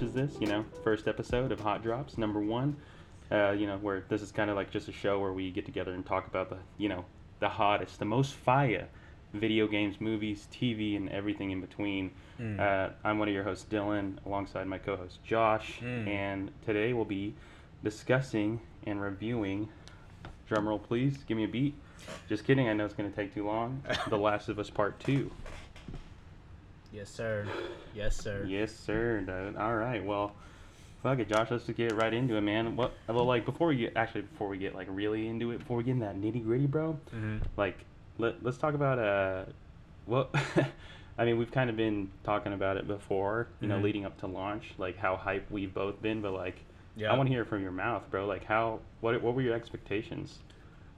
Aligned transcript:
welcome 0.00 0.14
to 0.14 0.20
anyone 0.20 0.30
who 0.30 0.30
catches 0.30 0.32
this. 0.32 0.40
You 0.40 0.46
know, 0.46 0.64
first 0.82 1.08
episode 1.08 1.52
of 1.52 1.60
Hot 1.60 1.82
Drops, 1.82 2.18
number 2.18 2.40
one. 2.40 2.76
Uh, 3.30 3.52
you 3.52 3.66
know, 3.66 3.78
where 3.78 4.04
this 4.08 4.22
is 4.22 4.32
kind 4.32 4.50
of 4.50 4.56
like 4.56 4.70
just 4.70 4.88
a 4.88 4.92
show 4.92 5.20
where 5.20 5.32
we 5.32 5.50
get 5.50 5.64
together 5.64 5.92
and 5.92 6.04
talk 6.04 6.26
about 6.26 6.50
the, 6.50 6.56
you 6.78 6.88
know, 6.88 7.04
the 7.38 7.48
hottest, 7.48 7.98
the 7.98 8.04
most 8.04 8.34
fire 8.34 8.88
video 9.34 9.68
games, 9.68 10.00
movies, 10.00 10.48
TV, 10.52 10.96
and 10.96 11.08
everything 11.10 11.52
in 11.52 11.60
between. 11.60 12.10
Mm. 12.40 12.58
Uh, 12.58 12.90
I'm 13.04 13.18
one 13.20 13.28
of 13.28 13.34
your 13.34 13.44
hosts, 13.44 13.66
Dylan, 13.70 14.14
alongside 14.26 14.66
my 14.66 14.78
co-host 14.78 15.22
Josh, 15.22 15.78
Mm. 15.80 16.08
and 16.08 16.50
today 16.66 16.92
we'll 16.92 17.04
be 17.04 17.34
discussing 17.84 18.60
and 18.86 19.00
reviewing. 19.00 19.68
Drumroll, 20.50 20.82
please. 20.82 21.18
Give 21.28 21.36
me 21.36 21.44
a 21.44 21.48
beat. 21.48 21.74
Just 22.28 22.44
kidding. 22.44 22.68
I 22.68 22.72
know 22.72 22.84
it's 22.84 22.94
gonna 22.94 23.10
take 23.10 23.32
too 23.32 23.46
long. 23.46 23.82
The 24.08 24.18
Last 24.18 24.48
of 24.48 24.58
Us 24.58 24.68
Part 24.70 24.98
Two. 24.98 25.30
Yes, 26.92 27.08
sir. 27.08 27.46
Yes, 27.94 28.16
sir. 28.16 28.44
Yes, 28.48 28.74
sir. 28.74 29.54
All 29.58 29.76
right. 29.76 30.04
Well, 30.04 30.32
fuck 31.02 31.18
it, 31.18 31.28
Josh. 31.28 31.48
Let's 31.50 31.66
just 31.66 31.76
get 31.76 31.94
right 31.94 32.12
into 32.12 32.34
it, 32.36 32.40
man. 32.40 32.76
What? 32.76 32.92
Well, 33.08 33.24
like 33.24 33.44
before 33.44 33.68
we 33.68 33.76
get 33.76 33.96
actually 33.96 34.22
before 34.22 34.48
we 34.48 34.58
get 34.58 34.74
like 34.74 34.88
really 34.90 35.28
into 35.28 35.50
it, 35.52 35.58
before 35.58 35.76
we 35.76 35.84
get 35.84 35.92
in 35.92 36.00
that 36.00 36.16
nitty 36.16 36.44
gritty, 36.44 36.66
bro. 36.66 36.98
hmm 37.10 37.38
Like, 37.56 37.78
let 38.18 38.42
let's 38.42 38.58
talk 38.58 38.74
about 38.74 38.98
uh, 38.98 39.44
what. 40.06 40.34
I 41.18 41.26
mean, 41.26 41.36
we've 41.38 41.50
kind 41.52 41.68
of 41.68 41.76
been 41.76 42.10
talking 42.24 42.54
about 42.54 42.78
it 42.78 42.86
before, 42.86 43.48
you 43.60 43.68
know, 43.68 43.78
Mhm. 43.78 43.82
leading 43.82 44.04
up 44.06 44.18
to 44.20 44.26
launch, 44.26 44.72
like 44.78 44.96
how 44.96 45.16
hype 45.16 45.50
we've 45.50 45.74
both 45.74 46.00
been. 46.00 46.22
But 46.22 46.32
like, 46.32 46.62
Yeah. 46.96 47.12
I 47.12 47.16
want 47.16 47.26
to 47.26 47.32
hear 47.32 47.42
it 47.42 47.48
from 47.48 47.62
your 47.62 47.72
mouth, 47.72 48.10
bro. 48.10 48.26
Like, 48.26 48.44
how 48.44 48.80
what 49.00 49.20
what 49.22 49.34
were 49.34 49.42
your 49.42 49.54
expectations 49.54 50.38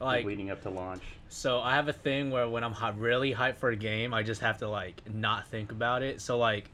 like, 0.04 0.24
leading 0.24 0.50
up 0.50 0.62
to 0.62 0.70
launch? 0.70 1.02
so 1.28 1.60
I 1.60 1.76
have 1.76 1.88
a 1.88 1.92
thing 1.92 2.30
where 2.30 2.48
when 2.48 2.62
I'm 2.62 2.74
really 2.98 3.32
hyped 3.32 3.56
for 3.56 3.70
a 3.70 3.76
game, 3.76 4.12
I 4.12 4.22
just 4.22 4.42
have 4.42 4.58
to 4.58 4.68
like 4.68 5.02
not 5.12 5.48
think 5.48 5.72
about 5.72 6.02
it. 6.02 6.20
So 6.20 6.38
like 6.38 6.70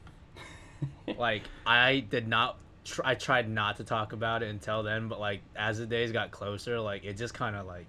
like 1.17 1.43
I 1.65 2.01
did 2.01 2.27
not 2.27 2.57
tr- 2.83 3.01
I 3.05 3.15
tried 3.15 3.49
not 3.49 3.77
to 3.77 3.83
talk 3.83 4.13
about 4.13 4.43
it 4.43 4.49
until 4.49 4.83
then, 4.83 5.07
but 5.07 5.19
like 5.19 5.41
as 5.55 5.79
the 5.79 5.85
days 5.85 6.11
got 6.11 6.31
closer, 6.31 6.79
like 6.79 7.05
it 7.05 7.13
just 7.17 7.33
kind 7.33 7.55
of 7.55 7.65
like 7.65 7.85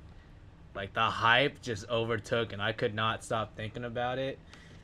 like 0.74 0.92
the 0.92 1.00
hype 1.00 1.60
just 1.60 1.88
overtook 1.88 2.52
and 2.52 2.62
I 2.62 2.72
could 2.72 2.94
not 2.94 3.24
stop 3.24 3.56
thinking 3.56 3.84
about 3.84 4.18
it. 4.18 4.38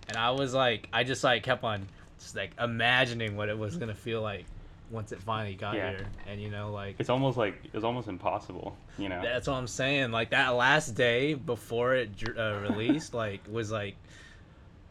And 0.08 0.16
I 0.16 0.32
was 0.32 0.54
like 0.54 0.88
I 0.92 1.04
just 1.04 1.22
like 1.22 1.42
kept 1.42 1.62
on 1.62 1.86
just 2.18 2.34
like 2.34 2.50
imagining 2.58 3.36
what 3.36 3.48
it 3.48 3.58
was 3.58 3.76
going 3.76 3.88
to 3.88 3.94
feel 3.94 4.22
like 4.22 4.46
once 4.90 5.12
it 5.12 5.20
finally 5.20 5.54
got 5.54 5.74
Yeah. 5.74 5.90
here. 5.90 6.06
And 6.26 6.40
you 6.40 6.50
know 6.50 6.70
like 6.72 6.96
it's 6.98 7.10
almost 7.10 7.36
like 7.36 7.60
it's 7.72 7.84
almost 7.84 8.08
impossible, 8.08 8.76
you 8.98 9.08
know. 9.08 9.20
That's 9.22 9.46
what 9.48 9.54
I'm 9.54 9.66
saying. 9.66 10.10
Like 10.12 10.30
that 10.30 10.50
last 10.50 10.94
day 10.94 11.34
before 11.34 11.94
it 11.94 12.10
uh, 12.36 12.60
released, 12.68 13.14
like 13.14 13.40
was 13.50 13.70
like, 13.70 13.96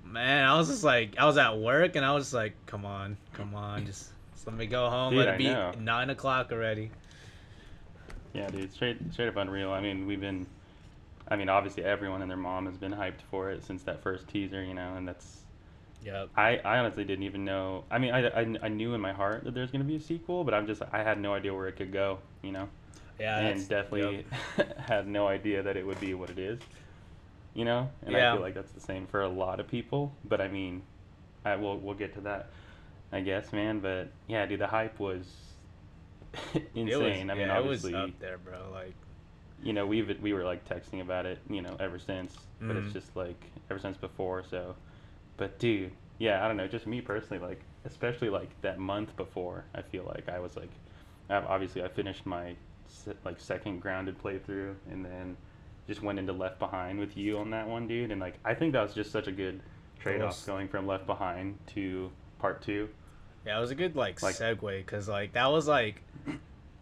man, 0.03 0.45
I 0.45 0.57
was 0.57 0.67
just 0.67 0.83
like, 0.83 1.17
I 1.17 1.25
was 1.25 1.37
at 1.37 1.57
work 1.57 1.95
and 1.95 2.05
I 2.05 2.13
was 2.13 2.25
just 2.25 2.33
like, 2.33 2.53
come 2.65 2.85
on, 2.85 3.17
come 3.33 3.55
on, 3.55 3.85
just, 3.85 4.11
just 4.33 4.47
let 4.47 4.55
me 4.55 4.65
go 4.67 4.89
home. 4.89 5.11
Dude, 5.13 5.25
let 5.25 5.35
I 5.35 5.37
be 5.37 5.45
know. 5.45 5.71
nine 5.79 6.09
o'clock 6.09 6.51
already. 6.51 6.91
Yeah, 8.33 8.49
dude, 8.49 8.73
straight 8.73 8.97
straight 9.13 9.29
up 9.29 9.37
unreal. 9.37 9.71
I 9.71 9.79
mean, 9.79 10.05
we've 10.05 10.19
been, 10.19 10.45
I 11.29 11.37
mean, 11.37 11.47
obviously 11.49 11.85
everyone 11.85 12.21
and 12.21 12.29
their 12.29 12.37
mom 12.37 12.65
has 12.65 12.77
been 12.77 12.91
hyped 12.93 13.21
for 13.31 13.49
it 13.49 13.63
since 13.63 13.83
that 13.83 14.03
first 14.03 14.27
teaser, 14.27 14.63
you 14.63 14.73
know, 14.73 14.95
and 14.95 15.07
that's. 15.07 15.44
Yep. 16.05 16.29
I, 16.37 16.57
I 16.57 16.77
honestly 16.79 17.03
didn't 17.03 17.23
even 17.23 17.45
know. 17.45 17.85
I 17.89 17.97
mean, 17.97 18.13
I, 18.13 18.27
I, 18.27 18.55
I 18.63 18.67
knew 18.67 18.93
in 18.93 19.01
my 19.01 19.13
heart 19.13 19.43
that 19.45 19.53
there's 19.53 19.71
gonna 19.71 19.83
be 19.83 19.95
a 19.95 19.99
sequel, 19.99 20.43
but 20.43 20.53
I'm 20.53 20.67
just 20.67 20.81
I 20.91 21.03
had 21.03 21.19
no 21.19 21.33
idea 21.33 21.53
where 21.53 21.67
it 21.67 21.75
could 21.77 21.91
go, 21.91 22.19
you 22.41 22.51
know, 22.51 22.69
Yeah. 23.19 23.39
and 23.39 23.67
definitely 23.67 24.25
had 24.79 25.07
no 25.07 25.27
idea 25.27 25.63
that 25.63 25.77
it 25.77 25.85
would 25.85 25.99
be 25.99 26.13
what 26.13 26.29
it 26.29 26.37
is, 26.39 26.59
you 27.53 27.65
know. 27.65 27.89
And 28.05 28.15
I 28.15 28.31
feel 28.31 28.41
like 28.41 28.53
that's 28.53 28.71
the 28.71 28.81
same 28.81 29.07
for 29.07 29.21
a 29.21 29.29
lot 29.29 29.59
of 29.59 29.67
people. 29.67 30.13
But 30.27 30.41
I 30.41 30.47
mean, 30.47 30.83
I 31.43 31.55
will 31.55 31.77
we'll 31.79 31.95
get 31.95 32.13
to 32.15 32.21
that, 32.21 32.49
I 33.11 33.21
guess, 33.21 33.53
man. 33.53 33.79
But 33.79 34.11
yeah, 34.27 34.45
dude, 34.45 34.59
the 34.59 34.67
hype 34.67 34.99
was 34.99 35.25
insane. 36.75 37.27
Was, 37.27 37.29
I 37.29 37.33
mean, 37.35 37.47
yeah, 37.47 37.57
obviously 37.57 37.93
it 37.93 38.01
was 38.01 38.11
up 38.11 38.19
there, 38.19 38.37
bro. 38.37 38.59
Like, 38.71 38.95
you 39.63 39.73
know 39.73 39.85
we've 39.87 40.19
we 40.21 40.33
were 40.33 40.43
like 40.43 40.67
texting 40.67 41.01
about 41.01 41.25
it 41.25 41.39
you 41.49 41.61
know 41.61 41.75
ever 41.79 41.97
since 41.97 42.35
but 42.67 42.75
it's 42.75 42.89
Mhm. 42.89 42.93
just 42.93 43.15
like 43.15 43.51
ever 43.69 43.79
since 43.79 43.97
before 43.97 44.43
so 44.43 44.75
but 45.37 45.57
dude 45.59 45.91
yeah 46.17 46.43
i 46.43 46.47
don't 46.47 46.57
know 46.57 46.67
just 46.67 46.87
me 46.87 47.01
personally 47.01 47.45
like 47.45 47.59
especially 47.85 48.29
like 48.29 48.49
that 48.61 48.79
month 48.79 49.15
before 49.17 49.65
i 49.75 49.81
feel 49.81 50.03
like 50.05 50.27
i 50.29 50.39
was 50.39 50.55
like 50.55 50.69
I've- 51.29 51.45
obviously 51.47 51.83
i 51.83 51.87
finished 51.87 52.25
my 52.25 52.55
like 53.25 53.39
second 53.39 53.79
grounded 53.81 54.17
playthrough 54.21 54.75
and 54.91 55.03
then 55.03 55.35
just 55.87 56.01
went 56.01 56.17
into 56.17 56.33
left 56.33 56.57
behind 56.59 56.99
with 56.99 57.15
you 57.17 57.37
on 57.37 57.49
that 57.51 57.67
one 57.67 57.87
dude. 57.87 58.11
And 58.11 58.19
like 58.21 58.35
i 58.45 58.53
think 58.53 58.73
that 58.73 58.81
was 58.81 58.93
just 58.93 59.11
such 59.11 59.27
a 59.27 59.31
good 59.31 59.61
trade-off 59.99 60.45
going 60.45 60.67
from 60.67 60.87
left 60.87 61.05
behind 61.05 61.57
to 61.75 62.09
part 62.39 62.61
two. 62.61 62.89
Yeah, 63.45 63.57
it 63.57 63.61
was 63.61 63.71
a 63.71 63.75
good 63.75 63.95
like, 63.95 64.21
Like- 64.23 64.35
segue 64.35 64.77
because 64.79 65.07
like 65.09 65.33
that 65.33 65.47
was 65.51 65.67
like, 65.67 66.01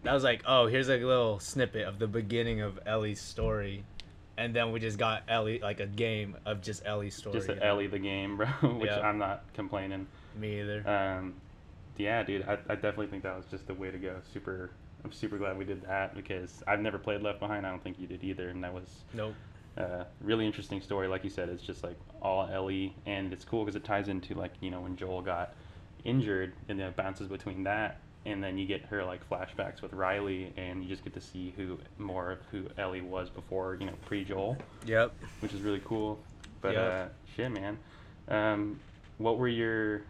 that 0.04 0.14
was 0.14 0.24
like, 0.24 0.44
oh, 0.46 0.68
here's 0.68 0.90
a 0.90 0.98
little 0.98 1.40
snippet 1.40 1.86
of 1.88 2.00
the 2.00 2.08
beginning 2.08 2.62
of 2.62 2.80
Ellie's 2.86 3.22
story. 3.22 3.84
And 4.38 4.56
then 4.56 4.72
we 4.72 4.80
just 4.80 4.98
got 4.98 5.24
Ellie 5.28 5.60
like 5.60 5.80
a 5.80 5.86
game 5.86 6.36
of 6.46 6.62
just 6.62 6.82
Ellie's 6.86 7.16
story. 7.16 7.36
just 7.36 7.50
you 7.50 7.56
know? 7.56 7.62
ellie 7.62 7.88
the 7.88 8.00
game 8.00 8.36
bro 8.38 8.48
which 8.80 8.90
Yeah. 8.90 9.00
i'm 9.02 9.20
not 9.20 9.44
complaining 9.54 10.08
Me 10.40 10.60
either. 10.62 10.88
Um, 10.90 11.36
yeah, 11.98 12.24
dude, 12.24 12.44
I, 12.48 12.54
I 12.68 12.74
definitely 12.76 13.08
think 13.08 13.22
that 13.24 13.38
was 13.38 13.46
just 13.46 13.68
the 13.68 13.76
way 13.76 13.92
to 13.92 14.00
go. 14.00 14.16
Super, 14.34 14.72
I'm 15.04 15.12
super 15.12 15.38
glad 15.38 15.56
we 15.60 15.66
did 15.66 15.84
that 15.84 16.16
because 16.16 16.64
I've 16.66 16.80
never 16.80 16.98
played 16.98 17.22
Left 17.22 17.40
Behind. 17.40 17.68
I 17.68 17.70
don't 17.70 17.84
think 17.84 18.00
you 18.00 18.08
did 18.08 18.24
either, 18.24 18.50
and 18.50 18.64
that 18.64 18.74
was 18.74 19.04
nope. 19.14 19.36
a 19.78 20.08
really 20.20 20.48
interesting 20.48 20.82
story. 20.82 21.08
Like 21.08 21.24
you 21.24 21.30
said, 21.30 21.50
it's 21.50 21.62
just 21.62 21.84
like 21.84 21.98
all 22.20 22.50
Ellie, 22.52 22.96
and 23.06 23.32
it's 23.32 23.46
cool 23.46 23.64
because 23.64 23.76
it 23.76 23.84
ties 23.84 24.08
into 24.08 24.34
like 24.34 24.54
you 24.60 24.72
know 24.72 24.82
when 24.82 24.96
Joel 24.96 25.22
got 25.22 25.54
injured, 26.04 26.54
and 26.68 26.80
then 26.80 26.88
it 26.88 26.96
bounces 26.96 27.28
between 27.28 27.64
that, 27.66 28.00
and 28.26 28.44
then 28.44 28.58
you 28.58 28.66
get 28.66 28.82
her 28.86 29.04
like 29.04 29.28
flashbacks 29.30 29.82
with 29.82 29.94
Riley, 29.94 30.54
and 30.58 30.82
you 30.84 30.90
just 30.90 31.04
get 31.04 31.14
to 31.14 31.22
see 31.22 31.54
who 31.58 31.78
more 31.98 32.32
of 32.32 32.40
who 32.52 32.66
Ellie 32.78 33.02
was 33.02 33.30
before 33.30 33.76
you 33.80 33.86
know 33.86 33.94
pre 34.06 34.24
Joel 34.24 34.58
Yep. 34.86 35.14
which 35.42 35.54
is 35.54 35.62
really 35.62 35.82
cool. 35.86 36.20
But 36.62 36.74
Yeah. 36.74 36.82
uh, 36.82 37.08
shit, 37.36 37.52
man. 37.52 37.78
Um, 38.30 38.80
what 39.18 39.38
were 39.38 39.48
your 39.50 40.04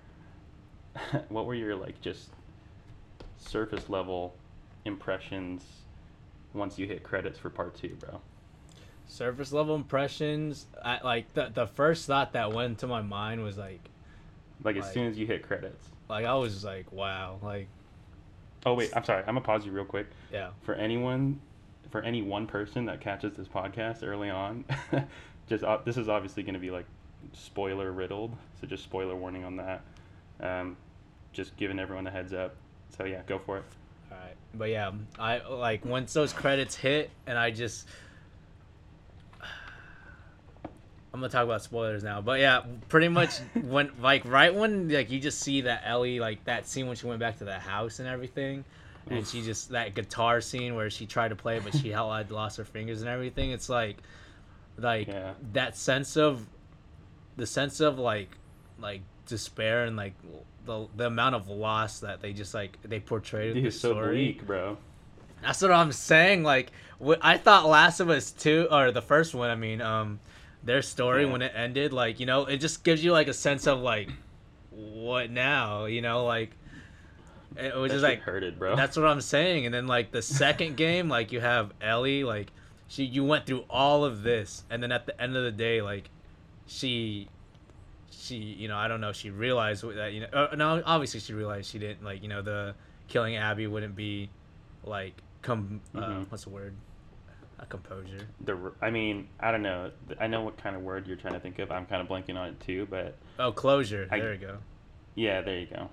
what 1.30 1.46
were 1.46 1.56
your 1.56 1.76
like 1.76 2.00
just 2.02 2.30
surface 3.38 3.90
level 3.90 4.36
impressions 4.86 5.64
once 6.54 6.78
you 6.78 6.86
hit 6.86 7.04
credits 7.04 7.38
for 7.40 7.50
part 7.50 7.76
two, 7.76 7.96
bro? 8.00 8.22
surface 9.06 9.52
level 9.52 9.76
impressions 9.76 10.66
I, 10.84 11.00
like 11.04 11.34
the, 11.34 11.52
the 11.54 11.68
first 11.68 12.08
thought 12.08 12.32
that 12.34 12.54
went 12.54 12.80
to 12.80 12.88
my 12.88 13.02
mind 13.02 13.44
was 13.44 13.58
like 13.58 13.90
Like 14.64 14.78
as 14.78 14.86
Like- 14.86 14.94
soon 14.94 15.08
as 15.08 15.18
you 15.20 15.28
hit 15.28 15.44
credits. 15.44 15.90
like 16.10 16.26
i 16.26 16.34
was 16.36 16.54
just 16.54 16.66
like 16.66 16.90
wow 16.92 17.38
like 17.44 17.68
Oh 18.66 18.74
wait, 18.74 18.92
I'm 18.96 19.04
sorry. 19.04 19.20
I'm 19.22 19.36
gonna 19.36 19.42
pause 19.42 19.66
you 19.66 19.72
real 19.72 19.86
quick. 19.86 20.08
yeah 20.32 20.50
For 20.62 20.74
anyone, 20.76 21.40
for 21.90 22.02
any 22.02 22.22
one 22.22 22.48
person 22.48 22.86
that 22.86 23.02
catches 23.02 23.36
this 23.36 23.48
podcast 23.48 24.04
early 24.04 24.30
on, 24.30 24.66
just 25.48 25.64
uh, 25.64 25.80
this 25.86 25.98
is 25.98 26.08
obviously 26.10 26.44
gonna 26.44 26.60
be 26.60 26.72
like 26.72 26.86
spoiler 27.34 27.92
riddled. 27.92 28.36
So 28.62 28.68
just 28.68 28.84
spoiler 28.84 29.16
warning 29.16 29.44
on 29.44 29.58
that. 29.58 29.82
Um, 30.40 30.78
just 31.34 31.56
giving 31.58 31.80
everyone 31.80 32.08
a 32.08 32.12
heads 32.12 32.34
up. 32.34 32.56
So 32.98 33.06
yeah, 33.06 33.22
go 33.28 33.40
for 33.40 33.58
it. 33.58 33.64
all 34.12 34.18
right 34.18 34.36
but 34.56 34.70
yeah 34.70 34.92
i 35.18 35.40
like 35.50 35.84
once 35.84 36.14
those 36.14 36.32
credits 36.32 36.76
hit 36.76 37.10
and 37.26 37.40
i 37.40 37.50
just 37.50 37.88
i'm 41.14 41.20
gonna 41.20 41.30
talk 41.32 41.44
about 41.44 41.62
spoilers 41.62 42.04
now 42.04 42.22
but 42.22 42.40
yeah 42.40 42.62
pretty 42.90 43.08
much 43.08 43.38
when 43.64 43.92
like 44.02 44.24
right 44.26 44.54
when 44.54 44.90
like 44.90 45.10
you 45.12 45.20
just 45.20 45.40
see 45.40 45.62
that 45.62 45.82
ellie 45.86 46.20
like 46.20 46.44
that 46.46 46.68
scene 46.68 46.88
when 46.88 46.96
she 46.96 47.06
went 47.06 47.20
back 47.20 47.38
to 47.38 47.46
the 47.46 47.58
house 47.60 48.00
and 48.00 48.08
everything 48.08 48.64
and 49.10 49.20
Oof. 49.20 49.30
she 49.30 49.42
just 49.42 49.70
that 49.70 49.94
guitar 49.96 50.42
scene 50.42 50.76
where 50.76 50.90
she 50.90 51.06
tried 51.06 51.30
to 51.30 51.36
play 51.36 51.60
but 51.60 51.74
she 51.76 51.90
held 51.90 52.16
had 52.16 52.32
lost 52.32 52.58
her 52.58 52.66
fingers 52.66 53.02
and 53.02 53.10
everything 53.10 53.52
it's 53.52 53.70
like 53.70 53.98
like 54.78 55.08
Yeah. 55.08 55.34
that 55.54 55.78
sense 55.78 56.18
of 56.18 56.48
the 57.38 57.46
sense 57.46 57.80
of 57.80 58.00
like 58.00 58.30
like 58.80 59.02
despair 59.28 59.86
and 59.86 59.96
like 59.96 60.14
the 60.66 60.88
the 60.96 61.06
amount 61.08 61.36
of 61.36 61.48
loss 61.50 62.00
that 62.00 62.22
they 62.22 62.34
just 62.34 62.54
like 62.54 62.78
they 62.84 63.00
portrayed 63.00 63.50
in 63.50 63.54
Dude, 63.56 63.64
the 63.66 63.68
it's 63.68 63.80
so 63.80 63.92
story. 63.92 64.16
bleak, 64.16 64.48
bro. 64.48 64.78
That's 65.42 65.62
what 65.62 65.72
I'm 65.72 65.92
saying. 65.92 66.44
Like 66.44 66.72
wh- 67.06 67.20
I 67.22 67.38
thought 67.38 67.68
Last 67.68 68.00
of 68.00 68.10
Us 68.10 68.32
two 68.32 68.68
or 68.72 68.92
the 68.92 69.02
first 69.02 69.36
one. 69.36 69.50
I 69.50 69.56
mean, 69.56 69.82
um, 69.82 70.20
their 70.64 70.82
story 70.82 71.26
Yeah. 71.26 71.32
when 71.32 71.42
it 71.42 71.52
ended, 71.56 71.94
like 71.94 72.20
you 72.20 72.26
know, 72.26 72.46
it 72.46 72.58
just 72.58 72.84
gives 72.84 73.04
you 73.04 73.12
like 73.12 73.28
a 73.28 73.34
sense 73.34 73.68
of 73.68 73.80
like, 73.80 74.10
what 74.72 75.30
now? 75.30 75.86
You 75.86 76.02
know, 76.02 76.26
like 76.26 76.52
it 77.56 77.76
was 77.76 77.90
That 77.92 77.96
just 77.96 78.04
like 78.04 78.22
hurted, 78.22 78.58
bro. 78.58 78.76
that's 78.76 78.98
what 78.98 79.06
I'm 79.08 79.22
saying. 79.22 79.66
And 79.66 79.74
then 79.74 79.88
like 79.88 80.12
the 80.12 80.22
second 80.22 80.76
game, 80.86 81.10
like 81.10 81.32
you 81.32 81.40
have 81.40 81.72
Ellie, 81.82 82.24
like 82.24 82.52
she 82.88 83.04
you 83.06 83.24
went 83.24 83.46
through 83.46 83.66
all 83.70 84.06
of 84.06 84.24
this, 84.24 84.64
and 84.70 84.82
then 84.82 84.92
at 84.92 85.06
the 85.06 85.20
end 85.22 85.36
of 85.36 85.44
the 85.44 85.52
day, 85.52 85.82
like 85.82 86.10
she 86.66 87.28
she 88.10 88.36
you 88.38 88.68
know 88.68 88.78
I 88.78 88.88
don't 88.88 89.02
know 89.02 89.12
she 89.12 89.30
realized 89.30 89.84
that 89.96 90.14
you 90.14 90.22
know 90.22 90.28
uh, 90.32 90.56
no 90.56 90.82
obviously 90.86 91.20
she 91.20 91.34
realized 91.34 91.70
she 91.70 91.78
didn't 91.80 92.04
like 92.06 92.22
you 92.24 92.30
know 92.30 92.42
the 92.42 92.74
killing 93.10 93.36
Abby 93.36 93.68
wouldn't 93.68 93.96
be 93.96 94.30
like 94.86 95.14
come 95.42 95.82
uh, 95.94 96.00
Mhm. 96.00 96.26
what's 96.32 96.46
the 96.46 96.50
word 96.52 96.74
a 97.64 97.66
composure 97.66 98.28
the 98.44 98.72
I 98.82 98.90
mean, 98.92 99.28
I 99.40 99.52
don't 99.52 99.62
know. 99.64 99.90
I 100.20 100.28
know 100.28 100.42
what 100.42 100.58
kind 100.58 100.76
of 100.76 100.82
word 100.82 101.08
you're 101.08 101.16
trying 101.18 101.34
to 101.34 101.40
think 101.40 101.60
of. 101.60 101.72
I'm 101.72 101.86
kind 101.86 102.02
of 102.02 102.08
blanking 102.08 102.38
on 102.38 102.50
it 102.50 102.60
too, 102.60 102.88
but 102.90 103.16
oh 103.40 103.52
closure 103.52 104.08
I- 104.12 104.20
there 104.20 104.34
you 104.34 104.40
go 104.40 104.58
yeah, 105.16 105.42
there 105.42 105.60
you 105.60 105.68
go. 105.68 105.90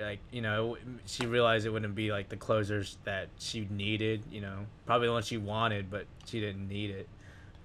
like 0.00 0.18
you 0.30 0.42
know 0.42 0.76
she 1.06 1.26
realized 1.26 1.64
it 1.66 1.70
wouldn't 1.70 1.94
be 1.94 2.10
like 2.12 2.28
the 2.28 2.36
closers 2.36 2.98
that 3.04 3.28
she 3.38 3.68
needed 3.70 4.22
you 4.30 4.40
know 4.40 4.66
probably 4.86 5.06
the 5.06 5.12
one 5.12 5.22
she 5.22 5.36
wanted 5.36 5.90
but 5.90 6.06
she 6.26 6.40
didn't 6.40 6.68
need 6.68 6.90
it 6.90 7.08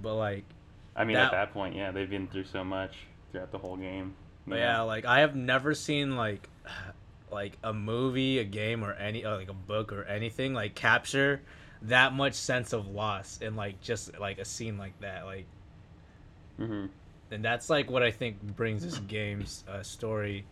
but 0.01 0.15
like 0.15 0.43
I 0.95 1.05
mean, 1.05 1.15
That- 1.15 1.27
at 1.27 1.31
that 1.31 1.53
point, 1.53 1.75
yeah, 1.75 1.91
they've 1.91 2.09
been 2.09 2.27
through 2.27 2.43
so 2.45 2.63
much 2.63 2.93
throughout 3.31 3.51
the 3.51 3.57
whole 3.57 3.77
game. 3.77 4.15
But 4.45 4.57
yeah, 4.57 4.81
like 4.81 5.05
I 5.05 5.21
have 5.21 5.33
never 5.35 5.73
seen 5.73 6.17
like 6.17 6.49
like 7.31 7.57
a 7.63 7.73
movie, 7.73 8.39
a 8.39 8.43
game, 8.43 8.83
or 8.83 8.93
any 8.93 9.23
or 9.25 9.35
like 9.37 9.49
a 9.49 9.53
book 9.53 9.93
or 9.93 10.03
anything 10.03 10.53
like 10.53 10.75
capture 10.75 11.41
that 11.83 12.13
much 12.13 12.33
sense 12.33 12.73
of 12.73 12.87
loss 12.87 13.39
in 13.41 13.55
like 13.55 13.81
just 13.81 14.19
like 14.19 14.39
a 14.39 14.45
scene 14.45 14.77
like 14.77 14.99
that. 15.01 15.25
Like, 15.25 15.45
hmm 16.57 16.87
and 17.31 17.43
that's 17.43 17.69
like 17.69 17.89
what 17.89 18.03
I 18.03 18.11
think 18.11 18.41
brings 18.41 18.83
this 18.83 18.97
game's 18.99 19.63
uh, 19.67 19.83
story. 19.83 20.45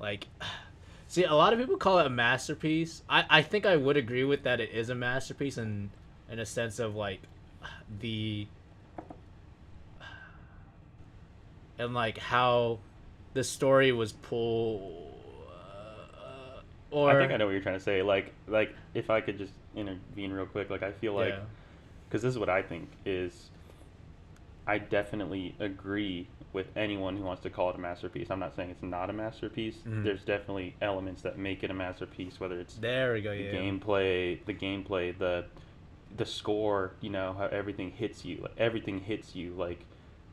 Like, 0.00 0.26
see, 1.08 1.24
a 1.24 1.34
lot 1.34 1.52
of 1.52 1.58
people 1.58 1.76
call 1.76 1.98
it 1.98 2.06
a 2.06 2.10
masterpiece. 2.10 3.02
I 3.08 3.24
I 3.28 3.42
think 3.42 3.66
I 3.66 3.76
would 3.76 3.96
agree 3.96 4.24
with 4.24 4.44
that. 4.44 4.60
It 4.60 4.70
is 4.70 4.90
a 4.90 4.94
masterpiece 4.94 5.58
in 5.58 5.90
in 6.30 6.38
a 6.38 6.46
sense 6.46 6.78
of 6.78 6.94
like 6.94 7.20
the 8.00 8.46
and 11.78 11.94
like 11.94 12.18
how 12.18 12.78
the 13.34 13.44
story 13.44 13.92
was 13.92 14.12
pulled. 14.12 15.10
Uh, 15.50 16.60
or 16.90 17.10
I 17.10 17.18
think 17.18 17.32
I 17.32 17.36
know 17.36 17.46
what 17.46 17.52
you're 17.52 17.60
trying 17.60 17.78
to 17.78 17.84
say. 17.84 18.02
Like, 18.02 18.32
like 18.46 18.74
if 18.94 19.10
I 19.10 19.20
could 19.20 19.38
just 19.38 19.52
intervene 19.76 20.32
real 20.32 20.46
quick, 20.46 20.70
like 20.70 20.82
I 20.82 20.92
feel 20.92 21.14
like 21.14 21.34
Yeah. 21.34 21.40
because 22.08 22.22
this 22.22 22.30
is 22.32 22.38
what 22.38 22.48
I 22.48 22.62
think 22.62 22.88
is. 23.04 23.50
I 24.66 24.78
definitely 24.78 25.54
agree 25.60 26.26
with 26.54 26.68
anyone 26.74 27.18
who 27.18 27.24
wants 27.24 27.42
to 27.42 27.50
call 27.50 27.68
it 27.68 27.76
a 27.76 27.78
masterpiece. 27.78 28.30
I'm 28.30 28.38
not 28.38 28.56
saying 28.56 28.70
it's 28.70 28.82
not 28.82 29.10
a 29.10 29.12
masterpiece. 29.12 29.76
Mhm. 29.86 30.04
There's 30.04 30.24
definitely 30.24 30.74
elements 30.80 31.20
that 31.20 31.36
make 31.36 31.62
it 31.62 31.70
a 31.70 31.74
masterpiece, 31.74 32.40
whether 32.40 32.58
it's 32.58 32.76
There 32.76 33.12
we 33.12 33.20
go. 33.20 33.30
the 33.32 33.42
Yeah. 33.42 33.52
gameplay, 33.52 34.42
the 34.46 34.54
gameplay, 34.54 35.16
the 35.18 35.44
the 36.16 36.24
score, 36.24 36.92
you 37.00 37.10
know, 37.10 37.32
how 37.34 37.46
everything 37.46 37.90
hits 37.90 38.24
you. 38.24 38.36
Like 38.38 38.52
everything 38.56 39.00
hits 39.00 39.34
you. 39.34 39.52
Like 39.52 39.84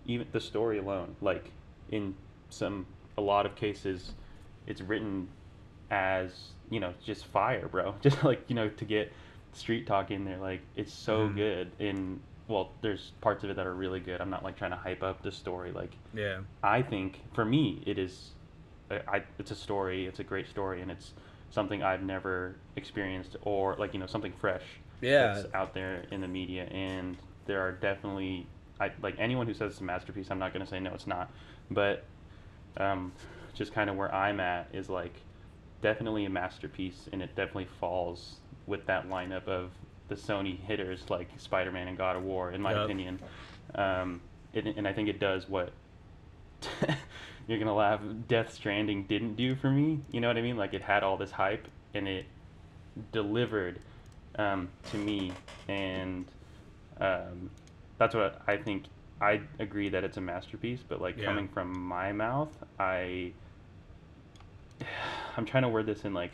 even 0.05 0.27
the 0.31 0.39
story 0.39 0.77
alone. 0.77 1.15
Like 1.19 1.51
in 1.89 2.15
some 2.49 2.85
a 3.17 3.21
lot 3.21 3.45
of 3.45 3.55
cases 3.55 4.13
it's 4.67 4.79
written 4.79 5.27
as, 5.89 6.51
you 6.69 6.79
know, 6.79 6.93
just 7.03 7.25
fire, 7.25 7.67
bro. 7.67 7.95
Just 8.01 8.23
like, 8.23 8.43
you 8.47 8.55
know, 8.55 8.69
to 8.69 8.85
get 8.85 9.11
street 9.53 9.87
talk 9.87 10.11
in 10.11 10.25
there, 10.25 10.37
like 10.37 10.61
it's 10.75 10.93
so 10.93 11.29
Mhm. 11.29 11.35
good 11.35 11.71
And 11.79 12.19
well, 12.47 12.71
there's 12.81 13.11
parts 13.21 13.43
of 13.45 13.49
it 13.49 13.55
that 13.55 13.65
are 13.65 13.73
really 13.73 13.99
good. 14.01 14.19
I'm 14.19 14.29
not 14.29 14.43
like 14.43 14.57
trying 14.57 14.71
to 14.71 14.77
hype 14.77 15.03
up 15.03 15.21
the 15.21 15.31
story. 15.31 15.71
Like 15.71 15.91
Yeah. 16.13 16.39
I 16.63 16.81
think 16.81 17.21
for 17.33 17.45
me 17.45 17.81
it 17.85 17.97
is, 17.97 18.31
I, 18.89 19.01
I- 19.17 19.23
it's 19.39 19.51
a 19.51 19.55
story. 19.55 20.05
It's 20.05 20.19
a 20.19 20.23
great 20.23 20.47
story, 20.47 20.81
and 20.81 20.91
it's 20.91 21.13
something 21.49 21.83
I've 21.83 22.03
never 22.03 22.55
experienced 22.75 23.37
or 23.43 23.75
like 23.77 23.93
you 23.93 23.99
know 23.99 24.05
something 24.07 24.33
fresh. 24.33 24.63
Yeah. 25.01 25.41
That's 25.41 25.53
out 25.53 25.73
there 25.73 26.05
in 26.11 26.21
the 26.21 26.27
media, 26.27 26.65
and 26.65 27.17
there 27.45 27.61
are 27.61 27.71
definitely 27.71 28.47
I 28.79 28.91
like 29.01 29.15
anyone 29.19 29.47
who 29.47 29.53
says 29.53 29.73
it's 29.73 29.81
a 29.81 29.83
masterpiece. 29.83 30.29
I'm 30.31 30.39
not 30.39 30.53
gonna 30.53 30.67
say 30.67 30.79
no, 30.79 30.93
it's 30.93 31.07
not, 31.07 31.31
but 31.69 32.03
um, 32.77 33.11
just 33.53 33.73
kind 33.73 33.89
of 33.89 33.95
where 33.95 34.13
I'm 34.13 34.39
at 34.39 34.69
is 34.73 34.89
like 34.89 35.13
definitely 35.81 36.25
a 36.25 36.29
masterpiece, 36.29 37.09
and 37.11 37.21
it 37.21 37.35
definitely 37.35 37.65
falls 37.79 38.35
with 38.71 38.85
that 38.87 39.07
lineup 39.09 39.47
of 39.47 39.69
the 40.07 40.15
Sony 40.15 40.57
hitters 40.59 41.09
like 41.09 41.29
Spider-Man 41.37 41.87
and 41.89 41.97
God 41.97 42.15
of 42.15 42.23
War, 42.23 42.51
in 42.51 42.61
my 42.61 42.71
Yup. 42.71 42.85
opinion. 42.85 43.19
Um, 43.75 44.21
it, 44.53 44.65
and 44.65 44.87
I 44.87 44.93
think 44.93 45.09
it 45.09 45.19
does 45.19 45.47
what 45.47 45.71
you're 47.47 47.59
gonna 47.59 47.75
laugh. 47.75 47.99
Death 48.27 48.51
Stranding 48.53 49.03
didn't 49.03 49.35
do 49.35 49.55
for 49.55 49.69
me. 49.69 49.99
You 50.09 50.21
know 50.21 50.27
what 50.27 50.37
I 50.37 50.41
mean? 50.41 50.57
Like 50.57 50.73
it 50.73 50.81
had 50.81 51.03
all 51.03 51.17
this 51.17 51.31
hype, 51.31 51.67
and 51.93 52.07
it 52.07 52.25
delivered 53.11 53.79
um, 54.37 54.69
to 54.91 54.97
me, 54.97 55.33
and 55.67 56.25
um, 56.99 57.49
that's 57.97 58.15
what 58.15 58.41
I 58.47 58.57
think. 58.57 58.85
I 59.19 59.41
agree 59.59 59.89
that 59.89 60.03
it's 60.03 60.17
a 60.17 60.21
masterpiece, 60.21 60.79
but 60.87 60.99
like 60.99 61.17
Yeah. 61.17 61.25
coming 61.25 61.47
from 61.47 61.77
my 61.77 62.11
mouth, 62.11 62.49
I 62.79 63.33
I'm 65.37 65.45
trying 65.45 65.63
to 65.63 65.69
word 65.69 65.85
this 65.85 66.05
in 66.05 66.13
like. 66.13 66.31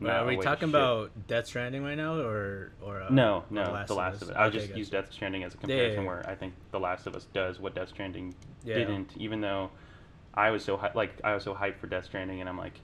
Not 0.00 0.22
are 0.22 0.26
we 0.26 0.36
talking 0.36 0.68
about 0.68 1.26
Death 1.28 1.46
Stranding 1.46 1.82
right 1.82 1.96
now, 1.96 2.18
or 2.18 2.72
or 2.82 3.00
uh, 3.00 3.10
No, 3.10 3.44
no, 3.50 3.78
The 3.86 3.94
Last, 3.94 4.22
of 4.22 4.30
It. 4.30 4.36
I 4.36 4.46
would 4.46 4.54
Okay, 4.54 4.66
just 4.66 4.76
use. 4.76 4.90
Death 4.90 5.12
Stranding 5.12 5.44
as 5.44 5.54
a 5.54 5.56
Yeah, 5.56 5.74
yeah, 5.76 5.80
comparison 5.82 6.02
yeah. 6.02 6.08
where 6.08 6.28
I 6.28 6.34
think 6.34 6.54
The 6.72 6.80
Last 6.80 7.06
of 7.06 7.14
Us 7.14 7.26
does 7.32 7.60
what 7.60 7.74
Death 7.74 7.88
Stranding 7.90 8.34
Yeah. 8.64 8.74
didn't, 8.76 9.10
even 9.16 9.40
though 9.40 9.70
I 10.34 10.50
was 10.50 10.64
so 10.64 10.80
like 10.94 11.12
I 11.22 11.34
was 11.34 11.44
so 11.44 11.54
hyped 11.54 11.78
for 11.78 11.86
Death 11.86 12.06
Stranding, 12.06 12.40
and 12.40 12.48
I'm 12.48 12.58
like, 12.58 12.80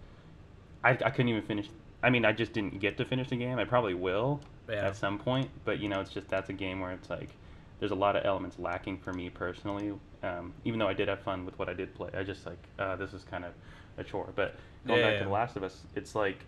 I, 0.84 0.90
I 0.90 1.10
couldn't 1.10 1.28
even 1.28 1.42
finish. 1.42 1.68
I 2.02 2.10
mean, 2.10 2.24
I 2.24 2.32
just 2.32 2.52
didn't 2.52 2.80
get 2.80 2.96
to 2.98 3.04
finish 3.04 3.28
the 3.28 3.36
game. 3.36 3.58
I 3.58 3.64
probably 3.64 3.94
will 3.94 4.40
at 4.82 4.96
some 4.96 5.18
point, 5.18 5.50
but 5.64 5.78
you 5.78 5.88
know, 5.88 6.00
it's 6.00 6.10
just 6.10 6.28
that's 6.28 6.48
a 6.48 6.54
game 6.54 6.80
where 6.80 6.92
it's 6.92 7.10
like 7.10 7.30
there's 7.78 7.92
a 7.92 7.96
lot 7.96 8.16
of 8.16 8.24
elements 8.24 8.58
lacking 8.58 8.98
for 8.98 9.12
me 9.12 9.28
personally. 9.30 9.92
Um, 10.22 10.54
even 10.64 10.78
though 10.78 10.88
I 10.88 10.94
did 10.94 11.08
have 11.08 11.20
fun 11.20 11.44
with 11.44 11.58
what 11.58 11.68
I 11.68 11.74
did 11.74 11.94
play, 11.94 12.10
I 12.16 12.22
just 12.22 12.46
like 12.46 12.62
uh, 12.78 12.96
this 12.96 13.12
is 13.12 13.24
kind 13.24 13.44
of 13.44 13.52
a 13.98 14.04
chore. 14.04 14.30
But 14.34 14.56
going 14.86 15.00
back 15.00 15.18
to 15.18 15.24
The 15.24 15.30
Last 15.30 15.56
of 15.56 15.62
Us, 15.62 15.82
it's 15.94 16.14
like 16.14 16.44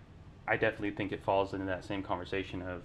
I 0.46 0.56
definitely 0.56 0.90
think 0.92 1.12
it 1.12 1.22
falls 1.24 1.52
into 1.54 1.66
that 1.66 1.84
same 1.84 2.02
conversation 2.02 2.62
of 2.62 2.82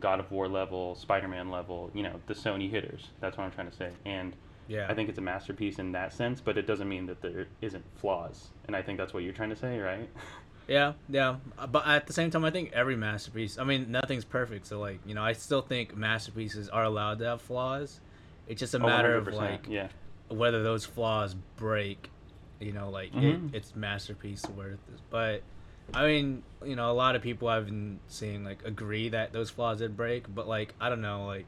God 0.00 0.20
of 0.20 0.30
War 0.30 0.48
level, 0.48 0.94
Spider 0.94 1.28
Man 1.28 1.50
level, 1.50 1.90
you 1.94 2.02
know, 2.02 2.20
the 2.26 2.34
Sony 2.34 2.70
hitters. 2.70 3.08
That's 3.20 3.36
what 3.36 3.44
I'm 3.44 3.50
trying 3.52 3.70
to 3.70 3.76
say. 3.76 3.90
And 4.04 4.34
Yeah. 4.68 4.86
I 4.88 4.94
think 4.94 5.08
it's 5.08 5.18
a 5.18 5.22
masterpiece 5.22 5.78
in 5.78 5.92
that 5.92 6.12
sense, 6.12 6.40
but 6.40 6.56
it 6.58 6.66
doesn't 6.66 6.88
mean 6.88 7.06
that 7.06 7.20
there 7.22 7.46
isn't 7.60 7.84
flaws. 7.96 8.48
And 8.66 8.74
I 8.76 8.82
think 8.82 8.98
that's 8.98 9.12
what 9.14 9.22
you're 9.22 9.32
trying 9.32 9.50
to 9.50 9.56
say, 9.56 9.78
right? 9.78 10.08
Yeah, 10.68 10.92
yeah, 11.08 11.36
Uh, 11.58 11.66
but 11.66 11.86
at 11.88 12.06
the 12.06 12.12
same 12.12 12.30
time, 12.30 12.44
I 12.44 12.50
think 12.50 12.70
every 12.72 12.94
masterpiece. 12.94 13.58
I 13.58 13.64
mean, 13.64 13.90
nothing's 13.90 14.24
perfect, 14.24 14.64
so 14.68 14.78
like 14.78 15.00
you 15.04 15.12
know, 15.12 15.22
I 15.22 15.32
still 15.32 15.60
think 15.60 15.96
masterpieces 15.96 16.68
are 16.68 16.84
allowed 16.84 17.18
to 17.18 17.24
have 17.26 17.42
flaws. 17.42 18.00
It's 18.46 18.60
just 18.60 18.72
a 18.72 18.78
Oh, 18.78 18.86
matter 18.86 19.16
of 19.16 19.26
100%, 19.26 19.32
like 19.38 19.66
yeah. 19.68 19.88
whether 20.28 20.62
those 20.62 20.84
flaws 20.86 21.34
break. 21.56 22.10
You 22.60 22.72
know, 22.72 22.90
like 22.90 23.12
Mhm. 23.12 23.48
it, 23.52 23.56
it's 23.56 23.74
masterpiece 23.74 24.44
worth. 24.56 24.78
But 25.10 25.42
I 25.94 26.06
mean, 26.06 26.42
you 26.64 26.76
know, 26.76 26.90
a 26.90 26.92
lot 26.92 27.16
of 27.16 27.22
people 27.22 27.48
I've 27.48 27.66
been 27.66 28.00
seeing 28.08 28.44
like 28.44 28.64
agree 28.64 29.10
that 29.10 29.32
those 29.32 29.50
flaws 29.50 29.78
did 29.78 29.96
break, 29.96 30.32
but 30.34 30.48
like 30.48 30.74
I 30.80 30.88
don't 30.88 31.02
know, 31.02 31.26
like 31.26 31.46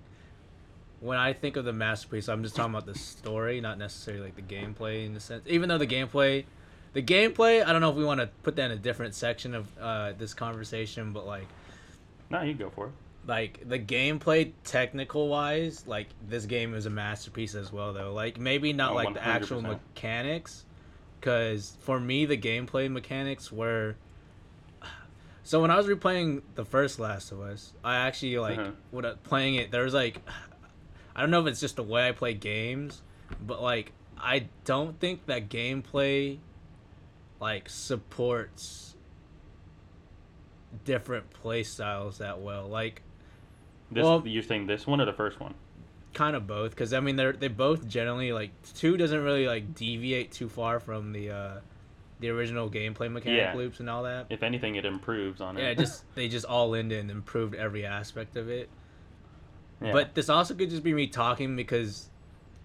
when 1.01 1.19
I 1.19 1.33
think 1.33 1.57
of 1.57 1.65
the 1.65 1.73
masterpiece, 1.73 2.29
I'm 2.29 2.43
just 2.43 2.57
talking 2.57 2.73
about 2.75 2.87
the 2.87 2.99
story, 2.99 3.61
not 3.61 3.79
necessarily 3.79 4.23
like 4.25 4.37
the 4.37 4.43
gameplay 4.43 5.07
in 5.07 5.15
the 5.15 5.21
sense. 5.21 5.45
Even 5.47 5.69
though 5.69 5.79
the 5.79 5.87
gameplay, 5.87 6.45
the 6.93 7.03
gameplay, 7.03 7.65
I 7.65 7.73
don't 7.73 7.81
know 7.81 7.91
if 7.91 7.97
we 7.97 8.05
want 8.05 8.21
to 8.21 8.29
put 8.43 8.57
that 8.57 8.67
in 8.67 8.73
a 8.73 8.81
different 8.81 9.15
section 9.15 9.55
of 9.55 9.67
uh, 9.79 10.13
this 10.13 10.35
conversation, 10.35 11.13
but 11.13 11.27
like 11.27 11.47
No, 12.31 12.43
you 12.43 12.55
go 12.55 12.71
for 12.71 12.87
it. 12.89 12.93
like 13.27 13.67
the 13.69 13.79
gameplay 13.79 14.53
technical 14.65 15.29
wise 15.29 15.85
like 15.87 16.09
this 16.29 16.45
game 16.47 16.75
is 16.75 16.85
a 16.87 16.91
masterpiece 16.91 17.55
as 17.55 17.73
well 17.73 17.93
though 17.95 18.13
like 18.13 18.39
maybe 18.39 18.73
not 18.75 18.93
Oh, 18.93 18.95
like 18.97 19.15
the 19.15 19.25
actual 19.25 19.63
mechanics 19.63 20.65
because 21.21 21.77
for 21.81 21.99
me 21.99 22.27
the 22.27 22.37
gameplay 22.37 22.91
mechanics 22.91 23.51
were 23.51 23.97
so 25.45 25.61
when 25.61 25.71
i 25.71 25.77
was 25.77 25.87
replaying 25.87 26.43
the 26.57 26.65
first 26.65 26.99
last 26.99 27.31
of 27.31 27.41
us 27.41 27.73
i 27.85 27.97
actually 27.97 28.37
like 28.39 28.59
Uh-huh. 28.59 28.71
when 28.91 29.05
I- 29.05 29.15
playing 29.23 29.55
it 29.57 29.71
there 29.71 29.85
was 29.85 29.95
like 29.95 30.21
i 31.17 31.21
don't 31.21 31.31
know 31.31 31.41
if 31.43 31.47
it's 31.47 31.61
just 31.61 31.77
the 31.77 31.83
way 31.85 32.09
i 32.09 32.13
play 32.13 32.35
games 32.35 33.03
but 33.47 33.63
like 33.63 33.93
i 34.19 34.47
don't 34.65 34.99
think 34.99 35.27
that 35.27 35.49
gameplay 35.49 36.39
like 37.41 37.69
supports 37.69 38.97
different 40.85 41.31
play 41.31 41.63
styles 41.63 42.19
that 42.19 42.41
well 42.41 42.67
like 42.69 43.03
This 43.91 44.03
Well- 44.05 44.23
you're 44.27 44.43
saying 44.43 44.67
this 44.67 44.87
one 44.87 45.01
or 45.01 45.05
the 45.05 45.13
first 45.13 45.41
one? 45.41 45.55
kind 46.15 46.37
of 46.37 46.47
both 46.47 46.71
because 46.71 46.93
i 46.93 47.01
mean 47.01 47.17
they're 47.17 47.33
they 47.33 47.49
both 47.49 47.89
generally 47.89 48.33
like 48.33 48.51
two 48.77 48.97
doesn't 48.97 49.25
really 49.25 49.49
like 49.49 49.75
deviate 49.75 50.31
too 50.31 50.49
far 50.49 50.79
from 50.79 51.13
the 51.13 51.29
uh 51.29 51.59
the 52.25 52.31
original 52.31 52.71
gameplay 52.71 53.11
mechanic 53.13 53.39
Yeah. 53.39 53.55
loops 53.55 53.81
and 53.81 53.91
all 53.91 54.05
that 54.05 54.27
If 54.31 54.43
anything, 54.43 54.77
it 54.77 54.87
improves 54.87 55.43
on 55.43 55.59
it. 55.59 55.63
yeah 55.63 55.75
just 55.75 56.05
they 56.15 56.27
just 56.29 56.47
all 56.47 56.73
in 56.73 56.91
and 56.91 57.11
improved 57.11 57.55
every 57.55 57.85
aspect 57.85 58.37
of 58.37 58.49
it 58.49 58.71
Yeah. 59.83 59.93
but 59.93 60.15
this 60.15 60.31
also 60.31 60.55
could 60.55 60.71
just 60.71 60.83
be 60.83 60.95
me 60.95 61.07
talking 61.07 61.55
because 61.55 62.09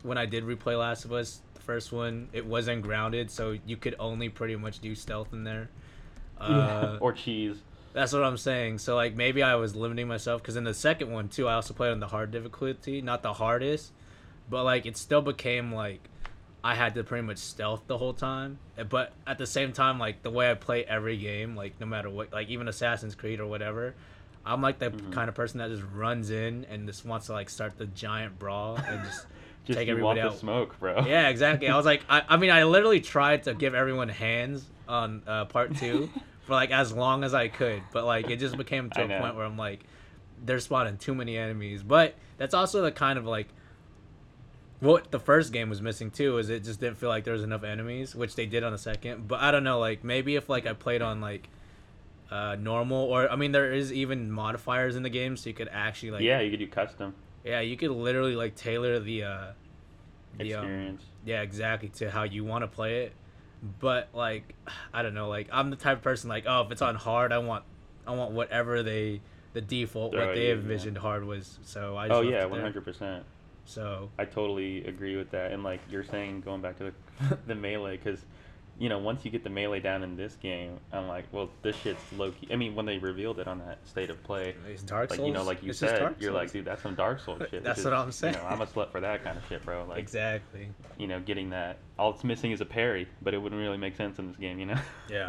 when 0.04 0.18
i 0.18 0.26
did 0.26 0.46
replay 0.46 0.80
last 0.80 1.04
of 1.04 1.12
us 1.12 1.42
the 1.56 1.62
first 1.62 1.92
one 1.92 2.30
it 2.32 2.46
wasn't 2.46 2.82
grounded 2.82 3.30
so 3.30 3.58
you 3.66 3.76
could 3.76 3.96
only 4.00 4.30
pretty 4.30 4.56
much 4.56 4.80
do 4.80 4.96
stealth 4.96 5.34
in 5.34 5.44
there 5.44 5.70
uh, 6.40 6.98
or 7.02 7.12
cheese. 7.12 7.58
That's 7.92 8.14
what 8.14 8.24
I'm 8.24 8.38
saying. 8.38 8.78
So 8.78 8.96
like 8.96 9.14
maybe 9.14 9.44
I 9.44 9.56
was 9.56 9.76
limiting 9.76 10.08
myself 10.08 10.42
because 10.42 10.56
in 10.56 10.64
the 10.64 10.74
second 10.74 11.12
one 11.12 11.28
too, 11.28 11.50
I 11.50 11.56
also 11.56 11.74
played 11.74 11.92
on 11.92 12.00
the 12.00 12.08
hard 12.08 12.32
difficulty, 12.32 13.02
not 13.02 13.24
the 13.24 13.34
hardest, 13.34 13.92
but 14.50 14.64
like 14.64 14.86
it 14.86 14.96
still 14.96 15.22
became 15.22 15.74
like 15.74 16.08
I 16.64 16.76
had 16.76 16.94
to 16.96 17.04
pretty 17.04 17.26
much 17.26 17.38
stealth 17.38 17.84
the 17.88 17.98
whole 17.98 18.14
time. 18.14 18.60
Uh, 18.78 18.84
But 18.84 19.14
at 19.26 19.38
the 19.38 19.48
same 19.48 19.72
time, 19.74 19.98
like 20.00 20.24
the 20.24 20.30
way 20.32 20.52
I 20.52 20.56
play 20.56 20.84
every 20.84 21.18
game, 21.18 21.56
like 21.56 21.80
no 21.80 21.86
matter 21.86 22.10
what, 22.10 22.34
like 22.34 22.50
even 22.50 22.68
Assassin's 22.68 23.16
Creed 23.16 23.40
or 23.40 23.46
whatever, 23.48 23.96
I'm 24.46 24.62
like 24.62 24.80
the 24.80 24.92
Mhm. 24.92 25.12
kind 25.12 25.30
of 25.30 25.36
person 25.36 25.60
that 25.60 25.70
just 25.70 25.84
runs 25.94 26.30
in 26.32 26.66
and 26.70 26.88
just 26.88 27.06
wants 27.06 27.28
to 27.28 27.34
like 27.34 27.50
start 27.50 27.78
the 27.78 27.86
giant 27.86 28.38
brawl 28.40 28.76
and 28.78 29.04
just. 29.06 29.26
Just 29.66 29.78
take 29.78 29.90
everybody 29.90 30.20
out. 30.20 30.32
the 30.32 30.38
smoke, 30.40 30.80
bro. 30.80 31.06
Yeah, 31.06 31.28
exactly. 31.28 31.68
I 31.68 31.78
was 31.78 31.86
like, 31.86 32.02
I, 32.10 32.24
I 32.28 32.38
mean, 32.38 32.50
I 32.50 32.64
literally 32.64 33.02
tried 33.02 33.44
to 33.44 33.54
give 33.54 33.76
everyone 33.76 34.10
hands 34.10 34.66
on 34.88 35.22
uh, 35.28 35.46
part 35.46 35.76
two 35.76 36.10
for 36.48 36.54
like 36.54 36.72
as 36.72 36.92
long 36.92 37.24
as 37.24 37.36
I 37.36 37.50
could. 37.50 37.84
But 37.92 38.06
like 38.06 38.32
it 38.32 38.38
just 38.38 38.58
became 38.58 38.90
to 38.92 39.02
I 39.02 39.04
a 39.04 39.08
know. 39.08 39.20
point 39.20 39.36
where 39.36 39.46
I'm 39.46 39.58
like, 39.58 39.82
they're 40.44 40.60
spawning 40.60 40.98
too 40.98 41.14
many 41.14 41.38
enemies. 41.38 41.84
But 41.84 42.16
that's 42.38 42.56
also 42.56 42.82
the 42.82 42.92
kind 42.92 43.20
of 43.20 43.28
like 43.28 43.50
what 44.80 45.12
the 45.12 45.20
first 45.20 45.52
game 45.52 45.70
was 45.70 45.82
missing 45.82 46.12
too 46.12 46.38
is 46.38 46.50
it 46.50 46.64
just 46.64 46.80
didn't 46.80 46.98
feel 46.98 47.10
like 47.10 47.24
there 47.24 47.34
was 47.34 47.44
enough 47.44 47.64
enemies, 47.64 48.16
which 48.16 48.36
they 48.36 48.46
did 48.46 48.64
on 48.64 48.72
the 48.72 48.78
second. 48.78 49.28
But 49.28 49.42
I 49.42 49.52
don't 49.52 49.64
know, 49.64 49.80
like 49.80 50.04
maybe 50.04 50.36
if 50.36 50.50
like 50.50 50.66
I 50.66 50.74
played 50.74 51.02
on 51.02 51.22
like 51.22 51.50
uh 52.32 52.56
normal 52.60 52.98
or 53.06 53.30
I 53.30 53.36
mean 53.36 53.52
there 53.52 53.74
is 53.74 53.92
even 53.92 54.32
modifiers 54.32 54.96
in 54.96 55.04
the 55.04 55.10
game 55.10 55.36
so 55.36 55.50
you 55.50 55.56
could 55.56 55.70
actually 55.72 56.12
like 56.12 56.22
yeah, 56.22 56.40
you 56.42 56.52
could 56.52 56.60
do 56.60 56.68
custom 56.68 57.16
yeah 57.44 57.60
you 57.62 57.78
could 57.78 57.92
literally 57.92 58.36
like 58.36 58.56
tailor 58.56 59.00
the 59.00 59.24
uh 59.24 59.46
the 60.38 60.54
um, 60.54 60.66
experience. 60.66 61.04
yeah 61.26 61.42
exactly 61.42 61.90
to 61.90 62.12
how 62.12 62.24
you 62.24 62.44
want 62.44 62.64
to 62.64 62.68
play 62.68 63.04
it 63.04 63.14
but 63.80 64.10
like 64.14 64.54
i 64.94 65.02
don't 65.02 65.14
know 65.14 65.30
like 65.30 65.48
i'm 65.52 65.70
the 65.70 65.76
type 65.76 65.98
of 65.98 66.04
person 66.04 66.30
like 66.30 66.46
oh 66.48 66.62
if 66.62 66.72
it's 66.72 66.82
on 66.82 66.96
hard 66.96 67.32
i 67.32 67.38
want 67.38 67.64
i 68.06 68.12
want 68.12 68.32
whatever 68.32 68.84
they 68.84 69.22
the 69.54 69.62
default 69.62 70.14
Throw 70.14 70.28
what 70.28 70.36
they 70.36 70.48
yeah. 70.48 70.54
envisioned 70.54 70.98
hard 70.98 71.26
was 71.26 71.58
so 71.64 71.98
i 71.98 72.08
just 72.08 72.18
oh 72.18 72.22
yeah, 72.22 72.46
it 72.46 72.52
hundred 72.52 72.84
percent. 72.84 73.24
So 73.70 74.10
I 74.18 74.26
totally 74.26 74.84
agree 74.86 75.16
with 75.16 75.30
that. 75.32 75.52
And 75.52 75.64
like 75.64 75.80
you're 75.90 76.04
saying, 76.04 76.42
going 76.42 76.62
back 76.62 76.78
to 76.80 76.92
the 77.20 77.38
the 77.48 77.56
melee, 77.56 77.98
because 77.98 78.20
you 78.80 78.90
know 78.90 78.98
once 78.98 79.24
you 79.26 79.30
get 79.32 79.44
the 79.44 79.50
melee 79.50 79.80
down 79.80 80.02
in 80.04 80.16
this 80.16 80.36
game, 80.36 80.80
I'm 80.92 81.08
like, 81.08 81.26
well, 81.32 81.50
this 81.62 81.76
shit's 81.76 82.02
low 82.18 82.32
key. 82.32 82.48
I 82.52 82.56
mean, 82.56 82.74
when 82.74 82.86
they 82.86 82.98
revealed 82.98 83.40
it 83.40 83.48
on 83.48 83.60
that 83.60 83.78
state 83.88 84.10
of 84.10 84.22
play, 84.24 84.56
it's 84.68 84.82
dark 84.82 85.12
like 85.12 85.18
souls 85.18 85.28
you 85.28 85.34
know, 85.34 85.44
like 85.44 85.62
you 85.62 85.70
It's 85.70 85.80
said, 85.80 86.16
you're 86.20 86.32
like, 86.32 86.52
dude, 86.52 86.66
that's 86.66 86.82
some 86.82 86.96
Dark 86.96 87.20
Souls 87.20 87.42
shit. 87.52 87.64
That's 87.64 87.78
This 87.78 87.86
what 87.86 87.94
is- 87.94 88.00
I'm 88.00 88.12
saying. 88.12 88.34
You 88.36 88.42
know, 88.42 88.48
I'm 88.48 88.62
a 88.62 88.66
slut 88.66 88.92
for 88.92 89.02
that 89.02 89.24
kind 89.24 89.38
of 89.38 89.44
shit, 89.48 89.64
bro. 89.64 89.86
Like 89.90 90.00
exactly 90.00 90.70
you 90.98 91.08
know, 91.08 91.20
getting 91.20 91.52
that. 91.52 91.78
All 92.00 92.12
it's 92.12 92.24
missing 92.24 92.52
is 92.52 92.62
a 92.62 92.66
parry, 92.66 93.08
but 93.22 93.34
it 93.34 93.38
wouldn't 93.38 93.62
really 93.62 93.78
make 93.78 93.96
sense 93.96 94.18
in 94.18 94.28
this 94.28 94.38
game, 94.38 94.58
you 94.60 94.66
know. 94.66 94.80
Yeah. 95.10 95.26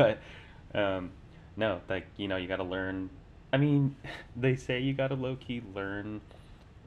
but 0.73 0.81
um, 0.81 1.11
no, 1.57 1.81
like 1.89 2.07
you 2.17 2.27
know, 2.29 2.37
you 2.37 2.49
got 2.49 2.57
to 2.57 2.65
learn. 2.65 3.11
I 3.53 3.57
mean, 3.59 3.97
they 4.37 4.57
say 4.57 4.81
you 4.81 4.95
got 4.95 5.09
to 5.09 5.15
low 5.15 5.37
key 5.37 5.61
learn 5.75 6.21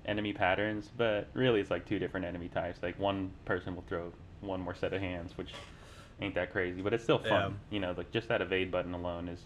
enemy 0.05 0.33
patterns, 0.33 0.91
but 0.98 1.27
really 1.33 1.60
it's 1.62 1.72
like 1.72 1.86
two 1.86 2.00
different 2.00 2.25
enemy 2.25 2.50
types. 2.50 2.81
Like 2.83 3.00
one 3.00 3.31
person 3.45 3.75
will 3.75 3.83
throw 3.88 4.12
one 4.41 4.60
more 4.62 4.75
set 4.75 4.93
of 4.93 5.01
hands, 5.01 5.38
which 5.38 5.53
ain't 6.22 6.36
that 6.36 6.51
crazy, 6.51 6.81
but 6.81 6.93
it's 6.93 7.03
still 7.03 7.19
fun. 7.19 7.60
You 7.69 7.79
know, 7.79 7.93
like 7.98 8.12
just 8.12 8.27
that 8.29 8.41
evade 8.41 8.72
button 8.72 8.93
alone 8.93 9.29
is 9.29 9.39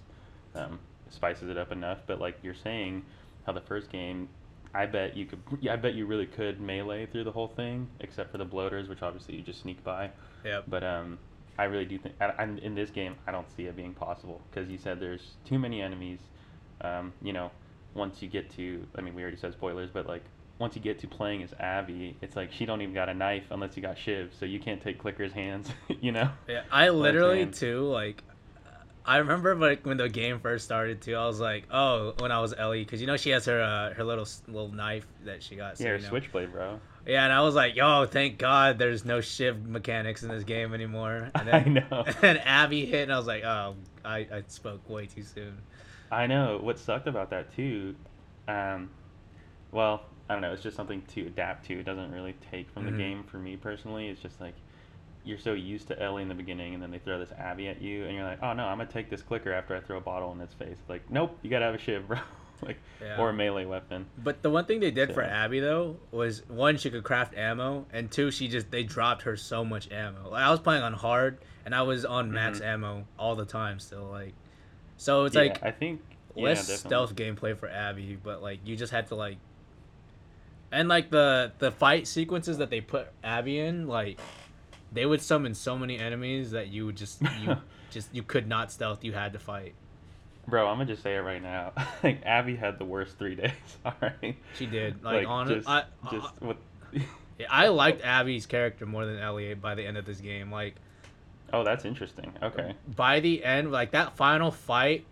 um, 0.56 0.80
spices 1.10 1.50
it 1.50 1.58
up 1.58 1.72
enough. 1.72 2.00
But 2.08 2.20
like 2.20 2.38
you're 2.44 2.54
saying, 2.56 3.04
how 3.46 3.54
the 3.54 3.62
first 3.62 3.90
game, 3.92 4.30
I 4.74 4.86
bet 4.86 5.16
you 5.16 5.26
could, 5.26 5.40
yeah, 5.62 5.74
I 5.74 5.76
bet 5.78 5.94
you 5.94 6.06
really 6.06 6.26
could 6.26 6.60
melee 6.60 7.06
through 7.06 7.24
the 7.24 7.32
whole 7.32 7.48
thing, 7.48 7.88
except 8.00 8.32
for 8.32 8.38
the 8.38 8.46
bloaters, 8.46 8.90
which 8.90 9.02
obviously 9.02 9.36
you 9.36 9.42
just 9.42 9.62
sneak 9.62 9.84
by. 9.84 10.12
yep 10.44 10.66
But 10.68 10.84
um, 10.84 11.20
I 11.58 11.66
really 11.66 11.86
do 11.86 11.98
think, 11.98 12.16
I, 12.20 12.34
I'm, 12.38 12.58
in 12.60 12.76
this 12.76 12.90
game, 12.90 13.16
I 13.26 13.32
don't 13.32 13.50
see 13.50 13.64
it 13.66 13.76
being 13.76 13.94
possible 13.94 14.42
because 14.50 14.70
you 14.70 14.78
said 14.78 15.00
there's 15.00 15.38
too 15.46 15.60
many 15.60 15.82
enemies. 15.82 16.20
Um, 16.82 17.14
you 17.22 17.34
know, 17.34 17.52
once 17.94 18.22
you 18.22 18.28
get 18.28 18.50
to, 18.52 18.86
I 18.96 19.02
mean, 19.02 19.16
we 19.16 19.22
already 19.22 19.38
said 19.38 19.54
spoilers, 19.54 19.90
but 19.92 20.08
like 20.08 20.24
once 20.60 20.76
you 20.76 20.82
get 20.82 21.00
to 21.00 21.08
playing 21.08 21.44
as 21.44 21.54
Abby, 21.60 22.18
it's 22.22 22.36
like 22.36 22.52
she 22.52 22.66
don't 22.66 22.82
even 22.82 22.94
got 22.94 23.10
a 23.10 23.14
knife 23.14 23.46
unless 23.52 23.76
you 23.76 23.84
got 23.84 23.98
Shiv, 23.98 24.34
so 24.40 24.46
you 24.46 24.60
can't 24.60 24.82
take 24.82 25.00
Clicker's 25.00 25.34
hands. 25.34 25.70
you 26.02 26.12
know? 26.12 26.30
yeah 26.48 26.64
i 26.72 26.90
literally 26.90 27.46
too 27.46 27.84
like 27.84 28.24
I 29.08 29.18
remember 29.18 29.56
like 29.56 29.86
when 29.86 29.96
the 29.96 30.10
game 30.10 30.42
first 30.42 30.66
started 30.66 31.02
too. 31.02 31.16
I 31.16 31.26
was 31.26 31.40
like, 31.40 31.64
oh, 31.72 32.14
when 32.20 32.30
I 32.30 32.42
was 32.42 32.54
Ellie, 32.56 32.84
because 32.84 33.00
you 33.00 33.08
know 33.08 33.16
she 33.16 33.30
has 33.30 33.46
her 33.46 33.62
uh, 33.62 33.94
her 33.94 34.04
little 34.04 34.28
little 34.50 34.70
knife 34.70 35.08
that 35.24 35.42
she 35.42 35.56
got. 35.56 35.78
so, 35.78 35.86
yeah, 35.86 35.92
her 35.92 35.96
you 35.96 36.02
know. 36.04 36.10
Switchblade, 36.10 36.52
bro. 36.52 36.82
Yeah, 37.06 37.24
and 37.24 37.32
I 37.32 37.40
was 37.42 37.56
like, 37.56 37.78
yo, 37.78 38.06
thank 38.06 38.38
God 38.38 38.78
there's 38.78 39.06
no 39.06 39.22
shiv 39.22 39.66
mechanics 39.66 40.24
in 40.24 40.30
this 40.30 40.44
game 40.44 40.74
anymore. 40.74 41.32
And 41.36 41.50
I 41.50 41.64
know. 41.64 42.04
And 42.22 42.38
Abby 42.40 42.86
hit, 42.86 43.04
and 43.04 43.14
I 43.14 43.18
was 43.18 43.28
like, 43.28 43.46
oh, 43.46 43.76
I, 44.04 44.18
I 44.18 44.44
spoke 44.48 44.90
way 44.90 45.06
too 45.06 45.24
soon. 45.24 45.58
I 46.12 46.28
know. 46.28 46.60
What 46.62 46.78
sucked 46.78 47.08
about 47.08 47.30
that 47.30 47.56
too, 47.56 47.96
um, 48.50 48.90
well, 49.72 50.04
I 50.30 50.34
don't 50.34 50.42
know. 50.42 50.52
It's 50.52 50.64
just 50.64 50.76
something 50.76 51.02
to 51.14 51.22
adapt 51.28 51.66
to. 51.68 51.80
It 51.80 51.84
doesn't 51.84 52.12
really 52.12 52.36
take 52.52 52.70
from 52.72 52.84
Mhm. 52.84 52.92
the 52.92 52.98
game 52.98 53.24
for 53.24 53.38
me 53.38 53.56
personally. 53.56 54.08
It's 54.10 54.22
just 54.22 54.42
like 54.42 54.56
you're 55.24 55.38
so 55.38 55.54
used 55.54 55.88
to 55.90 56.02
Ellie 56.02 56.22
in 56.22 56.30
the 56.30 56.36
beginning, 56.36 56.74
and 56.74 56.82
then 56.82 56.90
they 56.92 57.00
throw 57.00 57.20
this 57.20 57.32
Abby 57.34 57.68
at 57.68 57.82
you, 57.82 58.06
and 58.06 58.16
you're 58.16 58.24
like, 58.24 58.42
oh 58.42 58.54
no, 58.54 58.66
I'm 58.66 58.78
gonna 58.78 58.90
take 58.90 59.10
this 59.10 59.22
clicker 59.22 59.52
after 59.52 59.76
I 59.76 59.82
throw 59.82 59.98
a 59.98 60.02
bottle 60.02 60.32
in 60.32 60.40
its 60.42 60.54
face. 60.54 60.78
Like, 60.88 61.10
nope, 61.12 61.38
you 61.42 61.50
gotta 61.50 61.66
have 61.66 61.76
a 61.76 61.80
shiv, 61.80 62.08
bro. 62.08 62.18
like, 62.64 62.78
Yeah. 63.02 63.20
or 63.22 63.30
a 63.30 63.34
melee 63.34 63.66
weapon. 63.66 64.08
But 64.18 64.42
the 64.42 64.50
one 64.50 64.66
thing 64.66 64.80
they 64.80 64.90
did 64.90 65.14
for 65.14 65.22
Abby 65.22 65.60
though 65.60 65.98
was 66.12 66.48
one, 66.50 66.78
she 66.78 66.90
could 66.90 67.04
craft 67.04 67.36
ammo, 67.36 67.86
and 67.94 68.10
two, 68.10 68.32
she 68.32 68.48
just 68.48 68.72
they 68.72 68.84
dropped 68.84 69.24
her 69.24 69.36
so 69.38 69.64
much 69.66 69.92
ammo. 69.92 70.30
Like 70.32 70.44
I 70.44 70.50
was 70.50 70.60
playing 70.62 70.82
on 70.84 70.94
hard, 70.94 71.40
and 71.66 71.76
I 71.76 71.82
was 71.84 72.04
on 72.06 72.32
max 72.32 72.60
Mhm. 72.60 72.66
ammo 72.66 73.06
all 73.20 73.36
the 73.36 73.46
time 73.46 73.80
still. 73.80 74.08
Like, 74.10 74.34
so 74.98 75.26
it's 75.26 75.36
Yeah, 75.36 75.42
like 75.44 75.64
I 75.64 75.72
think 75.72 76.02
less 76.36 76.68
definitely. 76.68 76.78
stealth 76.90 77.16
gameplay 77.16 77.58
for 77.58 77.68
Abby, 77.70 78.18
but 78.22 78.42
like 78.42 78.60
you 78.66 78.76
just 78.78 78.92
had 78.94 79.08
to 79.08 79.16
like, 79.16 79.38
and 80.72 80.88
like 80.88 81.10
the 81.10 81.52
the 81.60 81.72
fight 81.72 82.08
sequences 82.08 82.58
that 82.58 82.70
they 82.70 82.82
put 82.82 83.08
Abby 83.24 83.60
in, 83.60 83.88
like 83.88 84.20
they 84.92 85.06
would 85.06 85.22
summon 85.22 85.54
so 85.54 85.78
many 85.78 85.98
enemies 85.98 86.52
that 86.52 86.68
you 86.68 86.86
would 86.86 86.98
just 86.98 87.22
you 87.22 87.58
just 87.92 88.14
you 88.14 88.24
could 88.24 88.48
not 88.48 88.72
stealth. 88.72 89.04
You 89.04 89.14
had 89.14 89.34
to 89.34 89.40
fight. 89.40 89.74
Bro, 90.48 90.68
I'm 90.68 90.78
gonna 90.78 90.86
just 90.86 91.04
say 91.04 91.16
it 91.16 91.20
right 91.20 91.42
now. 91.42 91.74
like 92.04 92.22
Abby 92.26 92.56
had 92.56 92.80
the 92.80 92.86
worst 92.86 93.18
three 93.18 93.36
days. 93.36 93.52
All 93.86 93.94
right. 94.02 94.36
She 94.56 94.66
did 94.66 95.04
like, 95.04 95.28
on 95.28 95.48
just, 95.48 95.68
I, 95.68 95.84
just 96.10 96.28
I, 96.42 96.46
what? 96.46 96.58
yeah, 96.94 97.48
I 97.50 97.68
liked 97.68 98.04
Abby's 98.04 98.46
character 98.46 98.86
more 98.86 99.06
than 99.06 99.20
Elliot 99.20 99.62
by 99.62 99.76
the 99.76 99.86
end 99.86 99.98
of 99.98 100.06
this 100.06 100.20
game. 100.20 100.52
Like 100.52 100.76
oh, 101.54 101.64
that's 101.64 101.86
interesting. 101.86 102.34
Okay. 102.42 102.76
by 102.96 103.20
the 103.20 103.44
end, 103.44 103.72
like 103.72 103.92
that 103.92 104.16
final 104.16 104.52
fight. 104.52 105.06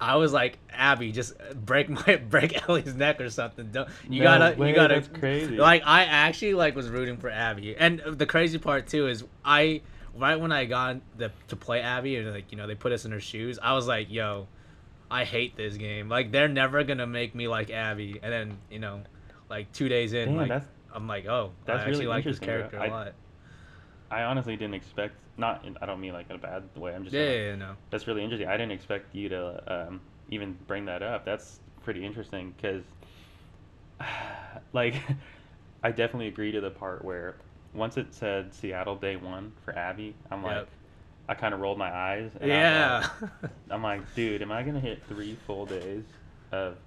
I 0.00 0.16
was 0.16 0.32
like, 0.32 0.58
Abby, 0.70 1.12
just 1.12 1.34
break 1.54 1.88
my 2.06 2.16
break 2.16 2.68
Ellie's 2.68 2.94
neck 2.94 3.20
or 3.20 3.30
something. 3.30 3.70
Don't 3.72 3.88
you 4.08 4.22
No 4.22 4.24
gotta 4.24 4.56
way, 4.56 4.68
you 4.70 4.74
gotta 4.74 4.94
that's 4.94 5.08
crazy. 5.08 5.56
Like 5.56 5.82
I 5.86 6.04
actually 6.04 6.54
like 6.54 6.74
was 6.74 6.88
rooting 6.88 7.16
for 7.16 7.30
Abby, 7.30 7.76
and 7.76 8.00
the 8.06 8.26
crazy 8.26 8.58
part 8.58 8.86
too 8.86 9.08
is 9.08 9.24
I 9.44 9.82
right 10.16 10.38
when 10.38 10.52
I 10.52 10.64
got 10.64 11.00
the 11.16 11.30
to 11.48 11.56
play 11.56 11.80
Abby 11.80 12.16
and 12.16 12.30
like 12.30 12.50
you 12.50 12.58
know 12.58 12.66
they 12.66 12.74
put 12.74 12.92
us 12.92 13.04
in 13.04 13.12
her 13.12 13.20
shoes, 13.20 13.58
I 13.62 13.72
was 13.74 13.86
like, 13.86 14.10
yo, 14.10 14.48
I 15.10 15.24
hate 15.24 15.56
this 15.56 15.76
game. 15.76 16.08
Like 16.08 16.30
they're 16.30 16.48
never 16.48 16.84
gonna 16.84 17.06
make 17.06 17.34
me 17.34 17.48
like 17.48 17.70
Abby, 17.70 18.20
and 18.22 18.32
then 18.32 18.58
you 18.70 18.78
know, 18.78 19.02
like 19.48 19.72
two 19.72 19.88
days 19.88 20.12
in, 20.12 20.36
Damn, 20.36 20.48
like 20.48 20.62
I'm 20.92 21.06
like, 21.06 21.26
oh, 21.26 21.52
that's 21.64 21.78
I 21.78 21.82
actually 21.82 21.92
really 21.92 22.06
like 22.06 22.24
this 22.24 22.38
character 22.38 22.78
a 22.78 22.88
lot. 22.88 23.12
I 24.20 24.24
honestly 24.24 24.56
didn't 24.56 24.74
expect. 24.74 25.14
Not. 25.38 25.64
In, 25.64 25.76
I 25.80 25.86
don't 25.86 26.00
mean 26.00 26.12
like 26.12 26.30
in 26.30 26.36
a 26.36 26.38
bad 26.38 26.64
way. 26.76 26.94
I'm 26.94 27.04
just. 27.04 27.16
Yeah, 27.16 27.22
saying, 27.22 27.32
yeah, 27.32 27.46
yeah, 27.48 27.54
no. 27.56 27.76
That's 27.90 28.06
really 28.06 28.22
interesting. 28.22 28.48
I 28.48 28.56
didn't 28.56 28.72
expect 28.72 29.14
you 29.14 29.28
to 29.30 29.62
um, 29.88 30.00
even 30.30 30.56
bring 30.66 30.86
that 30.86 31.02
up. 31.02 31.24
That's 31.24 31.60
pretty 31.82 32.04
interesting 32.04 32.54
because, 32.56 32.84
like, 34.72 34.94
I 35.82 35.90
definitely 35.90 36.28
agree 36.28 36.52
to 36.52 36.60
the 36.60 36.70
part 36.70 37.04
where 37.04 37.36
once 37.74 37.96
it 37.96 38.14
said 38.14 38.54
Seattle 38.54 38.96
Day 38.96 39.16
One 39.16 39.52
for 39.64 39.76
Abby, 39.76 40.16
I'm 40.30 40.42
like, 40.42 40.56
Yep. 40.56 40.68
I 41.28 41.34
kind 41.34 41.54
of 41.54 41.60
rolled 41.60 41.78
my 41.78 41.92
eyes. 41.94 42.32
And 42.40 42.52
I'm 42.52 42.72
Yeah. 42.72 43.02
like, 43.02 43.10
I'm 43.70 43.82
like, 43.82 44.14
dude, 44.14 44.42
am 44.42 44.52
I 44.52 44.62
gonna 44.62 44.80
hit 44.80 45.04
three 45.08 45.36
full 45.46 45.66
days 45.66 46.04
of 46.52 46.78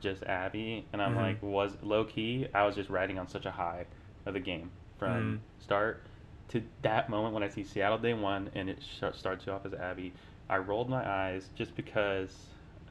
just 0.00 0.22
Abby? 0.24 0.86
And 0.92 1.02
I'm 1.02 1.14
Mhm. 1.14 1.16
like, 1.16 1.42
was 1.42 1.76
low 1.82 2.04
key. 2.04 2.46
I 2.54 2.64
was 2.66 2.74
just 2.76 2.90
riding 2.90 3.18
on 3.18 3.28
such 3.28 3.46
a 3.46 3.50
high 3.50 3.86
of 4.26 4.34
the 4.34 4.40
game 4.40 4.70
from 4.98 5.36
Mhm. 5.36 5.40
start 5.58 6.06
to 6.48 6.62
that 6.82 7.08
moment 7.10 7.34
when 7.34 7.42
I 7.42 7.48
see 7.48 7.64
Seattle 7.64 7.98
Day 7.98 8.14
One 8.14 8.50
and 8.54 8.68
it 8.70 8.78
sh- 8.82 9.16
starts 9.16 9.46
you 9.46 9.52
off 9.52 9.66
as 9.66 9.74
Abby. 9.74 10.12
I 10.48 10.58
rolled 10.58 10.88
my 10.88 11.04
eyes 11.08 11.50
just 11.56 11.74
because 11.74 12.34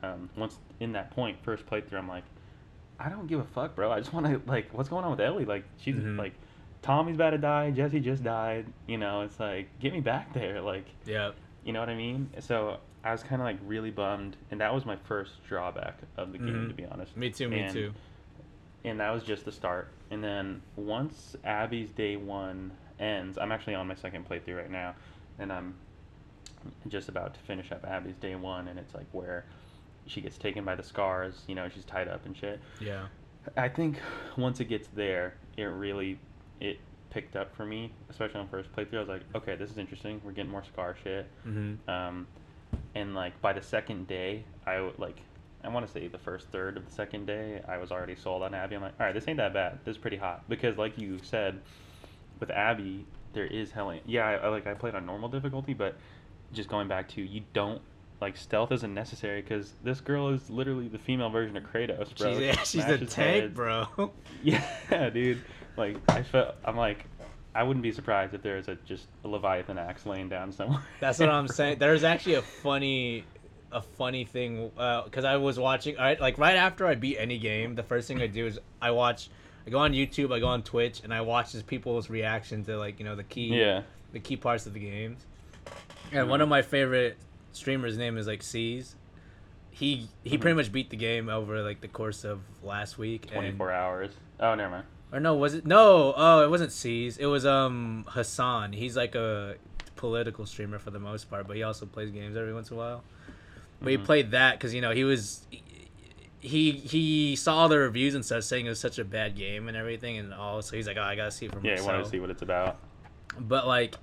um, 0.03 0.29
once 0.35 0.57
in 0.79 0.91
that 0.93 1.11
point, 1.11 1.37
first 1.41 1.65
playthrough, 1.65 1.93
I'm 1.97 2.07
like, 2.07 2.25
I 2.99 3.09
don't 3.09 3.27
give 3.27 3.39
a 3.39 3.45
fuck, 3.45 3.75
bro. 3.75 3.91
I 3.91 3.99
just 3.99 4.13
want 4.13 4.25
to 4.25 4.41
like, 4.45 4.69
what's 4.73 4.89
going 4.89 5.05
on 5.05 5.11
with 5.11 5.21
Ellie? 5.21 5.45
Like, 5.45 5.63
she's 5.77 5.95
Mhm. 5.95 6.17
like, 6.17 6.33
Tommy's 6.81 7.15
about 7.15 7.31
to 7.31 7.37
die. 7.37 7.71
Jesse 7.71 7.99
just 7.99 8.23
died. 8.23 8.65
You 8.87 8.97
know, 8.97 9.21
it's 9.21 9.39
like, 9.39 9.67
get 9.79 9.91
me 9.93 10.01
back 10.01 10.33
there. 10.33 10.61
Like, 10.61 10.85
yeah. 11.05 11.31
you 11.63 11.73
know 11.73 11.79
what 11.79 11.89
I 11.89 11.95
mean? 11.95 12.29
So 12.39 12.77
I 13.03 13.11
was 13.11 13.23
kind 13.23 13.41
of 13.41 13.45
like 13.45 13.57
really 13.65 13.89
bummed, 13.91 14.35
and 14.51 14.59
that 14.61 14.73
was 14.73 14.85
my 14.85 14.95
first 14.97 15.43
drawback 15.47 15.97
of 16.17 16.31
the 16.31 16.37
game, 16.37 16.65
Mhm. 16.65 16.67
to 16.69 16.73
be 16.73 16.85
honest. 16.85 17.15
Me 17.17 17.29
too. 17.29 17.47
Me 17.49 17.61
And- 17.61 17.73
too. 17.73 17.93
And 18.83 18.99
that 18.99 19.09
was 19.11 19.23
just 19.23 19.45
the 19.45 19.51
start. 19.51 19.87
And 20.11 20.23
then 20.23 20.61
once 20.75 21.35
Abby's 21.43 21.89
day 21.91 22.17
one 22.17 22.71
ends, 22.99 23.37
I'm 23.37 23.51
actually 23.51 23.75
on 23.75 23.87
my 23.87 23.95
second 23.95 24.27
playthrough 24.27 24.57
right 24.57 24.71
now, 24.71 24.95
and 25.39 25.51
I'm 25.51 25.75
just 26.87 27.09
about 27.09 27.33
to 27.33 27.39
finish 27.41 27.71
up 27.71 27.85
Abby's 27.85 28.15
day 28.15 28.35
one, 28.35 28.67
and 28.67 28.79
it's 28.79 28.93
like 28.93 29.07
where 29.11 29.45
she 30.07 30.21
gets 30.21 30.37
taken 30.37 30.63
by 30.63 30.75
the 30.75 30.83
scars. 30.83 31.43
You 31.47 31.55
know, 31.55 31.69
she's 31.69 31.85
tied 31.85 32.07
up 32.07 32.25
and 32.25 32.35
shit. 32.35 32.59
Yeah. 32.79 33.07
I 33.57 33.69
think 33.69 33.99
once 34.37 34.59
it 34.59 34.65
gets 34.65 34.87
there, 34.89 35.35
it 35.57 35.63
really 35.63 36.19
it 36.59 36.79
picked 37.09 37.35
up 37.35 37.55
for 37.55 37.65
me, 37.65 37.91
especially 38.09 38.39
on 38.39 38.47
first 38.47 38.71
playthrough. 38.75 38.95
I 38.95 38.99
was 38.99 39.07
like, 39.09 39.21
okay, 39.35 39.55
this 39.55 39.69
is 39.69 39.77
interesting. 39.77 40.21
We're 40.23 40.31
getting 40.31 40.51
more 40.51 40.63
scar 40.63 40.95
shit. 41.03 41.27
Mm-hmm. 41.47 41.89
Um, 41.89 42.27
and 42.93 43.15
like 43.15 43.39
by 43.41 43.53
the 43.53 43.61
second 43.61 44.07
day, 44.07 44.43
I 44.65 44.81
would 44.81 44.99
like, 44.99 45.21
I 45.63 45.69
want 45.69 45.85
to 45.85 45.91
say 45.91 46.07
the 46.07 46.17
first 46.17 46.49
third 46.49 46.77
of 46.77 46.85
the 46.85 46.91
second 46.91 47.25
day, 47.25 47.61
I 47.67 47.77
was 47.77 47.91
already 47.91 48.15
sold 48.15 48.43
on 48.43 48.53
Abby. 48.53 48.75
I'm 48.75 48.81
like, 48.81 48.93
all 48.99 49.05
right, 49.05 49.13
this 49.13 49.27
ain't 49.27 49.37
that 49.37 49.53
bad. 49.53 49.79
This 49.85 49.95
is 49.95 49.97
pretty 49.97 50.17
hot 50.17 50.47
because, 50.49 50.77
like 50.77 50.97
you 50.97 51.19
said, 51.23 51.61
with 52.39 52.49
Abby, 52.51 53.05
there 53.33 53.45
is 53.45 53.71
hell. 53.71 53.93
Yeah, 54.05 54.27
I, 54.27 54.33
I 54.35 54.47
like 54.49 54.67
I 54.67 54.73
played 54.73 54.95
on 54.95 55.05
normal 55.05 55.29
difficulty, 55.29 55.73
but 55.73 55.95
just 56.53 56.69
going 56.69 56.87
back 56.87 57.09
to 57.09 57.21
you 57.21 57.41
don't 57.53 57.81
like 58.21 58.37
stealth 58.37 58.71
isn't 58.71 58.93
necessary 58.93 59.41
because 59.41 59.73
this 59.83 59.99
girl 59.99 60.29
is 60.29 60.49
literally 60.49 60.87
the 60.87 60.97
female 60.97 61.29
version 61.29 61.57
of 61.57 61.63
Kratos, 61.63 62.17
bro. 62.17 62.33
She's, 62.33 62.39
yeah, 62.41 62.63
she's 62.63 62.85
a 62.85 62.97
tank, 62.97 63.43
heads. 63.43 63.53
bro. 63.53 63.87
Yeah, 64.43 65.09
dude. 65.09 65.41
Like 65.77 65.97
I 66.09 66.23
felt, 66.23 66.55
I'm 66.63 66.77
like, 66.77 67.05
I 67.53 67.63
wouldn't 67.63 67.83
be 67.83 67.91
surprised 67.91 68.33
if 68.33 68.41
there's 68.41 68.67
a 68.67 68.75
just 68.85 69.07
a 69.23 69.27
Leviathan 69.27 69.77
axe 69.77 70.05
laying 70.05 70.29
down 70.29 70.51
somewhere. 70.51 70.81
That's 70.99 71.19
what 71.19 71.29
I'm 71.29 71.47
saying. 71.47 71.77
There's 71.79 72.03
actually 72.03 72.35
a 72.35 72.41
funny, 72.41 73.25
a 73.71 73.81
funny 73.81 74.25
thing 74.25 74.71
uh, 74.77 75.03
because 75.03 75.25
I 75.25 75.37
was 75.37 75.59
watching. 75.59 75.97
All 75.97 76.03
right, 76.03 76.19
like 76.19 76.37
right 76.37 76.55
after 76.55 76.85
I 76.87 76.95
beat 76.95 77.17
any 77.17 77.37
game, 77.37 77.75
the 77.75 77.83
first 77.83 78.07
thing 78.07 78.21
I 78.21 78.27
do 78.27 78.45
is 78.45 78.59
I 78.81 78.91
watch. 78.91 79.29
I 79.65 79.69
go 79.69 79.79
on 79.79 79.93
YouTube, 79.93 80.33
I 80.33 80.39
go 80.39 80.47
on 80.47 80.61
Twitch, 80.63 81.01
and 81.03 81.13
I 81.13 81.21
watch 81.21 81.53
just 81.53 81.65
people's 81.67 82.09
reaction 82.09 82.63
to 82.65 82.77
like 82.77 82.99
you 82.99 83.05
know 83.05 83.15
the 83.15 83.23
key, 83.23 83.47
Yeah. 83.59 83.81
the 84.11 84.19
key 84.19 84.37
parts 84.37 84.65
of 84.65 84.73
the 84.73 84.79
games. 84.79 85.25
And 86.11 86.29
one 86.29 86.41
of 86.41 86.47
my 86.49 86.61
favorite 86.61 87.17
streamers' 87.51 87.97
name 87.97 88.17
is 88.17 88.27
like 88.27 88.43
C's. 88.43 88.95
He 89.71 90.07
he 90.23 90.37
Mhm. 90.37 90.41
pretty 90.41 90.55
much 90.55 90.71
beat 90.71 90.89
the 90.89 90.95
game 90.97 91.29
over 91.29 91.61
like 91.61 91.81
the 91.81 91.87
course 91.87 92.23
of 92.23 92.41
last 92.63 92.97
week. 92.97 93.29
24 93.31 93.71
hours. 93.71 94.11
Oh, 94.39 94.53
never 94.55 94.69
mind. 94.69 94.85
or 95.11 95.19
no, 95.19 95.33
was 95.35 95.53
it? 95.53 95.65
No, 95.65 96.13
oh, 96.17 96.43
it 96.43 96.49
wasn't 96.49 96.71
C's. 96.71 97.17
It 97.17 97.25
was 97.27 97.45
um 97.45 98.05
Hasan. 98.13 98.73
He's 98.73 98.95
like 98.97 99.15
a 99.15 99.55
political 99.95 100.45
streamer 100.45 100.77
for 100.79 100.91
the 100.91 100.99
most 100.99 101.29
part, 101.29 101.47
but 101.47 101.55
he 101.55 101.63
also 101.63 101.85
plays 101.85 102.11
games 102.11 102.35
every 102.37 102.53
once 102.53 102.69
in 102.69 102.75
a 102.75 102.79
while. 102.79 103.03
But 103.81 103.91
he 103.91 103.97
Mhm. 103.97 104.03
played 104.05 104.31
that 104.31 104.57
because 104.57 104.73
you 104.73 104.81
know 104.81 104.91
he 104.91 105.03
was 105.03 105.45
he 106.45 106.71
he 106.71 107.35
saw 107.35 107.55
all 107.57 107.69
the 107.69 107.77
reviews 107.79 108.15
and 108.15 108.23
stuff 108.25 108.43
saying 108.43 108.65
it 108.65 108.69
was 108.69 108.79
such 108.79 108.99
a 108.99 109.03
bad 109.05 109.35
game 109.35 109.67
and 109.67 109.75
everything 109.75 110.17
and 110.17 110.33
all. 110.33 110.61
So 110.61 110.75
he's 110.75 110.87
like, 110.87 110.97
oh, 110.97 111.01
I 111.03 111.15
gotta 111.15 111.31
see 111.31 111.45
it 111.47 111.51
for 111.51 111.59
Yeah, 111.61 111.71
I 111.71 111.75
myself. 111.75 111.87
wanted 111.91 112.03
to 112.05 112.09
see 112.09 112.19
what 112.19 112.29
it's 112.29 112.41
about. 112.41 112.77
But 113.39 113.67
like, 113.67 113.95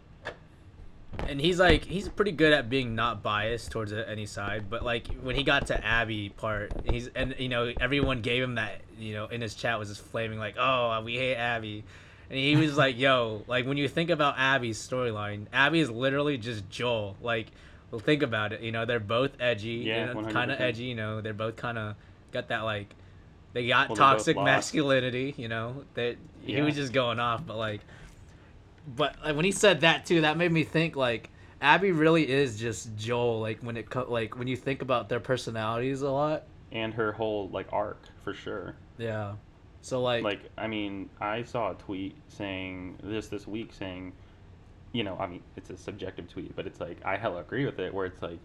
and 1.29 1.41
he's 1.41 1.61
like 1.61 1.85
he's 1.85 2.09
pretty 2.09 2.33
good 2.33 2.53
at 2.53 2.69
being 2.71 2.95
not 2.95 3.23
biased 3.23 3.71
towards 3.71 3.93
any 3.93 4.27
side. 4.27 4.69
But 4.71 4.85
like 4.85 5.07
when 5.23 5.37
he 5.37 5.43
got 5.45 5.67
to 5.69 5.85
Abby 5.85 6.31
part, 6.31 6.73
he's 6.85 7.09
and 7.09 7.35
you 7.39 7.49
know 7.49 7.73
everyone 7.81 8.21
gave 8.23 8.43
him 8.43 8.57
that 8.57 8.81
you 8.99 9.15
know 9.15 9.27
in 9.27 9.41
his 9.41 9.55
chat 9.55 9.79
was 9.79 9.89
just 9.89 10.03
flaming 10.03 10.39
like, 10.39 10.57
oh 10.59 11.01
we 11.05 11.17
hate 11.17 11.37
Abby. 11.37 11.85
And 12.31 12.39
he 12.39 12.57
was 12.57 12.79
like, 12.79 12.99
"Yo, 12.99 13.45
like 13.47 13.67
when 13.67 13.77
you 13.77 13.89
think 13.89 14.09
about 14.09 14.39
Abby's 14.39 14.79
storyline, 14.79 15.47
Abby 15.53 15.81
is 15.81 15.91
literally 15.91 16.39
just 16.39 16.67
Joel. 16.71 17.15
Like, 17.21 17.49
well, 17.91 17.99
think 17.99 18.23
about 18.23 18.55
it. 18.55 18.63
You 18.63 18.73
know, 18.73 18.87
they're 18.87 19.01
both 19.01 19.33
edgy, 19.39 19.85
Yeah, 19.87 20.15
kind 20.31 20.51
of 20.51 20.59
edgy. 20.59 20.85
You 20.85 20.95
know, 20.95 21.21
they're 21.21 21.35
both 21.35 21.57
kind 21.57 21.77
of 21.77 21.95
got 22.33 22.49
that 22.49 22.61
like, 22.61 22.95
they 23.53 23.67
got 23.67 23.91
Well, 23.91 23.97
toxic 23.97 24.37
masculinity. 24.37 25.35
You 25.37 25.49
know, 25.49 25.85
that 25.95 26.17
he 26.43 26.61
was 26.61 26.75
just 26.75 26.93
going 26.93 27.21
off. 27.21 27.47
But 27.47 27.57
like, 27.57 27.81
but 28.97 29.17
like, 29.25 29.37
when 29.37 29.45
he 29.45 29.53
said 29.53 29.83
that 29.83 30.07
too, 30.07 30.23
that 30.23 30.37
made 30.37 30.51
me 30.51 30.65
think 30.65 30.97
like 30.97 31.31
Abby 31.61 31.93
really 31.93 32.29
is 32.29 32.59
just 32.59 32.97
Joel. 32.97 33.41
Like 33.41 33.63
when 33.63 33.77
it 33.77 33.89
co- 33.89 34.07
like 34.09 34.37
when 34.37 34.49
you 34.49 34.57
think 34.57 34.83
about 34.83 35.09
their 35.09 35.21
personalities 35.21 36.03
a 36.03 36.11
lot. 36.11 36.45
And 36.73 36.95
her 36.95 37.13
whole 37.13 37.49
like 37.51 37.69
arc 37.73 38.09
for 38.25 38.33
sure. 38.35 38.75
Yeah. 38.99 39.35
So 39.83 40.01
like, 40.01 40.23
Like, 40.23 40.51
I 40.57 40.69
mean, 40.69 41.11
I 41.21 41.43
saw 41.43 41.73
a 41.73 41.75
tweet 41.75 42.17
saying 42.29 42.99
this 43.03 43.29
this 43.29 43.47
week 43.47 43.73
saying, 43.73 44.13
you 44.93 45.05
know, 45.05 45.17
I 45.19 45.27
mean, 45.27 45.43
it's 45.57 45.71
a 45.71 45.77
subjective 45.77 46.29
tweet, 46.29 46.55
but 46.57 46.67
it's 46.67 46.81
like 46.81 46.99
I 47.05 47.17
hella 47.17 47.41
agree 47.41 47.67
with 47.67 47.79
it. 47.79 47.93
Where 47.93 48.07
it's 48.07 48.23
like, 48.23 48.39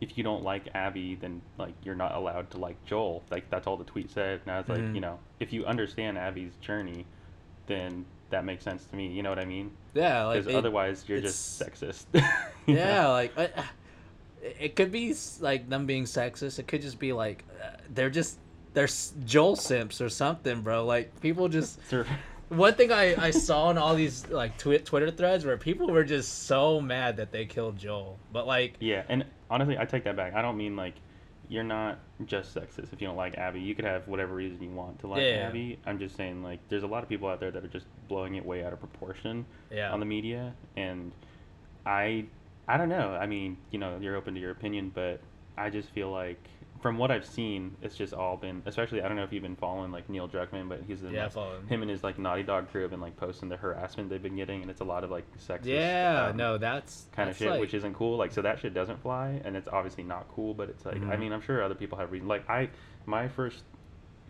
if 0.00 0.16
you 0.16 0.22
don't 0.24 0.42
like 0.44 0.68
Abby, 0.74 1.16
then 1.16 1.40
like 1.58 1.74
you're 1.84 1.94
not 1.94 2.14
allowed 2.14 2.50
to 2.52 2.58
like 2.58 2.76
Joel. 2.84 3.22
Like 3.30 3.50
that's 3.50 3.66
all 3.66 3.76
the 3.76 3.84
tweet 3.84 4.10
said. 4.10 4.40
And 4.44 4.52
I 4.52 4.58
was 4.60 4.68
like, 4.68 4.80
Mhm. 4.80 4.94
you 4.94 5.00
know, 5.00 5.18
if 5.40 5.52
you 5.52 5.64
understand 5.66 6.16
Abby's 6.18 6.54
journey, 6.60 7.04
then 7.66 8.04
that 8.30 8.44
makes 8.44 8.62
sense 8.64 8.84
to 8.86 8.94
me. 8.96 9.08
You 9.08 9.22
know 9.22 9.30
what 9.30 9.38
I 9.38 9.44
mean? 9.44 9.70
yeah, 9.94 10.24
like 10.24 10.46
it- 10.46 10.54
otherwise, 10.54 11.04
you're 11.08 11.20
just 11.20 11.60
sexist. 11.60 12.04
You 12.66 12.74
know? 12.74 12.80
yeah, 12.80 13.08
like 13.08 13.38
I, 13.38 13.50
it 14.42 14.76
could 14.76 14.92
be 14.92 15.14
like 15.40 15.68
them 15.68 15.86
being 15.86 16.04
sexist. 16.04 16.58
It 16.58 16.68
could 16.68 16.82
just 16.82 16.98
be 16.98 17.12
like 17.14 17.44
uh, 17.62 17.76
they're 17.94 18.10
just 18.10 18.38
they're 18.74 18.84
s- 18.84 19.14
Joel 19.24 19.56
simps 19.56 20.00
or 20.02 20.08
something, 20.10 20.60
bro. 20.60 20.84
Like 20.84 21.18
people 21.20 21.48
just. 21.48 21.80
one 22.48 22.74
thing 22.74 22.92
I 22.92 23.14
I 23.26 23.30
saw 23.30 23.70
in 23.70 23.78
all 23.78 23.94
these 23.94 24.26
like 24.28 24.56
twi- 24.58 24.78
Twitter 24.78 25.10
threads 25.10 25.44
where 25.44 25.56
people 25.56 25.88
were 25.88 26.04
just 26.04 26.44
so 26.46 26.80
mad 26.80 27.16
that 27.18 27.32
they 27.32 27.46
killed 27.46 27.76
Joel, 27.76 28.18
but 28.32 28.46
like 28.46 28.74
Yeah, 28.80 29.04
and 29.08 29.24
honestly, 29.50 29.76
I 29.78 29.84
take 29.84 30.04
that 30.04 30.16
back. 30.16 30.34
I 30.34 30.42
don't 30.42 30.56
mean 30.56 30.76
like 30.76 30.94
you're 31.50 31.64
not 31.64 31.98
just 32.26 32.54
sexist 32.54 32.92
if 32.92 33.00
you 33.00 33.06
don't 33.06 33.16
like 33.16 33.38
Abby. 33.38 33.60
You 33.60 33.74
could 33.74 33.84
have 33.86 34.06
whatever 34.06 34.34
reason 34.34 34.62
you 34.62 34.70
want 34.70 34.98
to 35.00 35.06
like 35.06 35.22
Yeah. 35.22 35.48
Abby. 35.48 35.78
I'm 35.86 35.98
just 35.98 36.16
saying 36.16 36.42
like 36.42 36.60
there's 36.68 36.82
a 36.82 36.86
lot 36.86 37.02
of 37.02 37.08
people 37.08 37.28
out 37.28 37.40
there 37.40 37.50
that 37.50 37.64
are 37.64 37.68
just 37.68 37.86
blowing 38.08 38.34
it 38.34 38.44
way 38.44 38.64
out 38.64 38.72
of 38.72 38.80
proportion 38.80 39.46
yeah, 39.70 39.92
on 39.92 40.00
the 40.00 40.06
media, 40.06 40.54
and 40.76 41.12
I 41.86 42.26
I 42.66 42.76
don't 42.76 42.90
know. 42.90 43.16
I 43.18 43.26
mean, 43.26 43.56
you 43.70 43.78
know, 43.78 43.98
you're 44.00 44.16
open 44.16 44.34
to 44.34 44.40
your 44.40 44.50
opinion, 44.50 44.92
but 44.94 45.20
I 45.56 45.70
just 45.70 45.90
feel 45.90 46.10
like 46.10 46.42
from 46.80 46.96
what 46.98 47.10
I've 47.10 47.26
seen, 47.26 47.76
it's 47.82 47.96
just 47.96 48.12
all 48.14 48.36
been. 48.36 48.62
Especially, 48.66 49.02
I 49.02 49.08
don't 49.08 49.16
know 49.16 49.24
if 49.24 49.32
you've 49.32 49.42
been 49.42 49.56
following 49.56 49.90
like 49.90 50.08
Neil 50.08 50.28
Druckmann, 50.28 50.68
but 50.68 50.80
he's 50.86 51.02
in, 51.02 51.10
yeah, 51.12 51.28
I 51.34 51.40
like, 51.40 51.68
him. 51.68 51.82
and 51.82 51.90
his 51.90 52.04
like 52.04 52.18
Naughty 52.18 52.42
Dog 52.44 52.70
crew 52.70 52.82
have 52.82 52.90
been 52.90 53.00
like 53.00 53.16
posting 53.16 53.48
the 53.48 53.56
harassment 53.56 54.08
they've 54.10 54.22
been 54.22 54.36
getting, 54.36 54.62
and 54.62 54.70
it's 54.70 54.80
a 54.80 54.84
lot 54.84 55.02
of 55.04 55.10
like 55.10 55.24
sexist. 55.38 55.64
Yeah, 55.66 56.28
um, 56.30 56.36
no, 56.36 56.56
that's 56.58 57.06
kind 57.12 57.28
of 57.28 57.36
shit, 57.36 57.50
like- 57.50 57.60
which 57.60 57.74
isn't 57.74 57.94
cool. 57.94 58.16
Like, 58.16 58.32
so 58.32 58.42
that 58.42 58.60
shit 58.60 58.74
doesn't 58.74 59.02
fly, 59.02 59.40
and 59.44 59.56
it's 59.56 59.68
obviously 59.68 60.04
not 60.04 60.26
cool. 60.34 60.54
But 60.54 60.68
it's 60.68 60.84
like, 60.86 60.96
I 60.96 60.98
Mhm. 61.16 61.18
mean, 61.20 61.32
I'm 61.32 61.40
sure 61.42 61.62
other 61.62 61.74
people 61.74 61.98
have 61.98 62.12
reason. 62.12 62.28
Like, 62.28 62.48
I, 62.48 62.68
my 63.06 63.26
first 63.28 63.64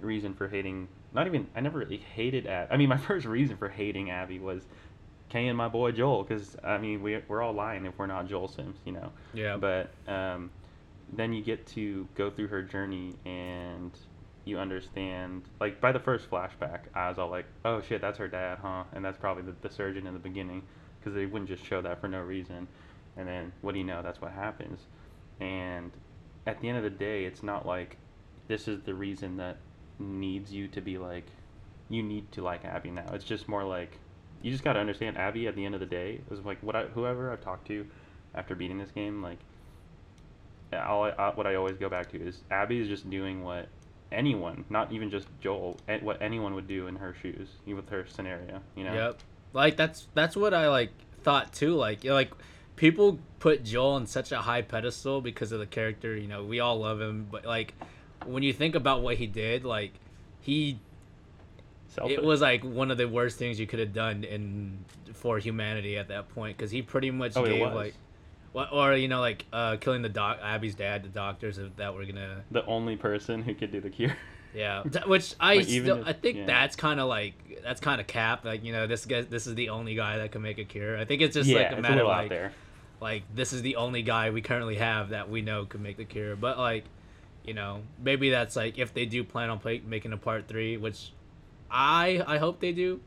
reason 0.00 0.32
for 0.34 0.48
hating, 0.48 0.88
not 1.12 1.26
even, 1.26 1.48
I 1.56 1.60
never 1.60 1.78
really 1.80 1.96
hated 1.96 2.46
Ab. 2.46 2.68
I 2.70 2.76
mean, 2.76 2.88
my 2.88 2.96
first 3.08 3.26
reason 3.26 3.56
for 3.56 3.68
hating 3.68 4.10
Abby 4.10 4.38
was 4.38 4.62
Kay 5.28 5.48
and 5.48 5.58
my 5.58 5.68
boy 5.68 5.92
Joel, 5.92 6.22
because 6.22 6.56
I 6.64 6.78
mean, 6.78 7.02
we 7.02 7.20
we're 7.28 7.42
all 7.42 7.52
lying 7.52 7.84
if 7.84 7.98
we're 7.98 8.06
not 8.06 8.26
Joel 8.28 8.48
Sims, 8.48 8.78
you 8.86 8.92
know. 8.92 9.12
yeah, 9.34 9.56
But 9.58 9.90
um, 10.10 10.50
then 11.12 11.32
you 11.32 11.42
get 11.42 11.66
to 11.68 12.06
go 12.14 12.30
through 12.30 12.48
her 12.48 12.62
journey 12.62 13.14
and 13.24 13.92
you 14.44 14.58
understand. 14.58 15.42
Like 15.60 15.80
by 15.80 15.92
the 15.92 16.00
first 16.00 16.30
flashback, 16.30 16.80
I 16.94 17.08
was 17.08 17.18
all 17.18 17.30
like, 17.30 17.46
"Oh 17.64 17.80
shit, 17.80 18.00
that's 18.00 18.18
her 18.18 18.28
dad, 18.28 18.58
huh?" 18.60 18.84
And 18.92 19.04
that's 19.04 19.18
probably 19.18 19.44
the, 19.44 19.54
the 19.60 19.70
surgeon 19.70 20.06
in 20.06 20.14
the 20.14 20.20
beginning, 20.20 20.62
because 20.98 21.14
they 21.14 21.26
wouldn't 21.26 21.48
just 21.48 21.64
show 21.64 21.80
that 21.82 22.00
for 22.00 22.08
no 22.08 22.20
reason. 22.20 22.68
And 23.16 23.26
then 23.26 23.52
what 23.60 23.72
do 23.72 23.78
you 23.78 23.84
know? 23.84 24.02
That's 24.02 24.20
what 24.20 24.32
happens. 24.32 24.80
And 25.40 25.90
at 26.46 26.60
the 26.60 26.68
end 26.68 26.78
of 26.78 26.84
the 26.84 26.90
day, 26.90 27.24
it's 27.24 27.42
not 27.42 27.66
like 27.66 27.96
this 28.48 28.68
is 28.68 28.80
the 28.82 28.94
reason 28.94 29.36
that 29.36 29.58
needs 29.98 30.52
you 30.52 30.68
to 30.68 30.80
be 30.80 30.98
like, 30.98 31.26
you 31.88 32.02
need 32.02 32.30
to 32.32 32.42
like 32.42 32.64
Abby 32.64 32.90
now. 32.90 33.06
It's 33.12 33.24
just 33.24 33.48
more 33.48 33.64
like 33.64 33.98
you 34.42 34.50
just 34.50 34.64
got 34.64 34.74
to 34.74 34.80
understand 34.80 35.18
Abby 35.18 35.46
at 35.48 35.56
the 35.56 35.64
end 35.64 35.74
of 35.74 35.80
the 35.80 35.86
day 35.86 36.20
is 36.30 36.44
like 36.44 36.62
what 36.62 36.76
I 36.76 36.84
whoever 36.84 37.32
I've 37.32 37.40
talked 37.40 37.66
to 37.68 37.86
after 38.34 38.54
beating 38.54 38.78
this 38.78 38.90
game 38.90 39.22
like 39.22 39.38
all 40.72 41.04
I, 41.04 41.10
uh, 41.10 41.32
what 41.32 41.46
I 41.46 41.54
always 41.54 41.76
go 41.76 41.88
back 41.88 42.10
to 42.12 42.20
is 42.20 42.42
Abby 42.50 42.80
is 42.80 42.88
just 42.88 43.08
doing 43.08 43.42
what 43.42 43.68
anyone, 44.12 44.64
not 44.70 44.92
even 44.92 45.10
just 45.10 45.26
Joel, 45.40 45.76
what 46.00 46.20
anyone 46.20 46.54
would 46.54 46.68
do 46.68 46.86
in 46.86 46.96
her 46.96 47.14
shoes, 47.20 47.48
with 47.66 47.88
her 47.90 48.06
scenario. 48.06 48.60
You 48.76 48.84
know. 48.84 48.94
Yep. 48.94 49.18
Like 49.52 49.76
that's 49.76 50.08
that's 50.14 50.36
what 50.36 50.52
I 50.54 50.68
like 50.68 50.90
thought 51.22 51.52
too. 51.52 51.74
Like 51.74 52.04
like 52.04 52.32
people 52.76 53.18
put 53.38 53.64
Joel 53.64 53.92
on 53.92 54.06
such 54.06 54.32
a 54.32 54.38
high 54.38 54.62
pedestal 54.62 55.20
because 55.20 55.52
of 55.52 55.58
the 55.58 55.66
character. 55.66 56.16
You 56.16 56.28
know, 56.28 56.44
we 56.44 56.60
all 56.60 56.80
love 56.80 57.00
him, 57.00 57.28
but 57.30 57.44
like 57.44 57.74
when 58.26 58.42
you 58.42 58.52
think 58.52 58.74
about 58.74 59.02
what 59.02 59.16
he 59.16 59.26
did, 59.26 59.64
like 59.64 59.92
he 60.40 60.78
Selfish. 61.88 62.18
it 62.18 62.22
was 62.22 62.40
like 62.40 62.62
one 62.62 62.90
of 62.90 62.98
the 62.98 63.08
worst 63.08 63.38
things 63.38 63.58
you 63.58 63.66
could 63.66 63.78
have 63.78 63.94
done 63.94 64.24
in 64.24 64.84
for 65.14 65.38
humanity 65.38 65.96
at 65.96 66.08
that 66.08 66.28
point 66.34 66.56
because 66.56 66.70
he 66.70 66.82
pretty 66.82 67.10
much 67.10 67.36
Oh, 67.36 67.44
gave 67.44 67.72
like 67.72 67.94
or 68.54 68.94
you 68.94 69.08
know 69.08 69.20
like 69.20 69.46
uh 69.52 69.76
killing 69.76 70.02
the 70.02 70.08
doc 70.08 70.38
Abby's 70.42 70.74
dad 70.74 71.02
the 71.02 71.08
doctors 71.08 71.58
that 71.76 71.94
were 71.94 72.04
gonna 72.04 72.42
the 72.50 72.64
only 72.66 72.96
person 72.96 73.42
who 73.42 73.54
could 73.54 73.70
do 73.72 73.80
the 73.80 73.90
cure. 73.90 74.16
yeah, 74.54 74.82
which 75.06 75.34
I 75.38 75.56
Like, 75.56 75.66
still 75.66 75.98
if- 76.00 76.06
I 76.08 76.12
think 76.12 76.38
yeah. 76.38 76.46
that's 76.46 76.74
kind 76.76 76.98
of 77.00 77.08
like 77.08 77.60
that's 77.62 77.80
kind 77.80 78.00
of 78.00 78.06
cap. 78.06 78.44
Like 78.44 78.64
you 78.64 78.72
know, 78.72 78.86
this 78.86 79.04
guy, 79.06 79.20
this 79.22 79.46
is 79.46 79.54
the 79.54 79.68
only 79.68 79.94
guy 79.94 80.18
that 80.18 80.32
can 80.32 80.42
make 80.42 80.58
a 80.58 80.64
cure. 80.64 80.96
I 80.98 81.04
think 81.04 81.20
it's 81.22 81.34
just 81.34 81.48
yeah, 81.48 81.58
like 81.58 81.72
a 81.72 81.76
a 81.76 81.82
matter 81.82 81.94
little 81.96 82.10
of 82.10 82.16
like, 82.16 82.28
there. 82.30 82.52
like 83.00 83.22
this 83.34 83.52
is 83.52 83.62
the 83.62 83.76
only 83.76 84.02
guy 84.02 84.30
we 84.30 84.40
currently 84.40 84.76
have 84.76 85.10
that 85.10 85.28
we 85.28 85.42
know 85.42 85.66
can 85.66 85.82
make 85.82 85.96
the 85.98 86.04
cure. 86.06 86.34
But 86.34 86.56
like, 86.58 86.84
you 87.44 87.52
know, 87.54 87.82
maybe 88.02 88.30
that's 88.30 88.56
like 88.56 88.78
if 88.78 88.94
they 88.94 89.04
do 89.06 89.22
plan 89.24 89.50
on 89.50 89.58
play, 89.58 89.82
making 89.86 90.12
a 90.12 90.16
part 90.16 90.48
three, 90.48 90.76
which 90.78 91.12
I 91.70 92.22
I 92.26 92.38
hope 92.38 92.60
they 92.60 92.72
do. 92.72 93.00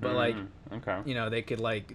But 0.00 0.14
like, 0.14 0.36
Mm, 0.36 0.46
okay. 0.74 0.98
you 1.06 1.14
know, 1.14 1.28
they 1.30 1.42
could 1.42 1.60
like, 1.60 1.94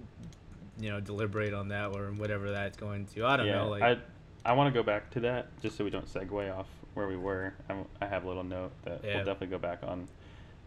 you 0.79 0.89
know, 0.89 0.99
deliberate 0.99 1.53
on 1.53 1.67
that 1.69 1.95
or 1.95 2.07
whatever 2.12 2.51
that's 2.51 2.77
going 2.77 3.05
to. 3.07 3.25
I 3.25 3.38
don't 3.38 3.47
yeah, 3.47 3.55
know. 3.55 3.69
Like, 3.69 3.83
I 3.83 3.97
I 4.45 4.53
want 4.53 4.73
to 4.73 4.77
go 4.77 4.83
back 4.83 5.09
to 5.12 5.19
that 5.21 5.47
just 5.62 5.77
so 5.77 5.83
we 5.83 5.89
don't 5.89 6.05
segue 6.12 6.57
off 6.57 6.67
where 6.95 7.07
we 7.07 7.15
were. 7.17 7.53
I, 7.69 7.75
I 8.01 8.05
have 8.07 8.23
a 8.25 8.27
little 8.27 8.43
note 8.43 8.71
that 8.86 9.01
Yeah. 9.03 9.15
we'll 9.15 9.25
definitely 9.25 9.47
go 9.47 9.57
back 9.59 9.79
on 9.83 10.07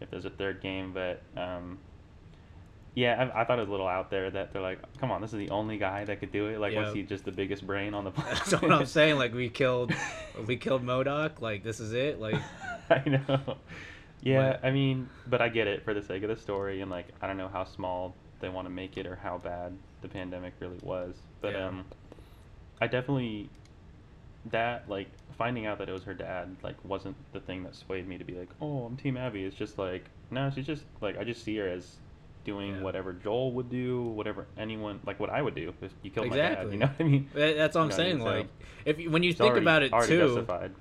if 0.01 0.09
there's 0.11 0.25
a 0.25 0.29
third 0.29 0.61
game, 0.61 0.93
but 0.93 1.21
um, 1.35 1.77
yeah, 2.95 3.29
I, 3.35 3.41
I 3.41 3.43
thought 3.45 3.59
it 3.59 3.61
was 3.61 3.69
a 3.69 3.71
little 3.71 3.87
out 3.87 4.09
there 4.09 4.31
that 4.31 4.51
they're 4.53 4.61
like, 4.61 4.79
come 4.99 5.11
on, 5.11 5.21
this 5.21 5.31
is 5.33 5.37
the 5.37 5.49
only 5.51 5.77
guy 5.77 6.03
that 6.05 6.19
could 6.19 6.31
do 6.31 6.47
it. 6.47 6.59
Like, 6.59 6.73
Yeah. 6.73 6.85
was 6.85 6.93
he 6.93 7.03
just 7.03 7.25
the 7.25 7.31
biggest 7.31 7.65
brain 7.67 7.93
on 7.93 8.03
the 8.03 8.11
planet? 8.17 8.37
that's 8.37 8.51
what 8.61 8.71
I'm 8.71 8.85
saying. 8.85 9.17
Like 9.17 9.33
we 9.33 9.49
killed, 9.61 9.93
we 10.47 10.57
killed 10.57 10.83
Modoc. 10.83 11.41
Like 11.41 11.63
this 11.63 11.79
is 11.79 11.93
it. 11.93 12.19
Like 12.19 12.35
I 12.89 13.03
know. 13.07 13.57
Yeah, 14.21 14.53
But- 14.53 14.65
I 14.67 14.71
mean, 14.71 15.09
but 15.27 15.41
I 15.41 15.49
get 15.49 15.67
it 15.67 15.83
for 15.83 15.93
the 15.93 16.01
sake 16.01 16.23
of 16.23 16.29
the 16.29 16.37
story, 16.37 16.81
and 16.81 16.89
like 16.89 17.07
I 17.21 17.27
don't 17.27 17.37
know 17.37 17.49
how 17.49 17.63
small 17.65 18.15
they 18.39 18.49
want 18.49 18.65
to 18.65 18.71
make 18.71 18.97
it 18.97 19.05
or 19.05 19.15
how 19.15 19.37
bad 19.37 19.73
the 20.01 20.07
pandemic 20.07 20.53
really 20.59 20.79
was, 20.83 21.15
but 21.41 21.53
Yeah. 21.53 21.67
um, 21.67 21.85
I 22.81 22.87
definitely 22.87 23.49
that 24.51 24.87
like 24.89 25.07
finding 25.37 25.65
out 25.65 25.77
that 25.79 25.89
it 25.89 25.91
was 25.91 26.03
her 26.03 26.13
dad 26.13 26.55
like 26.63 26.75
wasn't 26.85 27.15
the 27.33 27.39
thing 27.39 27.63
that 27.63 27.75
swayed 27.75 28.07
me 28.07 28.17
to 28.17 28.23
be 28.23 28.33
like, 28.33 28.49
oh, 28.61 28.85
I'm 28.85 28.95
Team 28.95 29.17
Abby. 29.17 29.43
It's 29.43 29.55
just 29.57 29.77
like 29.77 30.05
no, 30.31 30.49
she's 30.53 30.65
just 30.65 30.83
like 31.01 31.17
I 31.17 31.23
just 31.23 31.43
see 31.43 31.57
her 31.57 31.67
as 31.67 31.95
doing 32.45 32.75
Yeah. 32.75 32.81
whatever 32.81 33.11
Joel 33.13 33.51
would 33.53 33.69
do, 33.69 34.03
whatever 34.03 34.45
anyone 34.57 34.99
like 35.05 35.19
what 35.19 35.29
I 35.29 35.41
would 35.41 35.55
do 35.55 35.73
if 35.81 35.91
you 36.01 36.11
killed 36.11 36.29
my 36.29 36.35
dad. 36.37 36.51
Exactly. 36.51 36.73
You 36.73 36.79
know 36.79 36.85
what 36.87 36.99
I 36.99 37.03
mean? 37.03 37.29
That's 37.33 37.75
what 37.75 37.81
I'm 37.81 37.89
You 37.89 37.89
know 37.89 37.91
what 37.91 37.91
I 37.91 37.95
saying. 37.97 38.17
mean? 38.19 38.25
So, 38.25 38.31
Like, 38.37 38.47
if 38.85 38.99
you, 38.99 39.09
when 39.11 39.23
you 39.23 39.33
think 39.33 39.51
already- 39.51 39.65
about 39.65 39.83
it 39.83 39.91
too, 40.05 40.19
justified. 40.27 40.71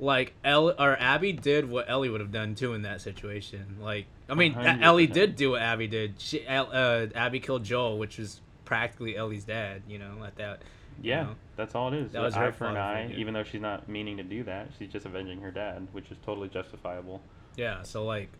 like 0.00 0.32
El 0.44 0.70
or 0.70 0.96
Abby 0.98 1.32
did 1.32 1.68
what 1.70 1.88
Ellie 1.88 2.08
would 2.08 2.20
have 2.20 2.32
done 2.32 2.56
too 2.56 2.72
in 2.74 2.82
that 2.82 3.00
situation. 3.00 3.76
Like, 3.80 4.06
I 4.28 4.34
mean, 4.34 4.54
100%. 4.54 4.82
Ellie 4.82 5.06
did 5.06 5.36
do 5.36 5.50
what 5.52 5.62
Abby 5.62 5.86
did. 5.86 6.14
She, 6.20 6.44
uh, 6.44 7.06
Abby 7.14 7.38
killed 7.38 7.62
Joel, 7.62 7.98
which 7.98 8.18
was 8.18 8.40
practically 8.72 9.16
Ellie's 9.18 9.44
dad. 9.44 9.82
You 9.86 9.98
know, 9.98 10.24
at 10.24 10.36
that. 10.36 10.62
you 11.02 11.10
Yeah, 11.10 11.22
know. 11.24 11.34
that's 11.56 11.74
all 11.74 11.92
it 11.92 11.94
is. 11.98 12.12
That 12.12 12.22
was 12.22 12.34
eye 12.34 12.46
her 12.46 12.52
for 12.52 12.66
an 12.68 12.76
eye, 12.78 13.02
figure. 13.08 13.18
even 13.20 13.34
though 13.34 13.44
she's 13.44 13.60
not 13.60 13.86
meaning 13.86 14.16
to 14.16 14.22
do 14.22 14.42
that. 14.44 14.68
She's 14.78 14.90
just 14.90 15.04
avenging 15.04 15.40
her 15.42 15.50
dad, 15.50 15.86
which 15.92 16.10
is 16.10 16.16
totally 16.24 16.48
justifiable. 16.48 17.20
Yeah. 17.56 17.82
So 17.82 18.04
like, 18.06 18.30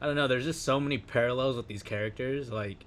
I 0.00 0.06
don't 0.06 0.16
know. 0.16 0.28
There's 0.28 0.44
just 0.46 0.62
so 0.62 0.80
many 0.80 0.96
parallels 0.96 1.56
with 1.56 1.66
these 1.66 1.82
characters. 1.82 2.50
Like, 2.50 2.78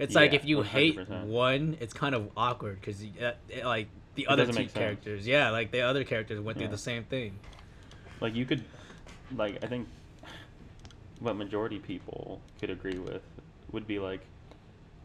it's 0.00 0.16
like 0.16 0.32
if 0.34 0.44
you 0.44 0.62
hate 0.62 0.96
100%. 0.96 1.26
one, 1.26 1.76
it's 1.80 1.94
kind 1.94 2.14
of 2.14 2.28
awkward 2.36 2.80
because 2.80 3.04
uh, 3.22 3.32
like 3.64 3.86
the 4.16 4.26
other 4.26 4.46
two 4.46 4.66
characters. 4.66 5.28
Yeah, 5.28 5.50
like 5.50 5.70
the 5.70 5.82
other 5.82 6.02
characters 6.02 6.40
went 6.40 6.58
Yeah. 6.58 6.66
through 6.66 6.72
the 6.72 6.82
same 6.82 7.04
thing. 7.04 7.38
Like 8.20 8.34
you 8.34 8.44
could, 8.46 8.64
like 9.36 9.62
I 9.62 9.68
think, 9.68 9.86
what 11.20 11.36
majority 11.36 11.78
people 11.78 12.40
could 12.58 12.70
agree 12.70 12.98
with 12.98 13.22
would 13.70 13.86
be 13.86 14.00
like, 14.00 14.22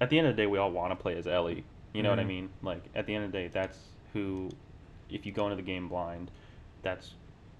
at 0.01 0.09
the 0.09 0.17
end 0.17 0.27
of 0.27 0.35
the 0.35 0.41
day, 0.41 0.47
we 0.47 0.57
all 0.57 0.71
want 0.71 0.91
to 0.91 0.95
play 0.95 1.15
as 1.17 1.27
Ellie. 1.27 1.63
You 1.93 2.03
know 2.03 2.09
what 2.09 2.19
I 2.19 2.23
Mhm. 2.23 2.27
mean? 2.27 2.49
Like 2.61 2.83
at 2.93 3.05
the 3.05 3.15
end 3.15 3.25
of 3.25 3.31
the 3.31 3.37
day, 3.37 3.47
that's 3.47 3.79
who. 4.13 4.49
If 5.09 5.25
you 5.25 5.31
go 5.31 5.45
into 5.45 5.55
the 5.55 5.61
game 5.61 5.87
blind, 5.87 6.31
that's 6.81 7.13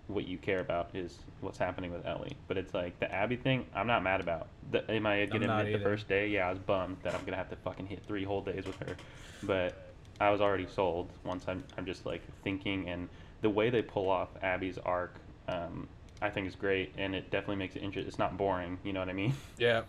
what 0.08 0.28
you 0.28 0.38
care 0.38 0.60
about 0.60 0.90
is 0.94 1.20
what's 1.42 1.58
happening 1.58 1.92
with 1.92 2.06
Ellie. 2.06 2.36
But 2.48 2.58
it's 2.58 2.74
like 2.74 3.00
the 3.00 3.12
Abby 3.14 3.36
thing. 3.36 3.66
I'm 3.74 3.88
not 3.88 4.04
mad 4.04 4.20
about. 4.20 4.48
The, 4.72 4.80
am 4.92 5.06
I 5.06 5.26
gonna 5.26 5.46
admit 5.46 5.74
the 5.74 5.84
first 5.84 6.08
day? 6.08 6.28
Yeah, 6.28 6.48
I 6.48 6.50
was 6.50 6.60
bummed 6.60 6.98
that 7.04 7.14
I'm 7.16 7.24
gonna 7.24 7.38
have 7.38 7.50
to 7.50 7.56
fucking 7.56 7.86
hit 7.88 8.04
three 8.08 8.24
whole 8.24 8.42
days 8.42 8.66
with 8.66 8.78
her, 8.80 8.96
but 9.44 9.94
I 10.20 10.30
was 10.32 10.42
already 10.42 10.68
sold 10.68 11.10
once 11.24 11.46
I'm 11.48 11.64
I'm 11.78 11.86
just 11.86 12.06
like 12.06 12.22
thinking 12.44 12.90
and 12.90 13.10
the 13.42 13.50
way 13.50 13.70
they 13.70 13.82
pull 13.82 14.10
off 14.10 14.30
Abby's 14.42 14.78
arc, 14.80 15.16
um, 15.48 15.88
I 16.22 16.30
think 16.30 16.48
is 16.48 16.56
great 16.56 16.94
and 16.98 17.14
it 17.14 17.30
definitely 17.30 17.58
makes 17.58 17.76
it 17.76 17.84
interesting. 17.84 18.08
It's 18.08 18.20
not 18.20 18.38
boring. 18.38 18.80
You 18.84 18.94
know 18.94 19.00
what 19.02 19.10
I 19.10 19.14
mean? 19.14 19.34
Yeah. 19.58 19.84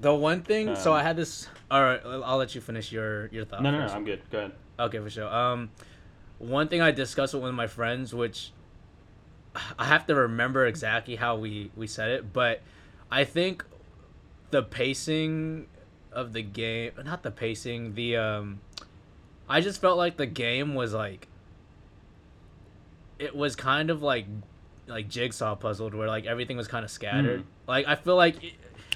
The 0.00 0.14
one 0.14 0.42
thing, 0.42 0.74
so 0.74 0.92
Um, 0.92 0.98
I 0.98 1.02
had 1.02 1.16
this. 1.16 1.48
All 1.70 1.82
right, 1.82 2.00
I'll 2.04 2.38
let 2.38 2.54
you 2.54 2.60
finish 2.60 2.90
your 2.92 3.26
your 3.28 3.44
thought. 3.44 3.62
no, 3.62 3.70
no, 3.70 3.86
no. 3.86 3.92
I'm 3.92 4.04
good. 4.04 4.22
Go 4.30 4.38
ahead. 4.38 4.52
Okay, 4.78 4.98
for 4.98 5.10
sure. 5.10 5.28
Um, 5.32 5.70
one 6.38 6.68
thing 6.68 6.80
I 6.80 6.90
discussed 6.90 7.34
with 7.34 7.42
one 7.42 7.50
of 7.50 7.54
my 7.54 7.66
friends, 7.66 8.14
which 8.14 8.52
I 9.78 9.84
have 9.84 10.06
to 10.06 10.14
remember 10.14 10.66
exactly 10.66 11.16
how 11.16 11.36
we 11.36 11.70
we 11.76 11.86
said 11.86 12.10
it, 12.10 12.32
but 12.32 12.62
I 13.10 13.24
think 13.24 13.64
the 14.50 14.62
pacing 14.62 15.66
of 16.10 16.32
the 16.32 16.42
game, 16.42 16.92
not 17.04 17.22
the 17.22 17.30
pacing, 17.30 17.94
the 17.94 18.16
um, 18.16 18.60
I 19.48 19.60
just 19.60 19.80
felt 19.80 19.98
like 19.98 20.16
the 20.16 20.26
game 20.26 20.74
was 20.74 20.94
like, 20.94 21.28
it 23.18 23.36
was 23.36 23.54
kind 23.56 23.90
of 23.90 24.02
like, 24.02 24.26
like 24.86 25.08
jigsaw 25.08 25.54
puzzled, 25.54 25.94
where 25.94 26.08
like 26.08 26.26
everything 26.26 26.56
was 26.56 26.68
kind 26.68 26.84
of 26.84 26.90
scattered. 26.90 27.40
Mm. 27.40 27.68
Like 27.68 27.86
I 27.86 27.94
feel 27.96 28.16
like, 28.16 28.36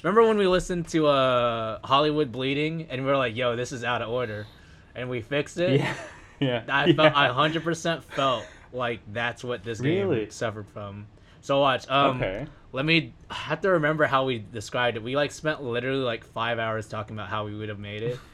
remember 0.03 0.27
when 0.27 0.39
we 0.39 0.47
listened 0.47 0.89
to 0.89 1.07
uh 1.07 1.79
Hollywood 1.85 2.33
Bleeding 2.33 2.87
and 2.91 3.05
we 3.05 3.11
were 3.11 3.17
like, 3.17 3.37
yo, 3.37 3.57
this 3.57 3.73
is 3.73 3.85
out 3.85 4.03
of 4.03 4.09
order, 4.09 4.47
and 4.95 5.09
we 5.11 5.21
fixed 5.21 5.59
it. 5.59 5.81
Yeah, 5.81 5.95
yeah. 6.41 6.63
I 6.69 6.93
felt 6.93 7.15
I 7.15 7.29
hundred 7.29 7.65
percent 7.65 8.05
felt 8.05 8.45
like 8.73 9.01
that's 9.13 9.43
what 9.43 9.65
this 9.65 9.81
Really? 9.81 10.21
game 10.21 10.31
suffered 10.31 10.67
from. 10.69 11.07
So 11.41 11.61
watch. 11.61 11.89
Um, 11.89 12.17
okay. 12.17 12.47
Let 12.73 12.85
me. 12.85 13.15
I 13.31 13.35
have 13.35 13.61
to 13.63 13.71
remember 13.71 14.05
how 14.07 14.25
we 14.25 14.39
described 14.39 14.97
it. 14.97 15.03
We 15.03 15.17
like 15.17 15.33
spent 15.33 15.63
literally 15.63 16.03
like 16.03 16.25
five 16.25 16.59
hours 16.59 16.89
talking 16.89 17.17
about 17.17 17.29
how 17.29 17.45
we 17.47 17.55
would 17.55 17.69
have 17.69 17.79
made 17.79 18.03
it. 18.03 18.19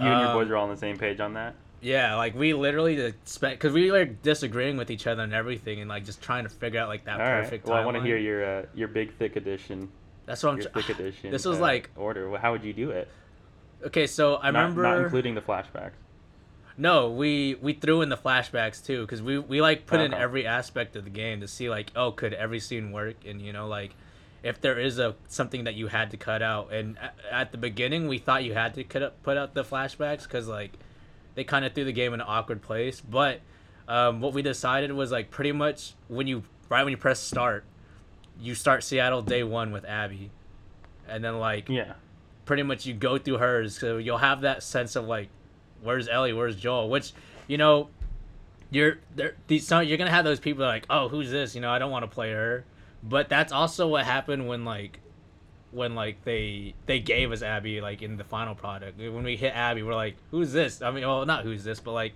You 0.00 0.06
and 0.08 0.20
your 0.20 0.30
um, 0.30 0.34
boys 0.34 0.50
are 0.50 0.56
all 0.56 0.64
on 0.64 0.70
the 0.70 0.76
same 0.76 0.96
page 0.96 1.20
on 1.20 1.34
that. 1.34 1.54
Yeah, 1.80 2.16
like 2.16 2.34
we 2.34 2.54
literally 2.54 3.12
spent 3.24 3.54
because 3.54 3.72
we 3.72 3.90
were 3.90 4.04
disagreeing 4.04 4.76
with 4.76 4.90
each 4.90 5.06
other 5.06 5.22
and 5.22 5.34
everything, 5.34 5.80
and 5.80 5.88
like 5.88 6.04
just 6.04 6.22
trying 6.22 6.44
to 6.44 6.48
figure 6.48 6.80
out 6.80 6.88
like 6.88 7.04
that 7.04 7.20
All 7.20 7.26
right. 7.26 7.42
perfect. 7.42 7.66
Well, 7.66 7.76
I 7.76 7.84
want 7.84 7.96
to 7.98 8.02
hear 8.02 8.16
your 8.16 8.44
uh, 8.44 8.66
your 8.74 8.88
big 8.88 9.12
thick 9.14 9.36
edition. 9.36 9.88
That's 10.26 10.42
what 10.42 10.50
I'm. 10.52 10.58
Your 10.60 10.70
tr- 10.70 10.80
thick 10.80 10.88
edition. 10.98 11.30
This 11.30 11.44
was 11.44 11.58
uh, 11.58 11.62
like 11.62 11.90
order. 11.96 12.36
How 12.38 12.52
would 12.52 12.64
you 12.64 12.72
do 12.72 12.90
it? 12.90 13.08
okay, 13.86 14.06
so 14.06 14.36
I 14.36 14.50
Not- 14.50 14.60
remember 14.60 14.82
not 14.82 14.98
including 14.98 15.34
the 15.34 15.40
flashbacks. 15.40 15.92
No, 16.78 17.10
we 17.10 17.56
we 17.60 17.74
threw 17.74 18.00
in 18.02 18.08
the 18.08 18.16
flashbacks 18.16 18.84
too 18.84 19.02
because 19.02 19.20
we 19.20 19.38
we 19.38 19.60
like 19.60 19.86
put 19.86 20.00
in 20.00 20.14
every 20.14 20.46
aspect 20.46 20.96
of 20.96 21.04
the 21.04 21.10
game 21.10 21.40
to 21.40 21.48
see 21.48 21.68
like 21.68 21.90
oh 21.94 22.12
could 22.12 22.32
every 22.32 22.60
scene 22.60 22.92
work 22.92 23.16
and 23.26 23.42
you 23.42 23.52
know 23.52 23.66
like 23.68 23.94
if 24.42 24.60
there 24.60 24.78
is 24.78 24.98
a 24.98 25.14
something 25.28 25.64
that 25.64 25.74
you 25.74 25.88
had 25.88 26.10
to 26.12 26.16
cut 26.16 26.40
out 26.42 26.72
and 26.72 26.96
a- 26.96 27.34
at 27.34 27.52
the 27.52 27.58
beginning 27.58 28.08
we 28.08 28.16
thought 28.18 28.42
you 28.42 28.54
had 28.54 28.72
to 28.74 28.84
cut 28.84 29.02
up, 29.02 29.22
put 29.22 29.36
out 29.36 29.52
the 29.52 29.62
flashbacks 29.62 30.22
because 30.22 30.48
like 30.48 30.72
they 31.34 31.44
kind 31.44 31.64
of 31.66 31.74
threw 31.74 31.84
the 31.84 31.92
game 31.92 32.14
in 32.14 32.20
an 32.22 32.26
awkward 32.28 32.62
place 32.62 33.00
but 33.02 33.40
um, 33.86 34.20
what 34.22 34.32
we 34.32 34.40
decided 34.40 34.90
was 34.92 35.12
like 35.12 35.30
pretty 35.30 35.52
much 35.52 35.92
when 36.08 36.26
you 36.26 36.42
right 36.70 36.84
when 36.84 36.90
you 36.92 36.96
press 36.96 37.20
start 37.20 37.64
you 38.40 38.54
start 38.54 38.82
Seattle 38.84 39.22
day 39.22 39.42
one 39.42 39.72
with 39.72 39.84
Abby 39.84 40.30
and 41.08 41.22
then 41.24 41.38
like 41.38 41.68
Yeah. 41.68 41.94
pretty 42.44 42.62
much 42.62 42.86
you 42.86 42.94
go 42.94 43.18
through 43.18 43.38
hers 43.38 43.78
so 43.78 43.96
you'll 43.98 44.18
have 44.18 44.40
that 44.42 44.62
sense 44.62 44.96
of 44.96 45.04
like 45.06 45.28
where's 45.82 46.08
ellie 46.08 46.32
where's 46.32 46.54
joel 46.56 46.88
which 46.88 47.12
you 47.48 47.58
know 47.58 47.88
you're 48.70 48.98
there 49.16 49.34
these 49.48 49.66
some 49.66 49.84
you're 49.84 49.98
gonna 49.98 50.10
have 50.10 50.24
those 50.24 50.38
people 50.40 50.60
that 50.60 50.66
are 50.66 50.72
like 50.72 50.86
oh 50.88 51.08
who's 51.08 51.30
this 51.30 51.54
you 51.54 51.60
know 51.60 51.70
i 51.70 51.78
don't 51.78 51.90
want 51.90 52.04
to 52.04 52.08
play 52.08 52.30
her 52.32 52.64
but 53.02 53.28
that's 53.28 53.52
also 53.52 53.88
what 53.88 54.04
happened 54.04 54.46
when 54.46 54.64
like 54.64 55.00
when 55.72 55.94
like 55.96 56.22
they 56.24 56.72
they 56.86 57.00
gave 57.00 57.32
us 57.32 57.42
abby 57.42 57.80
like 57.80 58.00
in 58.00 58.16
the 58.16 58.24
final 58.24 58.54
product 58.54 58.98
when 58.98 59.24
we 59.24 59.36
hit 59.36 59.54
abby 59.56 59.82
we're 59.82 59.94
like 59.94 60.16
who's 60.30 60.52
this 60.52 60.82
i 60.82 60.90
mean 60.92 61.02
well 61.06 61.26
not 61.26 61.42
who's 61.42 61.64
this 61.64 61.80
but 61.80 61.92
like 61.92 62.14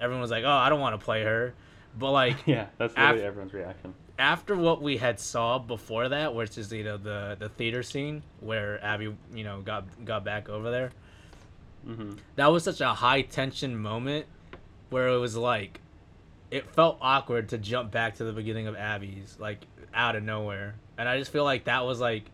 everyone 0.00 0.20
was 0.22 0.30
like 0.30 0.44
oh 0.44 0.48
i 0.48 0.68
don't 0.68 0.80
want 0.80 0.98
to 0.98 1.04
play 1.04 1.24
her 1.24 1.52
but 1.98 2.12
like 2.12 2.36
Yeah. 2.46 2.66
That's 2.78 2.96
literally 2.96 3.22
everyone's 3.24 3.52
reaction. 3.52 3.94
After 4.18 4.56
what 4.56 4.80
we 4.82 4.96
had 4.96 5.20
saw 5.20 5.58
before 5.58 6.08
that, 6.08 6.34
which 6.34 6.56
is 6.58 6.72
you 6.72 6.84
know 6.84 6.96
the 6.96 7.36
the 7.38 7.48
theater 7.48 7.82
scene 7.82 8.22
where 8.40 8.82
Abby 8.84 9.14
you 9.34 9.44
know 9.44 9.60
got 9.60 9.84
got 10.04 10.24
back 10.24 10.48
over 10.48 10.70
there, 10.70 10.92
hmm 11.84 12.14
that 12.36 12.46
was 12.48 12.64
such 12.64 12.80
a 12.80 12.88
high 12.88 13.22
tension 13.22 13.76
moment 13.78 14.26
where 14.90 15.08
it 15.08 15.18
was 15.18 15.36
like 15.36 15.80
it 16.50 16.68
felt 16.74 16.96
awkward 17.00 17.48
to 17.50 17.58
jump 17.58 17.90
back 17.90 18.14
to 18.16 18.24
the 18.24 18.32
beginning 18.32 18.66
of 18.68 18.76
Abby's 18.76 19.36
like 19.38 19.66
out 19.92 20.16
of 20.16 20.22
nowhere, 20.22 20.76
and 20.96 21.08
I 21.08 21.18
just 21.18 21.32
feel 21.32 21.44
like 21.44 21.64
that 21.64 21.84
was 21.84 22.00
like 22.00 22.24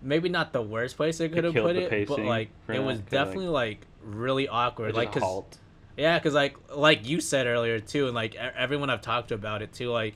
maybe 0.00 0.28
not 0.28 0.52
the 0.52 0.62
worst 0.62 0.96
place 0.96 1.18
they 1.18 1.28
could 1.28 1.44
have 1.44 1.54
put 1.54 1.76
it, 1.76 2.06
but 2.08 2.20
like 2.20 2.50
it 2.68 2.78
was 2.78 2.98
'cause, 2.98 3.04
like- 3.04 3.10
definitely 3.10 3.48
like 3.48 3.86
really 4.02 4.48
awkward, 4.48 4.94
like 4.94 5.12
halt. 5.14 5.58
yeah, 5.96 6.18
because 6.18 6.34
like 6.34 6.56
like 6.74 7.06
you 7.08 7.20
said 7.20 7.46
earlier 7.46 7.80
too, 7.80 8.06
and 8.06 8.14
like 8.14 8.34
everyone 8.36 8.90
I've 8.90 9.02
talked 9.02 9.28
to 9.28 9.34
about 9.34 9.60
it 9.62 9.72
too, 9.72 9.90
like 9.90 10.14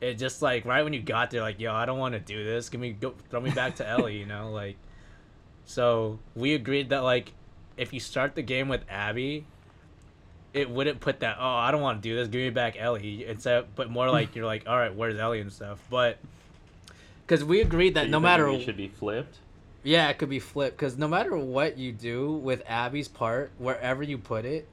it 0.00 0.14
just 0.14 0.42
like 0.42 0.64
right 0.64 0.82
when 0.82 0.92
you 0.92 1.02
got 1.02 1.30
there, 1.30 1.40
like 1.40 1.60
yo, 1.60 1.72
I 1.72 1.86
don't 1.86 1.98
want 1.98 2.14
to 2.14 2.20
do 2.20 2.44
this. 2.44 2.68
Give 2.68 2.80
me 2.80 2.92
go 2.92 3.14
throw 3.30 3.40
me 3.40 3.50
back 3.50 3.76
to 3.76 3.88
Ellie, 3.88 4.16
you 4.16 4.26
know, 4.26 4.50
like. 4.52 4.76
So 5.64 6.18
we 6.34 6.54
agreed 6.54 6.90
that 6.90 7.00
like 7.00 7.32
if 7.76 7.92
you 7.92 8.00
start 8.00 8.34
the 8.34 8.42
game 8.42 8.68
with 8.68 8.84
Abby, 8.88 9.44
it 10.54 10.70
wouldn't 10.70 11.00
put 11.00 11.20
that 11.20 11.36
oh 11.38 11.46
I 11.46 11.70
don't 11.70 11.82
want 11.82 12.02
to 12.02 12.08
do 12.08 12.14
this. 12.14 12.28
Give 12.28 12.40
me 12.40 12.50
back 12.50 12.76
Ellie. 12.78 13.26
Instead, 13.26 13.66
but 13.74 13.90
more 13.90 14.10
like 14.10 14.34
you're 14.34 14.46
like 14.46 14.64
all 14.66 14.76
right, 14.76 14.94
where's 14.94 15.18
Ellie 15.18 15.40
and 15.40 15.52
stuff. 15.52 15.78
But 15.90 16.18
because 17.26 17.44
we 17.44 17.60
agreed 17.60 17.94
that 17.94 18.06
you 18.06 18.10
no 18.10 18.20
matter 18.20 18.48
it 18.48 18.62
should 18.62 18.76
be 18.76 18.88
flipped. 18.88 19.38
yeah, 19.82 20.08
it 20.08 20.18
could 20.18 20.30
be 20.30 20.38
flipped 20.38 20.78
because 20.78 20.96
no 20.96 21.08
matter 21.08 21.36
what 21.36 21.76
you 21.76 21.92
do 21.92 22.32
with 22.32 22.62
Abby's 22.66 23.08
part, 23.08 23.50
wherever 23.58 24.02
you 24.02 24.16
put 24.16 24.46
it, 24.46 24.66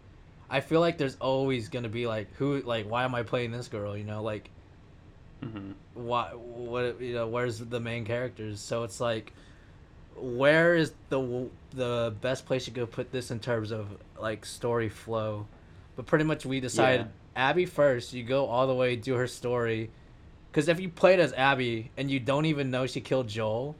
I 0.49 0.61
feel 0.61 0.79
like 0.79 0.97
there's 0.97 1.17
always 1.17 1.67
gonna 1.67 1.89
be 1.89 2.07
like 2.07 2.33
who 2.35 2.61
like 2.61 2.89
why 2.89 3.03
am 3.03 3.13
I 3.15 3.23
playing 3.23 3.51
this 3.51 3.67
girl? 3.67 3.97
You 3.97 4.05
know, 4.05 4.23
like 4.23 4.49
hmm 5.51 5.71
why 5.93 6.25
what 6.33 6.99
you 6.99 7.13
know 7.13 7.27
where's 7.27 7.59
the 7.59 7.79
main 7.79 8.05
characters? 8.05 8.59
So 8.59 8.83
it's 8.83 8.99
like 8.99 9.31
where 10.17 10.75
is 10.75 10.93
the 11.09 11.49
the 11.71 12.13
best 12.21 12.45
place 12.45 12.65
to 12.65 12.71
go 12.71 12.85
put 12.85 13.11
this 13.11 13.31
in 13.31 13.39
terms 13.39 13.71
of 13.71 13.87
like 14.19 14.45
story 14.45 14.89
flow? 14.89 15.47
But 15.95 16.05
pretty 16.05 16.25
much 16.25 16.45
we 16.45 16.59
decided 16.59 17.07
Abby 17.35 17.65
first. 17.65 18.13
You 18.13 18.23
go 18.23 18.45
all 18.45 18.67
the 18.67 18.73
way 18.73 18.95
do 18.95 19.15
her 19.15 19.27
story. 19.27 19.89
Because 20.51 20.67
if 20.69 20.79
you 20.79 20.87
played 20.89 21.19
as 21.19 21.33
Abby 21.33 21.91
and 21.97 22.09
you 22.09 22.19
don't 22.19 22.45
even 22.45 22.71
know 22.71 22.87
she 22.87 23.01
killed 23.01 23.27
Joel, 23.27 23.75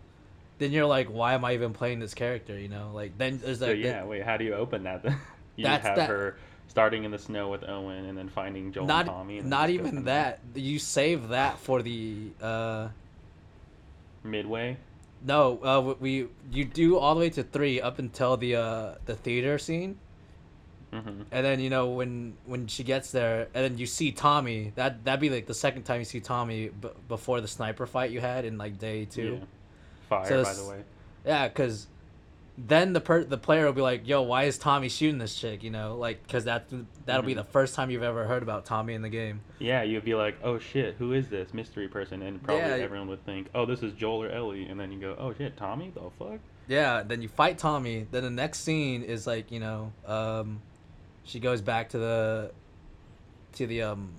then 0.57 0.71
you're 0.71 0.85
like, 0.85 1.07
why 1.07 1.33
am 1.33 1.45
I 1.45 1.53
even 1.53 1.71
playing 1.73 1.99
this 1.99 2.13
character? 2.13 2.57
You 2.59 2.67
know, 2.67 2.91
like 2.93 3.17
then 3.17 3.39
there's 3.43 3.59
So 3.59 3.67
like 3.67 3.79
yeah, 3.79 4.03
wait, 4.03 4.23
how 4.23 4.37
do 4.37 4.43
you 4.45 4.53
open 4.55 4.83
that? 4.83 5.03
Then? 5.03 5.17
you 5.55 5.65
have 5.67 5.83
that- 5.83 6.09
her 6.09 6.37
starting 6.67 7.03
in 7.03 7.11
the 7.11 7.17
snow 7.19 7.49
with 7.49 7.63
Owen, 7.67 8.05
and 8.05 8.17
then 8.17 8.29
finding 8.29 8.71
Joel 8.71 8.85
not 8.85 9.01
and 9.01 9.09
Tommy. 9.09 9.37
And 9.39 9.49
not 9.49 9.69
even 9.69 10.05
that. 10.05 10.39
You 10.53 10.79
save 10.79 11.29
that 11.29 11.59
for 11.59 11.81
the 11.81 12.31
uh 12.41 12.89
Midway. 14.23 14.77
no 15.23 15.59
uh 15.63 15.93
we 15.99 16.27
you 16.51 16.65
do 16.65 16.97
all 16.97 17.13
the 17.13 17.19
way 17.19 17.29
to 17.29 17.43
three 17.43 17.79
up 17.81 17.99
until 17.99 18.37
the 18.37 18.55
uh 18.55 18.95
the 19.05 19.15
theater 19.15 19.57
scene, 19.57 19.97
hmm 20.91 21.21
And 21.31 21.45
then 21.45 21.59
you 21.59 21.69
know 21.69 21.89
when 21.89 22.35
when 22.45 22.67
she 22.67 22.83
gets 22.83 23.11
there, 23.11 23.47
and 23.53 23.63
then 23.63 23.77
you 23.77 23.85
see 23.85 24.11
Tommy. 24.11 24.71
That 24.75 25.03
that'd 25.05 25.19
be 25.19 25.29
like 25.29 25.45
the 25.45 25.53
second 25.53 25.83
time 25.83 25.99
you 25.99 26.05
see 26.05 26.19
Tommy 26.21 26.69
b- 26.69 26.89
before 27.07 27.39
the 27.41 27.47
sniper 27.47 27.85
fight 27.85 28.11
you 28.11 28.19
had 28.21 28.45
in 28.45 28.57
like 28.57 28.79
day 28.79 29.05
two. 29.05 29.39
Yeah. 29.39 29.45
Fire, 30.09 30.27
So 30.27 30.43
by 30.43 30.53
the 30.53 30.65
way. 30.65 30.83
Yeah, 31.25 31.47
because 31.47 31.87
then 32.57 32.93
the 32.93 33.01
per 33.01 33.23
the 33.23 33.37
player 33.37 33.65
will 33.65 33.73
be 33.73 33.81
like, 33.81 34.07
"Yo, 34.07 34.21
why 34.21 34.43
is 34.43 34.57
Tommy 34.57 34.87
shooting 34.89 35.17
this 35.17 35.35
chick?" 35.35 35.61
You 35.63 35.71
know, 35.71 35.97
like 35.97 36.23
because 36.23 36.45
that 36.45 36.65
that'll 37.05 37.23
be 37.23 37.33
Mhm. 37.33 37.37
the 37.37 37.43
first 37.43 37.75
time 37.75 37.89
you've 37.89 38.03
ever 38.03 38.25
heard 38.25 38.43
about 38.43 38.65
Tommy 38.65 38.93
in 38.93 39.01
the 39.01 39.09
game. 39.09 39.41
Yeah, 39.59 39.83
you'd 39.83 40.05
be 40.05 40.15
like, 40.15 40.37
oh 40.43 40.57
shit, 40.59 40.95
who 40.95 41.11
is 41.13 41.27
this 41.27 41.53
mystery 41.53 41.87
person? 41.87 42.21
And 42.21 42.41
probably 42.41 42.61
Yeah. 42.63 42.75
everyone 42.77 43.07
would 43.09 43.25
think, 43.25 43.47
oh, 43.53 43.65
this 43.65 43.83
is 43.83 43.93
Joel 43.93 44.23
or 44.23 44.29
Ellie. 44.29 44.65
And 44.67 44.79
then 44.79 44.91
you 44.91 44.99
go, 44.99 45.15
oh 45.19 45.33
shit, 45.33 45.57
Tommy? 45.57 45.91
The 45.93 46.01
fuck? 46.17 46.39
Yeah, 46.67 47.03
then 47.03 47.21
you 47.21 47.27
fight 47.27 47.57
Tommy. 47.57 48.07
Then 48.09 48.23
the 48.23 48.29
next 48.29 48.59
scene 48.59 49.03
is 49.03 49.27
like 49.27 49.51
you 49.51 49.59
know, 49.59 49.91
um, 50.07 50.61
she 51.25 51.39
goes 51.41 51.61
back 51.61 51.89
to 51.89 51.97
the 51.97 52.51
to 53.53 53.67
the 53.67 53.81
um 53.81 54.13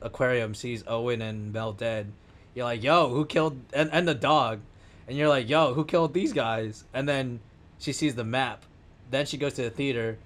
aquarium, 0.00 0.54
sees 0.54 0.82
Owen 0.86 1.20
and 1.22 1.52
Mel 1.52 1.72
dead. 1.72 2.10
You're 2.54 2.64
like, 2.64 2.82
yo, 2.82 3.08
who 3.10 3.24
killed 3.26 3.58
and 3.74 3.90
and 3.92 4.08
the 4.08 4.14
dog? 4.14 4.60
And 5.08 5.16
you're 5.18 5.28
like, 5.28 5.48
yo, 5.48 5.74
who 5.74 5.84
killed 5.84 6.14
these 6.14 6.32
guys? 6.32 6.84
And 6.94 7.08
then 7.08 7.40
she 7.82 7.92
sees 7.92 8.14
the 8.14 8.24
map. 8.24 8.64
Then 9.10 9.26
she 9.26 9.36
goes 9.36 9.52
to 9.54 9.62
the 9.62 9.70
theater, 9.70 10.16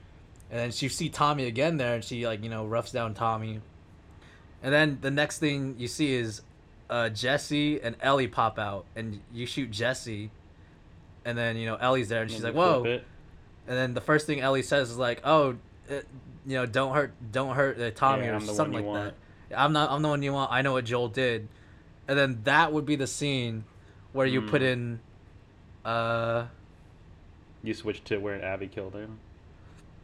and 0.50 0.60
then 0.60 0.70
she 0.70 0.88
see 0.88 1.08
Tommy 1.08 1.46
again 1.46 1.76
there, 1.78 1.94
and 1.96 2.04
she 2.04 2.24
like 2.26 2.44
you 2.44 2.50
know 2.50 2.64
roughs 2.64 2.92
down 2.92 3.14
Tommy. 3.14 3.60
And 4.62 4.72
then 4.72 4.98
the 5.00 5.10
next 5.10 5.38
thing 5.38 5.74
you 5.78 5.88
see 5.88 6.14
is 6.14 6.42
uh, 6.88 7.08
Jesse 7.08 7.80
and 7.80 7.96
Ellie 8.00 8.28
pop 8.28 8.58
out, 8.58 8.84
and 8.94 9.20
you 9.32 9.46
shoot 9.46 9.70
Jesse, 9.70 10.30
and 11.24 11.36
then 11.36 11.56
you 11.56 11.66
know 11.66 11.76
Ellie's 11.76 12.08
there, 12.08 12.22
and 12.22 12.30
she's 12.30 12.44
And 12.44 12.54
like, 12.54 12.64
"Whoa!" 12.64 12.84
it. 12.84 13.04
And 13.66 13.76
then 13.76 13.94
the 13.94 14.00
first 14.00 14.26
thing 14.26 14.40
Ellie 14.40 14.62
says 14.62 14.90
is 14.90 14.98
like, 14.98 15.20
"Oh, 15.24 15.56
uh 15.90 15.94
you 16.48 16.56
know, 16.56 16.64
don't 16.66 16.94
hurt, 16.94 17.12
don't 17.32 17.56
hurt 17.56 17.80
uh, 17.80 17.90
Tommy 17.90 18.26
Yeah, 18.26 18.36
or 18.36 18.40
something 18.40 18.74
like 18.74 18.84
want. 18.84 19.14
that." 19.50 19.58
I'm 19.58 19.72
not. 19.72 19.90
I'm 19.90 20.02
the 20.02 20.08
one 20.08 20.22
you 20.22 20.32
want. 20.32 20.52
I 20.52 20.62
know 20.62 20.72
what 20.74 20.84
Joel 20.84 21.08
did, 21.08 21.48
and 22.06 22.16
then 22.18 22.40
that 22.44 22.72
would 22.72 22.86
be 22.86 22.94
the 22.96 23.06
scene 23.08 23.64
where 24.12 24.26
you 24.26 24.42
put 24.42 24.62
Mm. 24.62 24.72
in, 24.72 25.00
uh, 25.84 26.46
You 27.66 27.74
switch 27.74 28.02
to 28.04 28.18
where 28.18 28.42
Abby 28.44 28.68
killed 28.68 28.94
him. 28.94 29.18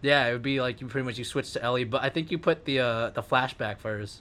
yeah, 0.02 0.26
it 0.26 0.32
would 0.32 0.42
be 0.42 0.60
like 0.60 0.80
you 0.80 0.86
pretty 0.88 1.04
much 1.06 1.16
you 1.18 1.24
switch 1.24 1.52
to 1.52 1.62
Ellie, 1.62 1.84
but 1.84 2.02
I 2.02 2.08
think 2.10 2.30
you 2.30 2.38
put 2.38 2.64
the 2.64 2.80
uh 2.80 3.10
the 3.10 3.22
flashback 3.22 3.78
first, 3.78 4.20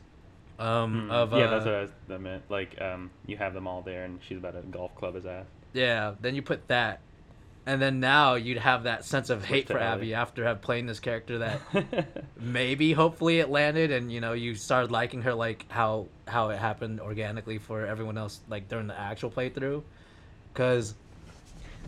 um, 0.59 1.09
Mm. 1.09 1.11
of 1.11 1.33
uh, 1.33 1.37
yeah, 1.37 1.47
that's 1.47 1.65
what 1.65 1.73
I, 1.73 1.81
was, 1.81 1.91
I 2.11 2.17
meant. 2.17 2.43
Like, 2.49 2.79
um, 2.79 3.09
you 3.25 3.37
have 3.37 3.53
them 3.53 3.67
all 3.67 3.81
there, 3.81 4.05
and 4.05 4.19
she's 4.27 4.37
about 4.37 4.53
to 4.53 4.61
golf 4.67 4.93
club 4.95 5.15
his 5.15 5.25
ass. 5.25 5.45
Yeah, 5.73 6.13
then 6.21 6.35
you 6.35 6.41
put 6.43 6.67
that, 6.67 6.99
and 7.65 7.81
then 7.81 7.99
now 7.99 8.35
you'd 8.35 8.57
have 8.59 8.83
that 8.83 9.05
sense 9.05 9.29
of 9.31 9.39
Switch 9.39 9.49
hate 9.51 9.67
for 9.67 9.79
Ellie. 9.79 9.87
Abby 9.93 10.13
after 10.13 10.43
have 10.45 10.61
playing 10.61 10.85
this 10.85 10.99
character 10.99 11.39
that 11.39 11.61
maybe 12.39 12.93
hopefully 12.93 13.39
it 13.39 13.49
landed 13.49 13.89
and 13.91 14.11
you 14.11 14.19
know 14.21 14.33
you 14.33 14.53
started 14.55 14.91
liking 14.91 15.21
her 15.23 15.33
like 15.33 15.65
how 15.69 16.07
how 16.27 16.49
it 16.49 16.59
happened 16.59 16.99
organically 16.99 17.57
for 17.57 17.85
everyone 17.87 18.17
else 18.17 18.39
like 18.49 18.67
during 18.69 18.85
the 18.87 18.99
actual 18.99 19.31
playthrough, 19.31 19.81
because 20.53 20.93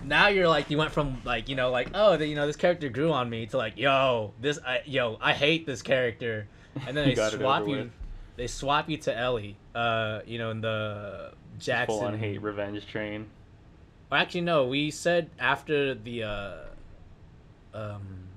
now 0.06 0.28
you're 0.28 0.48
like 0.48 0.70
you 0.70 0.78
went 0.78 0.92
from 0.92 1.22
like 1.24 1.50
you 1.50 1.56
know 1.56 1.72
like 1.72 1.90
oh 1.94 2.18
the, 2.18 2.28
you 2.28 2.36
know 2.36 2.48
this 2.48 2.56
character 2.56 2.90
grew 2.90 3.12
on 3.12 3.30
me 3.30 3.46
to 3.48 3.58
like 3.58 3.78
yo 3.78 4.34
this 4.42 4.60
I 4.66 4.82
yo 4.86 5.18
I 5.22 5.34
hate 5.34 5.66
this 5.66 5.82
character, 5.82 6.48
and 6.88 6.96
then 6.96 7.08
they 7.16 7.16
swap 7.16 7.68
you 7.68 7.76
with. 7.76 7.92
they 8.36 8.48
swap 8.48 8.90
you 8.90 8.98
to 8.98 9.18
Ellie, 9.18 9.58
uh 9.76 10.22
you 10.26 10.38
know 10.38 10.52
in 10.52 10.62
the 10.62 11.34
Jackson 11.60 12.00
Full 12.00 12.06
on 12.08 12.18
hate 12.18 12.42
revenge 12.42 12.86
train. 12.88 13.28
or 14.12 14.18
actually, 14.18 14.42
no. 14.42 14.68
We 14.68 14.92
said 14.92 15.30
after 15.40 15.94
the 15.96 16.24
uh, 16.24 16.56
um, 17.74 18.28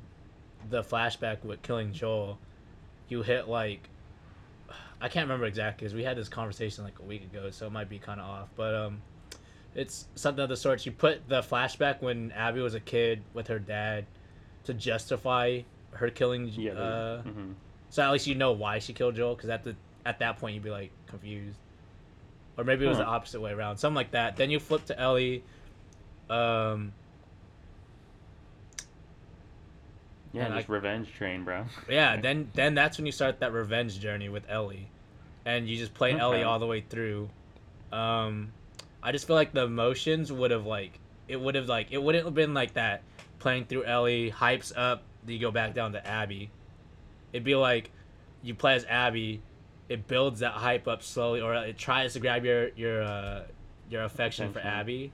the 0.71 0.83
flashback 0.83 1.45
with 1.45 1.63
killing 1.63 1.93
Joel, 1.93 2.39
you 3.09 3.23
hit 3.23 3.49
like 3.49 3.89
I 5.01 5.09
can't 5.09 5.25
remember 5.25 5.47
exactly 5.47 5.85
because 5.85 5.95
we 5.95 6.05
had 6.05 6.17
this 6.17 6.29
conversation 6.29 6.85
like 6.85 6.99
a 6.99 7.03
week 7.03 7.25
ago, 7.25 7.51
so 7.51 7.67
it 7.67 7.73
might 7.73 7.89
be 7.89 7.99
kind 7.99 8.21
of 8.21 8.27
off. 8.27 8.49
But 8.57 8.75
um, 8.75 9.03
it's 9.77 10.07
something 10.15 10.43
of 10.43 10.49
the 10.49 10.57
sort. 10.57 10.85
You 10.87 10.93
put 10.93 11.29
the 11.29 11.43
flashback 11.43 12.01
when 12.03 12.33
Abby 12.33 12.61
was 12.61 12.75
a 12.75 12.81
kid 12.81 13.23
with 13.35 13.47
her 13.49 13.59
dad 13.59 14.07
to 14.65 14.75
justify 14.75 15.61
her 15.93 16.11
killing. 16.11 16.49
Yeah. 16.49 16.73
uh, 16.73 17.23
mhm. 17.23 17.55
so 17.91 18.03
at 18.03 18.11
least 18.11 18.27
you 18.27 18.35
know 18.35 18.53
why 18.53 18.79
she 18.81 18.93
killed 18.93 19.15
Joel, 19.17 19.35
because 19.37 19.51
at 19.51 19.63
the 19.65 19.77
at 20.05 20.19
that 20.21 20.39
point 20.39 20.55
you'd 20.55 20.65
be 20.65 20.71
like 20.71 20.91
confused, 21.07 21.59
or 22.57 22.65
maybe 22.65 22.85
it 22.87 22.89
was 22.89 22.99
the 22.99 23.05
opposite 23.05 23.41
way 23.41 23.53
around, 23.53 23.77
something 23.77 23.95
like 23.97 24.13
that. 24.13 24.37
Then 24.37 24.51
you 24.51 24.59
flip 24.59 24.85
to 24.87 24.99
Ellie. 24.99 25.45
Um, 26.31 26.93
Yeah, 30.33 30.49
just 30.49 30.69
I- 30.69 30.73
revenge 30.73 31.13
train, 31.15 31.45
bro. 31.45 31.65
yeah. 31.89 32.17
Then 32.21 32.51
then 32.55 32.75
that's 32.75 32.99
when 32.99 33.07
you 33.07 33.13
start 33.13 33.41
that 33.41 33.53
revenge 33.53 33.99
journey 34.01 34.29
with 34.29 34.49
Ellie, 34.51 34.89
and 35.45 35.69
you 35.69 35.77
just 35.77 35.95
play 35.95 36.13
Ellie 36.19 36.43
all 36.43 36.59
the 36.59 36.67
way 36.67 36.81
through. 36.83 37.31
Um, 37.93 38.53
I 39.07 39.13
just 39.13 39.29
feel 39.29 39.37
like 39.37 39.53
the 39.53 39.63
emotions 39.63 40.33
would 40.33 40.51
have 40.51 40.67
like 40.67 40.99
it 41.29 41.41
would 41.41 41.55
have 41.55 41.69
like 41.69 41.93
it 41.93 42.03
wouldn't 42.03 42.25
have 42.25 42.35
been 42.35 42.55
like 42.55 42.75
that 42.75 43.03
playing 43.39 43.67
through 43.67 43.85
Ellie 43.85 44.33
hypes 44.33 44.73
up. 44.77 45.05
Then 45.25 45.35
you 45.35 45.41
go 45.41 45.53
back 45.53 45.75
down 45.75 45.93
to 45.93 46.05
Abby. 46.05 46.51
It'd 47.33 47.45
be 47.45 47.55
like 47.55 47.93
you 48.43 48.53
play 48.53 48.75
as 48.75 48.85
Abby, 48.87 49.41
it 49.89 50.09
builds 50.09 50.41
that 50.41 50.55
hype 50.55 50.89
up 50.89 51.05
slowly, 51.05 51.41
or 51.41 51.55
it 51.55 51.79
tries 51.79 52.15
to 52.15 52.21
grab 52.21 52.45
your 52.45 52.71
your 52.71 53.05
uh, 53.05 53.43
your 53.89 54.03
affection 54.03 54.53
for 54.53 54.59
Abby. 54.59 55.13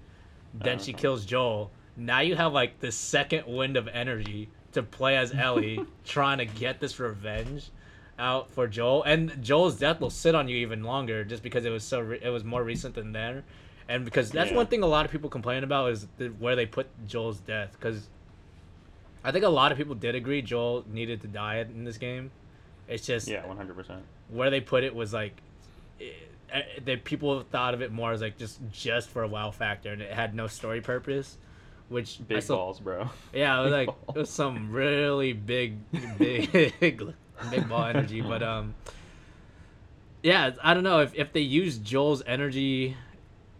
Then 0.54 0.78
she 0.78 0.94
kills 0.94 1.26
Joel. 1.26 1.70
Now 1.94 2.20
you 2.20 2.34
have 2.34 2.54
like 2.54 2.80
this 2.80 2.96
second 2.96 3.46
wind 3.46 3.76
of 3.76 3.88
energy 3.88 4.48
to 4.72 4.82
play 4.82 5.18
as 5.18 5.34
Ellie, 5.34 5.84
trying 6.06 6.38
to 6.38 6.46
get 6.46 6.80
this 6.80 6.98
revenge 6.98 7.70
out 8.18 8.50
for 8.50 8.66
Joel. 8.66 9.02
And 9.02 9.42
Joel's 9.42 9.78
death 9.78 10.00
will 10.00 10.08
sit 10.08 10.34
on 10.34 10.48
you 10.48 10.56
even 10.56 10.82
longer, 10.82 11.24
just 11.24 11.42
because 11.42 11.66
it 11.66 11.70
was 11.70 11.84
so 11.84 12.00
re- 12.00 12.20
it 12.22 12.30
was 12.30 12.44
more 12.44 12.64
recent 12.64 12.94
than 12.94 13.12
there, 13.12 13.44
and 13.88 14.04
because 14.04 14.30
that's 14.30 14.50
Yeah. 14.50 14.56
one 14.56 14.66
thing 14.66 14.82
a 14.82 14.86
lot 14.86 15.04
of 15.04 15.10
people 15.12 15.28
complain 15.30 15.64
about 15.64 15.90
is 15.90 16.06
the, 16.18 16.28
where 16.28 16.56
they 16.56 16.66
put 16.66 16.86
Joel's 17.06 17.38
death. 17.40 17.72
Because 17.78 18.08
I 19.24 19.32
think 19.32 19.44
a 19.44 19.48
lot 19.48 19.72
of 19.72 19.78
people 19.78 19.94
did 19.94 20.14
agree 20.14 20.42
Joel 20.42 20.84
needed 20.90 21.20
to 21.22 21.28
die 21.28 21.56
in 21.58 21.84
this 21.84 21.98
game. 21.98 22.30
It's 22.88 23.06
just 23.06 23.28
Yeah, 23.28 23.46
one 23.46 23.56
hundred 23.56 23.76
percent. 23.76 24.02
where 24.28 24.50
they 24.50 24.60
put 24.60 24.82
it 24.84 24.94
was 24.94 25.12
like 25.12 25.36
it, 26.00 26.84
that 26.84 27.04
people 27.04 27.42
thought 27.50 27.72
of 27.74 27.80
it 27.82 27.92
more 27.92 28.12
as 28.12 28.20
like 28.20 28.36
just 28.36 28.58
just 28.72 29.08
for 29.08 29.22
a 29.22 29.28
wow 29.28 29.50
factor 29.50 29.90
and 29.92 30.02
it 30.02 30.12
had 30.12 30.34
no 30.34 30.46
story 30.46 30.80
purpose 30.80 31.38
which 31.88 32.18
Big 32.26 32.42
still- 32.42 32.56
balls, 32.56 32.80
bro. 32.80 33.08
yeah 33.32 33.58
it 33.60 33.62
was 33.64 33.72
like 33.72 33.88
it 34.14 34.18
was 34.18 34.28
some 34.30 34.70
really 34.72 35.32
big 35.32 35.76
big 36.18 36.74
big 36.80 37.68
ball 37.68 37.84
energy 37.86 38.20
but 38.20 38.42
um 38.42 38.74
yeah 40.22 40.50
i 40.62 40.74
don't 40.74 40.84
know 40.84 41.00
if, 41.00 41.14
if 41.14 41.32
they 41.32 41.40
use 41.40 41.78
joel's 41.78 42.22
energy 42.26 42.96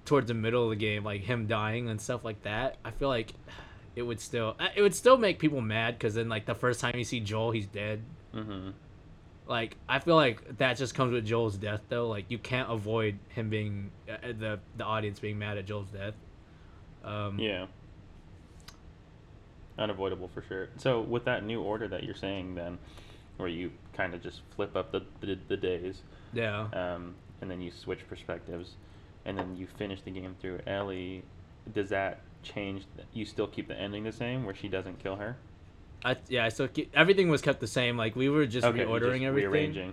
towards 0.05 0.27
the 0.29 0.35
middle 0.35 0.65
of 0.65 0.71
the 0.71 0.77
game 0.77 1.05
like 1.05 1.21
him 1.23 1.47
dying 1.47 1.89
and 1.89 2.01
stuff 2.01 2.25
like 2.25 2.43
that 2.43 2.77
i 2.85 2.91
feel 2.91 3.09
like 3.09 3.33
it 3.95 4.03
would 4.03 4.19
still 4.21 4.57
it 4.75 4.83
would 4.83 4.95
still 4.95 5.17
make 5.17 5.39
people 5.39 5.61
mad 5.61 5.97
because 5.99 6.15
then 6.15 6.29
like 6.29 6.45
the 6.47 6.55
first 6.55 6.81
time 6.81 6.95
you 6.97 7.05
see 7.05 7.21
joel 7.21 7.51
he's 7.51 7.67
dead 7.67 8.03
hmm 8.33 8.71
like 9.47 9.77
I 9.89 9.99
feel 9.99 10.15
like 10.15 10.59
that 10.59 10.77
just 10.77 10.95
comes 10.95 11.13
with 11.13 11.27
Joel's 11.27 11.57
death 11.57 11.81
though. 11.89 12.09
Like 12.09 12.27
you 12.29 12.39
can't 12.39 12.71
avoid 12.71 13.19
him 13.31 13.51
being 13.51 13.91
uh, 14.09 14.29
the 14.39 14.61
the 14.77 14.85
audience 14.85 15.19
being 15.19 15.37
mad 15.37 15.59
at 15.59 15.67
Joel's 15.67 15.89
death. 15.91 16.15
Um, 17.05 17.41
Yeah. 17.41 17.67
Unavoidable 19.79 20.29
for 20.33 20.43
sure. 20.43 20.69
So 20.77 21.01
with 21.01 21.25
that 21.25 21.45
new 21.45 21.61
order 21.61 21.89
that 21.89 22.05
you're 22.05 22.15
saying, 22.15 22.55
then, 22.55 22.79
where 23.37 23.49
you 23.49 23.73
kind 23.95 24.15
of 24.15 24.23
just 24.23 24.43
flip 24.55 24.77
up 24.77 24.93
the 24.93 25.03
the, 25.21 25.37
the 25.49 25.57
days, 25.57 26.03
Yeah. 26.33 26.69
um, 26.73 27.15
and 27.41 27.51
then 27.51 27.61
you 27.61 27.73
switch 27.73 28.07
perspectives, 28.09 28.75
and 29.25 29.37
then 29.39 29.57
you 29.57 29.67
finish 29.67 30.01
the 30.03 30.11
game 30.11 30.35
through 30.41 30.61
Ellie, 30.67 31.23
does 31.75 31.89
that 31.91 32.21
change? 32.43 32.85
You 33.13 33.25
still 33.25 33.47
keep 33.47 33.69
the 33.69 33.79
ending 33.79 34.05
the 34.05 34.13
same, 34.13 34.45
where 34.45 34.55
she 34.55 34.69
doesn't 34.69 35.03
kill 35.03 35.17
her? 35.17 35.37
I 36.05 36.17
yeah. 36.29 36.49
So 36.49 36.69
everything 36.95 37.29
was 37.29 37.41
kept 37.43 37.61
the 37.61 37.67
same. 37.67 37.97
Like 37.97 38.17
we 38.17 38.29
were 38.29 38.47
just 38.47 38.67
Okay, 38.67 38.81
reordering 38.85 39.21
just 39.21 39.25
everything. 39.25 39.51
rearranging. 39.53 39.93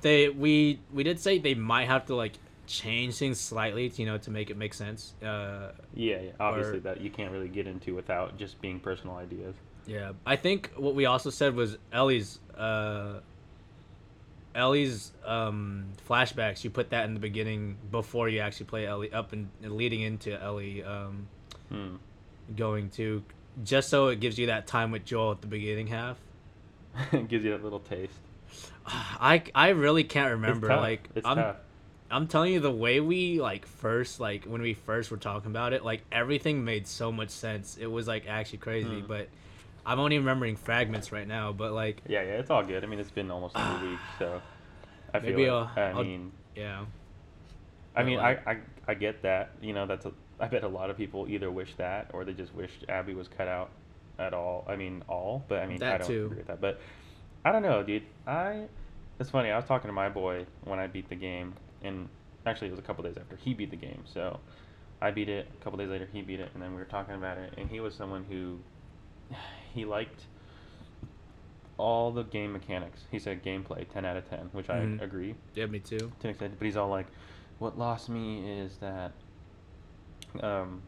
They 0.00 0.28
we 0.30 0.80
we 0.92 1.02
did 1.02 1.20
say 1.20 1.38
they 1.38 1.54
might 1.54 1.86
have 1.86 2.06
to 2.06 2.14
like 2.14 2.32
change 2.66 3.16
things 3.16 3.38
slightly, 3.40 3.90
to, 3.90 4.00
you 4.00 4.06
know, 4.06 4.16
to 4.18 4.30
make 4.30 4.48
it 4.48 4.56
make 4.56 4.72
sense. 4.72 5.14
Uh, 5.22 5.72
Yeah, 5.94 6.20
yeah. 6.20 6.30
Obviously, 6.38 6.78
Or- 6.78 6.80
that 6.82 7.00
you 7.00 7.10
can't 7.10 7.32
really 7.32 7.48
get 7.48 7.66
into 7.66 7.94
without 7.94 8.38
just 8.38 8.60
being 8.62 8.78
personal 8.80 9.16
ideas. 9.16 9.54
Yeah, 9.86 10.12
I 10.24 10.36
think 10.36 10.70
what 10.76 10.94
we 10.94 11.04
also 11.06 11.30
said 11.30 11.54
was 11.54 11.76
Ellie's 11.92 12.38
uh, 12.56 13.20
Ellie's 14.60 15.12
um, 15.24 15.86
flashbacks. 16.08 16.62
You 16.62 16.70
put 16.70 16.90
that 16.90 17.04
in 17.06 17.14
the 17.14 17.20
beginning 17.20 17.76
before 17.90 18.28
you 18.28 18.40
actually 18.40 18.66
play 18.66 18.86
Ellie, 18.86 19.12
up 19.12 19.32
and 19.32 19.48
leading 19.62 20.02
into 20.02 20.40
Ellie 20.40 20.84
um, 20.84 21.26
Hmm. 21.70 21.96
going 22.56 22.90
to, 22.90 23.22
just 23.64 23.88
so 23.88 24.08
it 24.08 24.20
gives 24.20 24.38
you 24.38 24.46
that 24.46 24.66
time 24.66 24.90
with 24.90 25.04
Joel 25.04 25.32
at 25.32 25.40
the 25.40 25.46
beginning 25.46 25.86
half. 25.88 26.18
It 27.12 27.28
gives 27.28 27.44
you 27.44 27.52
that 27.52 27.62
little 27.64 27.80
taste. 27.80 28.12
I, 28.86 29.42
I 29.54 29.68
really 29.70 30.04
can't 30.04 30.32
remember. 30.32 30.68
Like 30.68 31.08
it's 31.14 31.26
I'm 31.26 31.36
tough. 31.36 31.56
I'm 32.12 32.26
telling 32.26 32.52
you 32.52 32.58
the 32.58 32.72
way 32.72 32.98
we 32.98 33.40
like 33.40 33.66
first 33.66 34.18
like 34.18 34.44
when 34.44 34.60
we 34.62 34.74
first 34.74 35.12
were 35.12 35.16
talking 35.16 35.50
about 35.52 35.72
it, 35.72 35.84
like 35.84 36.02
everything 36.10 36.64
made 36.64 36.88
so 36.88 37.12
much 37.12 37.30
sense. 37.30 37.76
It 37.80 37.86
was 37.86 38.08
like 38.08 38.26
actually 38.28 38.58
crazy, 38.58 39.00
Hmm. 39.00 39.06
but 39.06 39.28
I'm 39.86 39.98
only 39.98 40.18
remembering 40.18 40.56
fragments 40.56 41.10
right 41.12 41.26
now, 41.26 41.52
but 41.52 41.72
like 41.72 42.02
Yeah, 42.06 42.22
yeah, 42.22 42.32
it's 42.34 42.50
all 42.50 42.62
good. 42.62 42.84
I 42.84 42.86
mean, 42.86 42.98
it's 43.00 43.10
been 43.10 43.30
almost 43.30 43.56
three 43.56 43.88
weeks, 43.90 44.02
so 44.18 44.40
I 45.14 45.20
feel 45.20 45.30
Maybe 45.30 45.44
it. 45.44 45.48
I'll- 45.50 45.70
I 45.76 45.80
I'll- 45.80 46.04
mean, 46.04 46.32
yeah. 46.54 46.84
I 47.96 48.04
mean, 48.04 48.18
like- 48.18 48.46
I, 48.46 48.52
I 48.52 48.58
I 48.88 48.94
get 48.94 49.22
that. 49.22 49.50
You 49.62 49.72
know, 49.72 49.86
that's 49.86 50.06
a, 50.06 50.12
I 50.40 50.48
bet 50.48 50.64
a 50.64 50.68
lot 50.68 50.90
of 50.90 50.96
people 50.96 51.28
either 51.28 51.50
wish 51.50 51.74
that 51.76 52.10
or 52.12 52.24
they 52.24 52.32
just 52.32 52.54
wished 52.54 52.84
Abby 52.88 53.14
was 53.14 53.28
cut 53.28 53.46
out 53.48 53.70
at 54.18 54.32
all. 54.34 54.64
I 54.68 54.76
mean, 54.76 55.02
all, 55.08 55.44
but 55.48 55.60
I 55.60 55.66
mean, 55.66 55.82
I 55.82 55.98
don't 55.98 56.06
too. 56.06 56.24
agree 56.26 56.38
with 56.38 56.46
that. 56.48 56.60
But 56.60 56.80
I 57.44 57.52
don't 57.52 57.62
know, 57.62 57.82
dude. 57.82 58.02
I 58.26 58.66
it's 59.18 59.30
funny. 59.30 59.50
I 59.50 59.56
was 59.56 59.64
talking 59.66 59.88
to 59.88 59.92
my 59.92 60.08
boy 60.08 60.46
when 60.64 60.78
I 60.78 60.86
beat 60.86 61.08
the 61.08 61.14
game, 61.14 61.54
and 61.82 62.08
actually 62.46 62.68
it 62.68 62.72
was 62.72 62.78
a 62.80 62.82
couple 62.82 63.04
days 63.04 63.16
after 63.18 63.36
he 63.36 63.54
beat 63.54 63.70
the 63.70 63.76
game. 63.76 64.02
So 64.12 64.40
I 65.02 65.10
beat 65.10 65.28
it. 65.28 65.48
A 65.60 65.64
couple 65.64 65.78
days 65.78 65.88
later, 65.90 66.08
he 66.12 66.22
beat 66.22 66.40
it, 66.40 66.50
and 66.54 66.62
then 66.62 66.70
we 66.72 66.78
were 66.78 66.84
talking 66.86 67.14
about 67.14 67.38
it. 67.38 67.54
And 67.58 67.68
he 67.70 67.80
was 67.80 67.94
someone 67.94 68.24
who 68.28 68.58
he 69.74 69.84
liked 69.84 70.26
all 71.78 72.10
the 72.10 72.22
game 72.24 72.52
mechanics. 72.52 73.04
He 73.10 73.18
said 73.18 73.42
gameplay 73.42 73.88
ten 73.88 74.04
out 74.04 74.16
of 74.16 74.28
ten, 74.28 74.50
which 74.52 74.66
Mhm. 74.68 75.00
I 75.00 75.04
agree 75.04 75.34
Yeah, 75.54 75.66
me 75.66 75.78
too. 75.80 76.12
to 76.20 76.26
an 76.28 76.30
extent, 76.30 76.54
but 76.58 76.64
he's 76.66 76.76
all 76.76 76.88
like, 76.88 77.06
"What 77.58 77.78
lost 77.78 78.08
me 78.08 78.60
is 78.60 78.76
that, 78.78 79.12
um, 80.42 80.82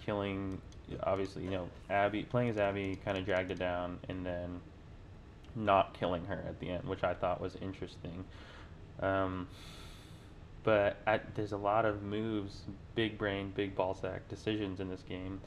killing, 0.00 0.60
obviously, 1.02 1.44
you 1.44 1.50
know, 1.50 1.68
Abby 1.90 2.22
playing 2.24 2.48
as 2.50 2.58
Abby 2.58 2.96
kind 3.04 3.18
of 3.18 3.24
dragged 3.24 3.50
it 3.50 3.58
down, 3.58 3.98
and 4.08 4.24
then 4.24 4.60
not 5.54 5.92
killing 5.94 6.24
her 6.26 6.42
at 6.46 6.60
the 6.60 6.70
end, 6.70 6.84
which 6.84 7.04
I 7.04 7.14
thought 7.14 7.40
was 7.40 7.56
interesting. 7.56 8.24
Um, 9.00 9.48
but 10.64 10.96
I, 11.06 11.18
there's 11.34 11.52
a 11.52 11.56
lot 11.56 11.84
of 11.84 12.02
moves, 12.02 12.62
big 12.94 13.18
brain, 13.18 13.52
big 13.54 13.74
ball 13.74 13.94
sack 13.94 14.28
decisions 14.28 14.80
in 14.80 14.88
this 14.88 15.02
game, 15.02 15.40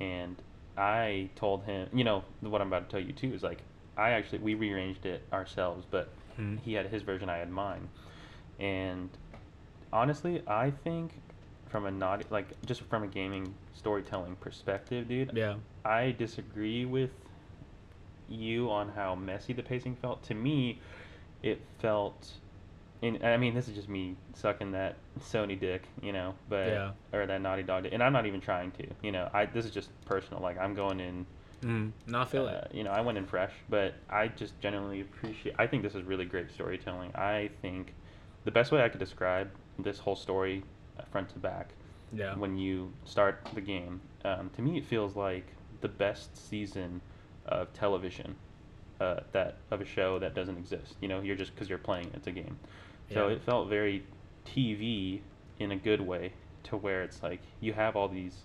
and 0.00 0.36
I 0.76 1.30
told 1.36 1.64
him, 1.64 1.88
you 1.92 2.04
know, 2.04 2.24
what 2.40 2.60
I'm 2.60 2.68
about 2.68 2.88
to 2.88 2.96
tell 2.96 3.06
you 3.06 3.12
too 3.12 3.32
is 3.34 3.42
like, 3.42 3.62
I 3.96 4.10
actually 4.10 4.38
we 4.38 4.54
rearranged 4.54 5.04
it 5.04 5.26
ourselves, 5.32 5.86
but 5.90 6.14
Mhm. 6.38 6.60
he 6.60 6.72
had 6.74 6.86
his 6.86 7.02
version, 7.02 7.28
I 7.28 7.36
had 7.38 7.50
mine, 7.50 7.88
and 8.58 9.10
honestly, 9.92 10.42
I 10.46 10.70
think 10.70 11.20
from 11.68 11.86
a 11.86 11.90
naughty, 11.90 12.24
like 12.30 12.48
just 12.64 12.80
from 12.82 13.02
a 13.02 13.06
gaming 13.06 13.54
storytelling 13.74 14.36
perspective, 14.36 15.08
dude, 15.08 15.36
Yeah. 15.36 15.56
I 15.84 16.12
disagree 16.12 16.84
with 16.84 17.10
you 18.28 18.70
on 18.70 18.88
how 18.90 19.14
messy 19.14 19.52
the 19.52 19.62
pacing 19.62 19.96
felt. 19.96 20.22
To 20.24 20.34
me, 20.34 20.80
it 21.42 21.60
felt, 21.78 22.32
and 23.02 23.24
I 23.24 23.36
mean, 23.36 23.54
this 23.54 23.68
is 23.68 23.74
just 23.74 23.88
me 23.88 24.16
sucking 24.34 24.72
that 24.72 24.96
Sony 25.20 25.58
dick, 25.58 25.82
you 26.00 26.12
know, 26.12 26.34
but 26.48 26.68
Yeah. 26.68 26.92
or 27.12 27.26
that 27.26 27.40
Naughty 27.40 27.62
Dog, 27.62 27.82
dick, 27.84 27.92
and 27.92 28.02
I'm 28.02 28.12
not 28.12 28.26
even 28.26 28.40
trying 28.40 28.70
to, 28.72 28.86
you 29.02 29.12
know. 29.12 29.28
I 29.32 29.46
this 29.46 29.64
is 29.64 29.72
just 29.72 29.90
personal. 30.04 30.42
Like 30.42 30.58
I'm 30.58 30.74
going 30.74 31.00
in, 31.00 31.26
Mm. 31.62 31.92
No, 32.08 32.20
I 32.22 32.24
feel 32.24 32.46
uh, 32.46 32.52
it. 32.52 32.74
you 32.74 32.82
know, 32.82 32.90
I 32.90 33.00
went 33.00 33.18
in 33.18 33.24
fresh, 33.26 33.52
but 33.68 33.94
I 34.10 34.28
just 34.28 34.58
genuinely 34.60 35.00
appreciate. 35.00 35.54
I 35.58 35.66
think 35.68 35.82
this 35.84 35.94
is 35.94 36.02
really 36.02 36.24
great 36.24 36.50
storytelling. 36.50 37.12
I 37.14 37.50
think 37.60 37.94
the 38.44 38.50
best 38.50 38.72
way 38.72 38.82
I 38.82 38.88
could 38.88 38.98
describe 38.98 39.48
this 39.78 39.98
whole 40.00 40.16
story, 40.16 40.64
uh, 40.98 41.02
front 41.12 41.28
to 41.30 41.38
back, 41.38 41.74
Yeah. 42.12 42.34
when 42.34 42.56
you 42.58 42.92
start 43.04 43.46
the 43.54 43.60
game. 43.60 44.00
Um, 44.24 44.50
to 44.56 44.62
me, 44.62 44.78
it 44.78 44.86
feels 44.86 45.14
like 45.14 45.52
the 45.82 45.88
best 45.88 46.36
season 46.36 47.00
of 47.46 47.72
television 47.72 48.34
uh, 49.00 49.20
that 49.32 49.58
of 49.70 49.80
a 49.80 49.84
show 49.84 50.18
that 50.18 50.34
doesn't 50.34 50.56
exist. 50.58 50.94
You 51.00 51.08
know, 51.08 51.20
you're 51.20 51.36
just 51.36 51.54
because 51.54 51.68
you're 51.68 51.78
playing 51.78 52.10
it's 52.14 52.26
a 52.26 52.32
game. 52.32 52.58
So 53.12 53.28
Yeah. 53.28 53.34
it 53.34 53.42
felt 53.42 53.68
very 53.68 54.04
TV 54.44 55.22
in 55.58 55.72
a 55.72 55.76
good 55.76 56.00
way, 56.00 56.32
to 56.64 56.76
where 56.76 57.02
it's 57.02 57.22
like 57.22 57.40
you 57.60 57.72
have 57.72 57.96
all 57.96 58.08
these 58.08 58.42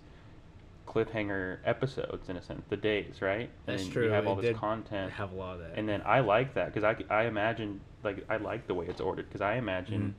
cliffhanger 0.86 1.58
episodes 1.64 2.28
in 2.28 2.36
a 2.36 2.42
sense, 2.42 2.62
the 2.68 2.76
days, 2.76 3.20
right? 3.20 3.50
That's 3.66 3.84
and 3.84 3.92
true. 3.92 4.04
You 4.04 4.10
have 4.10 4.26
all 4.26 4.38
it 4.38 4.42
this 4.42 4.58
content, 4.58 5.12
Have 5.12 5.32
a 5.32 5.34
lot 5.34 5.54
of 5.54 5.60
that. 5.60 5.78
and 5.78 5.88
then 5.88 6.02
I 6.04 6.20
like 6.20 6.54
that 6.54 6.72
because 6.72 6.84
I, 6.84 6.96
I 7.14 7.24
imagine 7.26 7.80
like 8.02 8.24
I 8.28 8.36
like 8.38 8.66
the 8.66 8.74
way 8.74 8.86
it's 8.86 9.00
ordered 9.00 9.26
because 9.26 9.40
I 9.40 9.56
imagine 9.56 10.14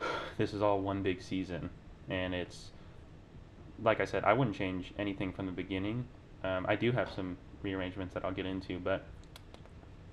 this 0.38 0.52
is 0.52 0.60
all 0.60 0.80
one 0.80 1.02
big 1.02 1.22
season 1.22 1.70
and 2.08 2.34
it's 2.34 2.70
like 3.82 4.00
I 4.00 4.04
said 4.04 4.24
I 4.24 4.32
wouldn't 4.32 4.56
change 4.56 4.92
anything 4.98 5.32
from 5.32 5.46
the 5.46 5.52
beginning. 5.52 6.06
Um, 6.42 6.66
I 6.68 6.76
do 6.76 6.92
have 6.92 7.10
some 7.10 7.38
rearrangements 7.62 8.12
that 8.14 8.24
I'll 8.24 8.32
get 8.32 8.44
into, 8.46 8.78
but 8.78 9.06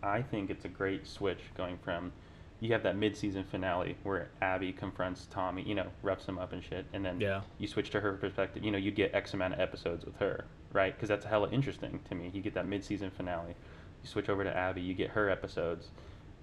I 0.02 0.22
think 0.22 0.50
it's 0.50 0.64
a 0.66 0.70
great 0.70 1.06
switch 1.06 1.42
going 1.58 1.78
from 1.84 2.14
you 2.62 2.72
have 2.72 2.84
that 2.84 2.96
mid-season 2.96 3.44
finale 3.44 3.98
where 4.04 4.30
Abby 4.42 4.72
confronts 4.72 5.26
Tommy, 5.32 5.64
you 5.64 5.74
know, 5.76 5.88
roughs 6.04 6.26
him 6.26 6.38
up 6.38 6.54
and 6.54 6.64
shit, 6.64 6.86
and 6.94 7.04
then 7.04 7.20
Yeah. 7.20 7.42
you 7.58 7.68
switch 7.68 7.90
to 7.90 8.00
her 8.00 8.14
perspective. 8.14 8.64
You 8.64 8.70
know, 8.72 8.78
you 8.78 8.92
get 8.92 9.14
X 9.16 9.34
amount 9.34 9.56
of 9.56 9.60
episodes 9.60 10.06
with 10.06 10.16
her, 10.18 10.46
right? 10.72 10.96
Because 10.96 11.10
that's 11.10 11.26
hella 11.26 11.50
interesting 11.50 12.00
to 12.08 12.16
me. 12.16 12.30
You 12.34 12.42
get 12.42 12.54
that 12.54 12.68
mid-season 12.68 13.10
finale. 13.10 13.56
You 14.04 14.08
switch 14.08 14.30
over 14.30 14.44
to 14.44 14.56
Abby, 14.56 14.82
you 14.82 14.94
get 14.94 15.10
her 15.12 15.28
episodes, 15.30 15.90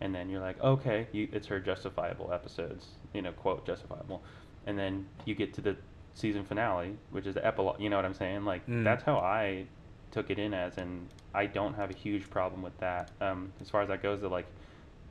and 0.01 0.13
then 0.15 0.29
you're 0.29 0.41
like, 0.41 0.61
okay, 0.61 1.07
you, 1.13 1.29
it's 1.33 1.47
her 1.47 1.61
justifiable 1.61 2.33
episodes, 2.33 2.89
you 3.15 3.23
know, 3.23 3.33
quote 3.33 3.65
justifiable, 3.65 4.23
and 4.67 4.77
then 4.79 5.07
you 5.25 5.35
get 5.37 5.55
to 5.55 5.61
the 5.61 5.77
season 6.15 6.45
finale, 6.45 6.97
which 7.11 7.27
is 7.27 7.35
the 7.35 7.47
epilogue. 7.47 7.81
You 7.81 7.91
know 7.91 7.97
what 7.97 8.05
I'm 8.05 8.15
saying? 8.15 8.45
Like 8.45 8.67
Mm. 8.67 8.83
that's 8.83 9.05
how 9.05 9.19
I 9.19 9.67
took 10.11 10.31
it 10.31 10.39
in 10.41 10.53
as, 10.53 10.79
and 10.79 11.09
I 11.33 11.47
don't 11.47 11.75
have 11.75 11.91
a 11.91 11.95
huge 11.95 12.29
problem 12.29 12.61
with 12.63 12.77
that. 12.79 13.13
Um, 13.21 13.53
as 13.61 13.71
far 13.71 13.83
as 13.83 13.89
that 13.89 14.03
goes, 14.03 14.21
to 14.23 14.29
like, 14.29 14.47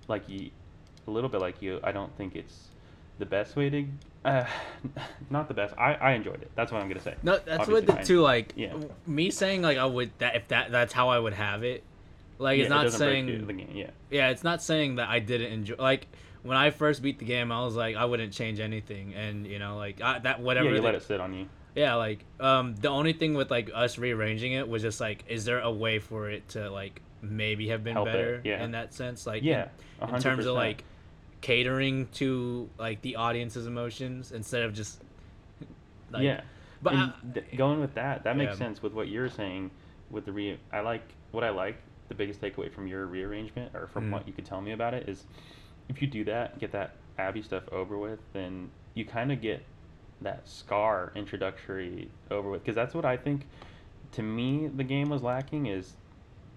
like 0.10 0.28
you, 0.28 0.52
a 1.08 1.12
little 1.12 1.30
bit 1.30 1.42
like 1.42 1.62
you, 1.62 1.80
I 1.84 1.92
don't 1.92 2.16
think 2.18 2.36
it's 2.36 2.70
the 3.20 3.26
best 3.26 3.56
way 3.56 3.70
to, 3.70 3.86
uh, 4.26 4.46
not 5.30 5.48
the 5.48 5.54
best. 5.54 5.74
I, 5.78 5.94
I 5.94 6.12
enjoyed 6.14 6.42
it. 6.42 6.52
That's 6.56 6.72
what 6.72 6.82
I'm 6.82 6.88
gonna 6.88 7.02
say. 7.02 7.16
No, 7.24 7.34
that's 7.34 7.62
Obviously, 7.62 7.74
what 7.74 8.00
the 8.00 8.06
two 8.06 8.22
like. 8.22 8.54
yeah. 8.56 8.74
Me 9.06 9.32
saying 9.32 9.62
like 9.62 9.78
I 9.78 9.86
would 9.86 10.12
that 10.20 10.36
if 10.36 10.48
that 10.50 10.72
that's 10.72 10.94
how 10.94 11.10
I 11.10 11.20
would 11.20 11.34
have 11.34 11.64
it. 11.64 11.84
Like 12.40 12.58
Yeah, 12.58 12.64
it's 12.66 12.70
not 12.70 12.82
break 12.82 12.94
saying 12.94 13.48
the 13.48 13.54
game. 13.54 13.70
Yeah. 13.74 13.90
yeah, 14.12 14.30
it's 14.30 14.44
not 14.44 14.62
saying 14.62 14.96
that 14.96 15.10
I 15.10 15.20
didn't 15.20 15.52
enjoy. 15.52 15.76
Like 15.80 16.08
when 16.44 16.58
I 16.58 16.70
first 16.70 17.02
beat 17.02 17.20
the 17.20 17.26
game, 17.26 17.52
I 17.52 17.64
was 17.64 17.76
like 17.76 17.96
I 17.96 18.06
wouldn't 18.06 18.34
change 18.34 18.60
anything, 18.60 19.14
and 19.16 19.48
you 19.48 19.60
know 19.60 19.78
like 19.78 20.02
I, 20.02 20.20
that 20.20 20.42
whatever. 20.42 20.70
yeah, 20.70 20.76
you 20.76 20.82
let 20.82 20.96
it 20.96 21.04
sit 21.04 21.20
on 21.20 21.34
you. 21.34 21.48
Yeah, 21.76 21.96
like 21.96 22.26
um, 22.40 22.76
the 22.76 22.90
only 22.90 23.14
thing 23.14 23.36
with 23.36 23.52
like 23.52 23.70
us 23.74 23.98
rearranging 23.98 24.54
it 24.54 24.68
was 24.68 24.82
just 24.82 25.00
like, 25.00 25.24
is 25.28 25.46
there 25.46 25.60
a 25.60 25.72
way 25.72 26.00
for 26.00 26.30
it 26.30 26.50
to 26.50 26.70
like 26.70 27.02
maybe 27.22 27.70
have 27.70 27.84
been 27.84 27.94
Help 27.94 28.08
it, 28.08 28.12
better 28.12 28.42
yeah. 28.44 28.64
in 28.64 28.72
that 28.72 28.94
sense? 28.94 29.28
Like 29.28 29.44
Yeah, 29.44 29.68
in, 30.02 30.16
in 30.16 30.22
terms 30.22 30.46
of 30.46 30.56
like 30.56 30.84
catering 31.42 32.08
to 32.14 32.70
like 32.78 33.02
the 33.02 33.16
audience's 33.16 33.68
emotions 33.68 34.32
instead 34.32 34.64
of 34.64 34.74
just 34.74 35.02
like, 36.12 36.24
yeah. 36.24 36.42
But 36.82 36.94
I- 36.96 37.14
th- 37.34 37.58
going 37.58 37.80
with 37.80 37.94
that, 37.96 38.24
that 38.24 38.38
makes 38.38 38.54
Yeah. 38.54 38.58
sense 38.58 38.82
with 38.82 38.94
what 38.94 39.08
you're 39.08 39.30
saying. 39.30 39.72
With 40.10 40.26
the 40.26 40.32
re, 40.32 40.58
I 40.72 40.80
like 40.82 41.02
what 41.32 41.44
I 41.44 41.50
like. 41.50 41.78
The 42.08 42.16
biggest 42.16 42.40
takeaway 42.40 42.72
from 42.72 42.88
your 42.88 43.06
rearrangement, 43.06 43.76
or 43.76 43.88
from 43.88 44.08
Mm. 44.08 44.12
what 44.14 44.28
you 44.28 44.34
could 44.34 44.46
tell 44.46 44.62
me 44.62 44.72
about 44.72 44.94
it, 44.94 45.10
is 45.10 45.26
if 45.90 46.02
you 46.02 46.08
do 46.08 46.24
that, 46.26 46.60
get 46.60 46.72
that 46.72 46.92
Abby 47.18 47.42
stuff 47.42 47.64
over 47.72 47.98
with, 47.98 48.20
then 48.34 48.70
you 48.94 49.04
kind 49.06 49.32
of 49.32 49.42
get 49.42 49.64
that 50.22 50.48
Scar 50.48 51.12
introductory 51.16 52.10
over 52.32 52.50
with. 52.50 52.62
Because 52.64 52.76
that's 52.76 52.94
what 52.96 53.04
I 53.06 53.18
think. 53.18 53.46
To 54.14 54.24
me, 54.24 54.68
the 54.68 54.84
game 54.86 55.10
was 55.10 55.22
lacking 55.22 55.66
is 55.66 55.96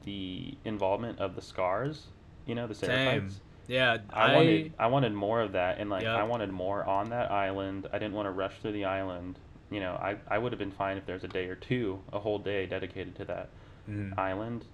the 0.04 0.54
involvement 0.64 1.18
of 1.18 1.34
the 1.34 1.42
Scars. 1.42 2.06
You 2.46 2.54
know, 2.54 2.66
the 2.68 2.74
same. 2.74 2.88
Seraphites. 3.28 3.40
Yeah, 3.70 3.98
I, 4.12 4.32
I, 4.32 4.34
wanted 4.36 4.72
I 4.80 4.86
wanted 4.88 5.12
more 5.14 5.40
of 5.40 5.52
that 5.52 5.78
and 5.78 5.88
like 5.88 6.02
Yeah. 6.02 6.16
I 6.16 6.24
wanted 6.24 6.50
more 6.50 6.84
on 6.84 7.10
that 7.10 7.30
island. 7.30 7.88
I 7.92 7.98
didn't 7.98 8.14
want 8.14 8.26
to 8.26 8.30
rush 8.32 8.54
through 8.60 8.72
the 8.72 8.84
island. 8.84 9.38
You 9.70 9.78
know, 9.80 9.92
I, 9.92 10.16
I 10.28 10.38
would 10.38 10.50
have 10.50 10.58
been 10.58 10.72
fine 10.72 10.96
if 10.96 11.06
there's 11.06 11.22
a 11.22 11.28
day 11.28 11.46
or 11.46 11.54
two, 11.54 12.00
a 12.12 12.18
whole 12.18 12.38
day 12.40 12.66
dedicated 12.66 13.14
to 13.16 13.24
that 13.26 13.48
Mhm. 13.88 14.18
island 14.18 14.64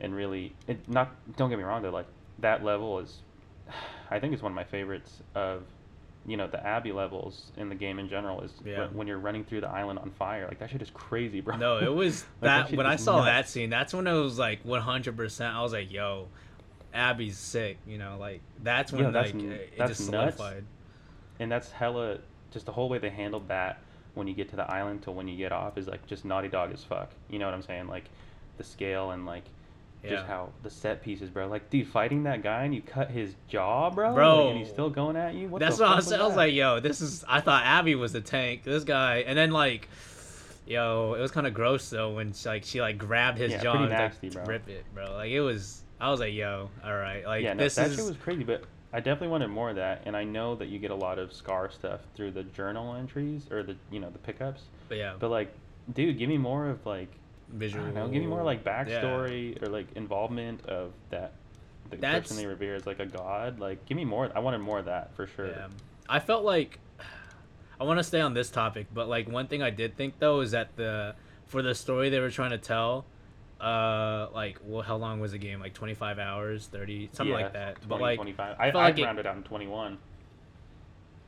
and 0.00 0.14
really 0.14 0.54
it 0.66 0.88
not 0.88 1.14
don't 1.36 1.50
get 1.50 1.58
me 1.58 1.64
wrong 1.64 1.82
though, 1.82 1.90
like 1.90 2.06
that 2.40 2.64
level 2.64 2.98
is 2.98 3.18
I 4.10 4.18
think 4.20 4.32
it's 4.32 4.42
one 4.42 4.52
of 4.52 4.56
my 4.56 4.64
favorites 4.64 5.22
of 5.34 5.62
you 6.28 6.36
know, 6.36 6.48
the 6.48 6.66
Abby 6.66 6.90
levels 6.90 7.52
in 7.56 7.68
the 7.68 7.74
game 7.76 8.00
in 8.00 8.08
general 8.08 8.40
is 8.40 8.50
Yeah. 8.64 8.88
when, 8.92 9.06
you're 9.06 9.16
running 9.18 9.44
through 9.44 9.60
the 9.60 9.68
island 9.68 10.00
on 10.00 10.10
fire. 10.10 10.46
Like 10.48 10.58
that 10.58 10.70
shit 10.70 10.82
is 10.82 10.90
crazy, 10.90 11.40
bro. 11.40 11.56
No, 11.56 11.78
it 11.78 11.94
was 11.94 12.24
Like, 12.40 12.48
that 12.64 12.68
shit 12.70 12.76
when 12.78 12.84
I 12.86 12.96
saw 12.96 13.18
nuts. 13.18 13.26
that 13.26 13.48
scene. 13.48 13.70
That's 13.70 13.94
when 13.94 14.08
it 14.08 14.12
was 14.12 14.36
like 14.36 14.64
100%. 14.64 15.54
I 15.54 15.62
was 15.62 15.72
like, 15.72 15.92
"Yo, 15.92 16.26
Abby's 16.96 17.38
sick." 17.38 17.78
You 17.86 17.98
know, 17.98 18.16
like 18.18 18.40
that's 18.62 18.92
when 18.92 19.04
Yeah, 19.04 19.10
that's 19.10 19.32
like 19.32 19.42
it 19.42 19.72
that's 19.78 19.98
just 19.98 20.10
nuts. 20.10 20.36
solidified. 20.36 20.64
and 21.38 21.50
that's 21.52 21.70
hella 21.70 22.18
just 22.50 22.66
the 22.66 22.72
whole 22.72 22.88
way 22.88 22.98
they 22.98 23.10
handled 23.10 23.48
that 23.48 23.78
when 24.14 24.26
you 24.26 24.32
get 24.34 24.48
to 24.48 24.56
the 24.56 24.70
island 24.70 25.02
till 25.02 25.12
when 25.14 25.28
you 25.28 25.36
get 25.36 25.52
off 25.52 25.76
is 25.76 25.86
like 25.86 26.06
just 26.06 26.24
naughty 26.24 26.48
dog 26.48 26.72
as 26.72 26.82
fuck 26.82 27.10
you 27.28 27.38
know 27.38 27.44
what 27.44 27.52
i'm 27.52 27.60
saying 27.60 27.86
like 27.86 28.04
the 28.56 28.64
scale 28.64 29.10
and 29.10 29.26
like 29.26 29.42
just 30.02 30.12
Yeah. 30.12 30.26
how 30.26 30.48
the 30.62 30.70
set 30.70 31.02
pieces 31.02 31.28
bro 31.28 31.48
like 31.48 31.68
dude 31.68 31.86
fighting 31.86 32.22
that 32.22 32.42
guy 32.42 32.64
and 32.64 32.74
you 32.74 32.80
cut 32.80 33.10
his 33.10 33.34
jaw 33.48 33.90
bro 33.90 34.14
Bro. 34.14 34.36
Like, 34.36 34.46
and 34.50 34.58
he's 34.58 34.68
still 34.70 34.88
going 34.88 35.16
at 35.16 35.34
you 35.34 35.48
what 35.48 35.60
That's 35.60 35.76
the 35.76 35.82
what 35.82 35.92
I 35.92 35.96
was, 35.96 36.10
I 36.12 36.26
was 36.26 36.36
like, 36.36 36.54
"Yo, 36.54 36.80
this 36.80 37.02
is." 37.02 37.24
I 37.28 37.40
thought 37.42 37.64
Abby 37.64 37.94
was 37.94 38.12
the 38.12 38.22
tank. 38.22 38.62
This 38.64 38.84
guy, 38.84 39.18
and 39.26 39.36
then 39.36 39.50
like, 39.50 39.88
yo, 40.66 41.14
it 41.14 41.20
was 41.20 41.30
kind 41.30 41.46
of 41.46 41.52
gross 41.54 41.90
though 41.90 42.14
when 42.14 42.32
she, 42.32 42.48
like 42.48 42.64
she 42.64 42.80
like 42.80 42.96
grabbed 42.98 43.38
his 43.38 43.52
Yeah, 43.52 43.62
jaw 43.62 43.72
and 43.74 43.80
like, 43.90 43.90
nasty, 43.90 44.30
bro. 44.30 44.44
rip 44.44 44.68
it, 44.68 44.84
bro. 44.94 45.12
Like 45.14 45.30
it 45.30 45.40
was. 45.40 45.82
I 46.00 46.10
was 46.10 46.20
like, 46.20 46.34
"Yo, 46.34 46.70
all 46.84 46.94
right." 46.94 47.24
Like 47.24 47.42
yeah 47.42 47.54
no, 47.54 47.64
this 47.64 47.74
that 47.76 47.90
is. 47.90 47.96
shit 47.96 48.04
was 48.04 48.16
crazy 48.16 48.44
but 48.44 48.64
i 48.92 49.00
definitely 49.00 49.28
wanted 49.28 49.48
more 49.48 49.70
of 49.70 49.76
that 49.76 50.00
and 50.06 50.16
i 50.16 50.22
know 50.22 50.54
that 50.54 50.68
you 50.68 50.78
get 50.78 50.92
a 50.92 50.94
lot 50.94 51.18
of 51.18 51.32
scar 51.32 51.68
stuff 51.70 52.00
through 52.14 52.30
the 52.30 52.44
journal 52.44 52.94
entries 52.94 53.50
or 53.50 53.64
the 53.64 53.76
you 53.90 53.98
know 53.98 54.08
the 54.10 54.18
pickups 54.18 54.62
but 54.88 54.98
yeah. 54.98 55.14
But 55.18 55.30
like, 55.30 55.52
dude, 55.92 56.18
give 56.18 56.28
me 56.28 56.38
more 56.38 56.68
of 56.68 56.84
like 56.86 57.08
I 57.52 57.58
visual. 57.58 57.84
know. 57.86 58.08
Give 58.08 58.22
me 58.22 58.28
more 58.28 58.42
like 58.42 58.62
yeah. 58.64 58.84
backstory 58.84 59.62
or 59.62 59.68
like 59.68 59.86
involvement 59.96 60.64
of 60.66 60.92
that. 61.10 61.32
The 61.90 61.96
That's- 61.96 62.22
person 62.22 62.36
they 62.38 62.46
revere 62.46 62.74
as 62.74 62.86
like 62.86 62.98
a 62.98 63.06
god. 63.06 63.60
Like, 63.60 63.84
give 63.86 63.96
me 63.96 64.04
more. 64.04 64.30
I 64.34 64.40
wanted 64.40 64.58
more 64.58 64.78
of 64.78 64.86
that 64.86 65.14
for 65.14 65.26
sure. 65.26 65.48
Yeah. 65.48 65.68
I 66.08 66.20
felt 66.20 66.44
like 66.44 66.78
I 67.80 67.84
want 67.84 67.98
to 67.98 68.04
stay 68.04 68.20
on 68.20 68.34
this 68.34 68.50
topic, 68.50 68.86
but 68.92 69.08
like 69.08 69.28
one 69.28 69.46
thing 69.46 69.62
I 69.62 69.70
did 69.70 69.96
think 69.96 70.18
though 70.18 70.40
is 70.40 70.52
that 70.52 70.76
the 70.76 71.14
for 71.46 71.62
the 71.62 71.74
story 71.74 72.10
they 72.10 72.18
were 72.20 72.30
trying 72.30 72.50
to 72.50 72.58
tell, 72.58 73.04
uh, 73.60 74.28
like 74.34 74.58
well, 74.64 74.82
how 74.82 74.96
long 74.96 75.20
was 75.20 75.32
the 75.32 75.38
game? 75.38 75.60
Like 75.60 75.74
twenty 75.74 75.94
five 75.94 76.18
hours, 76.18 76.66
thirty, 76.66 77.08
something 77.12 77.34
Yeah, 77.36 77.42
like 77.44 77.52
that. 77.54 77.76
20, 77.82 77.86
but 77.88 78.00
like 78.00 78.16
25. 78.18 78.56
I, 78.58 78.68
I 78.68 78.72
like 78.72 78.98
it- 78.98 79.04
rounded 79.04 79.26
out 79.26 79.36
in 79.36 79.42
21. 79.42 79.98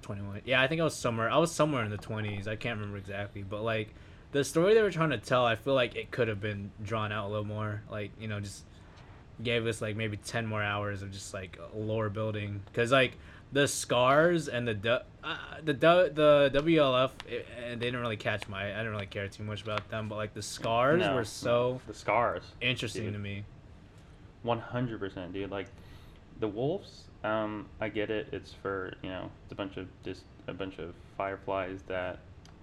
twenty 0.03 0.23
one. 0.23 0.41
Yeah, 0.45 0.61
I 0.61 0.67
think 0.69 0.81
I 0.81 0.85
was 0.85 0.95
somewhere. 0.95 1.31
I 1.31 1.39
was 1.39 1.53
somewhere 1.53 1.85
in 1.85 1.91
the 1.91 1.97
twenties. 1.97 2.47
I 2.49 2.57
can't 2.57 2.77
remember 2.79 2.99
exactly, 2.99 3.43
but 3.43 3.63
like 3.63 3.95
the 4.33 4.45
story 4.45 4.75
they 4.75 4.83
were 4.83 4.91
trying 4.91 5.11
to 5.11 5.19
tell, 5.19 5.45
I 5.47 5.57
feel 5.57 5.75
like 5.75 5.97
it 5.97 6.11
could 6.11 6.29
have 6.29 6.41
been 6.41 6.71
drawn 6.83 7.13
out 7.13 7.27
a 7.27 7.29
little 7.29 7.47
more. 7.47 7.83
Like 7.91 8.11
you 8.21 8.29
know, 8.29 8.41
just 8.41 8.65
gave 9.43 9.67
us 9.67 9.81
like 9.81 9.95
maybe 9.97 10.17
10 10.17 10.47
more 10.47 10.63
hours 10.63 11.01
of 11.01 11.13
just 11.13 11.33
like 11.33 11.59
lore 11.73 12.11
building 12.11 12.61
because 12.67 12.91
like 12.91 13.13
the 13.53 13.67
scars 13.67 14.49
and 14.49 14.69
the 14.69 14.75
du- 14.75 15.03
uh, 15.25 15.37
the 15.65 15.73
du- 15.73 16.11
the 16.11 16.51
WLF 16.55 17.11
it, 17.29 17.47
and 17.65 17.81
they 17.81 17.87
didn't 17.87 18.01
really 18.01 18.17
catch 18.17 18.47
my 18.49 18.65
I 18.65 18.77
didn't 18.79 18.91
really 18.93 19.07
care 19.07 19.27
too 19.29 19.43
much 19.43 19.63
about 19.63 19.89
them 19.91 20.09
but 20.09 20.17
like 20.17 20.35
the 20.35 20.43
scars 20.43 21.01
No, 21.01 21.15
were 21.15 21.25
so 21.25 21.81
The 21.87 21.95
scars. 21.95 22.43
interesting 22.61 23.05
dude. 23.05 23.13
to 23.15 23.19
me 23.19 23.45
100%, 24.45 25.33
dude. 25.33 25.51
Like, 25.51 25.67
the 26.41 26.49
wolves, 26.49 27.05
um, 27.25 27.67
I 27.81 27.89
get 27.89 28.11
it. 28.11 28.29
It's 28.33 28.53
for, 28.53 28.95
you 29.03 29.09
know, 29.11 29.31
it's 29.45 29.53
a 29.53 29.57
bunch 29.57 29.77
of 29.77 29.89
just 30.05 30.23
a 30.47 30.53
bunch 30.53 30.79
of 30.79 30.95
fireflies 31.17 31.81
that 31.89 32.19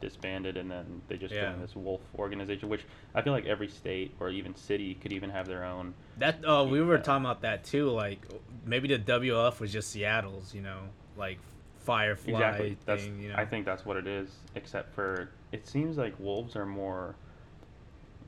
disbanded 0.06 0.56
and 0.58 0.70
then 0.70 1.02
they 1.08 1.18
just 1.18 1.34
Yeah. 1.34 1.50
joined 1.50 1.64
this 1.64 1.76
wolf 1.76 2.02
organization, 2.18 2.70
which 2.70 2.86
I 3.16 3.22
feel 3.24 3.34
like 3.34 3.46
every 3.46 3.68
state 3.68 4.14
or 4.20 4.30
even 4.30 4.56
city 4.56 4.94
could 4.96 5.12
even 5.12 5.30
have 5.32 5.48
their 5.48 5.64
own. 5.64 5.94
that 6.18 6.40
oh 6.46 6.64
we 6.66 6.82
were 6.82 6.98
talking 6.98 7.26
about 7.26 7.42
that 7.42 7.64
too 7.64 7.90
like 7.90 8.20
maybe 8.66 8.88
the 8.88 9.00
WLF 9.00 9.60
was 9.60 9.72
just 9.74 9.90
Seattle's 9.92 10.54
you 10.54 10.62
know 10.62 10.80
like 11.18 11.40
firefly 11.80 12.32
exactly. 12.32 12.78
That's 12.86 13.04
thing 13.04 13.20
you 13.22 13.30
know 13.30 13.36
I 13.38 13.46
think 13.46 13.66
that's 13.66 13.86
what 13.86 13.98
it 13.98 14.08
is. 14.08 14.30
Except 14.56 14.94
for 14.94 15.30
it 15.52 15.68
seems 15.68 15.98
like 15.98 16.20
wolves 16.20 16.56
are 16.56 16.66
more, 16.66 17.16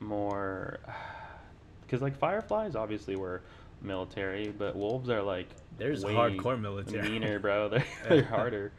more, 0.00 0.78
because 1.82 2.02
like 2.02 2.16
fireflies 2.16 2.74
obviously 2.76 3.16
were 3.16 3.42
military, 3.82 4.48
but 4.48 4.76
wolves 4.76 5.08
are 5.10 5.22
like 5.22 5.48
there's 5.78 6.04
hardcore 6.04 6.60
military 6.60 7.08
meaner, 7.08 7.38
bro. 7.38 7.68
They're 7.72 7.84
they're 8.08 8.22
harder, 8.24 8.72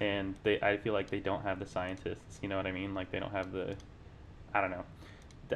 and 0.00 0.34
they 0.42 0.60
I 0.60 0.76
feel 0.78 0.92
like 0.92 1.10
they 1.10 1.20
don't 1.20 1.42
have 1.42 1.58
the 1.58 1.66
scientists. 1.66 2.38
You 2.42 2.48
know 2.48 2.56
what 2.56 2.66
I 2.66 2.72
mean? 2.72 2.94
Like 2.94 3.10
they 3.10 3.20
don't 3.20 3.32
have 3.32 3.52
the, 3.52 3.76
I 4.54 4.60
don't 4.60 4.70
know. 4.70 4.84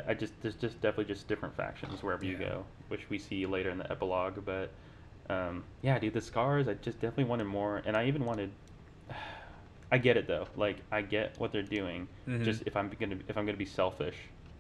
I 0.09 0.14
just 0.14 0.32
there's 0.42 0.57
just 0.57 0.80
definitely 0.80 1.12
just 1.14 1.28
different 1.28 1.57
factions 1.57 2.03
wherever 2.03 2.24
you 2.24 2.36
go, 2.36 2.64
which 2.88 3.09
we 3.11 3.18
see 3.18 3.47
later 3.47 3.70
in 3.70 3.78
the 3.78 3.90
epilogue. 3.90 4.45
But 4.45 4.70
um, 5.30 5.64
yeah, 5.82 5.99
dude, 5.99 6.14
the 6.14 6.20
scars. 6.20 6.68
I 6.68 6.74
just 6.74 7.01
definitely 7.01 7.24
wanted 7.24 7.45
more, 7.45 7.82
and 7.86 7.97
I 7.97 8.07
even 8.07 8.24
wanted. 8.24 8.51
I 9.92 9.99
get 9.99 10.16
it 10.16 10.26
though. 10.26 10.47
Like 10.57 10.78
I 10.90 11.03
get 11.03 11.38
what 11.38 11.53
they're 11.53 11.62
doing. 11.62 12.09
Mhm. 12.28 12.45
Just 12.45 12.62
if 12.66 12.76
I'm 12.76 12.90
gonna 12.99 13.16
if 13.28 13.36
I'm 13.38 13.47
gonna 13.47 13.57
be 13.57 13.64
selfish, 13.64 14.16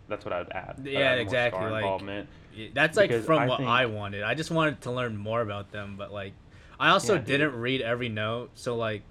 that's 0.08 0.24
what 0.24 0.32
I'd 0.32 0.50
add. 0.52 0.76
I'd 0.78 0.86
Yeah, 0.86 1.00
add 1.00 1.12
more 1.16 1.20
exactly, 1.22 1.58
scar 1.58 1.70
like- 1.72 1.82
involvement. 1.82 2.28
That's 2.72 2.96
like 2.96 3.10
Because 3.10 3.24
from 3.26 3.40
I 3.40 3.46
what 3.48 3.56
think- 3.58 3.68
I 3.68 3.86
wanted. 3.86 4.22
I 4.22 4.34
just 4.34 4.52
wanted 4.52 4.80
to 4.82 4.92
learn 4.92 5.16
more 5.16 5.40
about 5.40 5.72
them, 5.72 5.96
but 5.98 6.12
like, 6.12 6.34
I 6.78 6.90
also 6.90 7.14
Yeah, 7.14 7.22
didn't 7.22 7.56
read 7.56 7.80
every 7.80 8.08
note, 8.08 8.50
so 8.54 8.76
like, 8.76 9.02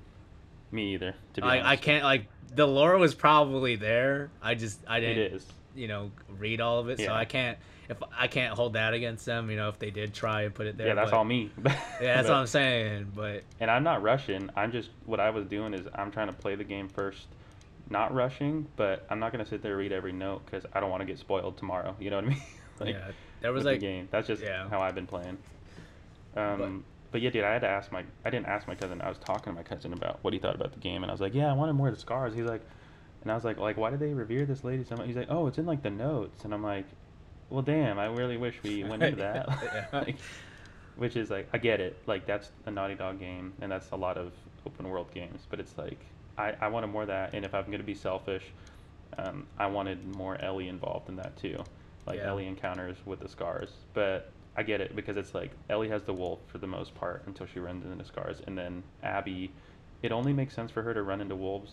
Me 0.74 0.96
either. 0.96 1.14
To 1.36 1.42
be 1.42 1.48
I, 1.48 1.52
honest, 1.60 1.68
I 1.68 1.76
can't 1.76 2.04
like 2.04 2.26
the 2.56 2.68
lore 2.68 2.98
was 2.98 3.14
probably 3.14 3.76
there. 3.76 4.32
I 4.42 4.56
just 4.56 4.80
I 4.88 5.00
didn't 5.00 5.34
is. 5.36 5.46
you 5.76 5.88
know 5.88 6.12
read 6.40 6.62
all 6.62 6.80
of 6.80 6.90
it, 6.90 7.00
so 7.00 7.14
I 7.14 7.26
can't 7.26 7.60
if 7.90 7.98
I 8.18 8.28
can't 8.28 8.56
hold 8.56 8.74
that 8.74 8.96
against 8.96 9.24
them. 9.26 9.52
You 9.52 9.58
know, 9.58 9.70
if 9.70 9.78
they 9.78 9.92
did 9.92 10.16
try 10.16 10.42
and 10.42 10.54
put 10.54 10.66
it 10.66 10.76
there. 10.76 10.88
yeah, 10.88 10.96
that's 10.96 11.12
but- 11.12 11.18
all 11.18 11.26
me. 11.26 11.52
Yeah, 11.64 12.16
that's 12.16 12.28
But- 12.28 12.34
what 12.34 12.40
I'm 12.40 12.48
saying. 12.48 13.12
But 13.16 13.44
and 13.60 13.70
I'm 13.70 13.84
not 13.84 14.02
rushing. 14.02 14.50
I'm 14.56 14.72
just 14.72 14.90
what 15.06 15.20
I 15.20 15.30
was 15.30 15.46
doing 15.46 15.76
is 15.76 15.86
I'm 15.94 16.12
trying 16.12 16.28
to 16.28 16.34
play 16.34 16.56
the 16.56 16.64
game 16.64 16.90
first, 16.90 17.28
not 17.92 18.14
rushing. 18.14 18.68
But 18.76 19.06
I'm 19.12 19.20
not 19.20 19.32
gonna 19.32 19.46
sit 19.46 19.62
there 19.62 19.74
and 19.74 19.80
read 19.80 19.92
every 19.92 20.12
note 20.12 20.44
because 20.46 20.66
I 20.74 20.80
don't 20.80 20.90
want 20.90 21.02
to 21.02 21.06
get 21.06 21.20
spoiled 21.20 21.58
tomorrow. 21.58 21.96
You 22.00 22.10
know 22.10 22.16
what 22.18 22.26
I 22.26 22.30
mean? 22.30 22.42
like, 22.80 22.96
yeah, 22.96 23.12
there 23.42 23.54
was 23.54 23.64
like 23.64 23.80
the 23.80 23.86
game. 23.86 24.08
That's 24.10 24.28
just 24.28 24.42
yeah. 24.42 24.68
how 24.70 24.82
I've 24.82 24.96
been 24.96 25.08
playing. 25.08 25.38
Um, 26.36 26.84
but, 27.14 27.22
yeah, 27.22 27.30
dude, 27.30 27.46
I 27.46 27.54
had 27.54 27.62
to 27.62 27.70
ask 27.70 27.94
my. 27.94 28.04
I 28.26 28.32
didn't 28.32 28.48
ask 28.48 28.68
my 28.68 28.76
cousin. 28.76 29.02
I 29.02 29.10
was 29.10 29.20
talking 29.20 29.54
to 29.54 29.58
my 29.58 29.64
cousin 29.64 29.94
about 29.94 30.20
what 30.24 30.34
he 30.34 30.40
thought 30.40 30.56
about 30.56 30.74
the 30.74 30.80
game, 30.82 31.04
and 31.04 31.12
I 31.12 31.14
was 31.14 31.22
like, 31.22 31.36
yeah, 31.36 31.50
I 31.50 31.54
wanted 31.54 31.74
more 31.74 31.88
of 31.90 31.96
the 31.96 32.02
scars. 32.02 32.34
He's 32.36 32.46
like, 32.46 32.64
and 33.22 33.32
I 33.32 33.36
was 33.36 33.46
like, 33.46 33.58
like, 33.60 33.78
why 33.78 33.92
did 33.92 34.00
they 34.02 34.14
revere 34.14 34.46
this 34.46 34.64
lady 34.66 34.84
so 34.84 34.98
much? 34.98 35.08
He's 35.08 35.16
like, 35.18 35.30
oh, 35.32 35.48
it's 35.48 35.58
in 35.60 35.66
like 35.66 35.84
the 35.84 35.92
notes, 35.92 36.44
and 36.46 36.54
I'm 36.54 36.64
like, 36.64 36.88
well, 37.50 37.62
damn, 37.62 38.00
I 38.00 38.08
really 38.08 38.38
wish 38.38 38.64
we 38.64 38.84
went 38.84 39.04
into 39.04 39.18
that. 39.24 39.90
Like, 39.94 40.18
which 40.96 41.16
is 41.16 41.30
like, 41.30 41.50
I 41.54 41.58
get 41.60 41.82
it. 41.82 42.04
Like 42.08 42.26
that's 42.26 42.52
a 42.66 42.72
Naughty 42.72 42.96
Dog 42.96 43.20
game, 43.20 43.54
and 43.62 43.72
that's 43.72 43.92
a 43.92 43.96
lot 43.96 44.18
of 44.18 44.34
open 44.66 44.88
world 44.90 45.12
games. 45.14 45.48
But 45.50 45.60
it's 45.60 45.78
like, 45.78 46.00
I 46.38 46.56
I 46.62 46.68
wanted 46.68 46.88
more 46.88 47.04
of 47.04 47.08
that, 47.10 47.34
and 47.34 47.46
if 47.46 47.54
I'm 47.54 47.70
gonna 47.72 47.84
be 47.84 47.96
selfish, 47.96 48.54
um, 49.18 49.48
I 49.58 49.68
wanted 49.68 50.06
more 50.06 50.40
Ellie 50.42 50.68
involved 50.70 51.10
in 51.10 51.16
that 51.18 51.38
too, 51.38 51.66
like 52.06 52.20
Yeah. 52.20 52.30
Ellie 52.30 52.48
encounters 52.48 52.98
with 53.06 53.20
the 53.22 53.30
scars. 53.30 53.86
But 53.94 54.33
I 54.56 54.64
get 54.64 54.82
it 54.82 54.96
because 54.96 55.18
it's 55.18 55.34
like 55.34 55.52
Ellie 55.70 55.90
has 55.90 56.04
the 56.04 56.14
wolf 56.14 56.40
for 56.48 56.58
the 56.60 56.68
most 56.68 56.94
part 56.94 57.24
until 57.26 57.48
she 57.48 57.60
runs 57.60 57.86
into 57.86 58.06
scars, 58.06 58.42
and 58.46 58.58
then 58.58 58.84
Abby, 59.02 59.52
it 60.02 60.12
only 60.12 60.34
makes 60.34 60.54
sense 60.54 60.72
for 60.72 60.84
her 60.84 60.94
to 60.94 61.02
run 61.02 61.22
into 61.22 61.36
wolves 61.36 61.72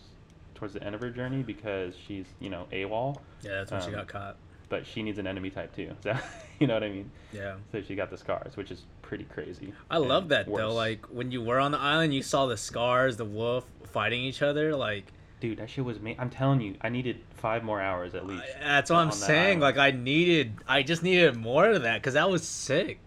towards 0.55 0.73
the 0.73 0.83
end 0.83 0.95
of 0.95 1.01
her 1.01 1.09
journey 1.09 1.43
because 1.43 1.93
she's 1.95 2.25
you 2.39 2.49
know 2.49 2.67
AWOL, 2.71 3.17
yeah, 3.41 3.63
that's 3.63 3.71
when 3.71 3.81
she 3.81 3.87
um, 3.87 3.93
got 3.93 4.07
caught. 4.07 4.35
but 4.69 4.85
she 4.85 5.03
needs 5.03 5.19
an 5.19 5.27
enemy 5.27 5.49
type 5.49 5.75
too. 5.75 5.95
So 6.03 6.15
you 6.59 6.67
know 6.67 6.73
what 6.73 6.83
I 6.83 6.89
mean? 6.89 7.11
Yeah. 7.31 7.55
So 7.71 7.81
she 7.81 7.95
got 7.95 8.09
the 8.09 8.17
scars, 8.17 8.57
which 8.57 8.71
is 8.71 8.83
pretty 9.01 9.25
crazy. 9.25 9.73
I 9.89 9.97
love 9.97 10.29
that 10.29 10.47
though. 10.47 10.73
Like 10.73 11.05
when 11.07 11.31
you 11.31 11.41
were 11.43 11.59
on 11.59 11.71
the 11.71 11.79
island, 11.79 12.13
you 12.13 12.23
saw 12.23 12.47
the 12.47 12.57
scars, 12.57 13.17
the 13.17 13.25
wolf 13.25 13.65
fighting 13.83 14.23
each 14.23 14.41
other. 14.41 14.75
Like 14.75 15.05
dude, 15.41 15.57
that 15.57 15.69
shit 15.69 15.83
was 15.83 15.99
me. 15.99 16.15
I'm 16.17 16.29
telling 16.29 16.61
you, 16.61 16.75
I 16.81 16.87
needed 16.87 17.19
five 17.35 17.63
more 17.65 17.81
hours 17.81 18.15
at 18.15 18.25
least. 18.25 18.43
I- 18.61 18.63
that's 18.63 18.89
what 18.89 18.99
I'm 18.99 19.11
saying. 19.11 19.45
island. 19.57 19.61
Like 19.61 19.77
I 19.77 19.91
needed, 19.91 20.53
I 20.67 20.83
just 20.83 21.03
needed 21.03 21.35
more 21.35 21.69
of 21.69 21.81
that 21.81 21.95
because 22.01 22.13
that 22.13 22.29
was 22.29 22.47
sick. 22.47 22.99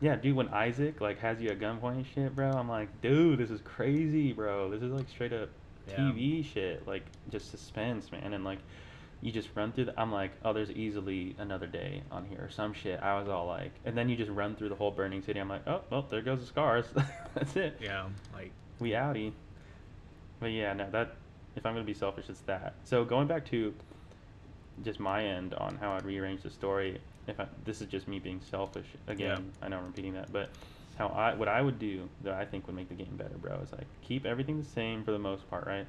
Yeah, 0.00 0.16
dude, 0.16 0.36
when 0.36 0.48
Isaac 0.48 1.00
like 1.00 1.20
has 1.20 1.40
you 1.40 1.48
at 1.50 1.58
gunpoint 1.60 1.94
and 1.94 2.06
shit, 2.14 2.34
bro, 2.36 2.50
I'm 2.50 2.68
like, 2.68 3.00
dude, 3.00 3.38
this 3.38 3.50
is 3.50 3.62
crazy, 3.62 4.34
bro. 4.34 4.68
This 4.70 4.82
is 4.82 4.92
like 4.92 5.08
straight 5.08 5.32
up 5.32 5.48
Yeah. 5.88 5.96
TV 5.96 6.44
shit, 6.44 6.86
like 6.86 7.04
just 7.30 7.50
suspense, 7.50 8.12
man, 8.12 8.34
and 8.34 8.44
like 8.44 8.58
you 9.22 9.32
just 9.32 9.48
run 9.54 9.72
through 9.72 9.86
the. 9.86 9.98
I'm 9.98 10.12
like, 10.12 10.32
oh, 10.44 10.52
there's 10.52 10.70
easily 10.72 11.34
another 11.38 11.66
day 11.66 12.02
on 12.10 12.26
here 12.26 12.40
or 12.42 12.50
some 12.50 12.74
shit. 12.74 13.00
I 13.00 13.18
was 13.18 13.28
all 13.28 13.46
like, 13.46 13.70
and 13.86 13.96
then 13.96 14.10
you 14.10 14.16
just 14.16 14.30
run 14.30 14.54
through 14.56 14.68
the 14.68 14.74
whole 14.74 14.90
burning 14.90 15.22
city. 15.22 15.40
I'm 15.40 15.48
like, 15.48 15.66
oh, 15.66 15.80
well, 15.88 16.02
there 16.10 16.20
goes 16.20 16.40
the 16.40 16.46
scars. 16.46 16.84
That's 17.34 17.56
it. 17.56 17.78
Yeah, 17.80 18.08
like 18.34 18.50
We 18.80 18.90
outie. 18.90 19.32
But 20.40 20.46
yeah, 20.50 20.74
no, 20.74 20.90
that 20.90 21.14
if 21.56 21.64
I'm 21.66 21.74
gonna 21.74 21.84
be 21.84 21.94
selfish, 21.94 22.26
it's 22.28 22.40
that. 22.42 22.74
So 22.84 23.04
going 23.04 23.26
back 23.26 23.44
to 23.46 23.74
just 24.82 24.98
my 25.00 25.24
end 25.24 25.54
on 25.54 25.76
how 25.76 25.92
I'd 25.92 26.04
rearrange 26.04 26.42
the 26.42 26.50
story. 26.50 27.00
If 27.26 27.40
I, 27.40 27.46
this 27.64 27.80
is 27.80 27.86
just 27.88 28.06
me 28.08 28.18
being 28.18 28.40
selfish 28.40 28.86
again, 29.06 29.52
I 29.62 29.68
know 29.68 29.78
I'm 29.78 29.86
repeating 29.86 30.12
that, 30.14 30.32
but 30.32 30.50
how 30.98 31.08
I 31.08 31.34
what 31.34 31.48
I 31.48 31.60
would 31.62 31.78
do 31.78 32.08
that 32.22 32.34
I 32.34 32.44
think 32.44 32.66
would 32.66 32.76
make 32.76 32.88
the 32.88 32.94
game 32.94 33.16
better, 33.16 33.36
bro, 33.40 33.58
is 33.62 33.72
like 33.72 33.86
keep 34.02 34.26
everything 34.26 34.58
the 34.58 34.68
same 34.68 35.04
for 35.04 35.12
the 35.12 35.18
most 35.18 35.48
part, 35.48 35.66
right? 35.66 35.86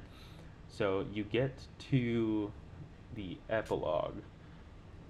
So 0.68 1.06
you 1.12 1.24
get 1.24 1.66
to 1.90 2.52
the 3.14 3.36
epilogue 3.48 4.22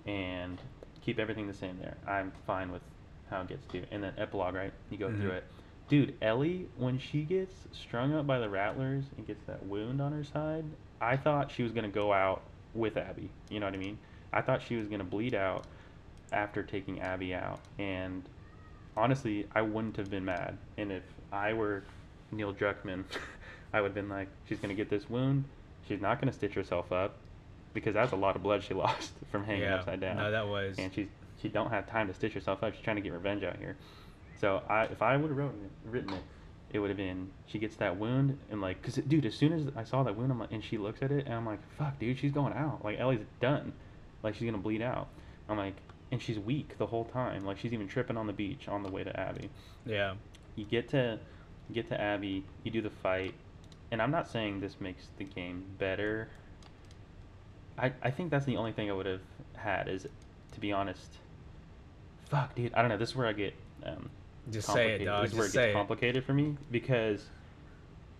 and 0.05 0.61
keep 1.01 1.19
everything 1.19 1.47
the 1.47 1.55
same 1.55 1.79
there. 1.79 1.97
I'm 2.07 2.33
fine 2.47 2.71
with 2.71 2.83
how 3.31 3.41
it 3.43 3.49
gets 3.49 3.67
to. 3.69 3.85
And 3.91 4.03
then 4.03 4.13
epilogue, 4.19 4.55
right? 4.55 4.73
You 4.91 4.99
go 4.99 5.11
through 5.11 5.31
Mhm. 5.31 5.37
it. 5.39 5.45
Dude, 5.89 6.15
Ellie, 6.21 6.67
when 6.77 6.99
she 6.99 7.23
gets 7.23 7.55
strung 7.73 8.15
up 8.15 8.27
by 8.27 8.39
the 8.39 8.49
rattlers 8.49 9.05
and 9.17 9.27
gets 9.27 9.45
that 9.47 9.65
wound 9.67 10.01
on 10.01 10.13
her 10.13 10.25
side, 10.25 10.65
I 11.01 11.17
thought 11.17 11.51
she 11.51 11.63
was 11.63 11.73
gonna 11.73 11.89
go 11.89 12.13
out 12.13 12.43
with 12.75 12.97
Abby. 12.97 13.31
You 13.51 13.61
know 13.61 13.67
what 13.67 13.75
I 13.75 13.79
mean? 13.79 13.99
I 14.33 14.43
thought 14.43 14.63
she 14.63 14.77
was 14.77 14.89
gonna 14.89 15.05
bleed 15.05 15.35
out 15.35 15.65
after 16.33 16.63
taking 16.63 17.01
Abby 17.01 17.35
out. 17.35 17.61
And 17.79 18.23
honestly, 18.97 19.47
I 19.55 19.63
wouldn't 19.63 19.97
have 19.97 20.11
been 20.11 20.25
mad. 20.25 20.59
And 20.77 20.91
if 20.91 21.05
I 21.33 21.53
were 21.53 21.85
Neil 22.33 22.53
Druckmann, 22.53 23.05
I 23.73 23.81
would 23.81 23.89
have 23.89 23.95
been 23.95 24.09
like, 24.09 24.29
she's 24.49 24.59
gonna 24.59 24.75
get 24.75 24.91
this 24.91 25.09
wound. 25.09 25.45
She's 25.87 26.01
not 26.01 26.21
gonna 26.21 26.33
stitch 26.33 26.55
herself 26.55 26.91
up 26.91 27.15
because 27.75 27.95
that's 27.95 28.13
a 28.13 28.17
lot 28.17 28.35
of 28.35 28.43
blood 28.43 28.65
she 28.65 28.75
lost 28.75 29.13
from 29.31 29.45
hanging 29.45 29.63
yeah, 29.63 29.77
upside 29.77 30.01
down 30.01 30.17
no, 30.17 30.31
that 30.31 30.49
was. 30.49 30.79
and 30.79 30.93
she's 30.93 31.09
she 31.41 31.49
don't 31.49 31.71
have 31.71 31.87
time 31.87 32.09
to 32.09 32.15
stitch 32.15 32.33
herself 32.33 32.63
up. 32.63 32.75
She's 32.75 32.83
trying 32.83 32.97
to 32.97 33.03
get 33.03 33.13
revenge 33.13 33.45
out 33.45 33.57
here. 33.59 33.77
So 34.41 34.63
I, 34.69 34.85
if 34.85 35.03
I 35.03 35.17
would 35.17 35.29
have 35.31 35.37
written 35.39 35.65
it, 35.65 35.91
written 35.91 36.13
it, 36.15 36.23
it 36.73 36.79
would 36.81 36.91
have 36.91 36.97
been 36.97 37.31
she 37.47 37.59
gets 37.59 37.77
that 37.77 37.97
wound 37.97 38.39
and 38.51 38.61
like, 38.61 38.83
cause 38.83 38.95
dude, 38.95 39.25
as 39.25 39.35
soon 39.35 39.53
as 39.53 39.67
I 39.77 39.85
saw 39.85 40.03
that 40.03 40.17
wound, 40.17 40.31
I'm 40.33 40.39
like, 40.41 40.53
and 40.53 40.63
she 40.63 40.79
looks 40.79 41.03
at 41.03 41.11
it 41.11 41.27
and 41.27 41.35
I'm 41.35 41.47
like, 41.47 41.61
fuck, 41.79 41.99
dude, 41.99 42.19
she's 42.19 42.33
going 42.33 42.53
out. 42.53 42.85
Like 42.85 42.99
Ellie's 42.99 43.25
done. 43.41 43.73
Like 44.23 44.35
she's 44.35 44.45
gonna 44.45 44.59
bleed 44.59 44.83
out. 44.83 45.09
I'm 45.49 45.57
like, 45.57 45.77
and 46.13 46.21
she's 46.21 46.39
weak 46.39 46.77
the 46.79 46.87
whole 46.87 47.05
time. 47.05 47.45
Like 47.45 47.59
she's 47.59 47.73
even 47.73 47.89
tripping 47.89 48.17
on 48.17 48.27
the 48.27 48.33
beach 48.33 48.69
on 48.69 48.83
the 48.83 48.91
way 48.91 49.05
to 49.05 49.19
Abby. 49.19 49.49
yeah, 49.85 50.15
You 50.55 50.65
get 50.65 50.89
to, 50.91 51.19
you 51.69 51.75
get 51.75 51.89
to 51.89 52.01
Abby. 52.01 52.45
You 52.65 52.71
do 52.71 52.83
the 52.83 52.91
fight, 52.91 53.35
and 53.91 54.03
I'm 54.03 54.11
not 54.11 54.29
saying 54.29 54.61
this 54.61 54.81
makes 54.81 55.07
the 55.19 55.25
game 55.25 55.65
better. 55.79 56.29
I, 57.79 57.93
I 58.03 58.11
think 58.11 58.31
that's 58.31 58.47
the 58.47 58.57
only 58.57 58.73
thing 58.73 58.91
I 58.91 58.95
would 58.95 59.07
have 59.07 59.21
had 59.55 59.89
is, 59.89 60.07
to 60.53 60.61
be 60.61 60.73
honest, 60.73 61.13
fuck, 62.31 62.55
dude. 62.55 62.73
I 62.75 62.81
don't 62.81 62.89
know. 62.89 62.97
This 62.97 63.11
is 63.11 63.17
where 63.17 63.27
I 63.27 63.33
get 63.33 63.55
um, 63.85 64.09
Just 64.51 64.73
say 64.73 64.93
it, 64.93 65.05
dog. 65.05 65.25
This 65.25 65.33
is 65.33 65.39
where 65.39 65.47
it 65.47 65.53
gets 65.53 65.67
it. 65.71 65.73
complicated 65.73 66.25
for 66.25 66.33
me 66.33 66.57
because 66.71 67.25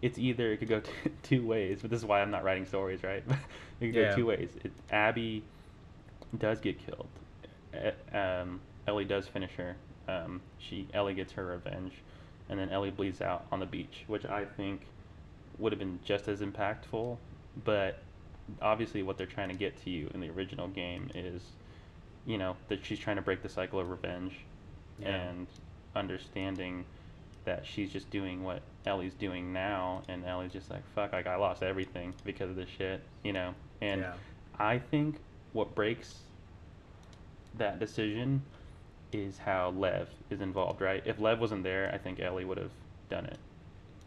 it's 0.03 0.19
either 0.19 0.53
it 0.53 0.59
could 0.59 0.69
go 0.69 0.81
t- 0.81 0.91
two 1.23 1.47
ways, 1.47 1.79
but 1.83 1.91
this 1.91 2.01
is 2.01 2.05
why 2.05 2.21
I'm 2.21 2.31
not 2.31 2.45
writing 2.45 2.67
stories, 2.67 3.03
right? 3.03 3.23
it 3.81 3.87
could 3.87 3.95
Yeah. 3.95 4.11
go 4.11 4.17
two 4.17 4.27
ways. 4.27 4.51
It, 4.65 4.73
Abby 4.91 5.43
does 6.39 6.61
get 6.61 6.79
killed. 6.85 7.09
Um, 8.13 8.61
Ellie 8.87 9.05
does 9.05 9.27
finish 9.29 9.53
her. 9.57 9.77
Um, 10.09 10.41
she 10.59 10.89
Ellie 10.95 11.15
gets 11.15 11.33
her 11.33 11.45
revenge, 11.47 11.93
and 12.49 12.59
then 12.59 12.71
Ellie 12.71 12.91
bleeds 12.91 13.21
out 13.21 13.47
on 13.53 13.61
the 13.61 13.67
beach, 13.67 14.05
which 14.07 14.25
I 14.25 14.45
think 14.45 14.83
would 15.59 15.73
have 15.73 15.79
been 15.79 15.99
just 16.05 16.29
as 16.29 16.41
impactful. 16.41 17.17
But 17.65 17.99
obviously, 18.63 19.03
what 19.03 19.19
they're 19.19 19.27
trying 19.27 19.49
to 19.49 19.55
get 19.57 19.83
to 19.85 19.91
you 19.91 20.11
in 20.15 20.21
the 20.21 20.31
original 20.31 20.69
game 20.69 21.11
is, 21.15 21.43
you 22.25 22.39
know, 22.39 22.57
that 22.69 22.85
she's 22.85 22.99
trying 22.99 23.17
to 23.17 23.23
break 23.23 23.43
the 23.43 23.49
cycle 23.49 23.81
of 23.81 23.91
revenge, 23.91 24.35
Yeah. 25.01 25.09
and 25.29 25.47
understanding 25.97 26.85
that 27.45 27.65
she's 27.65 27.93
just 27.93 28.11
doing 28.11 28.45
what 28.45 28.61
Ellie's 28.87 29.15
doing 29.15 29.53
now, 29.53 30.03
and 30.09 30.25
Ellie's 30.25 30.53
just 30.53 30.71
like, 30.71 30.83
fuck, 30.95 31.13
like 31.13 31.27
I 31.27 31.37
lost 31.37 31.63
everything 31.63 32.13
because 32.25 32.51
of 32.51 32.57
this 32.57 32.69
shit, 32.69 33.01
you 33.23 33.33
know. 33.33 33.55
And 33.81 34.03
Yeah. 34.03 34.15
I 34.59 34.79
think 34.79 35.17
what 35.53 35.75
breaks 35.75 36.15
that 37.59 37.79
decision 37.79 38.43
is 39.13 39.39
how 39.39 39.71
Lev 39.71 40.09
is 40.31 40.41
involved, 40.41 40.81
right? 40.81 41.03
If 41.07 41.19
Lev 41.19 41.41
wasn't 41.41 41.63
there, 41.63 41.91
I 41.93 41.99
think 41.99 42.21
Ellie 42.21 42.45
would 42.45 42.59
have 42.59 42.71
done 43.09 43.27
it. 43.27 43.39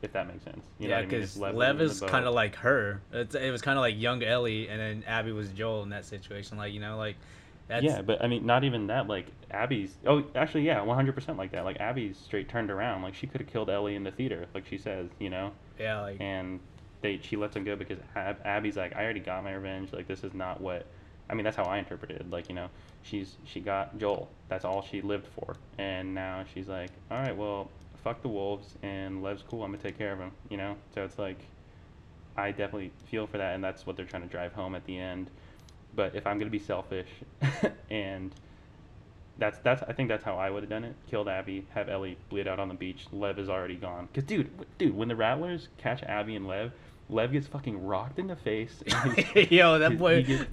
If 0.02 0.14
that 0.14 0.28
makes 0.28 0.44
sense. 0.46 0.62
You 0.78 0.88
know 0.88 0.96
yeah, 0.96 1.02
what 1.02 1.08
I 1.08 1.08
mean? 1.08 1.20
Because 1.20 1.38
Lev 1.38 1.56
Lev 1.56 1.82
is 1.82 2.00
kind 2.00 2.26
of 2.26 2.34
like 2.34 2.56
her. 2.56 3.02
It's, 3.12 3.36
it 3.36 3.52
was 3.52 3.62
kind 3.62 3.78
of 3.78 3.82
like 3.82 4.00
young 4.00 4.24
Ellie, 4.24 4.70
and 4.70 4.80
then 4.80 5.04
Abby 5.06 5.34
was 5.34 5.50
Joel 5.50 5.84
in 5.84 5.90
that 5.90 6.06
situation. 6.06 6.58
Like 6.58 6.72
you 6.72 6.80
know, 6.80 6.98
like 6.98 7.18
that's 7.70 7.84
yeah, 7.84 8.02
but 8.02 8.24
I 8.24 8.28
mean, 8.28 8.46
not 8.46 8.64
even 8.66 8.88
that. 8.88 9.08
Like 9.08 9.28
Abby's. 9.52 9.98
Oh, 10.06 10.24
actually, 10.36 10.64
yeah, 10.66 10.82
one 10.82 10.96
hundred 10.96 11.16
percent 11.16 11.38
like 11.38 11.52
that. 11.52 11.66
Like 11.66 11.80
Abby's 11.80 12.18
straight 12.18 12.50
turned 12.50 12.72
around. 12.72 13.04
Like 13.04 13.16
she 13.16 13.28
could 13.28 13.42
have 13.42 13.50
killed 13.50 13.70
Ellie 13.70 13.96
in 13.96 14.04
the 14.04 14.12
theater, 14.12 14.48
like 14.54 14.66
she 14.68 14.78
says, 14.78 15.10
you 15.20 15.30
know. 15.30 15.52
yeah, 15.80 16.02
like 16.02 16.22
And 16.22 16.60
they 17.02 17.20
she 17.24 17.38
lets 17.38 17.56
him 17.56 17.64
go 17.64 17.76
because 17.76 18.00
Ab- 18.16 18.42
Abby's 18.46 18.78
like, 18.78 18.96
I 18.96 19.04
already 19.04 19.22
got 19.22 19.44
my 19.44 19.54
revenge. 19.54 19.94
Like 19.94 20.08
this 20.08 20.24
is 20.24 20.34
not 20.34 20.62
what. 20.62 20.86
I 21.30 21.36
mean, 21.36 21.44
that's 21.44 21.58
how 21.58 21.66
I 21.66 21.78
interpreted. 21.78 22.32
Like 22.32 22.50
you 22.50 22.56
know, 22.56 22.70
she's 23.04 23.38
she 23.46 23.60
got 23.62 23.98
Joel. 23.98 24.30
That's 24.50 24.66
all 24.66 24.82
she 24.82 25.02
lived 25.02 25.28
for. 25.28 25.58
And 25.78 26.14
now 26.16 26.44
she's 26.54 26.68
like, 26.68 26.92
all 27.12 27.18
right, 27.20 27.36
well, 27.38 27.70
fuck 28.04 28.22
the 28.22 28.30
wolves 28.30 28.76
and 28.84 29.22
Lev's 29.24 29.44
cool. 29.44 29.64
I'm 29.64 29.72
gonna 29.72 29.84
take 29.84 29.98
care 29.98 30.14
of 30.14 30.20
him. 30.20 30.32
You 30.50 30.58
know. 30.58 30.78
So 30.96 31.04
it's 31.04 31.20
like, 31.20 31.40
I 32.38 32.52
definitely 32.52 32.92
feel 33.06 33.28
for 33.28 33.38
that, 33.38 33.56
and 33.56 33.64
that's 33.64 33.86
what 33.86 33.96
they're 33.96 34.06
trying 34.06 34.24
to 34.24 34.30
drive 34.30 34.54
home 34.54 34.76
at 34.76 34.86
the 34.86 34.98
end. 34.98 35.30
But 35.96 36.16
if 36.16 36.26
I'm 36.28 36.38
gonna 36.38 36.50
be 36.52 36.60
selfish, 36.60 37.08
and 37.90 38.32
that's 39.38 39.58
that's 39.60 39.82
I 39.84 39.94
think 39.94 40.10
that's 40.10 40.24
how 40.24 40.38
I 40.38 40.50
would 40.50 40.64
have 40.64 40.70
done 40.70 40.84
it. 40.84 40.96
Killed 41.10 41.28
Abby, 41.28 41.66
have 41.74 41.90
Ellie 41.90 42.18
bleed 42.30 42.48
out 42.48 42.60
on 42.60 42.68
the 42.68 42.74
beach. 42.74 43.06
Lev 43.12 43.40
is 43.40 43.50
already 43.50 43.76
gone. 43.76 44.08
Cause 44.14 44.24
dude, 44.24 44.50
dude, 44.78 44.96
when 44.96 45.08
the 45.08 45.16
Rattlers 45.16 45.70
catch 45.78 46.04
Abby 46.04 46.36
and 46.36 46.48
Lev, 46.48 46.72
Lev 47.10 47.32
gets 47.32 47.48
fucking 47.48 47.86
rocked 47.86 48.20
in 48.20 48.28
the 48.28 48.36
face. 48.36 48.84
yo, 49.50 49.80
that 49.80 49.98
boy. 49.98 50.24
He, 50.24 50.38
gets- 50.38 50.46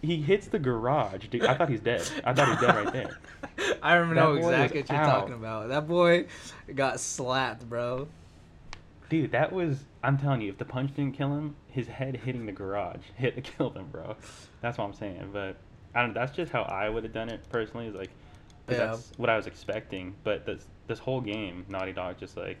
he, 0.00 0.06
he 0.06 0.22
hits 0.22 0.46
the 0.46 0.58
garage, 0.58 1.26
dude. 1.28 1.44
I 1.44 1.54
thought 1.54 1.68
he's 1.68 1.80
dead. 1.80 2.08
I 2.24 2.32
thought 2.32 2.48
he's 2.48 2.60
dead 2.60 2.74
right 2.74 2.92
there. 2.92 3.18
I 3.82 3.94
remember 3.94 4.14
know 4.14 4.34
That 4.34 4.40
boy 4.40 4.46
was 4.46 4.54
exactly 4.54 4.80
what 4.80 4.90
you're 4.90 4.98
out. 4.98 5.20
talking 5.20 5.34
about. 5.34 5.68
That 5.68 5.86
boy 5.88 6.26
got 6.74 7.00
slapped, 7.00 7.68
bro. 7.68 8.08
Dude, 9.10 9.32
that 9.32 9.52
was. 9.52 9.84
I'm 10.02 10.16
telling 10.16 10.40
you, 10.40 10.50
if 10.50 10.56
the 10.56 10.64
punch 10.64 10.94
didn't 10.94 11.16
kill 11.16 11.34
him, 11.34 11.56
his 11.66 11.88
head 11.88 12.16
hitting 12.16 12.46
the 12.46 12.52
garage 12.52 13.02
hit 13.16 13.34
to 13.34 13.42
kill 13.42 13.70
him, 13.70 13.88
bro. 13.92 14.16
That's 14.62 14.78
what 14.78 14.84
I'm 14.84 14.94
saying. 14.94 15.30
But 15.32 15.56
I 15.94 16.02
don't. 16.02 16.14
That's 16.14 16.34
just 16.34 16.52
how 16.52 16.62
I 16.62 16.88
would 16.88 17.04
have 17.04 17.12
done 17.12 17.28
it 17.28 17.40
personally. 17.50 17.88
Is 17.88 17.94
like, 17.94 18.10
Yeah. 18.70 18.86
that's 18.86 19.12
what 19.18 19.28
I 19.28 19.36
was 19.36 19.46
expecting. 19.46 20.14
But 20.24 20.46
this 20.46 20.64
this 20.86 21.00
whole 21.00 21.20
game, 21.20 21.66
Naughty 21.68 21.92
Dog, 21.92 22.18
just 22.18 22.36
like, 22.36 22.56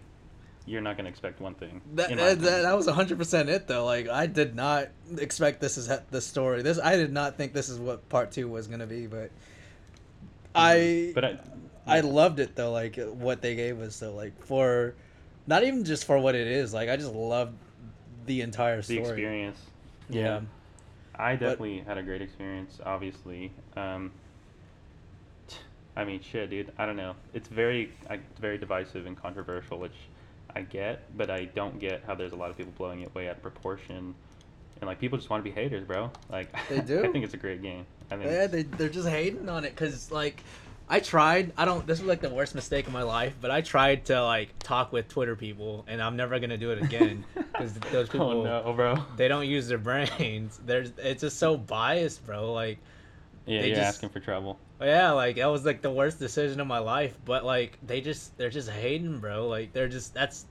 you're 0.66 0.80
not 0.80 0.96
gonna 0.96 1.08
expect 1.08 1.40
one 1.40 1.54
thing. 1.54 1.80
That, 1.94 2.08
that, 2.10 2.40
that, 2.40 2.62
that 2.62 2.76
was 2.76 2.88
100% 2.88 3.48
it 3.48 3.68
though. 3.68 3.84
Like 3.84 4.08
I 4.08 4.26
did 4.26 4.56
not 4.56 4.88
expect 5.18 5.60
this 5.60 5.78
is 5.78 5.88
the 6.10 6.20
story. 6.20 6.62
This 6.62 6.80
I 6.80 6.96
did 6.96 7.12
not 7.12 7.36
think 7.36 7.52
this 7.52 7.68
is 7.68 7.78
what 7.78 8.08
part 8.08 8.32
2 8.32 8.48
was 8.48 8.66
going 8.66 8.80
to 8.80 8.86
be, 8.86 9.06
but 9.06 9.30
I 10.54 10.74
Mm-hmm. 10.74 11.12
But 11.14 11.24
I. 11.24 11.38
I 11.86 12.00
loved 12.00 12.38
it 12.38 12.54
though 12.54 12.70
like 12.72 12.96
what 12.96 13.40
they 13.40 13.56
gave 13.56 13.80
us 13.80 13.98
though 13.98 14.14
like 14.14 14.44
for 14.44 14.94
not 15.46 15.64
even 15.64 15.84
just 15.84 16.04
for 16.04 16.18
what 16.18 16.34
it 16.34 16.46
is. 16.46 16.72
Like 16.72 16.88
I 16.88 16.96
just 16.96 17.12
loved 17.12 17.56
the 18.26 18.40
entire 18.42 18.82
story. 18.82 19.00
the 19.00 19.08
experience. 19.08 19.58
Yeah. 20.08 20.40
I 21.14 21.32
definitely 21.36 21.80
had 21.80 21.98
a 21.98 22.02
great 22.02 22.22
experience. 22.22 22.78
Obviously, 22.84 23.52
um, 23.76 24.10
I 25.96 26.04
mean, 26.04 26.20
shit, 26.22 26.48
dude. 26.48 26.72
I 26.78 26.86
don't 26.86 26.96
know. 26.96 27.14
It's 27.34 27.48
very, 27.48 27.92
I, 28.08 28.20
very 28.40 28.56
divisive 28.56 29.06
and 29.06 29.20
controversial, 29.20 29.78
which 29.78 29.96
I 30.54 30.62
get, 30.62 31.02
but 31.16 31.30
I 31.30 31.44
don't 31.46 31.78
get 31.78 32.02
how 32.06 32.14
there's 32.14 32.32
a 32.32 32.36
lot 32.36 32.50
of 32.50 32.56
people 32.56 32.72
blowing 32.78 33.02
it 33.02 33.14
way 33.14 33.28
out 33.28 33.36
of 33.36 33.42
proportion, 33.42 34.14
and 34.80 34.88
like 34.88 34.98
people 34.98 35.18
just 35.18 35.28
want 35.28 35.44
to 35.44 35.50
be 35.50 35.54
haters, 35.54 35.84
bro. 35.84 36.10
Like 36.30 36.48
They 36.68 36.80
do? 36.86 37.04
I 37.04 37.08
think 37.08 37.24
it's 37.24 37.34
a 37.34 37.38
great 37.38 37.60
game. 37.60 37.84
I 38.10 38.16
think. 38.16 38.30
Yeah, 38.30 38.46
they 38.46 38.62
they're 38.62 38.88
just 38.88 39.08
hating 39.08 39.48
on 39.48 39.64
it 39.64 39.76
cuz 39.76 40.10
like 40.10 40.42
I 40.92 40.98
tried. 40.98 41.52
I 41.56 41.64
don't. 41.64 41.86
This 41.86 42.00
was 42.00 42.08
like 42.08 42.20
the 42.20 42.28
worst 42.30 42.54
mistake 42.56 42.86
of 42.88 42.92
my 42.92 43.04
life, 43.04 43.34
but 43.40 43.50
I 43.52 43.60
tried 43.60 44.06
to 44.06 44.22
like 44.24 44.58
talk 44.58 44.92
with 44.92 45.08
Twitter 45.08 45.36
people, 45.36 45.84
and 45.86 46.02
I'm 46.02 46.16
never 46.16 46.38
gonna 46.40 46.58
do 46.58 46.72
it 46.72 46.82
again 46.82 47.24
because 47.36 47.74
those 47.74 48.08
oh, 48.08 48.12
people 48.12 48.30
oh 48.30 48.42
no, 48.42 48.72
bro. 48.72 48.96
they 49.16 49.28
don't 49.28 49.46
use 49.46 49.68
their 49.68 49.78
brains. 49.78 50.58
There's 50.66 50.92
it's 50.98 51.20
just 51.20 51.38
so 51.38 51.56
biased, 51.56 52.26
bro. 52.26 52.52
Like 52.52 52.78
Yeah, 53.46 53.60
you're 53.60 53.76
just- 53.76 53.88
asking 53.88 54.08
for 54.08 54.18
trouble. 54.20 54.58
yeah, 54.80 55.12
like 55.12 55.36
that 55.36 55.46
was 55.46 55.64
like 55.64 55.80
the 55.80 55.92
worst 55.92 56.18
decision 56.18 56.58
of 56.60 56.66
my 56.66 56.78
life. 56.80 57.16
But 57.24 57.44
like 57.44 57.78
they 57.86 58.00
just 58.00 58.36
they're 58.36 58.50
just 58.50 58.68
hating, 58.68 59.20
bro. 59.20 59.46
Like 59.46 59.72
they're 59.72 59.88
just 59.88 60.12
that's 60.12 60.44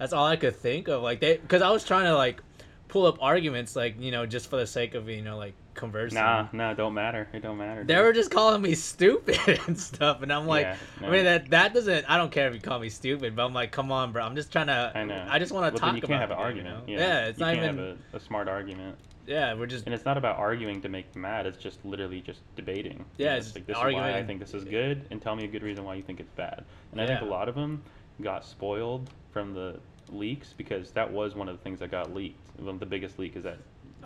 that's 0.00 0.12
all 0.12 0.26
I 0.26 0.34
could 0.34 0.56
think 0.56 0.88
of. 0.88 1.02
Like 1.02 1.20
they 1.20 1.36
because 1.36 1.62
I 1.62 1.70
was 1.70 1.84
trying 1.84 2.06
to 2.06 2.16
like 2.16 2.42
pull 2.88 3.06
up 3.06 3.18
arguments, 3.20 3.76
like 3.76 4.00
you 4.00 4.10
know, 4.10 4.26
just 4.26 4.50
for 4.50 4.56
the 4.56 4.66
sake 4.66 4.94
of 4.94 5.08
you 5.08 5.22
know 5.22 5.36
like 5.36 5.54
conversing. 5.74 6.18
Nah, 6.18 6.48
nah, 6.52 6.74
don't 6.74 6.94
matter. 6.94 7.28
It 7.32 7.40
don't 7.40 7.58
matter. 7.58 7.84
They 7.84 7.94
dude. 7.94 8.04
were 8.04 8.12
just 8.12 8.30
calling 8.30 8.62
me 8.62 8.74
stupid 8.74 9.60
and 9.66 9.78
stuff, 9.78 10.22
and 10.22 10.32
I'm 10.32 10.46
like, 10.46 10.64
Yeah, 10.64 10.76
I 11.02 11.10
mean 11.10 11.24
that 11.24 11.50
that 11.50 11.74
doesn't. 11.74 12.08
I 12.10 12.16
don't 12.16 12.30
care 12.32 12.48
if 12.48 12.54
you 12.54 12.60
call 12.60 12.78
me 12.78 12.88
stupid, 12.88 13.36
but 13.36 13.44
I'm 13.44 13.52
like, 13.54 13.72
come 13.72 13.92
on, 13.92 14.12
bro. 14.12 14.24
I'm 14.24 14.36
just 14.36 14.52
trying 14.52 14.68
to. 14.68 14.92
I 14.94 15.04
know. 15.04 15.26
I 15.28 15.38
just 15.38 15.52
want 15.52 15.66
to 15.66 15.80
Well, 15.82 15.90
talk 15.92 15.96
you 16.00 16.06
can't 16.06 16.20
have 16.20 16.30
an 16.30 16.38
argument. 16.38 16.88
You 16.88 16.96
know? 16.96 17.02
know? 17.02 17.08
Yeah, 17.08 17.26
it's 17.26 17.38
you 17.38 17.44
not 17.44 17.54
can't 17.54 17.64
even. 17.74 17.88
have 17.88 17.98
a, 18.12 18.16
a 18.16 18.20
smart 18.20 18.48
argument. 18.48 18.96
Yeah, 19.26 19.54
we're 19.54 19.66
just. 19.66 19.86
And 19.86 19.94
it's 19.94 20.04
not 20.04 20.18
about 20.18 20.36
arguing 20.38 20.80
to 20.82 20.88
make 20.88 21.12
them 21.12 21.22
mad. 21.22 21.46
It's 21.46 21.58
just 21.58 21.84
literally 21.84 22.20
just 22.20 22.40
debating. 22.56 23.04
Yeah, 23.16 23.24
You 23.26 23.30
know, 23.30 23.36
it's 23.38 23.54
like 23.54 23.66
this 23.66 23.76
arguing 23.76 24.04
is 24.04 24.12
why 24.12 24.18
I 24.18 24.24
think 24.24 24.40
this 24.40 24.54
is 24.54 24.64
good, 24.64 25.06
and 25.10 25.20
tell 25.20 25.34
me 25.34 25.44
a 25.44 25.48
good 25.48 25.62
reason 25.62 25.84
why 25.84 25.94
you 25.94 26.02
think 26.02 26.20
it's 26.20 26.32
bad. 26.36 26.64
And 26.92 27.00
I 27.00 27.06
think 27.06 27.20
a 27.22 27.24
lot 27.24 27.48
of 27.48 27.54
them 27.54 27.82
got 28.22 28.44
spoiled 28.44 29.10
from 29.32 29.54
the 29.54 29.80
leaks 30.10 30.52
because 30.56 30.90
that 30.92 31.10
was 31.10 31.34
one 31.34 31.48
of 31.48 31.56
the 31.56 31.62
things 31.62 31.80
that 31.80 31.90
got 31.90 32.14
leaked. 32.14 32.38
One 32.60 32.74
of 32.74 32.80
the 32.80 32.86
biggest 32.86 33.18
leak 33.18 33.36
is 33.36 33.42
that 33.44 33.58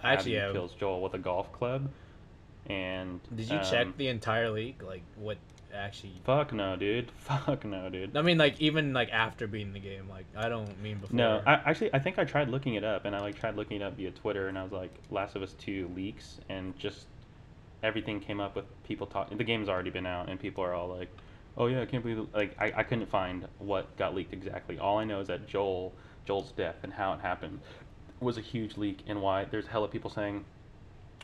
Actually, 0.05 0.41
kills 0.53 0.73
Joel 0.75 1.03
with 1.03 1.15
a 1.15 1.19
golf 1.19 1.53
club. 1.53 1.91
And 2.67 3.21
Did 3.35 3.49
you 3.49 3.57
um, 3.57 3.65
check 3.65 3.97
the 3.97 4.09
entire 4.09 4.51
league? 4.51 4.83
Like 4.83 5.03
what 5.17 5.39
actually? 5.75 6.13
Fuck 6.25 6.53
no, 6.53 6.77
dude. 6.77 7.11
Fuck 7.19 7.65
no, 7.65 7.89
dude. 7.89 8.17
I 8.17 8.23
mean, 8.23 8.39
like 8.39 8.61
even 8.61 8.93
like 8.93 9.11
after 9.11 9.47
beating 9.47 9.73
the 9.73 9.81
game. 9.81 10.09
Like 10.09 10.27
I 10.37 10.49
don't 10.49 10.81
mean 10.83 10.99
before. 10.99 11.17
No, 11.17 11.43
I, 11.47 11.55
actually, 11.55 11.95
I 11.95 11.99
think 11.99 12.19
I 12.19 12.25
tried 12.25 12.49
looking 12.49 12.75
it 12.75 12.85
up, 12.85 13.05
and 13.05 13.15
I 13.15 13.21
like 13.21 13.39
tried 13.39 13.57
looking 13.57 13.81
it 13.81 13.85
up 13.85 13.97
via 13.97 14.11
Twitter, 14.11 14.49
and 14.49 14.59
I 14.59 14.63
was 14.63 14.73
like, 14.73 14.95
"Last 15.11 15.37
of 15.37 15.43
Us 15.43 15.55
Two 15.55 15.91
leaks," 15.95 16.41
and 16.49 16.79
just 16.79 17.07
everything 17.83 18.21
came 18.21 18.41
up 18.41 18.57
with 18.57 18.67
people 18.85 19.07
talking. 19.07 19.39
The 19.39 19.45
game's 19.45 19.69
already 19.69 19.91
been 19.91 20.07
out, 20.07 20.29
and 20.29 20.39
people 20.39 20.63
are 20.63 20.75
all 20.75 20.89
like, 20.89 21.09
"Oh 21.57 21.67
yeah, 21.67 21.81
I 21.81 21.87
can't 21.87 22.03
believe." 22.03 22.19
it." 22.19 22.35
Like, 22.35 22.57
I, 22.61 22.73
I 22.77 22.83
couldn't 22.83 23.09
find 23.09 23.47
what 23.59 23.97
got 23.97 24.15
leaked 24.15 24.33
exactly. 24.33 24.79
All 24.79 24.99
I 24.99 25.05
know 25.05 25.21
is 25.21 25.29
that 25.29 25.47
Joel 25.47 25.95
Joel's 26.27 26.53
death 26.53 26.77
and 26.83 26.93
how 26.93 27.15
it 27.15 27.21
happened 27.21 27.61
was 28.21 28.39
a 28.39 28.41
huge 28.41 28.77
leak, 28.77 29.05
and 29.07 29.21
why 29.23 29.45
there's 29.45 29.67
a 29.67 29.71
hell 29.71 29.85
of 29.85 29.91
people 29.91 30.11
saying. 30.11 30.45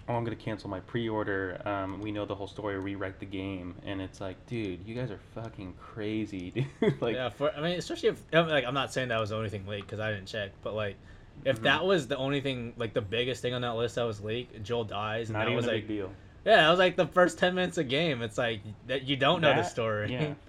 Oh, 0.06 0.12
I'm 0.16 0.24
gonna 0.24 0.36
cancel 0.36 0.68
my 0.68 0.80
pre-order. 0.80 1.62
Um, 1.66 1.98
we 2.02 2.12
know 2.12 2.26
the 2.26 2.34
whole 2.34 2.46
story. 2.46 2.78
Rewrite 2.78 3.20
the 3.20 3.24
game, 3.26 3.74
and 3.86 4.02
it's 4.02 4.20
like, 4.20 4.36
dude, 4.46 4.80
you 4.86 4.94
guys 4.94 5.10
are 5.10 5.18
fucking 5.34 5.72
crazy, 5.80 6.50
dude. 6.82 7.00
like, 7.00 7.14
yeah, 7.14 7.30
for 7.30 7.50
I 7.56 7.62
mean, 7.62 7.78
especially 7.78 8.10
if 8.10 8.20
like 8.32 8.66
I'm 8.66 8.74
not 8.74 8.92
saying 8.92 9.08
that 9.08 9.18
was 9.18 9.30
the 9.30 9.36
only 9.36 9.48
thing 9.48 9.66
leaked 9.66 9.86
because 9.86 10.00
I 10.00 10.10
didn't 10.12 10.26
check, 10.26 10.50
but 10.62 10.74
like. 10.74 10.96
If 11.44 11.58
Mhm. 11.58 11.62
that 11.64 11.84
was 11.84 12.06
the 12.06 12.16
only 12.16 12.40
thing, 12.40 12.74
like 12.76 12.94
the 12.94 13.00
biggest 13.00 13.42
thing 13.42 13.54
on 13.54 13.62
that 13.62 13.74
list 13.74 13.96
that 13.96 14.04
was 14.04 14.20
leaked, 14.20 14.62
Joel 14.62 14.84
dies, 14.84 15.30
and 15.30 15.32
not 15.32 15.40
that 15.40 15.46
even 15.46 15.56
was 15.56 15.64
a 15.64 15.68
like, 15.72 15.88
big 15.88 15.88
deal. 15.88 16.12
yeah, 16.44 16.56
that 16.58 16.70
was 16.70 16.78
like 16.78 16.94
the 16.94 17.08
first 17.08 17.38
ten 17.38 17.56
minutes 17.56 17.76
of 17.76 17.88
game. 17.88 18.22
It's 18.22 18.38
like 18.38 18.60
that 18.86 19.02
you 19.02 19.16
don't 19.16 19.40
know 19.40 19.52
the 19.54 19.64
story. 19.64 20.12
Yeah. 20.12 20.34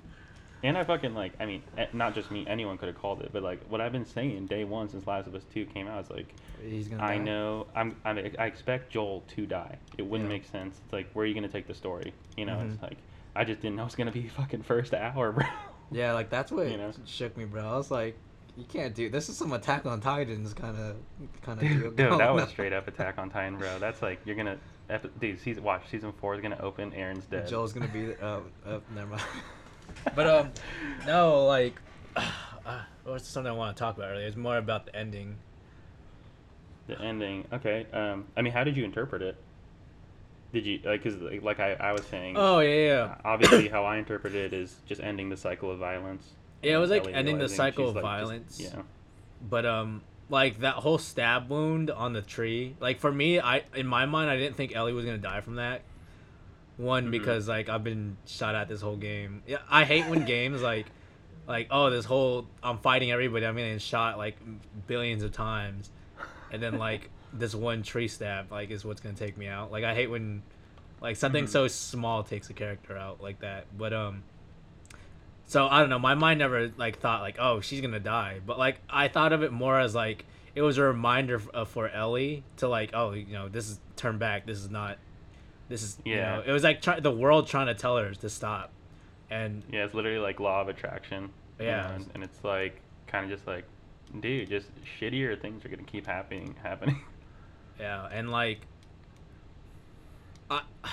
And 0.66 0.78
I 0.78 0.84
fucking 0.84 1.14
like, 1.14 1.34
I 1.40 1.46
mean, 1.46 1.62
eh, 1.78 1.86
not 1.94 2.16
just 2.16 2.32
me, 2.32 2.46
anyone 2.48 2.78
could 2.78 2.88
have 2.88 2.98
called 3.00 3.22
it, 3.22 3.30
but 3.32 3.44
like 3.44 3.64
what 3.70 3.82
I've 3.82 3.92
been 3.92 4.06
saying 4.06 4.48
day 4.48 4.64
one 4.64 4.90
since 4.90 5.06
Last 5.06 5.28
of 5.28 5.36
Us 5.36 5.44
2 5.54 5.66
came 5.68 5.88
out 5.88 6.04
is 6.06 6.10
like, 6.10 6.34
He's 6.64 6.88
gonna. 6.88 7.04
I 7.04 7.18
die. 7.18 7.24
know, 7.24 7.68
I'm, 7.76 7.96
I'm, 8.04 8.18
I 8.18 8.46
expect 8.46 8.92
Joel 8.92 9.24
to 9.36 9.46
die. 9.46 9.78
It 9.98 10.04
wouldn't 10.04 10.30
Yeah. 10.30 10.38
make 10.38 10.46
sense. 10.46 10.80
It's 10.84 10.94
like, 10.94 11.10
where 11.14 11.24
are 11.24 11.28
you 11.28 11.34
going 11.34 11.46
to 11.46 11.52
take 11.52 11.68
the 11.68 11.74
story? 11.76 12.14
You 12.36 12.46
know, 12.46 12.60
it's 12.62 12.76
Mhm. 12.78 12.82
like, 12.84 12.98
I 13.36 13.44
just 13.44 13.62
didn't 13.62 13.76
know 13.76 13.84
it 13.84 13.86
was 13.86 13.96
going 13.96 14.08
to 14.08 14.14
be 14.14 14.28
fucking 14.40 14.64
first 14.64 14.94
hour, 14.94 15.32
bro. 15.32 15.46
Yeah, 15.92 16.14
like 16.14 16.30
that's 16.30 16.52
what 16.52 16.68
You 16.70 16.78
know? 16.78 16.92
shook 17.06 17.38
me, 17.38 17.46
bro. 17.46 17.64
I 17.64 17.78
was 17.78 17.92
like, 17.92 18.18
you 18.58 18.64
can't 18.64 18.96
do 18.96 19.10
this. 19.10 19.30
Is 19.30 19.38
some 19.38 19.52
Attack 19.54 19.86
on 19.86 20.00
Titans 20.02 20.54
kind 20.54 20.78
of 20.78 20.96
kind 21.44 21.62
of 21.62 21.68
deal. 21.68 21.92
dude, 21.92 22.20
that 22.20 22.34
was 22.34 22.50
straight 22.50 22.74
up 22.74 22.88
Attack 22.88 23.18
on 23.20 23.30
Titan, 23.30 23.58
bro. 23.58 23.78
That's 23.80 24.02
like, 24.02 24.20
you're 24.26 24.36
going 24.36 24.48
to, 24.48 24.58
epi- 24.90 25.10
dude, 25.20 25.40
season 25.42 25.64
watch 25.64 25.84
season 25.92 26.12
four 26.14 26.34
is 26.34 26.42
gonna 26.42 26.58
open. 26.62 26.92
Eren's 26.92 27.26
dead. 27.26 27.48
Joel's 27.48 27.74
gonna 27.74 27.88
be. 27.90 28.16
Uh, 28.16 28.40
uh, 28.66 28.80
never 28.96 29.12
mind. 29.12 29.22
but 30.16 30.28
um, 30.28 30.52
no, 31.06 31.46
like, 31.46 31.80
uh, 32.16 32.82
what's 33.04 33.28
something 33.28 33.52
I 33.52 33.56
want 33.56 33.76
to 33.76 33.80
talk 33.80 33.98
about 33.98 34.10
earlier? 34.12 34.28
It's 34.28 34.38
more 34.38 34.58
about 34.58 34.86
the 34.86 34.96
ending. 34.96 35.38
The 36.88 37.00
ending. 37.02 37.48
Okay. 37.52 37.88
Um. 37.92 38.26
I 38.38 38.42
mean, 38.42 38.54
how 38.54 38.64
did 38.64 38.78
you 38.78 38.84
interpret 38.84 39.22
it? 39.22 39.36
Did 40.54 40.66
you 40.66 40.80
like? 40.86 41.04
Cause 41.04 41.16
like, 41.16 41.42
like 41.42 41.60
I, 41.60 41.74
I 41.74 41.92
was 41.92 42.06
saying. 42.06 42.36
Oh 42.38 42.60
yeah, 42.60 42.88
yeah. 42.88 43.16
Obviously, 43.26 43.68
how 43.68 43.84
I 43.84 43.98
interpreted 44.00 44.54
it 44.54 44.58
is 44.58 44.76
just 44.86 45.02
ending 45.02 45.30
the 45.30 45.38
cycle 45.38 45.72
of 45.72 45.80
violence. 45.80 46.28
Yeah, 46.62 46.76
it 46.76 46.80
was 46.80 46.90
like 46.90 47.04
Ellie 47.04 47.14
ending 47.14 47.38
the 47.38 47.50
cycle 47.50 47.90
of 47.90 47.96
like, 47.96 48.04
just- 48.04 48.04
violence. 48.04 48.60
yeah. 48.60 48.82
But 49.48 49.66
um, 49.66 50.02
like 50.30 50.60
that 50.60 50.76
whole 50.76 50.98
stab 50.98 51.50
wound 51.50 51.92
on 51.92 52.14
the 52.14 52.22
tree. 52.22 52.76
Like 52.80 53.00
for 53.00 53.12
me, 53.12 53.40
I 53.40 53.64
in 53.76 53.88
my 53.88 54.06
mind, 54.06 54.30
I 54.30 54.38
didn't 54.38 54.56
think 54.56 54.76
Ellie 54.76 54.94
was 54.94 55.06
gonna 55.06 55.18
die 55.18 55.42
from 55.42 55.56
that. 55.56 55.82
One 56.78 57.08
Mhm. 57.08 57.12
because 57.12 57.48
like 57.48 57.70
I've 57.70 57.84
been 57.84 58.18
shot 58.26 58.54
at 58.56 58.68
this 58.68 58.82
whole 58.82 58.98
game. 58.98 59.44
Yeah, 59.48 59.58
I 59.70 59.86
hate 59.86 60.08
when 60.08 60.26
games 60.26 60.62
like, 60.62 60.88
like 61.48 61.68
oh 61.72 61.90
this 61.90 62.06
whole 62.06 62.48
I'm 62.62 62.80
fighting 62.80 63.12
everybody. 63.12 63.46
I'm 63.46 63.56
getting 63.56 63.78
shot 63.80 64.18
like 64.18 64.38
billions 64.88 65.24
of 65.24 65.32
times, 65.32 65.90
and 66.52 66.62
then 66.62 66.78
like 66.78 67.10
this 67.34 67.56
one 67.56 67.82
tree 67.84 68.08
stab 68.08 68.52
like 68.52 68.72
is 68.72 68.84
what's 68.84 69.00
gonna 69.02 69.16
take 69.16 69.38
me 69.38 69.48
out. 69.48 69.72
Like 69.72 69.84
I 69.84 69.94
hate 69.96 70.08
when, 70.10 70.42
like 71.02 71.16
something 71.16 71.46
Mhm. 71.46 71.50
so 71.50 71.68
small 71.68 72.24
takes 72.24 72.50
a 72.50 72.54
character 72.54 72.98
out 72.98 73.22
like 73.22 73.40
that. 73.40 73.66
But 73.78 73.94
um. 73.94 74.24
So 75.48 75.68
I 75.68 75.80
don't 75.80 75.90
know. 75.90 76.00
My 76.00 76.16
mind 76.16 76.40
never 76.40 76.72
like 76.76 77.00
thought 77.00 77.22
like, 77.22 77.38
oh, 77.40 77.62
she's 77.62 77.80
gonna 77.82 78.00
die. 78.00 78.40
But 78.46 78.58
like 78.58 78.80
I 78.90 79.08
thought 79.08 79.32
of 79.32 79.44
it 79.44 79.52
more 79.52 79.80
as 79.80 79.94
like 79.94 80.26
it 80.56 80.62
was 80.62 80.78
a 80.78 80.84
reminder 80.84 81.42
uh, 81.54 81.66
for 81.66 81.88
Ellie 81.90 82.44
to 82.58 82.68
like, 82.68 82.92
oh, 82.94 83.12
you 83.12 83.32
know, 83.34 83.48
this 83.48 83.70
is 83.70 83.80
turn 83.96 84.18
back. 84.18 84.46
This 84.46 84.58
is 84.58 84.70
not. 84.70 84.98
This 85.70 85.82
is 85.84 85.98
you 86.06 86.16
Yeah. 86.16 86.36
know. 86.38 86.44
It 86.46 86.52
was 86.52 86.64
like 86.64 86.82
try- 86.82 87.00
the 87.00 87.12
world 87.12 87.48
trying 87.48 87.68
to 87.68 87.74
tell 87.74 87.98
her 87.98 88.14
to 88.14 88.30
stop, 88.30 88.72
and 89.30 89.64
Yeah, 89.72 89.86
it's 89.86 89.94
literally 89.94 90.20
like 90.20 90.40
law 90.40 90.62
of 90.62 90.68
attraction. 90.70 91.32
you 91.60 91.66
Yeah. 91.66 91.92
and, 91.94 92.10
and 92.14 92.24
it's 92.24 92.44
like 92.44 92.82
kind 93.08 93.24
of 93.26 93.32
just 93.38 93.48
like, 93.48 93.66
dude, 94.20 94.50
just 94.50 94.68
shittier 95.00 95.40
things 95.40 95.66
are 95.66 95.70
gonna 95.70 95.84
keep 95.84 96.06
happening, 96.06 96.56
happening. 96.64 97.02
yeah, 97.80 98.08
and 98.12 98.32
like. 98.32 98.60
I, 100.50 100.62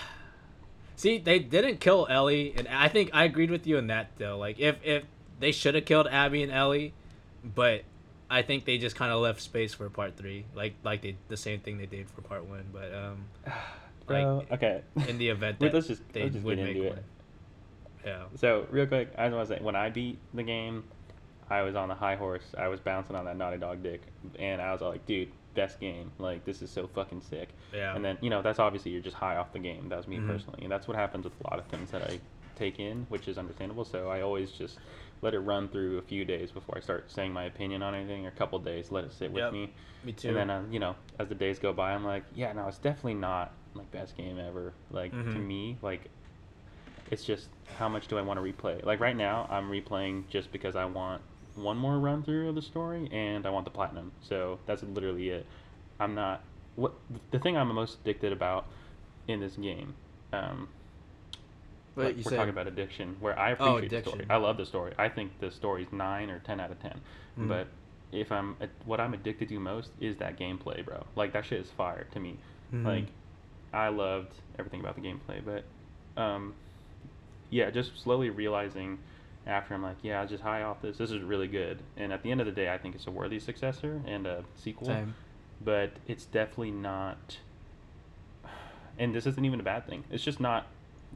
see, 0.97 1.19
they 1.19 1.39
didn't 1.39 1.81
kill 1.81 2.07
Ellie, 2.09 2.55
and 2.57 2.67
I 2.69 2.89
think 2.89 3.11
I 3.13 3.25
agreed 3.25 3.51
with 3.51 3.67
you 3.67 3.77
in 3.77 3.89
that 3.89 4.11
though. 4.17 4.39
Like, 4.39 4.59
if 4.59 4.77
if 4.85 5.05
they 5.41 5.53
should 5.53 5.75
have 5.75 5.85
killed 5.85 6.07
Abby 6.09 6.43
and 6.43 6.51
Ellie, 6.53 6.95
but 7.45 7.83
I 8.31 8.41
think 8.43 8.65
they 8.65 8.79
just 8.79 8.97
kind 8.97 9.13
of 9.13 9.21
left 9.21 9.41
space 9.43 9.75
for 9.75 9.91
part 9.91 10.17
three, 10.17 10.47
like 10.55 10.75
like 10.83 11.03
they 11.03 11.17
the 11.29 11.37
same 11.37 11.61
thing 11.61 11.77
they 11.79 11.85
did 11.87 12.09
for 12.09 12.23
part 12.23 12.45
one. 12.47 12.65
But 12.73 12.95
um, 12.95 13.25
Bro, 14.13 14.45
okay. 14.53 14.83
in 15.09 15.19
the 15.19 15.29
event 15.29 15.59
that 15.61 15.73
let's 15.75 15.87
just 15.89 16.03
they 16.13 16.23
let's 16.23 16.35
just 16.35 16.45
would 16.45 16.59
get 16.59 16.69
into 16.69 16.89
one. 16.89 16.99
it. 16.99 17.05
Yeah. 18.05 18.25
So 18.37 18.67
real 18.71 18.87
quick, 18.87 19.13
I 19.17 19.29
was 19.29 19.49
say 19.49 19.59
when 19.61 19.77
I 19.77 19.89
beat 19.91 20.19
the 20.35 20.43
game, 20.43 20.85
I 21.49 21.63
was 21.63 21.75
on 21.77 21.89
the 21.89 21.95
high 21.95 22.17
horse. 22.17 22.55
I 22.59 22.69
was 22.69 22.81
bouncing 22.81 23.15
on 23.17 23.25
that 23.27 23.37
Naughty 23.37 23.59
Dog 23.59 23.83
dick, 23.83 24.03
and 24.39 24.61
I 24.61 24.73
was 24.73 24.83
all 24.83 24.91
like, 24.91 25.07
"Dude, 25.07 25.29
best 25.55 25.79
game! 25.81 26.11
Like 26.19 26.45
this 26.45 26.63
is 26.63 26.71
so 26.71 26.87
fucking 26.89 27.21
sick." 27.21 27.51
Yeah. 27.73 27.95
And 27.95 28.05
then 28.05 28.19
you 28.21 28.31
know 28.31 28.43
that's 28.43 28.59
obviously 28.59 28.91
you're 28.91 29.03
just 29.03 29.17
high 29.17 29.37
off 29.37 29.53
the 29.53 29.59
game. 29.59 29.89
That 29.89 29.97
was 29.99 30.09
me 30.09 30.17
Mhm. 30.19 30.27
personally, 30.27 30.61
and 30.63 30.73
that's 30.73 30.89
what 30.89 30.97
happens 30.97 31.25
with 31.25 31.35
a 31.45 31.51
lot 31.51 31.59
of 31.59 31.67
things 31.67 31.91
that 31.93 32.03
I 32.03 32.19
take 32.57 32.79
in, 32.81 33.07
which 33.09 33.29
is 33.29 33.39
understandable. 33.39 33.85
So 33.85 34.09
I 34.11 34.21
always 34.23 34.51
just 34.51 34.79
let 35.23 35.35
it 35.35 35.39
run 35.41 35.69
through 35.69 35.99
a 35.99 36.03
few 36.03 36.25
days 36.25 36.51
before 36.51 36.77
I 36.77 36.81
start 36.81 37.09
saying 37.11 37.33
my 37.33 37.45
opinion 37.45 37.83
on 37.83 37.95
anything, 37.95 38.25
or 38.27 38.29
a 38.31 38.33
couple 38.33 38.59
days, 38.59 38.91
let 38.91 39.05
it 39.05 39.13
sit 39.13 39.31
with 39.31 39.45
Yep. 39.45 39.53
me. 39.53 39.73
Me 40.03 40.13
too. 40.13 40.29
And 40.29 40.37
then, 40.37 40.51
uh, 40.51 40.63
you 40.69 40.81
know, 40.81 40.97
as 41.21 41.29
the 41.29 41.35
days 41.37 41.61
go 41.61 41.73
by, 41.73 41.93
I'm 41.93 42.05
like, 42.05 42.25
yeah, 42.35 42.53
no, 42.53 42.67
it's 42.67 42.79
definitely 42.79 43.15
not 43.15 43.53
like 43.75 43.91
best 43.91 44.17
game 44.17 44.39
ever. 44.39 44.73
Like 44.91 45.13
to 45.13 45.17
Mhm. 45.19 45.47
me, 45.47 45.79
like 45.83 46.11
it's 47.11 47.25
just 47.25 47.49
how 47.79 47.89
much 47.89 48.09
do 48.09 48.19
I 48.19 48.23
want 48.23 48.39
to 48.39 48.53
replay? 48.53 48.83
Like 48.85 49.01
right 49.01 49.17
now, 49.17 49.47
I'm 49.51 49.71
replaying 49.71 50.29
just 50.29 50.51
because 50.53 50.77
I 50.77 50.85
want 50.85 51.23
one 51.55 51.77
more 51.77 51.99
run 51.99 52.23
through 52.23 52.49
of 52.49 52.55
the 52.55 52.63
story 52.63 53.09
and 53.13 53.45
I 53.47 53.51
want 53.51 53.65
the 53.67 53.71
platinum. 53.71 54.13
So 54.23 54.59
that's 54.67 54.83
literally 54.83 55.29
it. 55.31 55.47
I'm 56.01 56.15
not 56.15 56.43
what 56.77 56.95
the 57.31 57.39
thing 57.39 57.57
I'm 57.57 57.69
most 57.75 57.99
addicted 58.01 58.33
about 58.33 58.67
in 59.29 59.41
this 59.41 59.57
game. 59.57 59.95
Um, 60.33 60.69
But 61.95 62.05
like 62.07 62.17
you 62.17 62.23
we're 62.25 62.31
said- 62.31 62.37
talking 62.39 62.51
about 62.51 62.67
addiction, 62.67 63.17
where 63.21 63.39
I 63.39 63.51
Oh, 63.59 63.77
appreciate 63.77 64.05
the 64.05 64.11
story. 64.11 64.27
I 64.31 64.37
love 64.37 64.57
the 64.57 64.65
story. 64.65 64.95
I 64.99 65.11
think 65.11 65.39
the 65.41 65.51
story's 65.51 65.93
nine 65.93 66.31
or 66.31 66.39
ten 66.39 66.59
out 66.61 66.71
of 66.71 66.81
10 66.81 67.01
Mhm. 67.39 67.49
But 67.49 67.67
if 68.13 68.33
I'm 68.33 68.57
what 68.87 68.99
I'm 69.01 69.13
addicted 69.13 69.49
to 69.51 69.61
most 69.61 69.91
is 70.01 70.17
that 70.17 70.39
gameplay, 70.39 70.83
bro. 70.85 71.05
Like 71.17 71.33
that 71.35 71.45
shit 71.45 71.61
is 71.61 71.71
fire 71.71 72.05
to 72.13 72.21
me. 72.21 72.39
Mhm. 72.73 72.85
Like 72.87 73.07
I 73.73 73.89
loved 73.89 74.35
everything 74.59 74.81
about 74.81 74.97
the 74.97 75.01
gameplay, 75.03 75.41
but 75.45 75.65
um, 76.21 76.55
yeah, 77.51 77.71
just 77.71 78.01
slowly 78.01 78.31
realizing 78.31 78.99
after 79.47 79.75
I'm 79.75 79.83
like, 79.83 79.97
yeah, 80.03 80.19
I 80.19 80.23
was 80.23 80.31
just 80.31 80.43
high 80.43 80.63
off 80.63 80.83
this. 80.83 80.99
This 80.99 81.11
is 81.11 81.23
really 81.23 81.49
good, 81.49 81.79
and 81.97 82.13
at 82.13 82.23
the 82.23 82.31
end 82.31 82.41
of 82.41 82.47
the 82.47 82.53
day, 82.53 82.73
I 82.73 82.79
think 82.79 82.95
it's 82.95 83.07
a 83.07 83.11
worthy 83.11 83.41
successor 83.41 84.01
and 84.07 84.27
a 84.27 84.45
sequel. 84.57 84.89
Same. 84.89 85.15
But 85.65 85.93
it's 86.07 86.25
definitely 86.25 86.73
not. 86.73 87.39
And 88.99 89.15
this 89.15 89.27
isn't 89.27 89.45
even 89.45 89.59
a 89.61 89.63
bad 89.63 89.87
thing. 89.87 90.05
It's 90.11 90.23
just 90.23 90.41
not 90.41 90.67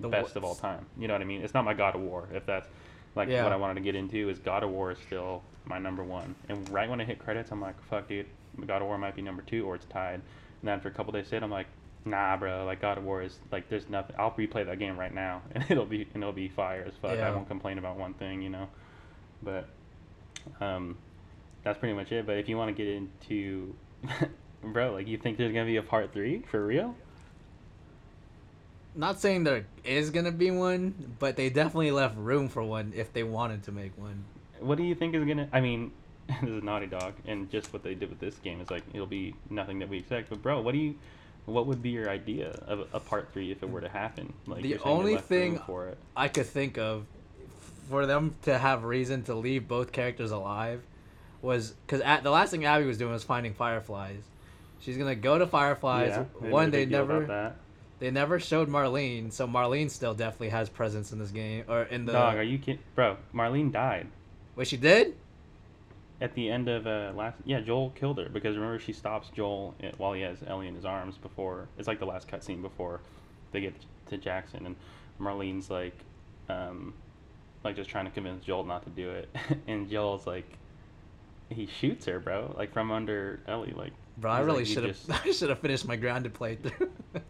The 0.00 0.08
best 0.08 0.36
of 0.36 0.44
all 0.44 0.54
time. 0.54 0.86
You 0.98 1.08
know 1.08 1.14
what 1.14 1.20
I 1.22 1.24
mean? 1.24 1.42
It's 1.42 1.54
not 1.54 1.64
my 1.64 1.74
God 1.74 1.94
of 1.94 2.00
War. 2.00 2.28
If 2.32 2.46
that's 2.46 2.68
like 3.14 3.28
Yeah. 3.28 3.42
what 3.44 3.52
I 3.52 3.56
wanted 3.56 3.74
to 3.74 3.80
get 3.80 3.94
into, 3.94 4.28
is 4.28 4.38
God 4.38 4.62
of 4.62 4.70
War 4.70 4.90
is 4.92 4.98
still 4.98 5.42
my 5.64 5.78
number 5.78 6.04
one. 6.04 6.34
And 6.48 6.68
right 6.70 6.88
when 6.88 7.00
I 7.00 7.04
hit 7.04 7.18
credits, 7.18 7.50
I'm 7.50 7.60
like, 7.60 7.80
fuck, 7.84 8.08
dude, 8.08 8.26
God 8.66 8.82
of 8.82 8.88
War 8.88 8.98
might 8.98 9.14
be 9.16 9.22
number 9.22 9.42
two 9.42 9.66
or 9.66 9.74
it's 9.74 9.86
tied. 9.86 10.14
And 10.14 10.22
then 10.64 10.74
after 10.76 10.88
a 10.88 10.92
couple 10.92 11.12
days 11.12 11.28
sit, 11.28 11.42
I'm 11.42 11.50
like, 11.50 11.66
nah, 12.06 12.36
bro, 12.36 12.64
like 12.64 12.80
God 12.80 12.98
of 12.98 13.04
War 13.04 13.22
is 13.22 13.38
like, 13.50 13.68
there's 13.68 13.88
nothing. 13.88 14.16
I'll 14.18 14.30
replay 14.30 14.64
that 14.64 14.78
game 14.78 14.98
right 14.98 15.12
now, 15.12 15.42
and 15.52 15.64
it'll 15.68 15.86
be 15.86 16.06
and 16.14 16.22
it'll 16.22 16.32
be 16.32 16.48
fire 16.48 16.84
as 16.86 16.94
fuck. 17.02 17.18
I 17.18 17.30
won't 17.30 17.48
complain 17.48 17.78
about 17.78 17.96
one 17.96 18.14
thing, 18.14 18.42
you 18.42 18.48
know. 18.48 18.68
But 19.42 19.68
um, 20.60 20.96
that's 21.62 21.78
pretty 21.78 21.94
much 21.94 22.12
it. 22.12 22.26
But 22.26 22.38
if 22.38 22.48
you 22.48 22.56
want 22.56 22.74
to 22.74 22.82
get 22.82 22.92
into, 22.92 23.74
bro, 24.62 24.92
like 24.92 25.08
you 25.08 25.18
think 25.18 25.36
there's 25.36 25.52
gonna 25.52 25.66
be 25.66 25.76
a 25.76 25.82
part 25.82 26.12
three 26.12 26.42
for 26.50 26.64
real? 26.64 26.94
Not 28.94 29.20
saying 29.20 29.44
there 29.44 29.66
is 29.84 30.10
gonna 30.10 30.32
be 30.32 30.50
one, 30.50 31.16
but 31.18 31.36
they 31.36 31.50
definitely 31.50 31.90
left 31.90 32.16
room 32.16 32.48
for 32.48 32.62
one 32.62 32.92
if 32.96 33.12
they 33.12 33.24
wanted 33.24 33.64
to 33.64 33.72
make 33.72 33.96
one. 33.98 34.24
What 34.60 34.78
do 34.78 34.84
you 34.84 34.94
think 34.94 35.14
is 35.14 35.24
gonna? 35.26 35.48
I 35.52 35.60
mean, 35.60 35.92
this 36.42 36.50
is 36.50 36.62
Naughty 36.62 36.86
Dog, 36.86 37.14
and 37.26 37.50
just 37.50 37.72
what 37.72 37.82
they 37.82 37.94
did 37.94 38.08
with 38.08 38.20
this 38.20 38.36
game 38.36 38.60
is 38.60 38.70
like 38.70 38.82
it'll 38.94 39.06
be 39.06 39.34
nothing 39.50 39.80
that 39.80 39.88
we 39.88 39.98
expect. 39.98 40.30
But 40.30 40.42
bro, 40.42 40.60
what 40.60 40.72
do 40.72 40.78
you? 40.78 40.94
What 41.46 41.66
would 41.66 41.82
be 41.82 41.90
your 41.90 42.10
idea 42.10 42.50
of 42.66 42.88
a 42.92 43.00
part 43.00 43.32
three 43.32 43.52
if 43.52 43.62
it 43.62 43.70
were 43.70 43.80
to 43.80 43.88
happen? 43.88 44.32
Like 44.46 44.62
The 44.62 44.70
you're 44.70 44.78
saying 44.78 44.96
they 44.96 45.00
only 45.00 45.16
thing. 45.16 45.60
I 46.16 46.28
could 46.28 46.46
think 46.46 46.76
of 46.76 47.06
for 47.88 48.04
them 48.04 48.34
to 48.42 48.58
have 48.58 48.84
reason 48.84 49.22
to 49.24 49.34
leave 49.34 49.68
both 49.68 49.92
characters 49.92 50.32
alive 50.32 50.82
was 51.42 51.70
because 51.86 52.00
the 52.22 52.30
last 52.30 52.50
thing 52.50 52.64
Abby 52.64 52.84
was 52.84 52.98
doing 52.98 53.12
was 53.12 53.22
finding 53.22 53.54
fireflies. 53.54 54.22
She's 54.80 54.96
gonna 54.96 55.14
go 55.14 55.38
to 55.38 55.46
fireflies. 55.46 56.10
Yeah, 56.10 56.50
One, 56.50 56.70
they 56.70 56.80
big 56.80 56.90
deal 56.90 57.04
about 57.04 57.28
never 57.28 57.54
they 57.98 58.10
never 58.10 58.38
showed 58.38 58.68
Marlene, 58.68 59.32
so 59.32 59.46
Marlene 59.46 59.90
still 59.90 60.14
definitely 60.14 60.50
has 60.50 60.68
presence 60.68 61.12
in 61.12 61.18
this 61.18 61.30
game 61.30 61.64
or 61.68 61.82
in 61.84 62.04
the. 62.04 62.12
Dog, 62.12 62.36
are 62.36 62.42
you 62.42 62.58
kidding, 62.58 62.82
bro? 62.94 63.16
Marlene 63.34 63.72
died 63.72 64.08
Wait, 64.54 64.66
she 64.66 64.76
did? 64.76 65.14
At 66.20 66.34
the 66.34 66.50
end 66.50 66.68
of 66.68 66.86
uh 66.86 67.12
last. 67.14 67.36
Yeah, 67.44 67.60
Joel 67.60 67.90
killed 67.90 68.18
her 68.18 68.28
because 68.28 68.56
remember 68.56 68.78
she 68.78 68.92
stops 68.92 69.28
Joel 69.34 69.74
while 69.98 70.12
he 70.12 70.22
has 70.22 70.38
Ellie 70.46 70.68
in 70.68 70.74
his 70.74 70.84
arms 70.84 71.16
before. 71.18 71.68
It's 71.78 71.88
like 71.88 71.98
the 71.98 72.06
last 72.06 72.28
cutscene 72.28 72.62
before 72.62 73.00
they 73.52 73.60
get 73.60 73.74
to 74.08 74.16
Jackson, 74.16 74.66
and 74.66 74.76
Marlene's 75.20 75.70
like, 75.70 75.96
um, 76.48 76.94
like 77.64 77.76
just 77.76 77.90
trying 77.90 78.04
to 78.06 78.10
convince 78.10 78.44
Joel 78.44 78.64
not 78.64 78.82
to 78.84 78.90
do 78.90 79.10
it, 79.10 79.28
and 79.66 79.88
Joel's 79.90 80.26
like, 80.26 80.46
he 81.48 81.66
shoots 81.66 82.06
her, 82.06 82.18
bro, 82.20 82.54
like 82.58 82.72
from 82.72 82.90
under 82.90 83.40
Ellie, 83.46 83.72
like. 83.76 83.92
Bro, 84.18 84.30
I 84.32 84.38
he's 84.38 84.46
like, 84.46 84.52
really 84.54 84.64
should 84.64 84.84
have. 84.84 84.96
just- 85.06 85.10
I 85.26 85.30
should 85.32 85.50
have 85.50 85.58
finished 85.58 85.86
my 85.86 85.96
grounded 85.96 86.34
playthrough. 86.34 86.88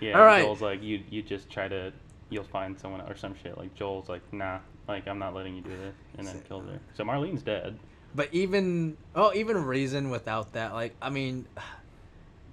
Yeah, 0.00 0.18
All 0.18 0.24
right. 0.26 0.42
Joel's 0.44 0.60
like, 0.60 0.82
you 0.82 1.00
you 1.10 1.22
just 1.22 1.48
try 1.48 1.68
to, 1.68 1.92
you'll 2.28 2.42
find 2.42 2.76
someone 2.78 3.00
or 3.02 3.14
some 3.14 3.34
shit. 3.40 3.56
Like 3.56 3.72
Joel's 3.76 4.08
like, 4.08 4.20
nah, 4.32 4.58
like 4.88 5.06
I'm 5.06 5.18
not 5.20 5.32
letting 5.34 5.54
you 5.54 5.62
do 5.62 5.70
this, 5.70 5.94
and 6.18 6.26
then 6.26 6.40
kills 6.48 6.64
her. 6.66 6.80
So 6.94 7.04
Marlene's 7.04 7.42
dead. 7.42 7.78
But 8.14 8.28
even 8.32 8.96
oh, 9.14 9.32
even 9.34 9.64
reason 9.64 10.10
without 10.10 10.52
that, 10.52 10.72
like 10.74 10.94
I 11.00 11.10
mean, 11.10 11.46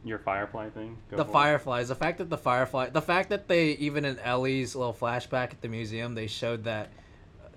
Your 0.05 0.19
Firefly 0.19 0.69
thing. 0.69 0.97
Go 1.11 1.17
the 1.17 1.23
it. 1.23 1.31
fireflies. 1.31 1.89
The 1.89 1.95
fact 1.95 2.19
that 2.19 2.29
the 2.29 2.37
firefly, 2.37 2.89
the 2.89 3.01
fact 3.01 3.29
that 3.29 3.47
they 3.47 3.71
even 3.71 4.05
in 4.05 4.17
Ellie's 4.19 4.75
little 4.75 4.93
flashback 4.93 5.51
at 5.51 5.61
the 5.61 5.67
museum, 5.67 6.15
they 6.15 6.27
showed 6.27 6.63
that 6.63 6.89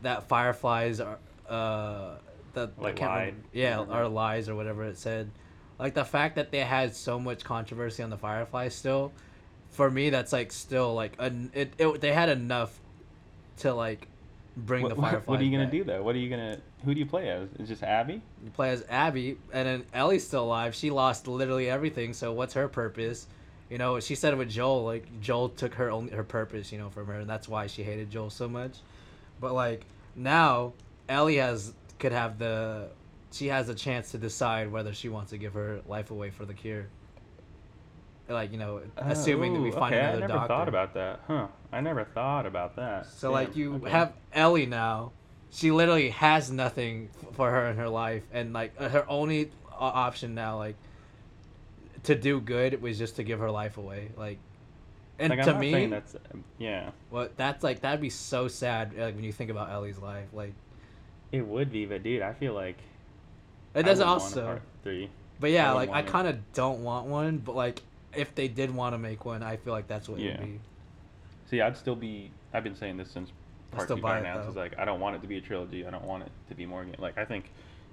that 0.03 0.25
fireflies 0.29 1.01
are 1.01 1.19
uh 1.49 2.17
the 2.55 2.71
Like 2.77 2.97
can't 2.97 3.13
remember- 3.13 3.37
yeah, 3.53 3.79
are 3.79 4.09
lies 4.09 4.49
or 4.49 4.55
whatever 4.57 4.85
it 4.85 4.99
said. 4.99 5.31
Like 5.79 5.95
the 5.95 6.05
fact 6.05 6.37
that 6.37 6.51
they 6.51 6.61
had 6.61 6.95
so 6.95 7.19
much 7.19 7.45
controversy 7.45 8.03
on 8.03 8.11
the 8.11 8.19
fireflies 8.19 8.75
still, 8.75 9.13
for 9.71 9.91
me 9.91 10.11
that's 10.11 10.33
like 10.33 10.53
still 10.53 10.95
like 10.95 11.15
an 11.19 11.51
it, 11.55 11.73
it 11.79 12.01
they 12.01 12.13
had 12.13 12.29
enough 12.29 12.79
to 13.59 13.73
like 13.73 14.09
bring 14.57 14.83
What, 14.83 14.89
the 14.95 15.01
fireflies. 15.01 15.27
what 15.27 15.41
are 15.41 15.45
you 15.45 15.51
gonna 15.51 15.65
back. 15.65 15.73
do 15.73 15.85
though? 15.85 16.03
What 16.03 16.15
are 16.15 16.19
you 16.19 16.29
gonna? 16.31 16.59
Who 16.85 16.95
do 16.95 17.01
you 17.01 17.07
play 17.07 17.29
as? 17.31 17.49
Is 17.59 17.69
just 17.69 17.83
Abby? 17.83 18.21
You 18.45 18.51
play 18.51 18.71
as 18.71 18.85
Abby, 18.89 19.39
and 19.53 19.67
then 19.67 19.85
Ellie's 19.95 20.27
still 20.27 20.45
alive. 20.45 20.75
She 20.75 20.91
lost 20.91 21.27
literally 21.29 21.69
everything, 21.71 22.13
so 22.13 22.33
what's 22.33 22.55
her 22.55 22.69
purpose? 22.69 23.27
You 23.71 23.79
know, 23.79 24.01
she 24.01 24.15
said 24.15 24.37
with 24.37 24.51
Joel, 24.51 24.85
like 24.85 25.21
Joel 25.21 25.49
took 25.51 25.75
her 25.75 25.91
only 25.91 26.13
her 26.13 26.25
purpose, 26.25 26.71
you 26.73 26.79
know, 26.79 26.91
from 26.91 27.07
her, 27.07 27.21
and 27.21 27.29
that's 27.31 27.49
why 27.49 27.67
she 27.67 27.83
hated 27.83 28.11
Joel 28.11 28.31
so 28.31 28.49
much. 28.49 28.79
But 29.41 29.55
like 29.55 29.85
now, 30.15 30.75
Ellie 31.09 31.37
has 31.37 31.73
could 31.99 32.13
have 32.13 32.39
the 32.39 32.89
she 33.31 33.47
has 33.47 33.69
a 33.71 33.75
chance 33.75 34.11
to 34.11 34.19
decide 34.19 34.71
whether 34.71 34.93
she 34.93 35.09
wants 35.09 35.31
to 35.31 35.39
give 35.39 35.55
her 35.55 35.81
life 35.89 36.11
away 36.11 36.31
for 36.31 36.45
the 36.45 36.53
cure. 36.55 36.87
Like 38.33 38.53
you 38.53 38.59
know, 38.59 38.83
assuming 38.97 39.55
that 39.55 39.61
we 39.61 39.71
Uh, 39.71 39.77
ooh, 39.77 39.79
find 39.79 39.95
okay, 39.95 40.01
another 40.05 40.17
I 40.17 40.21
never 40.21 40.33
doctor. 40.33 40.49
thought 40.49 40.69
about 40.69 40.95
that, 40.95 41.21
huh? 41.27 41.47
I 41.73 41.81
never 41.81 42.05
thought 42.05 42.47
about 42.47 42.77
that. 42.77 43.07
So 43.07 43.31
like 43.31 43.57
you 43.57 43.77
okay. 43.77 43.91
have 43.91 44.13
Ellie 44.33 44.67
now. 44.67 45.13
She 45.51 45.71
literally 45.71 46.11
has 46.11 46.51
nothing 46.51 47.11
for 47.33 47.51
her 47.51 47.67
in 47.67 47.77
her 47.77 47.89
life, 47.89 48.23
and 48.33 48.53
like 48.53 48.73
uh, 48.79 48.89
her 48.89 49.05
only 49.09 49.51
option 49.79 50.35
now, 50.35 50.57
like 50.57 50.77
to 52.05 52.15
do 52.15 52.41
good, 52.41 52.81
was 52.83 52.99
just 52.99 53.17
to 53.17 53.23
give 53.23 53.39
her 53.39 53.51
life 53.51 53.77
away. 53.77 54.11
Like, 54.17 54.39
and 55.19 55.31
Like, 55.31 55.45
to 55.45 55.55
me, 55.59 55.87
that's 55.87 56.15
um, 56.33 56.43
yeah, 56.59 56.91
well, 57.11 57.29
that's 57.37 57.63
like 57.63 57.81
that'd 57.83 58.01
be 58.01 58.11
so 58.11 58.49
sad. 58.49 58.97
Like 58.97 59.15
when 59.15 59.25
you 59.25 59.33
think 59.33 59.51
about 59.51 59.71
Ellie's 59.71 59.99
life, 59.99 60.27
like 60.33 60.55
it 61.33 61.47
would 61.47 61.71
be, 61.71 61.85
but 61.87 62.03
dude, 62.03 62.23
I 62.23 62.33
feel 62.33 62.55
like 62.55 62.79
it 63.75 63.83
does 63.85 63.99
wouldn't 63.99 64.09
want 64.09 64.37
a 64.37 64.41
also. 64.49 64.61
three. 64.83 65.11
But 65.39 65.51
yeah, 65.51 65.71
I 65.71 65.75
like 65.75 65.91
I 65.91 66.03
kind 66.03 66.29
of 66.29 66.53
don't 66.55 66.83
want 66.83 67.07
one, 67.09 67.39
but 67.39 67.55
like 67.55 67.83
if 68.17 68.35
they 68.35 68.49
did 68.49 68.75
want 68.75 68.95
to 68.95 68.99
make 68.99 69.25
one, 69.25 69.43
I 69.43 69.57
feel 69.57 69.73
like 69.73 69.89
that's 69.89 70.09
what 70.09 70.21
it 70.21 70.25
Yeah. 70.25 70.41
would 70.41 70.47
be. 70.47 70.61
See, 71.47 71.61
I'd 71.61 71.77
still 71.77 71.97
be. 71.97 72.31
I've 72.53 72.65
been 72.65 72.75
saying 72.77 72.97
this 72.97 73.11
since 73.11 73.31
I'd 73.73 73.77
part 73.77 73.87
still 73.87 73.97
two 73.97 74.03
buy 74.03 74.17
got 74.17 74.17
it, 74.17 74.21
announced. 74.31 74.51
Is 74.51 74.57
like 74.57 74.79
I 74.79 74.85
don't 74.85 75.01
want 75.01 75.17
it 75.17 75.23
to 75.23 75.29
be 75.29 75.37
a 75.39 75.41
trilogy. 75.41 75.87
I 75.87 75.91
don't 75.91 76.05
want 76.05 76.25
it 76.25 76.33
to 76.49 76.55
be 76.55 76.67
more. 76.67 76.87
Like 76.99 77.19
I 77.19 77.25
think 77.25 77.51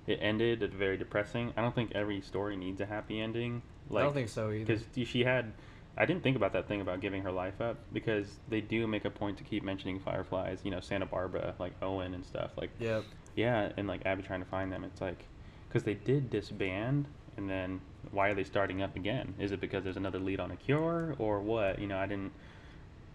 it 0.08 0.20
ended 0.22 0.64
at 0.64 0.72
very 0.72 0.98
depressing. 0.98 1.54
I 1.58 1.62
don't 1.62 1.76
think 1.76 1.92
every 1.94 2.22
story 2.22 2.56
needs 2.56 2.80
a 2.82 2.86
happy 2.86 3.20
ending. 3.20 3.62
Like 3.90 4.02
I 4.02 4.06
don't 4.06 4.14
think 4.14 4.30
so 4.30 4.52
either. 4.52 4.66
because 4.66 5.10
she 5.10 5.24
had. 5.24 5.54
I 5.98 6.06
didn't 6.06 6.24
think 6.24 6.38
about 6.38 6.54
that 6.54 6.68
thing 6.70 6.80
about 6.80 7.02
giving 7.02 7.24
her 7.24 7.32
life 7.32 7.60
up 7.60 7.78
because 7.92 8.38
they 8.48 8.62
do 8.62 8.88
make 8.88 9.04
a 9.04 9.10
point 9.10 9.38
to 9.40 9.44
keep 9.44 9.64
mentioning 9.64 10.00
fireflies. 10.00 10.60
You 10.64 10.72
know, 10.72 10.80
Santa 10.80 11.06
Barbara, 11.06 11.56
like 11.60 11.74
Owen 11.82 12.14
and 12.14 12.26
stuff. 12.26 12.52
Like 12.56 12.70
Yeah, 12.80 13.02
yeah, 13.36 13.72
and 13.76 13.88
like 13.88 14.06
Abby 14.06 14.24
trying 14.24 14.40
to 14.40 14.46
find 14.50 14.72
them. 14.72 14.86
It's 14.86 15.02
like 15.02 15.26
because 15.68 15.84
they 15.84 15.96
did 15.96 16.30
disband, 16.30 17.08
and 17.40 17.50
then 17.50 17.80
why 18.12 18.28
are 18.30 18.36
they 18.36 18.44
starting 18.44 18.82
up 18.82 18.98
again? 18.98 19.34
Is 19.40 19.54
it 19.54 19.62
because 19.62 19.84
there's 19.84 19.98
another 19.98 20.20
lead 20.20 20.42
on 20.42 20.52
a 20.52 20.58
cure 20.58 21.16
or 21.18 21.40
what? 21.40 21.80
You 21.80 21.88
know, 21.88 21.98
I 21.98 22.06
didn't. 22.06 22.34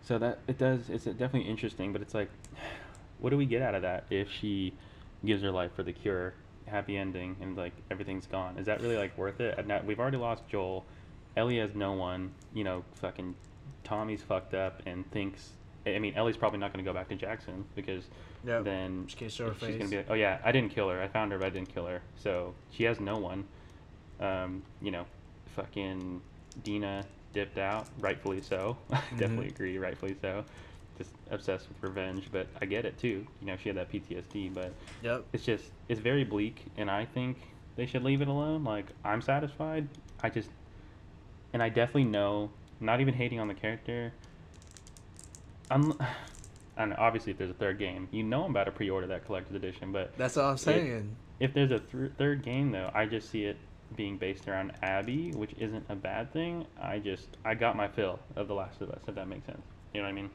So 0.00 0.18
that 0.18 0.38
it 0.48 0.58
does. 0.58 0.88
It's 0.88 1.04
definitely 1.04 1.42
interesting, 1.42 1.92
but 1.92 2.00
it's 2.00 2.14
like, 2.14 2.30
what 3.18 3.30
do 3.30 3.36
we 3.36 3.46
get 3.46 3.62
out 3.62 3.74
of 3.74 3.82
that 3.82 4.04
if 4.10 4.28
she 4.30 4.72
gives 5.24 5.42
her 5.42 5.50
life 5.50 5.72
for 5.76 5.82
the 5.82 5.92
cure, 5.92 6.32
happy 6.66 6.96
ending, 6.96 7.36
and 7.40 7.54
like 7.54 7.74
everything's 7.90 8.26
gone? 8.26 8.58
Is 8.58 8.66
that 8.66 8.80
really 8.80 8.96
like 8.96 9.16
worth 9.16 9.40
it? 9.40 9.58
And 9.58 9.86
we've 9.86 10.00
already 10.00 10.16
lost 10.16 10.48
Joel. 10.48 10.84
Ellie 11.36 11.58
has 11.58 11.74
no 11.74 11.92
one. 11.92 12.32
You 12.54 12.64
know, 12.64 12.84
fucking 12.94 13.34
Tommy's 13.84 14.22
fucked 14.22 14.54
up 14.54 14.82
and 14.86 15.08
thinks. 15.10 15.50
I 15.86 15.98
mean, 15.98 16.14
Ellie's 16.16 16.38
probably 16.38 16.58
not 16.58 16.72
going 16.72 16.82
to 16.82 16.90
go 16.90 16.94
back 16.94 17.10
to 17.10 17.14
Jackson 17.14 17.66
because 17.76 18.04
yeah. 18.42 18.60
then 18.60 19.04
She 19.06 19.16
can't 19.16 19.30
show 19.30 19.50
her 19.50 19.54
she's 19.60 19.76
gonna 19.76 19.90
be 19.90 19.98
like, 19.98 20.06
oh 20.08 20.14
yeah, 20.14 20.38
I 20.42 20.50
didn't 20.50 20.70
kill 20.74 20.88
her. 20.88 21.02
I 21.02 21.08
found 21.08 21.30
her, 21.32 21.38
but 21.38 21.46
I 21.46 21.50
didn't 21.50 21.74
kill 21.74 21.84
her. 21.84 22.00
So 22.16 22.54
she 22.70 22.84
has 22.84 23.00
no 23.00 23.18
one. 23.18 23.44
Um, 24.20 24.62
you 24.80 24.90
know, 24.90 25.04
fucking 25.56 26.20
Dina 26.62 27.04
dipped 27.32 27.58
out, 27.58 27.86
rightfully 28.00 28.40
so. 28.40 28.76
I 28.92 29.00
Definitely 29.18 29.46
Mhm. 29.46 29.54
agree, 29.54 29.78
rightfully 29.78 30.16
so. 30.22 30.44
Just 30.98 31.10
obsessed 31.30 31.68
with 31.68 31.82
revenge, 31.82 32.28
but 32.30 32.46
I 32.60 32.66
get 32.66 32.84
it 32.84 32.96
too. 32.98 33.26
You 33.40 33.46
know, 33.48 33.56
she 33.56 33.68
had 33.68 33.76
that 33.76 33.90
PTSD, 33.90 34.54
but 34.54 34.72
Yep. 35.02 35.24
it's 35.32 35.44
just 35.44 35.64
it's 35.88 36.00
very 36.00 36.22
bleak, 36.24 36.64
and 36.76 36.88
I 36.90 37.04
think 37.04 37.38
they 37.76 37.86
should 37.86 38.04
leave 38.04 38.22
it 38.22 38.28
alone. 38.28 38.62
Like 38.62 38.86
I'm 39.04 39.20
satisfied. 39.20 39.88
I 40.22 40.30
just, 40.30 40.50
and 41.52 41.62
I 41.62 41.68
definitely 41.68 42.04
know. 42.04 42.50
Not 42.80 43.00
even 43.00 43.14
hating 43.14 43.40
on 43.40 43.48
the 43.48 43.54
character. 43.54 44.12
I'm. 45.70 45.92
I. 46.76 46.90
Obviously, 46.92 47.32
if 47.32 47.38
there's 47.38 47.50
a 47.50 47.54
third 47.54 47.78
game, 47.78 48.08
you 48.12 48.22
know 48.22 48.44
I'm 48.44 48.50
about 48.50 48.64
to 48.64 48.72
pre-order 48.72 49.06
that 49.08 49.24
collector's 49.26 49.54
edition. 49.56 49.90
But 49.92 50.16
That's 50.16 50.36
all 50.36 50.50
I'm 50.52 50.56
saying. 50.58 51.16
if 51.40 51.54
there's 51.54 51.70
a 51.70 51.78
th- 51.80 52.12
third 52.18 52.42
game, 52.42 52.70
though, 52.72 52.90
I 52.94 53.06
just 53.06 53.30
see 53.30 53.44
it 53.44 53.56
being 53.96 54.16
based 54.16 54.48
around 54.48 54.72
Abby, 54.82 55.32
which 55.32 55.52
isn't 55.58 55.84
a 55.88 55.94
bad 55.94 56.32
thing. 56.32 56.66
I 56.80 56.98
just 56.98 57.26
I 57.44 57.54
got 57.54 57.76
my 57.76 57.88
fill 57.88 58.18
of 58.36 58.48
The 58.48 58.54
Last 58.54 58.80
of 58.80 58.90
Us, 58.90 59.00
if 59.06 59.14
that 59.14 59.28
makes 59.28 59.46
sense. 59.46 59.62
You 59.92 60.00
know 60.00 60.06
what 60.06 60.12
I 60.12 60.14
mean? 60.14 60.30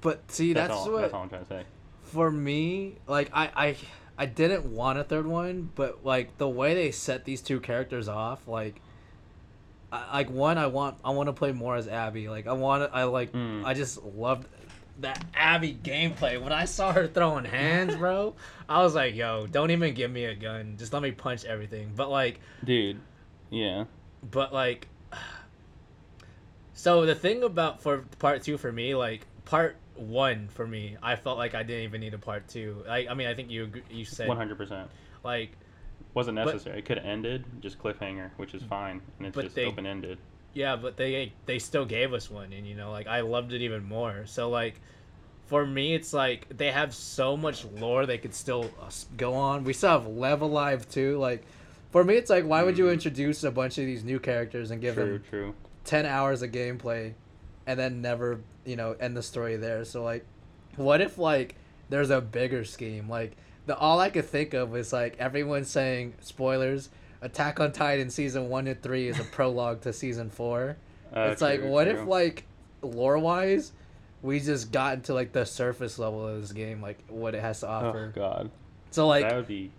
But 0.00 0.30
see, 0.30 0.52
that's, 0.52 0.72
all. 0.72 0.90
what 0.90 1.02
That's 1.02 1.12
all 1.14 1.22
I'm 1.22 1.28
trying 1.28 1.42
to 1.44 1.48
say. 1.48 1.64
for 2.04 2.30
me. 2.30 2.94
Like 3.06 3.30
I, 3.34 3.50
I, 3.54 3.76
I 4.16 4.26
didn't 4.26 4.64
want 4.66 4.98
a 4.98 5.04
third 5.04 5.26
one, 5.26 5.70
but 5.74 6.04
like 6.04 6.38
the 6.38 6.48
way 6.48 6.74
they 6.74 6.90
set 6.90 7.24
these 7.24 7.40
two 7.42 7.60
characters 7.60 8.08
off, 8.08 8.46
like, 8.48 8.80
I, 9.90 10.18
like 10.18 10.30
one, 10.30 10.56
I 10.58 10.66
want, 10.68 10.96
I 11.04 11.10
want 11.10 11.26
to 11.28 11.32
play 11.34 11.52
more 11.52 11.76
as 11.76 11.86
Abby. 11.88 12.28
Like 12.28 12.46
I 12.46 12.52
want, 12.52 12.90
I 12.94 13.04
like, 13.04 13.32
Mm. 13.32 13.64
I 13.64 13.74
just 13.74 14.02
loved 14.02 14.46
that 15.00 15.24
Abby 15.34 15.74
gameplay. 15.82 16.40
When 16.40 16.52
I 16.52 16.64
saw 16.66 16.92
her 16.92 17.06
throwing 17.06 17.44
hands, 17.44 17.96
bro, 17.96 18.34
I 18.68 18.82
was 18.82 18.94
like, 18.94 19.14
yo, 19.14 19.46
don't 19.46 19.70
even 19.70 19.94
give 19.94 20.10
me 20.10 20.24
a 20.26 20.34
gun. 20.34 20.76
Just 20.78 20.92
let 20.92 21.02
me 21.02 21.10
punch 21.12 21.44
everything. 21.44 21.92
But 21.96 22.10
like. 22.10 22.40
Dude, 22.64 23.00
yeah. 23.50 23.84
but 24.30 24.52
like 24.52 24.88
so 26.74 27.04
the 27.06 27.14
thing 27.14 27.42
about 27.42 27.82
for 27.82 27.98
part 28.18 28.42
two 28.42 28.56
for 28.56 28.72
me 28.72 28.94
like 28.94 29.26
part 29.44 29.76
one 29.94 30.48
for 30.48 30.66
me 30.66 30.96
i 31.02 31.14
felt 31.16 31.36
like 31.36 31.54
i 31.54 31.62
didn't 31.62 31.82
even 31.84 32.00
need 32.00 32.14
a 32.14 32.18
part 32.18 32.48
two 32.48 32.82
i, 32.88 33.06
I 33.10 33.14
mean 33.14 33.26
i 33.28 33.34
think 33.34 33.50
you 33.50 33.70
you 33.90 34.04
said 34.04 34.28
100%. 34.28 34.86
like 35.22 35.50
Wasn't 36.14 36.36
But- 36.36 36.46
necessary. 36.46 36.78
it 36.78 36.84
could 36.86 36.98
have 36.98 37.06
ended 37.06 37.44
just 37.60 37.78
cliffhanger, 37.78 38.30
which 38.36 38.54
is 38.54 38.62
fine, 38.62 39.00
and 39.18 39.26
it's 39.26 39.36
just 39.36 39.58
open 39.58 39.86
ended. 39.86 40.18
Yeah 40.54 40.76
but 40.76 40.96
they 40.96 41.32
they 41.46 41.58
still 41.58 41.84
gave 41.84 42.12
us 42.12 42.30
one 42.30 42.52
and 42.52 42.66
you 42.66 42.74
know 42.74 42.90
like 42.90 43.06
i 43.06 43.20
loved 43.20 43.52
it 43.52 43.62
even 43.62 43.84
more. 43.84 44.26
So 44.26 44.50
like 44.50 44.80
for 45.46 45.66
me 45.66 45.94
it's 45.94 46.12
like 46.12 46.46
they 46.56 46.70
have 46.70 46.94
so 46.94 47.36
much 47.36 47.64
lore 47.64 48.06
they 48.06 48.18
could 48.18 48.34
still 48.34 48.70
uh, 48.80 48.90
go 49.16 49.34
on. 49.34 49.64
We 49.64 49.72
still 49.72 49.90
have 49.90 50.06
Lev 50.06 50.40
alive 50.42 50.88
too. 50.88 51.18
Like 51.18 51.44
for 51.90 52.04
me 52.04 52.14
it's 52.14 52.30
like 52.30 52.44
why 52.44 52.62
would 52.62 52.78
you 52.78 52.86
Mhm. 52.86 52.92
introduce 52.94 53.44
a 53.44 53.50
bunch 53.50 53.78
of 53.78 53.86
these 53.86 54.04
new 54.04 54.18
characters 54.18 54.70
and 54.70 54.80
give 54.80 54.94
True, 54.94 55.04
them 55.18 55.24
true. 55.28 55.54
10 55.84 56.06
hours 56.06 56.42
of 56.42 56.52
gameplay 56.52 57.14
and 57.66 57.78
then 57.78 58.00
never 58.02 58.40
you 58.64 58.76
know 58.76 58.96
end 59.00 59.16
the 59.16 59.22
story 59.22 59.56
there? 59.56 59.84
So 59.84 60.02
like 60.02 60.24
what 60.76 61.00
if 61.00 61.18
like 61.18 61.56
there's 61.88 62.10
a 62.10 62.20
bigger 62.20 62.64
scheme? 62.64 63.08
Like 63.08 63.36
the 63.64 63.76
all 63.76 64.00
i 64.00 64.10
could 64.10 64.24
think 64.24 64.54
of 64.54 64.70
was 64.70 64.92
like 64.92 65.16
everyone 65.20 65.64
saying 65.64 66.14
spoilers 66.20 66.88
attack 67.22 67.58
on 67.60 67.72
titan 67.72 68.10
season 68.10 68.48
1 68.48 68.64
to 68.66 68.74
3 68.74 69.08
is 69.08 69.18
a 69.20 69.24
prologue 69.24 69.80
to 69.82 69.92
season 69.92 70.28
4 70.28 70.76
Uh, 71.16 71.20
it's 71.32 71.40
like 71.40 71.60
true, 71.60 71.70
what 71.70 71.88
if 71.88 72.04
like 72.06 72.44
lore 72.82 73.18
wise 73.18 73.72
we 74.22 74.38
just 74.40 74.70
got 74.72 74.94
into 74.94 75.14
like 75.14 75.32
the 75.32 75.44
surface 75.46 75.98
level 75.98 76.26
of 76.28 76.40
this 76.40 76.52
game 76.52 76.80
like 76.82 76.98
what 77.08 77.34
it 77.34 77.40
has 77.40 77.60
to 77.60 77.68
offer. 77.68 78.12
Oh 78.14 78.18
God, 78.20 78.50
so 78.90 79.06
like 79.08 79.28
that 79.28 79.34
would 79.36 79.48
be. 79.48 79.70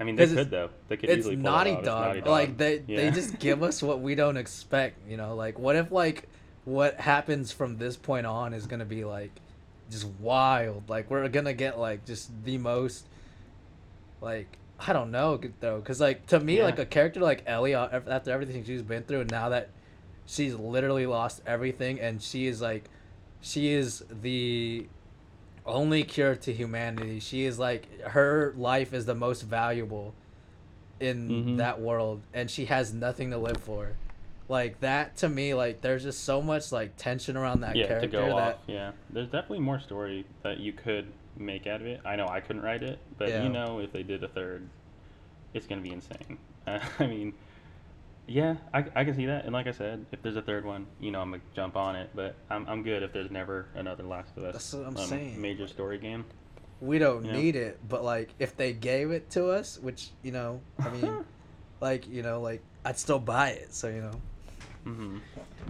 I 0.00 0.04
mean, 0.04 0.16
they 0.16 0.26
could 0.26 0.50
though. 0.50 0.70
They 0.88 0.96
could 0.96 1.10
easily 1.10 1.36
pull 1.36 1.44
naughty 1.44 1.70
it 1.70 1.84
dog. 1.84 2.16
It's 2.16 2.26
Naughty 2.26 2.30
Like 2.30 2.48
Dog. 2.48 2.56
they 2.58 2.78
they 2.78 3.04
Yeah. 3.04 3.10
just 3.10 3.38
give 3.38 3.62
us 3.62 3.80
what 3.84 4.00
we 4.00 4.16
don't 4.16 4.36
expect. 4.36 4.96
You 5.08 5.16
know, 5.16 5.36
like 5.36 5.60
what 5.60 5.76
if 5.76 5.92
like 5.92 6.28
what 6.64 6.96
happens 6.96 7.52
from 7.52 7.78
this 7.78 7.96
point 7.96 8.26
on 8.26 8.52
is 8.52 8.66
gonna 8.66 8.84
be 8.84 9.04
like 9.04 9.30
just 9.90 10.06
wild. 10.18 10.88
Like 10.88 11.08
we're 11.08 11.28
gonna 11.28 11.52
get 11.52 11.78
like 11.78 12.04
just 12.04 12.30
the 12.44 12.58
most 12.58 13.06
like 14.20 14.58
I 14.86 14.92
don't 14.92 15.10
know 15.10 15.40
though, 15.60 15.78
because 15.78 16.00
like 16.00 16.26
to 16.26 16.40
me 16.40 16.58
Yeah. 16.58 16.64
like 16.64 16.78
a 16.78 16.86
character 16.86 17.20
like 17.20 17.42
Ellie 17.46 17.74
uh, 17.74 18.00
after 18.08 18.30
everything 18.30 18.64
she's 18.64 18.82
been 18.82 19.04
through, 19.04 19.20
and 19.22 19.30
now 19.30 19.48
that 19.50 19.70
she's 20.26 20.54
literally 20.54 21.06
lost 21.06 21.42
everything 21.46 22.00
and 22.00 22.22
she 22.22 22.46
is 22.46 22.60
like 22.62 22.84
she 23.40 23.72
is 23.72 24.04
the 24.22 24.86
only 25.66 26.04
cure 26.04 26.34
to 26.36 26.52
humanity. 26.52 27.20
She 27.20 27.44
is 27.44 27.58
like 27.58 28.00
her 28.02 28.52
life 28.56 28.92
is 28.92 29.04
the 29.06 29.14
most 29.14 29.42
valuable 29.42 30.14
in 31.00 31.28
Mhm. 31.28 31.56
that 31.58 31.80
world 31.80 32.22
and 32.32 32.50
she 32.50 32.66
has 32.66 32.92
nothing 32.94 33.30
to 33.30 33.38
live 33.38 33.58
for. 33.58 33.92
Like 34.48 34.80
that 34.80 35.16
to 35.18 35.28
me 35.28 35.54
like 35.54 35.80
there's 35.80 36.02
just 36.02 36.24
so 36.24 36.42
much 36.42 36.72
like 36.72 36.96
tension 36.96 37.36
around 37.36 37.60
that 37.60 37.76
yeah, 37.76 37.86
character 37.86 38.08
to 38.08 38.16
go 38.28 38.36
that 38.36 38.54
off. 38.56 38.60
Yeah, 38.66 38.92
there's 39.10 39.28
definitely 39.28 39.60
more 39.60 39.80
story 39.80 40.24
that 40.42 40.58
you 40.58 40.72
could 40.72 41.06
make 41.36 41.66
out 41.66 41.80
of 41.80 41.86
it. 41.86 42.00
I 42.04 42.16
know 42.16 42.26
I 42.28 42.40
couldn't 42.40 42.62
write 42.62 42.82
it, 42.82 42.98
but 43.18 43.30
Yeah. 43.30 43.42
you 43.42 43.48
know, 43.48 43.80
if 43.80 43.92
they 43.92 44.02
did 44.02 44.22
a 44.24 44.28
third, 44.28 44.68
it's 45.54 45.66
gonna 45.66 45.80
be 45.80 45.92
insane. 45.92 46.38
I 46.66 47.06
mean, 47.06 47.32
yeah, 48.26 48.56
I, 48.72 48.84
I 48.94 49.04
can 49.04 49.14
see 49.14 49.26
that. 49.26 49.44
And 49.44 49.52
like 49.52 49.66
I 49.66 49.72
said, 49.72 50.06
if 50.12 50.22
there's 50.22 50.36
a 50.36 50.42
third 50.42 50.64
one, 50.64 50.86
you 51.00 51.10
know, 51.10 51.20
I'm 51.20 51.30
gonna 51.30 51.42
jump 51.54 51.76
on 51.76 51.96
it. 51.96 52.10
But 52.14 52.36
I'm 52.50 52.66
I'm 52.68 52.82
good 52.82 53.02
if 53.02 53.12
there's 53.12 53.30
never 53.30 53.66
another 53.74 54.04
Last 54.04 54.36
of 54.36 54.44
Us 54.44 54.52
That's 54.54 54.72
what 54.74 54.86
I'm 54.86 54.96
um, 54.96 55.08
saying. 55.08 55.40
major 55.40 55.66
story 55.66 55.98
game. 55.98 56.24
we 56.80 56.98
don't 56.98 57.24
Yeah. 57.24 57.32
need 57.32 57.56
it, 57.56 57.78
but 57.88 58.04
like 58.04 58.30
if 58.38 58.56
they 58.56 58.72
gave 58.72 59.10
it 59.10 59.30
to 59.30 59.50
us, 59.50 59.78
which, 59.78 60.10
you 60.22 60.32
know, 60.32 60.60
I 60.80 60.90
mean 60.90 61.24
like, 61.80 62.08
you 62.08 62.22
know, 62.22 62.40
like 62.40 62.62
I'd 62.84 62.98
still 62.98 63.18
buy 63.18 63.50
it, 63.50 63.74
so 63.74 63.88
you 63.88 64.00
know. 64.02 64.20
hmm 64.84 65.18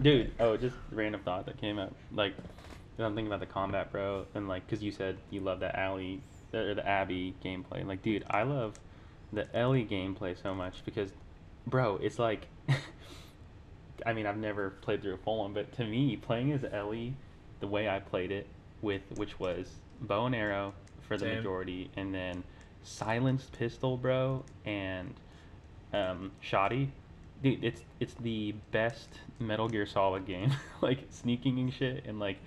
Dude, 0.01 0.31
oh, 0.39 0.57
just 0.57 0.75
random 0.91 1.21
thought 1.21 1.45
that 1.45 1.59
came 1.61 1.77
up. 1.77 1.93
Like, 2.11 2.33
I'm 2.99 3.15
thinking 3.15 3.27
about 3.27 3.39
the 3.39 3.45
combat, 3.45 3.91
bro, 3.91 4.25
and 4.35 4.47
like, 4.47 4.67
cause 4.67 4.81
you 4.81 4.91
said 4.91 5.17
you 5.29 5.41
love 5.41 5.61
that 5.61 5.75
Alley 5.75 6.21
or 6.53 6.73
the 6.75 6.87
Abby 6.87 7.35
gameplay. 7.43 7.85
Like, 7.85 8.01
dude, 8.03 8.23
I 8.29 8.43
love 8.43 8.79
the 9.31 9.53
Ellie 9.55 9.85
gameplay 9.85 10.39
so 10.39 10.53
much 10.53 10.85
because, 10.85 11.11
bro, 11.65 11.97
it's 11.97 12.19
like, 12.19 12.47
I 14.05 14.13
mean, 14.13 14.25
I've 14.25 14.37
never 14.37 14.69
played 14.69 15.01
through 15.01 15.15
a 15.15 15.17
full 15.17 15.39
one, 15.39 15.53
but 15.53 15.71
to 15.73 15.85
me, 15.85 16.15
playing 16.15 16.51
as 16.51 16.63
Ellie, 16.71 17.15
the 17.59 17.67
way 17.67 17.89
I 17.89 17.99
played 17.99 18.31
it, 18.31 18.47
with 18.81 19.01
which 19.15 19.39
was 19.39 19.71
bow 20.01 20.25
and 20.25 20.35
arrow 20.35 20.73
for 21.01 21.17
the 21.17 21.25
Same. 21.25 21.37
majority, 21.37 21.89
and 21.95 22.13
then 22.13 22.43
silenced 22.83 23.53
pistol, 23.53 23.97
bro, 23.97 24.43
and 24.65 25.13
um, 25.93 26.31
shoddy. 26.41 26.91
Dude, 27.43 27.61
it's 27.61 27.81
it's 27.99 28.13
the 28.15 28.53
best 28.71 29.09
Metal 29.37 29.67
Gear 29.67 29.85
Solid 29.85 30.25
game. 30.25 30.51
like 30.81 30.99
sneaking 31.09 31.59
and 31.59 31.73
shit, 31.73 32.05
and 32.05 32.17
like 32.17 32.37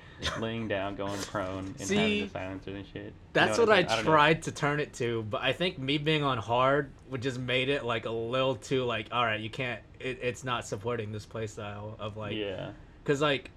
laying 0.41 0.69
down, 0.69 0.97
going 0.97 1.21
prone, 1.21 1.75
and 1.79 1.81
having 1.81 1.97
the 1.97 2.29
silencer 2.29 2.71
and 2.71 2.87
shit. 2.87 3.05
You 3.05 3.13
That's 3.35 3.59
know 3.59 3.65
what 3.65 3.75
I, 3.75 3.79
mean? 3.81 3.87
don't 3.89 3.97
know. 3.99 4.11
tried 4.11 4.43
to 4.45 4.53
turn 4.53 4.81
it 4.81 4.95
to, 4.95 5.23
but 5.25 5.43
I 5.43 5.53
think 5.53 5.79
me 5.79 5.99
being 5.99 6.25
on 6.25 6.39
hard 6.39 6.91
would 7.11 7.21
just 7.21 7.39
made 7.39 7.69
it 7.69 7.85
like 7.85 8.07
a 8.07 8.11
little 8.11 8.57
too 8.57 8.85
like, 8.85 9.09
all 9.13 9.23
right, 9.23 9.39
you 9.39 9.51
can't. 9.51 9.83
It, 10.01 10.19
it's 10.23 10.45
not 10.45 10.67
supporting 10.67 11.13
this 11.13 11.27
playstyle 11.27 12.01
of 12.01 12.17
like, 12.17 12.35
yeah. 12.35 12.71
Cause 13.05 13.21
like, 13.21 13.51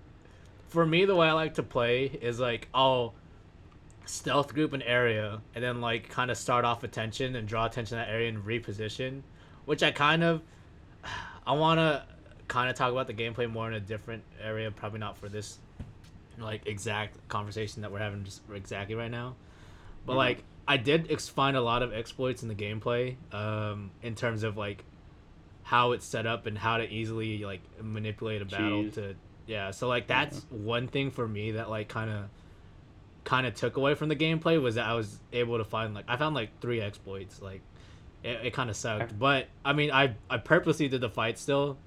for 0.67 0.85
me, 0.85 1.05
the 1.05 1.15
way 1.15 1.29
I 1.29 1.31
like 1.31 1.53
to 1.53 1.63
play 1.63 2.05
is 2.05 2.41
like 2.41 2.67
I'll 2.73 3.13
stealth 4.05 4.53
group 4.53 4.73
an 4.73 4.81
area 4.81 5.39
and 5.55 5.63
then 5.63 5.79
like 5.79 6.09
kind 6.09 6.31
of 6.31 6.37
start 6.37 6.65
off 6.65 6.83
attention 6.83 7.35
and 7.37 7.47
draw 7.47 7.65
attention 7.65 7.97
to 7.97 8.03
that 8.03 8.09
area 8.09 8.27
and 8.27 8.43
reposition, 8.43 9.21
which 9.63 9.83
I 9.83 9.91
kind 9.91 10.21
of 10.23 10.41
I 11.49 11.53
want 11.53 11.79
to 11.79 12.03
kind 12.47 12.69
of 12.69 12.75
talk 12.75 12.91
about 12.91 13.07
the 13.07 13.13
gameplay 13.13 13.49
more 13.51 13.67
in 13.67 13.73
a 13.73 13.79
different 13.79 14.23
area, 14.39 14.69
probably 14.69 14.99
not 14.99 15.17
for 15.17 15.27
this 15.29 15.57
like 16.37 16.67
exact 16.67 17.27
conversation 17.27 17.81
that 17.81 17.91
we're 17.91 17.99
having 17.99 18.23
just 18.23 18.41
exactly 18.53 18.93
right 18.95 19.09
now. 19.11 19.35
But 20.05 20.13
Mhm. 20.13 20.17
like 20.17 20.43
I 20.67 20.77
did 20.77 21.11
ex- 21.11 21.27
find 21.27 21.57
a 21.57 21.61
lot 21.61 21.81
of 21.81 21.91
exploits 21.91 22.43
in 22.43 22.49
the 22.49 22.55
gameplay 22.55 23.15
um, 23.33 23.89
in 24.03 24.13
terms 24.13 24.43
of 24.43 24.55
like 24.57 24.85
how 25.63 25.91
it's 25.93 26.05
set 26.05 26.27
up 26.27 26.45
and 26.45 26.55
how 26.57 26.77
to 26.77 26.87
easily 26.87 27.39
like 27.43 27.61
manipulate 27.81 28.41
a 28.43 28.45
battle 28.45 28.83
to 28.91 29.15
yeah. 29.47 29.71
So 29.71 29.87
like 29.87 30.05
that's 30.05 30.45
one 30.51 30.87
thing 30.87 31.09
for 31.09 31.27
me 31.27 31.53
that 31.53 31.69
like 31.69 31.87
kind 31.87 32.11
of 32.11 32.25
kind 33.23 33.47
of 33.47 33.55
took 33.55 33.75
away 33.77 33.95
from 33.95 34.09
the 34.09 34.15
gameplay 34.15 34.61
was 34.61 34.75
that 34.75 34.85
I 34.85 34.93
was 34.93 35.19
able 35.33 35.57
to 35.57 35.63
find 35.65 35.95
like 35.95 36.05
I 36.07 36.15
found 36.15 36.35
like 36.35 36.59
three 36.61 36.79
exploits 36.79 37.41
like 37.41 37.61
it, 38.23 38.47
it 38.47 38.53
kind 38.53 38.69
of 38.69 38.75
sucked 38.75 39.17
but 39.17 39.47
I 39.63 39.73
mean 39.73 39.91
I 39.91 40.15
I 40.29 40.37
purposely 40.37 40.87
did 40.87 41.01
the 41.01 41.09
fight 41.09 41.37
still 41.39 41.77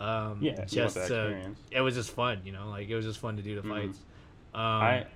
um 0.00 0.38
Yeah, 0.40 0.64
just 0.64 0.96
to, 0.96 1.52
it 1.70 1.80
was 1.80 1.94
just 1.94 2.10
fun 2.10 2.40
you 2.44 2.52
know 2.52 2.68
like 2.68 2.88
it 2.88 2.94
was 2.96 3.04
just 3.04 3.18
fun 3.20 3.36
to 3.36 3.42
do 3.42 3.54
the 3.54 3.62
Mhm. 3.62 3.70
fights 3.86 3.98
um 4.54 4.60
I 4.62 5.06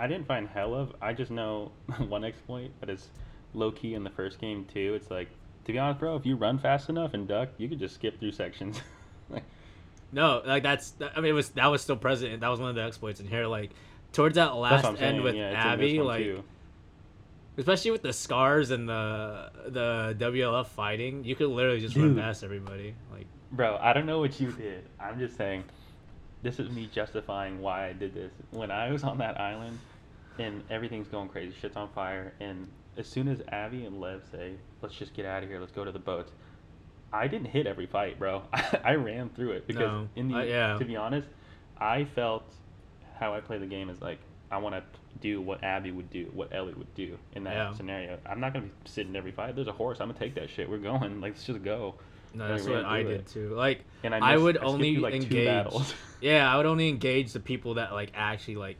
I 0.00 0.06
didn't 0.06 0.28
find 0.28 0.46
hell 0.46 0.74
of. 0.76 0.94
I 1.02 1.12
just 1.12 1.32
know 1.32 1.72
one 2.06 2.22
exploit 2.22 2.70
that 2.78 2.88
is 2.88 3.08
low 3.52 3.72
key 3.72 3.94
in 3.94 4.04
the 4.04 4.10
first 4.10 4.40
game 4.40 4.64
too. 4.64 4.94
It's 4.94 5.10
like 5.10 5.28
to 5.64 5.72
be 5.72 5.78
honest, 5.80 5.98
bro, 5.98 6.14
if 6.14 6.24
you 6.24 6.36
run 6.36 6.56
fast 6.58 6.88
enough 6.88 7.14
and 7.14 7.26
duck, 7.26 7.48
you 7.58 7.68
could 7.68 7.80
just 7.80 7.96
skip 7.96 8.20
through 8.20 8.30
sections. 8.30 8.80
like, 9.28 9.42
No, 10.12 10.40
like 10.46 10.62
that's. 10.62 10.92
that- 10.92 11.12
I 11.16 11.20
mean, 11.20 11.30
it 11.30 11.34
was 11.34 11.48
that 11.50 11.66
was 11.66 11.82
still 11.82 11.96
present. 11.96 12.40
That 12.40 12.48
was 12.48 12.60
one 12.60 12.68
of 12.70 12.76
the 12.76 12.82
exploits 12.84 13.18
in 13.18 13.26
here. 13.26 13.46
Like 13.48 13.70
towards 14.12 14.36
that 14.36 14.54
last 14.54 14.84
end 15.02 15.20
with 15.24 15.34
yeah, 15.34 15.50
it's 15.50 15.64
in 15.66 15.80
this 15.80 15.88
Abby, 15.90 16.00
like 16.00 16.22
too. 16.24 16.44
Especially 17.58 17.90
with 17.90 18.02
the 18.02 18.12
scars 18.12 18.70
and 18.70 18.88
the 18.88 19.50
the 19.66 20.16
WLF 20.18 20.66
fighting, 20.66 21.24
you 21.24 21.34
could 21.36 21.48
literally 21.48 21.80
just 21.80 21.96
run 21.96 22.14
Dude. 22.14 22.18
past 22.18 22.42
everybody. 22.44 22.94
Like 23.12 23.26
Bro, 23.52 23.78
I 23.80 23.92
don't 23.92 24.06
know 24.06 24.20
what 24.20 24.40
you 24.40 24.52
did. 24.52 24.84
I'm 25.00 25.18
just 25.18 25.36
saying, 25.36 25.64
this 26.42 26.58
is 26.58 26.70
me 26.70 26.88
justifying 26.92 27.60
why 27.60 27.88
I 27.88 27.92
did 27.92 28.14
this. 28.14 28.32
When 28.50 28.70
I 28.70 28.90
was 28.90 29.04
on 29.04 29.18
that 29.18 29.40
island 29.40 29.78
and 30.38 30.62
everything's 30.70 31.08
going 31.08 31.28
crazy, 31.28 31.54
shit's 31.60 31.76
on 31.76 31.88
fire, 31.90 32.32
and 32.40 32.68
as 32.96 33.06
soon 33.06 33.28
as 33.28 33.40
Abby 33.48 33.84
and 33.84 34.00
Lev 34.00 34.22
say, 34.30 34.52
let's 34.82 34.94
just 34.94 35.14
get 35.14 35.24
out 35.26 35.42
of 35.42 35.48
here, 35.48 35.58
let's 35.60 35.72
go 35.72 35.84
to 35.84 35.92
the 35.92 35.98
boats, 35.98 36.32
I 37.12 37.26
didn't 37.26 37.48
hit 37.48 37.66
every 37.66 37.86
fight, 37.86 38.18
bro. 38.18 38.42
I 38.84 38.94
ran 38.94 39.30
through 39.30 39.52
it 39.52 39.66
because, 39.66 39.80
No, 39.80 40.08
in 40.14 40.28
the, 40.28 40.38
uh, 40.38 40.42
yeah. 40.42 40.78
to 40.78 40.84
be 40.84 40.96
honest, 40.96 41.28
I 41.78 42.04
felt 42.04 42.54
how 43.18 43.34
I 43.34 43.40
play 43.40 43.58
the 43.58 43.66
game 43.66 43.88
is 43.88 44.00
like, 44.00 44.18
I 44.50 44.58
want 44.58 44.74
to 44.74 44.82
do 45.20 45.40
what 45.40 45.62
Abby 45.64 45.90
would 45.90 46.10
do, 46.10 46.30
what 46.32 46.54
Ellie 46.54 46.74
would 46.74 46.94
do 46.94 47.18
in 47.34 47.44
that 47.44 47.54
Yeah. 47.54 47.72
scenario. 47.74 48.18
I'm 48.26 48.40
not 48.40 48.52
going 48.52 48.64
to 48.66 48.70
be 48.70 48.74
sitting 48.90 49.14
every 49.16 49.32
fight. 49.32 49.54
There's 49.54 49.68
a 49.68 49.72
horse. 49.72 49.98
I'm 50.00 50.08
going 50.08 50.18
to 50.18 50.24
take 50.24 50.34
that 50.36 50.50
shit. 50.50 50.68
We're 50.68 50.78
going. 50.78 51.20
Like, 51.20 51.32
let's 51.32 51.44
just 51.44 51.62
go. 51.62 51.94
no, 52.34 52.48
that's 52.48 52.66
what 52.66 52.84
I 52.84 53.02
did 53.02 53.20
it. 53.20 53.26
too. 53.26 53.54
Like 53.54 53.84
And 54.02 54.14
I, 54.14 54.34
I 54.34 54.36
would 54.36 54.56
skipped 54.56 54.68
only 54.68 54.94
through, 54.94 55.02
like, 55.02 55.14
engage. 55.14 55.46
battles. 55.46 55.94
yeah, 56.20 56.52
I 56.52 56.56
would 56.56 56.66
only 56.66 56.88
engage 56.88 57.32
the 57.32 57.40
people 57.40 57.74
that 57.74 57.92
like 57.92 58.12
actually 58.14 58.56
like 58.56 58.78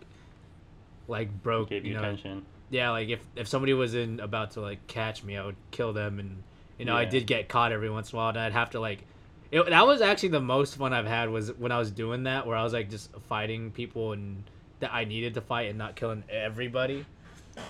like 1.06 1.42
broke. 1.42 1.70
gave 1.70 1.84
you, 1.84 1.90
you 1.92 1.96
know, 1.96 2.02
attention. 2.02 2.44
yeah, 2.70 2.90
like 2.90 3.08
if 3.08 3.20
if 3.36 3.48
somebody 3.48 3.72
was 3.74 3.94
in 3.94 4.20
about 4.20 4.52
to 4.52 4.60
like 4.60 4.86
catch 4.86 5.22
me, 5.24 5.36
I 5.36 5.44
would 5.44 5.56
kill 5.70 5.92
them, 5.92 6.18
and 6.18 6.42
you 6.78 6.84
know 6.84 6.96
I 6.96 7.04
did 7.06 7.26
get 7.26 7.48
caught 7.48 7.72
every 7.72 7.90
once 7.90 8.12
in 8.12 8.16
a 8.16 8.18
while, 8.18 8.28
and 8.30 8.38
I'd 8.38 8.52
have 8.52 8.70
to 8.70 8.80
like. 8.80 9.04
It, 9.50 9.64
that 9.70 9.86
was 9.86 10.02
actually 10.02 10.28
the 10.28 10.42
most 10.42 10.76
fun 10.76 10.92
I've 10.92 11.06
had 11.06 11.30
was 11.30 11.50
when 11.56 11.72
I 11.72 11.78
was 11.78 11.90
doing 11.90 12.24
that, 12.24 12.46
where 12.46 12.54
I 12.54 12.62
was 12.62 12.74
like 12.74 12.90
just 12.90 13.10
fighting 13.30 13.70
people 13.70 14.12
and 14.12 14.44
that 14.80 14.92
I 14.92 15.04
needed 15.04 15.34
to 15.34 15.40
fight 15.40 15.68
and 15.68 15.78
not 15.78 15.96
killing 15.96 16.24
everybody. 16.30 17.04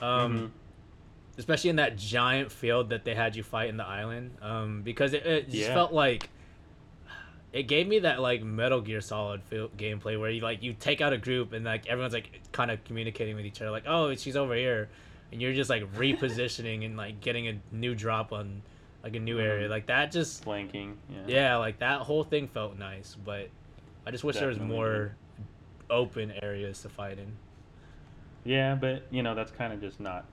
Um, 0.03 0.39
Mhm. 0.39 0.51
especially 1.39 1.71
in 1.71 1.77
that 1.77 1.97
giant 1.97 2.51
field 2.53 2.91
that 2.91 3.05
they 3.05 3.15
had 3.15 3.35
you 3.37 3.43
fight 3.43 3.69
in 3.69 3.77
the 3.77 3.87
island, 3.87 4.37
um, 4.43 4.83
because 4.83 5.13
it, 5.15 5.25
it 5.25 5.45
just 5.51 5.69
Yeah. 5.69 5.75
felt 5.75 5.93
like 5.93 6.29
it 7.53 7.63
gave 7.63 7.87
me 7.89 8.01
that 8.01 8.21
like 8.21 8.43
Metal 8.43 8.81
Gear 8.81 9.01
Solid 9.01 9.43
feel, 9.45 9.69
gameplay 9.71 10.21
where 10.21 10.31
you 10.31 10.43
like 10.43 10.63
you 10.63 10.75
take 10.75 11.01
out 11.01 11.13
a 11.15 11.19
group 11.19 11.53
and 11.55 11.65
like 11.65 11.87
everyone's 11.87 12.13
like 12.13 12.41
kind 12.53 12.71
of 12.71 12.83
communicating 12.85 13.37
with 13.37 13.47
each 13.47 13.61
other, 13.63 13.71
like 13.71 13.85
oh 13.87 14.15
she's 14.15 14.37
over 14.37 14.55
here, 14.55 14.89
and 15.33 15.41
you're 15.41 15.55
just 15.55 15.71
like 15.71 15.91
repositioning 15.97 16.85
and 16.85 16.97
like 16.97 17.21
getting 17.23 17.49
a 17.49 17.59
new 17.73 17.95
drop 17.95 18.33
on 18.33 18.61
like 19.03 19.17
a 19.17 19.21
new 19.21 19.39
area, 19.39 19.67
Mhm. 19.67 19.71
like 19.71 19.87
that 19.87 20.13
just 20.13 20.45
flanking. 20.45 20.99
Yeah. 21.09 21.23
yeah, 21.27 21.57
like 21.57 21.79
that 21.79 22.01
whole 22.03 22.25
thing 22.25 22.49
felt 22.49 22.77
nice, 22.77 23.17
but 23.25 23.49
I 24.07 24.11
just 24.11 24.25
wish 24.25 24.37
there 24.37 24.49
was 24.49 24.59
more 24.59 25.15
open 25.91 26.33
areas 26.43 26.83
to 26.83 26.89
fight 26.89 27.19
in. 27.19 27.33
Yeah, 28.45 28.75
but 28.75 29.03
you 29.11 29.23
know 29.23 29.35
that's 29.35 29.51
kind 29.53 29.73
of 29.73 29.81
just 29.81 30.01
not 30.01 30.25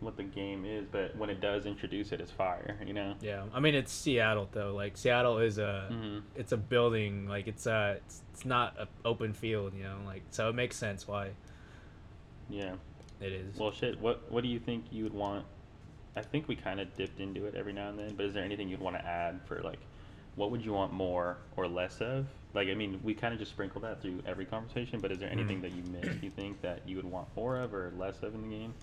what 0.00 0.16
the 0.16 0.22
game 0.24 0.64
is. 0.64 0.86
But 0.90 1.16
when 1.16 1.30
it 1.30 1.40
does 1.40 1.64
introduce 1.66 2.10
it, 2.12 2.20
it's 2.20 2.30
fire. 2.32 2.76
You 2.86 2.92
know. 2.92 3.14
Yeah, 3.20 3.44
I 3.54 3.60
mean 3.60 3.74
it's 3.74 3.92
Seattle 3.92 4.48
though. 4.52 4.74
Like 4.74 4.96
Seattle 4.96 5.38
is 5.38 5.58
a 5.58 5.86
hmm 5.90 6.18
it's 6.34 6.52
a 6.52 6.56
building. 6.56 7.28
Like 7.28 7.46
it's 7.46 7.66
a 7.66 7.98
it's, 8.04 8.22
it's 8.32 8.44
not 8.44 8.74
an 8.78 8.88
open 9.04 9.32
field. 9.32 9.74
You 9.76 9.84
know, 9.84 9.96
like 10.06 10.22
so 10.30 10.48
it 10.48 10.54
makes 10.54 10.76
sense 10.76 11.06
why 11.06 11.30
Yeah. 12.48 12.74
it 13.20 13.32
is. 13.32 13.56
Well, 13.56 13.70
shit. 13.72 14.00
What 14.00 14.30
What 14.32 14.42
do 14.42 14.48
you 14.48 14.58
think 14.58 14.86
you 14.90 15.04
would 15.04 15.14
want? 15.14 15.44
I 16.16 16.20
think 16.22 16.46
we 16.48 16.56
kind 16.56 16.78
of 16.80 16.94
dipped 16.94 17.20
into 17.20 17.46
it 17.46 17.54
every 17.54 17.72
now 17.72 17.88
and 17.88 17.98
then. 17.98 18.14
But 18.16 18.26
is 18.26 18.34
there 18.34 18.44
anything 18.44 18.68
you'd 18.68 18.80
want 18.80 18.96
to 18.96 19.06
add 19.06 19.40
for 19.46 19.60
like, 19.62 19.78
what 20.36 20.50
would 20.50 20.64
you 20.64 20.72
want 20.72 20.92
more 20.92 21.36
or 21.56 21.66
less 21.68 22.00
of? 22.00 22.26
Like, 22.54 22.68
I 22.68 22.74
mean, 22.74 23.00
we 23.02 23.14
kind 23.14 23.32
of 23.32 23.40
just 23.40 23.52
sprinkle 23.52 23.80
that 23.82 24.02
through 24.02 24.22
every 24.26 24.44
conversation. 24.44 25.00
But 25.00 25.10
is 25.12 25.18
there 25.18 25.30
anything 25.30 25.58
Mhm. 25.58 25.62
that 25.62 25.72
you 25.72 25.82
missed? 25.84 26.22
You 26.22 26.30
think 26.30 26.60
that 26.62 26.86
you 26.86 26.96
would 26.96 27.04
want 27.10 27.28
more 27.36 27.58
of 27.58 27.72
or 27.74 27.92
less 27.96 28.22
of 28.22 28.34
in 28.34 28.42
the 28.42 28.48
game? 28.56 28.74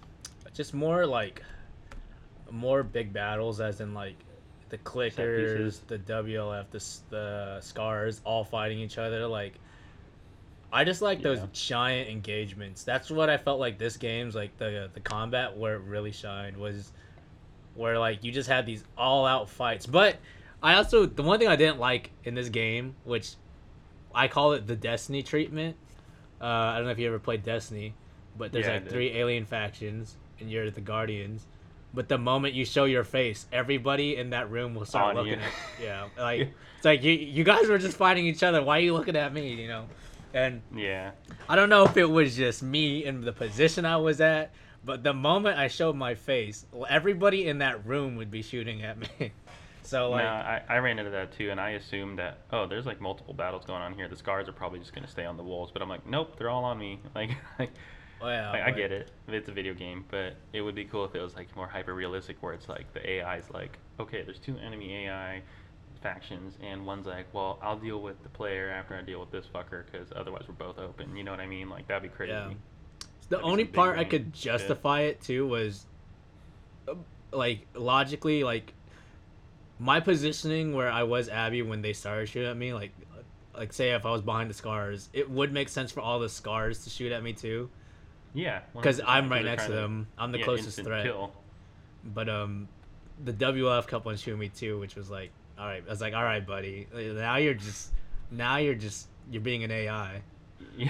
Just 0.53 0.73
more 0.73 1.05
like 1.05 1.43
more 2.51 2.81
big 2.83 3.13
battles, 3.13 3.61
as 3.61 3.79
in 3.79 3.93
like 3.93 4.15
the 4.69 4.77
clickers, 4.79 5.79
the 5.87 5.97
WLF, 5.99 6.69
the 6.71 6.83
the 7.09 7.61
scars, 7.61 8.21
all 8.23 8.43
fighting 8.43 8.79
each 8.79 8.97
other. 8.97 9.27
Like 9.27 9.53
I 10.71 10.83
just 10.83 11.01
like 11.01 11.21
those 11.21 11.39
giant 11.53 12.09
engagements. 12.09 12.83
That's 12.83 13.09
what 13.09 13.29
I 13.29 13.37
felt 13.37 13.59
like 13.59 13.77
this 13.77 13.97
game's 13.97 14.35
like 14.35 14.55
the 14.57 14.89
the 14.93 14.99
combat 14.99 15.55
where 15.57 15.75
it 15.75 15.81
really 15.81 16.11
shined 16.11 16.57
was 16.57 16.91
where 17.75 17.97
like 17.99 18.23
you 18.23 18.31
just 18.31 18.49
had 18.49 18.65
these 18.65 18.83
all 18.97 19.25
out 19.25 19.49
fights. 19.49 19.85
But 19.85 20.17
I 20.61 20.75
also 20.75 21.05
the 21.05 21.23
one 21.23 21.39
thing 21.39 21.47
I 21.47 21.55
didn't 21.55 21.79
like 21.79 22.11
in 22.23 22.35
this 22.35 22.49
game, 22.49 22.95
which 23.03 23.35
I 24.13 24.27
call 24.27 24.53
it 24.53 24.67
the 24.67 24.75
Destiny 24.75 25.23
treatment. 25.23 25.77
Uh, 26.41 26.45
I 26.45 26.75
don't 26.77 26.85
know 26.85 26.91
if 26.91 26.99
you 26.99 27.07
ever 27.07 27.19
played 27.19 27.43
Destiny, 27.43 27.93
but 28.37 28.51
there's 28.51 28.65
Yeah, 28.65 28.73
like 28.73 28.89
three 28.89 29.11
alien 29.11 29.45
factions, 29.45 30.15
and 30.39 30.49
you're 30.51 30.69
the 30.71 30.81
Guardians. 30.81 31.45
But 31.93 32.07
the 32.07 32.17
moment 32.17 32.53
you 32.53 32.65
show 32.65 32.85
your 32.85 33.03
face, 33.03 33.47
everybody 33.51 34.15
in 34.15 34.29
that 34.29 34.51
room 34.51 34.75
will 34.75 34.85
start 34.85 35.07
On 35.09 35.15
looking 35.15 35.39
you. 35.39 35.45
at 35.45 35.51
yeah, 35.81 36.07
like 36.17 36.41
it's 36.75 36.85
like 36.85 37.03
you 37.03 37.13
you 37.13 37.43
guys 37.43 37.67
were 37.67 37.77
just 37.79 37.97
fighting 37.97 38.25
each 38.25 38.43
other. 38.43 38.61
Why 38.63 38.77
are 38.77 38.81
you 38.81 38.93
looking 38.93 39.15
at 39.15 39.33
me? 39.33 39.53
You 39.53 39.67
know, 39.67 39.85
and 40.33 40.61
Yeah. 40.75 41.11
I 41.47 41.55
don't 41.55 41.69
know 41.69 41.83
if 41.85 41.97
it 41.97 42.05
was 42.05 42.35
just 42.35 42.61
me 42.61 43.03
in 43.05 43.21
the 43.21 43.33
position 43.33 43.85
I 43.85 43.97
was 43.97 44.21
at, 44.21 44.51
but 44.85 45.03
the 45.03 45.13
moment 45.13 45.57
I 45.57 45.67
showed 45.67 45.95
my 45.95 46.13
face, 46.13 46.65
everybody 46.87 47.47
in 47.47 47.57
that 47.59 47.85
room 47.87 48.17
would 48.17 48.29
be 48.29 48.41
shooting 48.43 48.83
at 48.83 48.97
me. 48.97 49.07
So 49.89 50.11
like, 50.11 50.23
no, 50.23 50.29
I, 50.29 50.61
I 50.69 50.77
ran 50.77 50.99
into 50.99 51.11
that 51.11 51.31
too, 51.31 51.49
and 51.49 51.59
I 51.59 51.71
assumed 51.71 52.19
that 52.19 52.37
oh, 52.51 52.67
there's 52.67 52.85
like 52.85 53.01
multiple 53.01 53.33
battles 53.33 53.65
going 53.65 53.81
on 53.81 53.93
here. 53.93 54.07
The 54.07 54.15
scars 54.15 54.47
are 54.47 54.53
probably 54.53 54.79
just 54.79 54.93
gonna 54.93 55.07
stay 55.07 55.25
on 55.25 55.37
the 55.37 55.43
walls, 55.43 55.71
but 55.71 55.81
I'm 55.81 55.89
like, 55.89 56.05
nope, 56.05 56.35
they're 56.37 56.49
all 56.49 56.63
on 56.63 56.77
me. 56.77 56.99
Like, 57.15 57.31
like 57.57 57.71
well, 58.21 58.51
I, 58.53 58.61
I 58.61 58.71
but- 58.71 58.77
get 58.77 58.91
it. 58.91 59.11
It's 59.27 59.49
a 59.49 59.51
video 59.51 59.73
game, 59.73 60.05
but 60.11 60.35
it 60.53 60.61
would 60.61 60.75
be 60.75 60.85
cool 60.85 61.05
if 61.05 61.15
it 61.15 61.21
was 61.21 61.35
like 61.35 61.55
more 61.55 61.67
hyper 61.67 61.93
realistic, 61.93 62.37
where 62.41 62.53
it's 62.53 62.69
like 62.69 62.93
the 62.93 63.01
AI's 63.23 63.49
like, 63.51 63.77
okay, 63.99 64.21
there's 64.23 64.39
two 64.39 64.57
enemy 64.57 65.05
AI 65.07 65.41
factions, 66.01 66.57
and 66.61 66.85
one's 66.85 67.05
like, 67.07 67.25
well, 67.33 67.59
I'll 67.61 67.77
deal 67.77 68.01
with 68.01 68.21
the 68.23 68.29
player 68.29 68.69
after 68.69 68.95
I 68.95 69.01
deal 69.01 69.19
with 69.19 69.31
this 69.31 69.45
fucker, 69.53 69.85
because 69.91 70.09
otherwise 70.15 70.43
we're 70.47 70.53
both 70.53 70.77
open. 70.77 71.15
You 71.15 71.23
know 71.23 71.31
what 71.31 71.39
I 71.39 71.47
mean? 71.47 71.69
Like 71.69 71.87
that'd 71.87 72.03
be 72.03 72.09
crazy. 72.09 72.33
Yeah. 72.33 72.49
The 73.29 73.37
That'd 73.37 73.45
only 73.45 73.65
part 73.65 73.91
I 73.91 74.03
brain 74.03 74.09
could 74.09 74.35
shit. 74.35 74.43
justify 74.51 75.01
it 75.01 75.21
to 75.23 75.45
was, 75.47 75.85
uh, 76.87 76.95
like, 77.31 77.67
logically, 77.75 78.43
like, 78.43 78.73
my 79.79 79.99
positioning 79.99 80.73
where 80.73 80.91
I 80.91 81.03
was 81.03 81.29
Abby 81.29 81.61
when 81.61 81.81
they 81.81 81.93
started 81.93 82.27
shooting 82.27 82.49
at 82.49 82.57
me, 82.57 82.73
like, 82.73 82.91
like 83.55 83.73
say 83.73 83.91
if 83.91 84.05
I 84.05 84.11
was 84.11 84.21
behind 84.21 84.49
the 84.49 84.53
scars, 84.53 85.09
it 85.13 85.29
would 85.29 85.51
make 85.53 85.69
sense 85.69 85.91
for 85.91 86.01
all 86.01 86.19
the 86.19 86.29
scars 86.29 86.83
to 86.83 86.89
shoot 86.89 87.11
at 87.11 87.23
me 87.23 87.33
too, 87.33 87.69
Yeah. 88.33 88.59
because 88.75 89.01
I'm 89.05 89.29
right 89.29 89.43
next 89.43 89.65
to 89.65 89.71
them. 89.71 90.07
I'm 90.17 90.31
the 90.31 90.39
yeah, 90.39 90.45
closest 90.45 90.81
threat. 90.83 91.05
Kill. 91.05 91.31
But 92.03 92.29
um, 92.29 92.67
the 93.23 93.33
WLF 93.33 93.87
kept 93.87 94.05
on 94.05 94.17
shooting 94.17 94.39
me 94.39 94.49
too, 94.49 94.79
which 94.79 94.95
was 94.95 95.09
like, 95.09 95.31
all 95.57 95.65
right. 95.65 95.83
I 95.85 95.89
was 95.89 96.01
like, 96.01 96.13
all 96.13 96.23
right, 96.23 96.45
buddy. 96.45 96.87
Now 96.93 97.37
you're 97.37 97.53
just, 97.53 97.91
now 98.31 98.57
you're 98.57 98.75
just, 98.75 99.07
you're 99.31 99.41
being 99.41 99.63
an 99.63 99.71
AI. 99.71 100.21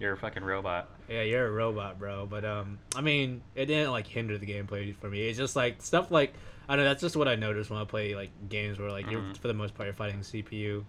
You're 0.00 0.14
a 0.14 0.16
fucking 0.16 0.42
robot. 0.42 0.88
Yeah, 1.08 1.22
you're 1.22 1.46
a 1.46 1.50
robot, 1.52 1.96
bro. 2.00 2.26
But 2.26 2.44
um, 2.44 2.80
I 2.96 3.02
mean, 3.02 3.40
it 3.54 3.66
didn't 3.66 3.92
like 3.92 4.08
hinder 4.08 4.36
the 4.36 4.46
gameplay 4.46 4.92
for 4.96 5.08
me. 5.08 5.28
It's 5.28 5.38
just 5.38 5.54
like 5.54 5.80
stuff 5.80 6.10
like 6.10 6.34
I 6.68 6.76
don't 6.76 6.84
know. 6.84 6.90
That's 6.90 7.00
just 7.02 7.16
what 7.16 7.28
I 7.28 7.34
noticed 7.34 7.70
when 7.70 7.80
I 7.80 7.84
play 7.84 8.14
like 8.14 8.30
games 8.48 8.78
where 8.78 8.90
like 8.90 9.10
you're 9.10 9.20
Mhm. 9.20 9.36
for 9.36 9.48
the 9.48 9.54
most 9.54 9.74
part 9.74 9.86
you're 9.86 9.94
fighting 9.94 10.20
CPU. 10.20 10.84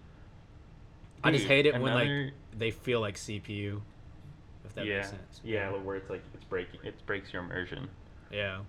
I 1.22 1.30
just 1.30 1.46
hate 1.46 1.66
it 1.66 1.80
when 1.80 1.94
like 1.94 2.34
they 2.56 2.70
feel 2.70 3.00
like 3.00 3.16
CPU. 3.16 3.80
If 4.64 4.74
that 4.74 4.86
yeah, 4.86 4.96
makes 4.96 5.10
sense. 5.10 5.40
yeah, 5.44 5.70
where 5.70 5.96
it's 5.96 6.08
like 6.10 6.22
it's 6.34 6.44
breaking, 6.44 6.80
it 6.84 6.94
breaks 7.06 7.32
your 7.32 7.42
immersion. 7.42 7.88
Yeah. 8.30 8.60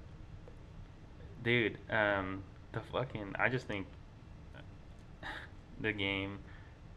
Dude, 1.44 1.78
um, 1.90 2.44
the 2.72 2.82
fucking, 2.82 3.36
I 3.38 3.50
just 3.50 3.68
think 3.68 3.88
the 5.82 5.92
game, 5.94 6.40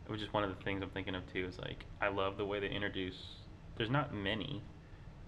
which 0.07 0.23
is 0.23 0.33
one 0.33 0.43
of 0.45 0.57
the 0.57 0.63
things 0.65 0.83
I'm 0.83 0.91
thinking 0.91 1.15
of 1.15 1.31
too, 1.33 1.47
is 1.47 1.59
like, 1.59 1.85
I 2.01 2.09
love 2.09 2.37
the 2.37 2.45
way 2.45 2.61
they 2.61 2.69
introduce, 2.69 3.37
there's 3.77 3.91
not 3.91 4.15
many, 4.15 4.63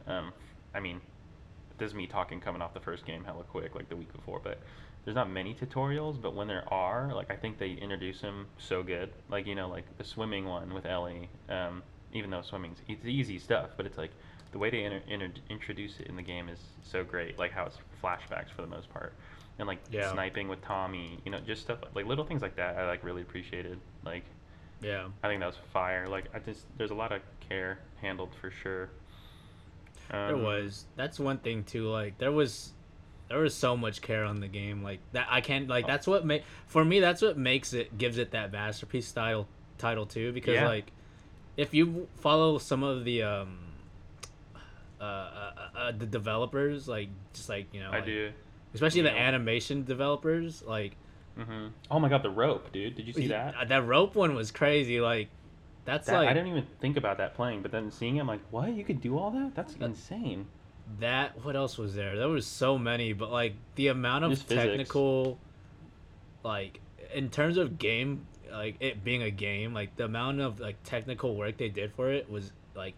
um, 0.07 0.33
I 0.74 0.81
mean, 0.81 1.01
this 1.81 1.89
is 1.89 1.95
me 1.95 2.07
talking 2.07 2.41
coming 2.41 2.62
off 2.62 2.72
the 2.74 2.81
first 2.81 3.05
game 3.05 3.24
hella 3.24 3.43
quick, 3.43 3.74
like 3.74 3.89
the 3.89 3.97
week 3.97 4.12
before, 4.12 4.41
but 4.43 4.61
there's 5.05 5.14
not 5.14 5.31
many 5.31 5.55
tutorials, 5.55 6.20
but 6.20 6.35
when 6.35 6.47
there 6.47 6.62
are, 6.72 7.12
like, 7.14 7.31
I 7.31 7.37
think 7.37 7.59
they 7.59 7.70
introduce 7.72 8.20
them 8.20 8.47
so 8.59 8.83
good. 8.83 9.11
Like, 9.31 9.47
you 9.47 9.55
know, 9.55 9.68
like 9.68 9.85
the 9.99 10.05
swimming 10.05 10.45
one 10.45 10.72
with 10.74 10.85
Ellie, 10.87 11.28
um, 11.49 11.83
even 12.12 12.31
though 12.31 12.43
swimming's, 12.43 12.78
it's 12.87 13.05
easy 13.07 13.39
stuff, 13.39 13.70
but 13.76 13.87
it's 13.87 13.97
like, 13.99 14.11
the 14.53 14.59
way 14.59 14.68
they 14.68 14.85
inter- 14.85 15.03
inter- 15.09 15.33
introduce 15.49 15.99
it 16.01 16.09
in 16.09 16.16
the 16.16 16.22
game 16.22 16.49
is 16.49 16.59
so 16.83 17.03
great, 17.03 17.39
like 17.39 17.51
how 17.53 17.64
it's 17.64 17.78
flashbacks 18.03 18.51
for 18.55 18.61
the 18.62 18.68
most 18.68 18.93
part, 18.93 19.14
and 19.59 19.66
like 19.66 19.78
Yeah. 19.91 20.12
sniping 20.12 20.49
with 20.49 20.61
Tommy, 20.62 21.18
you 21.24 21.31
know, 21.31 21.39
just 21.41 21.62
stuff 21.62 21.78
like 21.95 22.05
little 22.07 22.24
things 22.24 22.43
like 22.43 22.57
that. 22.57 22.76
I 22.76 22.87
like 22.87 23.03
really 23.05 23.22
appreciated. 23.22 23.78
Like, 24.05 24.24
Yeah. 24.83 25.09
I 25.22 25.28
think 25.28 25.41
that 25.41 25.47
was 25.47 25.59
fire. 25.72 26.09
Like, 26.09 26.24
I 26.35 26.41
just 26.41 26.66
there's 26.76 26.91
a 26.91 26.95
lot 26.95 27.12
of 27.12 27.22
care 27.49 27.78
handled 28.01 28.35
for 28.41 28.51
sure. 28.51 28.91
There 30.11 30.34
Um, 30.34 30.42
was. 30.42 30.86
That's 30.96 31.18
one 31.20 31.38
thing 31.38 31.64
too. 31.64 31.88
Like 31.88 32.18
there 32.18 32.32
was, 32.32 32.72
there 33.28 33.38
was 33.38 33.54
so 33.54 33.76
much 33.76 34.02
care 34.02 34.24
on 34.24 34.40
the 34.40 34.48
game. 34.48 34.82
Like 34.82 34.98
that 35.12 35.26
I 35.30 35.40
can't 35.40 35.68
like 35.68 35.86
that's 35.86 36.06
what 36.06 36.24
make 36.26 36.42
for 36.66 36.84
me 36.84 36.98
that's 37.00 37.22
what 37.22 37.38
makes 37.38 37.72
it 37.72 37.96
gives 37.96 38.18
it 38.18 38.32
that 38.32 38.50
masterpiece 38.52 39.06
style 39.06 39.46
title 39.78 40.06
too 40.06 40.32
because 40.32 40.54
Yeah. 40.54 40.66
like 40.68 40.90
if 41.56 41.72
you 41.74 42.08
follow 42.16 42.58
some 42.58 42.82
of 42.82 43.04
the 43.04 43.22
um 43.22 43.58
uh, 45.00 45.04
uh, 45.04 45.52
uh 45.76 45.92
the 45.92 46.06
developers 46.06 46.86
like 46.88 47.08
just 47.32 47.48
like 47.48 47.72
you 47.72 47.80
know 47.80 47.90
I 47.90 47.96
like, 47.96 48.04
do. 48.04 48.32
especially 48.74 49.02
the 49.02 49.11
Neil. 49.12 49.18
animation 49.18 49.84
developers 49.84 50.62
like 50.62 50.96
hmm 51.38 51.68
Oh 51.90 51.98
my 52.00 52.08
god, 52.08 52.22
the 52.22 52.30
rope, 52.30 52.70
dude! 52.72 52.96
Did 52.96 53.06
you 53.06 53.12
see 53.12 53.28
that? 53.28 53.54
uh, 53.54 53.64
that 53.64 53.86
rope 53.86 54.14
one 54.14 54.34
was 54.34 54.50
crazy 54.50 55.00
like 55.00 55.28
that's 55.85 56.07
That- 56.07 56.16
like 56.18 56.28
I 56.28 56.33
didn't 56.35 56.49
even 56.49 56.66
think 56.81 56.97
about 56.97 57.18
that 57.18 57.35
playing, 57.35 57.62
but 57.62 57.70
then 57.72 57.91
seeing 57.91 58.16
it, 58.16 58.20
I'm 58.20 58.26
like, 58.26 58.41
what? 58.51 58.72
You 58.74 58.85
could 58.85 59.01
do 59.01 59.18
all 59.18 59.31
that? 59.33 59.55
That's 59.55 59.74
That- 59.74 59.85
insane. 59.87 60.47
that 60.99 61.45
what 61.45 61.55
else 61.55 61.78
was 61.78 61.95
there 61.95 62.16
there 62.16 62.26
was 62.26 62.45
so 62.45 62.76
many 62.76 63.12
but 63.12 63.31
like 63.31 63.55
the 63.76 63.87
amount 63.87 64.24
of 64.24 64.33
Just 64.33 64.49
physics. 64.49 64.66
technical 64.70 65.39
like 66.43 66.81
in 67.14 67.28
terms 67.31 67.57
of 67.57 67.78
game 67.78 68.26
like 68.51 68.74
it 68.81 69.05
being 69.05 69.22
a 69.22 69.31
game 69.31 69.72
like 69.72 69.95
the 69.95 70.05
amount 70.05 70.41
of 70.41 70.59
like 70.59 70.76
technical 70.83 71.37
work 71.37 71.57
they 71.59 71.68
did 71.68 71.93
for 71.93 72.11
it 72.11 72.28
was 72.28 72.51
like 72.74 72.95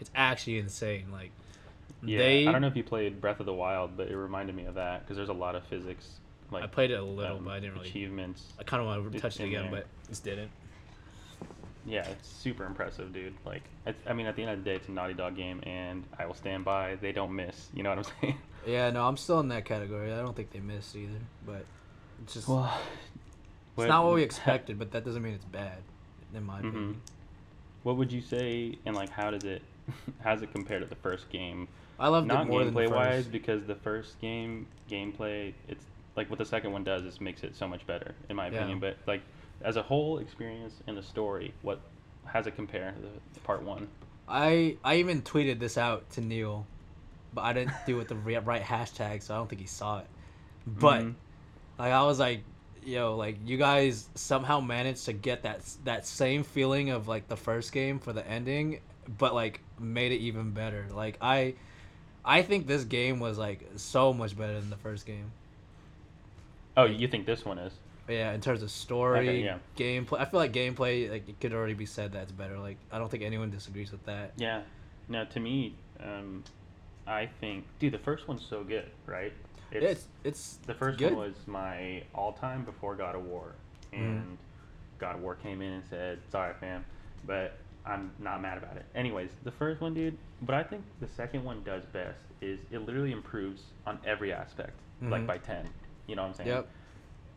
it's 0.00 0.10
actually 0.14 0.58
insane 0.58 1.06
like 1.12 1.30
Yeah, 2.02 2.18
they 2.18 2.46
I 2.48 2.52
don't 2.52 2.62
know 2.62 2.66
if 2.66 2.76
you 2.76 2.82
played 2.82 3.20
Breath 3.20 3.38
of 3.38 3.46
the 3.46 3.54
Wild, 3.54 3.96
but 3.96 4.08
it 4.08 4.16
reminded 4.16 4.56
me 4.56 4.64
of 4.64 4.74
that 4.74 5.02
because 5.02 5.16
there's 5.16 5.28
a 5.28 5.32
lot 5.32 5.54
of 5.54 5.62
physics, 5.64 6.18
like 6.50 6.64
i 6.64 6.66
played 6.66 6.90
it 6.90 6.98
a 6.98 7.02
little 7.02 7.36
um, 7.36 7.44
but 7.44 7.50
i 7.52 7.60
didn't 7.60 7.74
really 7.76 7.88
achievements. 7.88 8.52
i 8.58 8.64
kind 8.64 8.80
of 8.80 8.86
want 8.88 9.12
to 9.12 9.20
touch 9.20 9.38
it 9.38 9.44
again 9.44 9.70
there. 9.70 9.82
but 9.82 10.08
just 10.08 10.24
didn't 10.24 10.50
Yeah, 11.86 12.06
it's 12.08 12.28
super 12.28 12.64
impressive, 12.64 13.12
dude. 13.12 13.34
Like, 13.44 13.62
it's, 13.86 13.98
I 14.06 14.12
mean, 14.12 14.26
at 14.26 14.36
the 14.36 14.42
end 14.42 14.50
of 14.52 14.58
the 14.58 14.64
day, 14.70 14.76
it's 14.76 14.88
a 14.88 14.92
Naughty 14.92 15.14
Dog 15.14 15.34
game, 15.36 15.60
and 15.64 16.04
I 16.18 16.26
will 16.26 16.34
stand 16.34 16.64
by. 16.64 16.96
They 16.96 17.12
don't 17.12 17.34
miss. 17.34 17.68
You 17.74 17.82
know 17.82 17.90
what 17.90 17.98
I'm 17.98 18.04
saying? 18.20 18.38
yeah 18.66 18.90
no 18.90 19.08
i'm 19.08 19.16
still 19.16 19.40
in 19.40 19.48
that 19.48 19.64
category 19.64 20.12
i 20.12 20.18
don't 20.18 20.36
think 20.36 20.50
they 20.50 20.60
missed 20.60 20.94
either 20.94 21.16
but 21.46 21.64
it's 22.22 22.34
just 22.34 22.46
Well, 22.46 22.70
it's 23.78 23.86
not 23.86 24.04
what 24.04 24.12
we 24.14 24.22
expected 24.30 24.78
but 24.78 24.90
that 24.92 25.02
doesn't 25.02 25.22
mean 25.22 25.32
it's 25.32 25.46
bad 25.46 25.78
in 26.34 26.44
my 26.44 26.60
hmm 26.60 26.68
opinion 26.68 27.00
What 27.84 27.96
would 27.96 28.12
you 28.12 28.20
say, 28.20 28.76
and 28.84 28.94
like, 28.94 29.08
how 29.10 29.30
does 29.30 29.44
it, 29.44 29.62
how's 30.22 30.42
it 30.42 30.52
compare 30.52 30.78
to 30.78 30.84
the 30.84 30.94
first 30.96 31.30
game? 31.30 31.68
i 31.98 32.06
loved 32.08 32.28
Not 32.28 32.42
it 32.44 32.48
more 32.48 32.64
than 32.66 32.74
the 32.74 32.80
gameplay 32.82 32.90
wise, 32.94 33.26
because 33.26 33.64
the 33.64 33.74
first 33.76 34.20
game 34.20 34.66
gameplay, 34.90 35.54
it's 35.68 35.84
like 36.16 36.28
what 36.28 36.38
the 36.38 36.44
second 36.44 36.72
one 36.72 36.84
does 36.84 37.04
is 37.04 37.18
makes 37.18 37.42
it 37.44 37.56
so 37.56 37.66
much 37.66 37.86
better, 37.86 38.14
in 38.28 38.36
my 38.36 38.48
Yeah. 38.48 38.56
opinion. 38.58 38.78
But 38.78 38.98
like, 39.06 39.22
as 39.62 39.76
a 39.76 39.82
whole 39.82 40.18
experience 40.18 40.74
and 40.86 40.96
the 40.96 41.02
story, 41.02 41.54
what 41.62 41.80
has 42.26 42.46
it 42.46 42.56
compare 42.56 42.92
to 42.92 43.08
the 43.34 43.40
part 43.40 43.62
one? 43.62 43.88
I 44.28 44.76
I 44.84 44.96
even 44.96 45.22
tweeted 45.22 45.58
this 45.58 45.76
out 45.76 46.08
to 46.10 46.20
Neil, 46.20 46.66
but 47.34 47.42
I 47.42 47.52
didn't 47.52 47.72
do 47.86 47.96
it 47.96 47.98
with 47.98 48.08
the 48.08 48.14
re- 48.16 48.38
right 48.38 48.62
hashtag, 48.62 49.22
so 49.22 49.34
I 49.34 49.38
don't 49.38 49.48
think 49.48 49.60
he 49.60 49.66
saw 49.66 49.98
it. 50.00 50.06
But 50.66 51.02
Mhm. 51.02 51.14
like 51.78 51.92
I 51.92 52.02
was 52.04 52.18
like, 52.18 52.44
yo, 52.84 53.16
like 53.16 53.38
you 53.44 53.56
guys 53.56 54.08
somehow 54.14 54.60
managed 54.60 55.04
to 55.06 55.12
get 55.12 55.42
that 55.42 55.60
that 55.84 56.06
same 56.06 56.44
feeling 56.44 56.90
of 56.90 57.08
like 57.08 57.28
the 57.28 57.36
first 57.36 57.72
game 57.72 57.98
for 57.98 58.12
the 58.12 58.26
ending, 58.26 58.80
but 59.18 59.34
like 59.34 59.60
made 59.78 60.12
it 60.12 60.18
even 60.20 60.52
better. 60.52 60.86
Like 60.94 61.16
I, 61.20 61.54
I 62.24 62.42
think 62.42 62.66
this 62.66 62.84
game 62.84 63.20
was 63.20 63.38
like 63.38 63.68
so 63.76 64.12
much 64.12 64.36
better 64.36 64.60
than 64.60 64.70
the 64.70 64.76
first 64.76 65.06
game. 65.06 65.32
Oh, 66.76 66.84
you 66.84 67.08
think 67.08 67.26
this 67.26 67.44
one 67.44 67.58
is? 67.58 67.72
Yeah, 68.10 68.32
in 68.32 68.40
terms 68.40 68.62
of 68.62 68.70
story, 68.70 69.20
Okay, 69.20 69.44
yeah. 69.44 69.58
gameplay. 69.76 70.20
I 70.20 70.24
feel 70.24 70.40
like 70.40 70.52
gameplay, 70.52 71.10
like 71.10 71.28
it 71.28 71.40
could 71.40 71.52
already 71.52 71.74
be 71.74 71.86
said 71.86 72.12
that's 72.12 72.32
better. 72.32 72.58
Like 72.58 72.76
I 72.90 72.98
don't 72.98 73.10
think 73.10 73.22
anyone 73.22 73.50
disagrees 73.50 73.92
with 73.92 74.04
that. 74.06 74.32
Yeah. 74.36 74.62
Now, 75.08 75.24
to 75.24 75.40
me, 75.40 75.74
um, 76.02 76.44
I 77.06 77.26
think, 77.40 77.64
dude, 77.78 77.92
the 77.92 77.98
first 77.98 78.28
one's 78.28 78.44
so 78.44 78.64
good, 78.64 78.86
right? 79.06 79.32
It's 79.72 80.06
it's 80.24 80.58
the 80.66 80.74
first 80.74 80.98
good. 80.98 81.14
one 81.14 81.28
was 81.28 81.36
my 81.46 82.02
all-time 82.14 82.64
before 82.64 82.96
God 82.96 83.14
of 83.14 83.24
War, 83.24 83.52
Mhm. 83.92 83.98
and 83.98 84.38
God 84.98 85.14
of 85.16 85.22
War 85.22 85.36
came 85.36 85.62
in 85.62 85.72
and 85.74 85.84
said, 85.84 86.18
"Sorry, 86.28 86.52
fam, 86.54 86.84
but 87.24 87.52
I'm 87.86 88.10
not 88.18 88.42
mad 88.42 88.58
about 88.58 88.76
it." 88.76 88.84
Anyways, 88.96 89.30
the 89.44 89.52
first 89.52 89.80
one, 89.80 89.94
dude. 89.94 90.16
What 90.40 90.54
I 90.54 90.64
think 90.64 90.82
the 91.00 91.06
second 91.06 91.44
one 91.44 91.62
does 91.62 91.84
best 91.86 92.18
is 92.40 92.58
it 92.72 92.78
literally 92.80 93.12
improves 93.12 93.62
on 93.86 94.00
every 94.04 94.32
aspect, 94.32 94.76
like 95.02 95.22
Mhm. 95.22 95.26
by 95.26 95.38
ten. 95.38 95.68
You 96.08 96.16
know 96.16 96.22
what 96.22 96.28
I'm 96.28 96.34
saying? 96.34 96.48
Yep. 96.48 96.68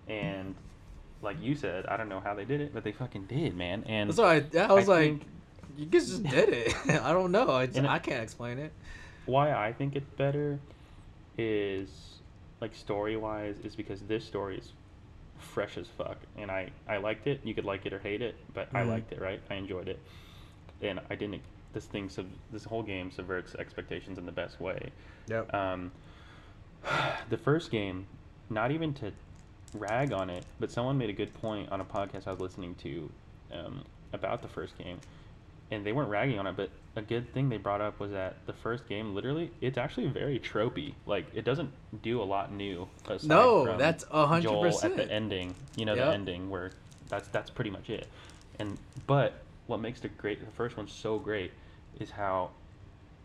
And 0.07 0.55
like 1.21 1.37
you 1.41 1.55
said, 1.55 1.85
I 1.85 1.95
don't 1.97 2.09
know 2.09 2.19
how 2.19 2.33
they 2.33 2.45
did 2.45 2.59
it, 2.61 2.73
but 2.73 2.83
they 2.83 2.91
fucking 2.91 3.25
did, 3.25 3.55
man. 3.55 3.83
And 3.87 4.09
That's 4.09 4.19
why 4.19 4.43
I, 4.59 4.65
I 4.65 4.71
was 4.73 4.89
I 4.89 4.93
like, 4.93 5.03
think- 5.05 5.25
you 5.77 5.85
guys 5.87 6.07
just 6.07 6.23
did 6.23 6.49
it. 6.49 6.75
I 7.01 7.13
don't 7.13 7.31
know. 7.31 7.49
I, 7.49 7.65
just, 7.65 7.79
I 7.79 7.97
can't 7.99 8.21
explain 8.21 8.59
it. 8.59 8.71
why 9.25 9.51
I 9.53 9.73
think 9.73 9.95
it's 9.95 10.09
better 10.17 10.59
is 11.37 11.89
like 12.61 12.75
story 12.75 13.17
wise 13.17 13.55
is 13.63 13.75
because 13.75 14.01
this 14.01 14.23
story 14.23 14.57
is 14.59 14.71
fresh 15.39 15.77
as 15.77 15.87
fuck 15.97 16.17
and 16.37 16.49
I 16.51 16.69
I 16.87 16.97
liked 16.97 17.27
it. 17.27 17.41
You 17.43 17.53
could 17.53 17.65
like 17.65 17.85
it 17.85 17.93
or 17.93 17.99
hate 17.99 18.21
it, 18.21 18.35
but 18.53 18.67
I 18.73 18.83
Mhm. 18.83 18.87
liked 18.89 19.11
it, 19.13 19.19
right? 19.21 19.41
I 19.49 19.55
enjoyed 19.55 19.87
it. 19.87 19.99
And 20.81 20.99
I 21.09 21.15
didn't 21.15 21.41
this 21.73 21.85
thing 21.85 22.07
sub, 22.07 22.27
this 22.51 22.63
whole 22.63 22.83
game 22.83 23.09
subverts 23.11 23.55
expectations 23.55 24.17
in 24.19 24.25
the 24.27 24.31
best 24.31 24.61
way. 24.61 24.91
Yep. 25.27 25.53
Um 25.53 25.91
the 27.29 27.37
first 27.37 27.71
game, 27.71 28.05
not 28.49 28.71
even 28.71 28.93
to 28.95 29.11
rag 29.75 30.11
on 30.13 30.29
it, 30.29 30.43
but 30.59 30.71
someone 30.71 30.97
made 30.97 31.09
a 31.09 31.13
good 31.13 31.33
point 31.35 31.71
on 31.71 31.81
a 31.81 31.85
podcast 31.85 32.27
I 32.27 32.31
was 32.31 32.39
listening 32.39 32.75
to 32.75 33.09
um, 33.51 33.83
about 34.11 34.41
the 34.41 34.47
first 34.47 34.77
game, 34.77 34.99
and 35.71 35.85
they 35.85 35.91
weren't 35.91 36.09
ragging 36.09 36.39
on 36.39 36.47
it, 36.47 36.55
but 36.55 36.69
a 36.95 37.01
good 37.01 37.33
thing 37.33 37.49
they 37.49 37.57
brought 37.57 37.81
up 37.81 37.99
was 37.99 38.11
that 38.11 38.35
the 38.45 38.53
first 38.53 38.87
game, 38.87 39.15
literally, 39.15 39.51
it's 39.61 39.77
actually 39.77 40.07
very 40.07 40.39
tropey. 40.39 40.93
Like 41.05 41.25
it 41.33 41.43
doesn't 41.43 41.71
do 42.03 42.21
a 42.21 42.23
lot 42.25 42.51
new. 42.53 42.87
No, 43.23 43.77
that's 43.77 44.05
a 44.11 44.27
hundred 44.27 44.43
Joel 44.43 44.65
at 44.67 44.81
the 44.81 44.89
percent. 44.89 45.11
ending. 45.11 45.55
You 45.75 45.85
know 45.85 45.95
Yep. 45.95 46.05
the 46.05 46.13
ending 46.13 46.49
where 46.49 46.71
that's 47.09 47.27
that's 47.29 47.49
pretty 47.49 47.71
much 47.71 47.89
it. 47.89 48.07
And 48.59 48.77
but 49.07 49.41
what 49.65 49.79
makes 49.79 49.99
the 50.01 50.09
great 50.09 50.39
the 50.45 50.51
first 50.51 50.77
one 50.77 50.87
so 50.87 51.17
great 51.17 51.51
is 51.99 52.11
how 52.11 52.51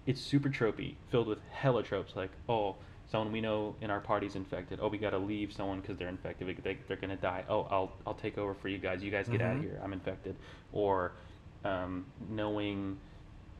it's 0.07 0.20
super 0.22 0.49
tropey, 0.49 0.94
filled 1.11 1.26
with 1.26 1.40
hella 1.51 1.82
tropes 1.82 2.16
like 2.16 2.30
oh 2.49 2.76
someone 3.11 3.33
we 3.33 3.41
know 3.41 3.75
in 3.81 3.91
our 3.91 4.01
party's 4.01 4.37
infected. 4.37 4.79
Oh 4.83 4.89
we 4.89 4.99
gotta 4.99 5.19
leave 5.19 5.53
someone 5.53 5.81
because 5.81 5.97
they're 5.97 6.09
infected. 6.09 6.57
They, 6.63 6.79
they're 6.87 6.97
gonna 6.97 7.17
die. 7.17 7.45
Oh 7.49 7.63
I'll 7.71 7.93
I'll 8.07 8.15
take 8.15 8.39
over 8.39 8.55
for 8.55 8.69
you 8.69 8.79
guys. 8.79 9.03
You 9.03 9.11
guys 9.11 9.29
get 9.29 9.41
out 9.41 9.57
of 9.57 9.63
here. 9.63 9.81
I'm 9.83 9.93
infected. 9.93 10.37
Or 10.73 11.13
um, 11.65 12.07
knowing. 12.31 12.99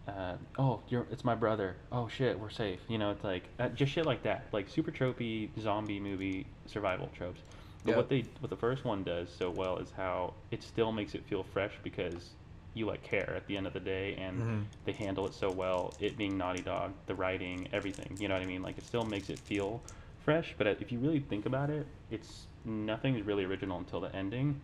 Uh, 0.07 0.37
oh, 0.59 0.81
you're, 0.89 1.07
it's 1.11 1.23
my 1.23 1.35
brother. 1.35 1.77
Oh 1.93 2.09
shit, 2.09 2.39
we're 2.41 2.49
safe. 2.49 2.81
You 2.89 2.97
know, 2.97 3.11
it's 3.11 3.25
like 3.25 3.43
uh, 3.59 3.69
just 3.69 3.93
shit 3.93 4.07
like 4.07 4.23
that, 4.23 4.47
like 4.53 4.67
super 4.69 4.91
tropey 4.91 5.51
zombie 5.61 6.01
movie 6.01 6.47
survival 6.67 7.11
tropes. 7.15 7.41
But 7.85 7.91
Yeah. 7.91 7.97
what 7.99 8.09
they 8.09 8.25
what 8.41 8.49
the 8.49 8.57
first 8.57 8.85
one 8.87 9.05
does 9.05 9.29
so 9.31 9.51
well 9.51 9.77
is 9.79 9.91
how 9.97 10.33
it 10.51 10.63
still 10.63 10.93
makes 10.93 11.15
it 11.15 11.25
feel 11.27 11.43
fresh 11.43 11.73
because 11.83 12.31
you 12.79 12.87
like 12.87 13.03
care 13.03 13.35
at 13.37 13.47
the 13.47 13.57
end 13.57 13.67
of 13.67 13.73
the 13.73 13.81
day 13.81 14.15
and 14.15 14.41
Mhm. 14.41 14.65
they 14.85 14.93
handle 14.93 15.27
it 15.27 15.35
so 15.35 15.51
well. 15.51 15.93
It 16.01 16.17
being 16.17 16.39
Naughty 16.39 16.63
Dog, 16.63 16.93
the 17.07 17.15
writing, 17.15 17.69
everything. 17.73 18.17
You 18.21 18.29
know 18.29 18.35
what 18.35 18.43
I 18.43 18.47
mean? 18.47 18.63
Like 18.63 18.79
it 18.79 18.85
still 18.85 19.05
makes 19.05 19.29
it 19.29 19.39
feel 19.39 19.83
fresh. 20.25 20.55
But 20.57 20.67
if 20.69 20.93
you 20.93 20.99
really 20.99 21.21
think 21.21 21.45
about 21.47 21.71
it, 21.71 21.87
it's 22.11 22.47
nothing's 22.65 23.23
really 23.27 23.45
original 23.45 23.79
until 23.79 24.01
the 24.01 24.15
ending. 24.15 24.61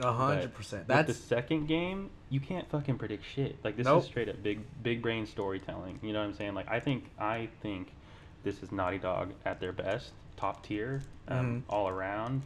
A 0.00 0.12
hundred 0.12 0.52
percent. 0.54 0.88
That's 0.88 1.06
the 1.06 1.14
second 1.14 1.66
game, 1.66 2.10
you 2.30 2.40
can't 2.40 2.68
fucking 2.70 2.98
predict 2.98 3.24
shit. 3.24 3.62
Like 3.62 3.76
this 3.76 3.84
Nope. 3.84 4.00
is 4.02 4.06
straight 4.08 4.28
up 4.28 4.42
big 4.42 4.60
big 4.82 5.00
brain 5.02 5.26
storytelling. 5.26 6.00
You 6.02 6.12
know 6.12 6.20
what 6.20 6.26
I'm 6.28 6.34
saying? 6.34 6.54
Like 6.54 6.68
I 6.68 6.80
think 6.80 7.10
I 7.18 7.48
think 7.62 7.92
this 8.42 8.62
is 8.62 8.72
Naughty 8.72 8.98
Dog 8.98 9.32
at 9.44 9.60
their 9.60 9.72
best, 9.72 10.12
top 10.36 10.64
tier, 10.64 11.02
um, 11.28 11.62
Mhm. 11.68 11.72
all 11.72 11.88
around, 11.88 12.42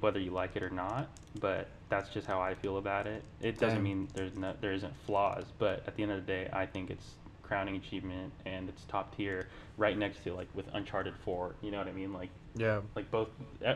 whether 0.00 0.18
you 0.18 0.30
like 0.30 0.56
it 0.56 0.62
or 0.62 0.70
not. 0.70 1.08
But 1.40 1.68
that's 1.88 2.10
just 2.10 2.26
how 2.26 2.40
I 2.40 2.54
feel 2.54 2.78
about 2.78 3.06
it. 3.06 3.22
It 3.40 3.58
doesn't 3.58 3.76
Damn. 3.78 3.84
mean 3.84 4.08
there's 4.14 4.34
no 4.34 4.54
there 4.60 4.72
isn't 4.72 4.94
flaws, 5.06 5.44
but 5.58 5.82
at 5.86 5.96
the 5.96 6.02
end 6.02 6.12
of 6.12 6.24
the 6.24 6.32
day, 6.32 6.48
I 6.52 6.66
think 6.66 6.90
it's 6.90 7.14
crowning 7.42 7.76
achievement 7.76 8.32
and 8.46 8.68
it's 8.68 8.84
top 8.84 9.16
tier, 9.16 9.48
right 9.76 9.98
next 9.98 10.22
to 10.24 10.32
like 10.34 10.48
with 10.54 10.66
Uncharted 10.72 11.14
Four. 11.24 11.54
You 11.62 11.70
know 11.70 11.78
what 11.78 11.88
I 11.88 11.92
mean? 11.92 12.12
Like 12.12 12.30
yeah. 12.54 12.80
like 12.94 13.10
both 13.10 13.28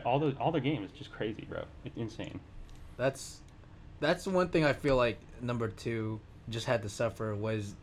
all 0.05 0.19
the 0.19 0.37
all 0.39 0.53
the 0.53 0.61
games 0.61 0.91
just 0.97 1.13
crazy, 1.13 1.47
bro. 1.49 1.63
It's 1.85 1.97
insane. 1.97 2.41
That's 2.97 3.41
that's 4.01 4.27
one 4.27 4.49
thing 4.49 4.65
I 4.65 4.73
feel 4.73 4.97
like 4.97 5.19
number 5.41 5.69
two 5.69 6.21
just 6.49 6.67
had 6.67 6.83
to 6.83 6.89
suffer 6.89 7.35
was 7.35 7.75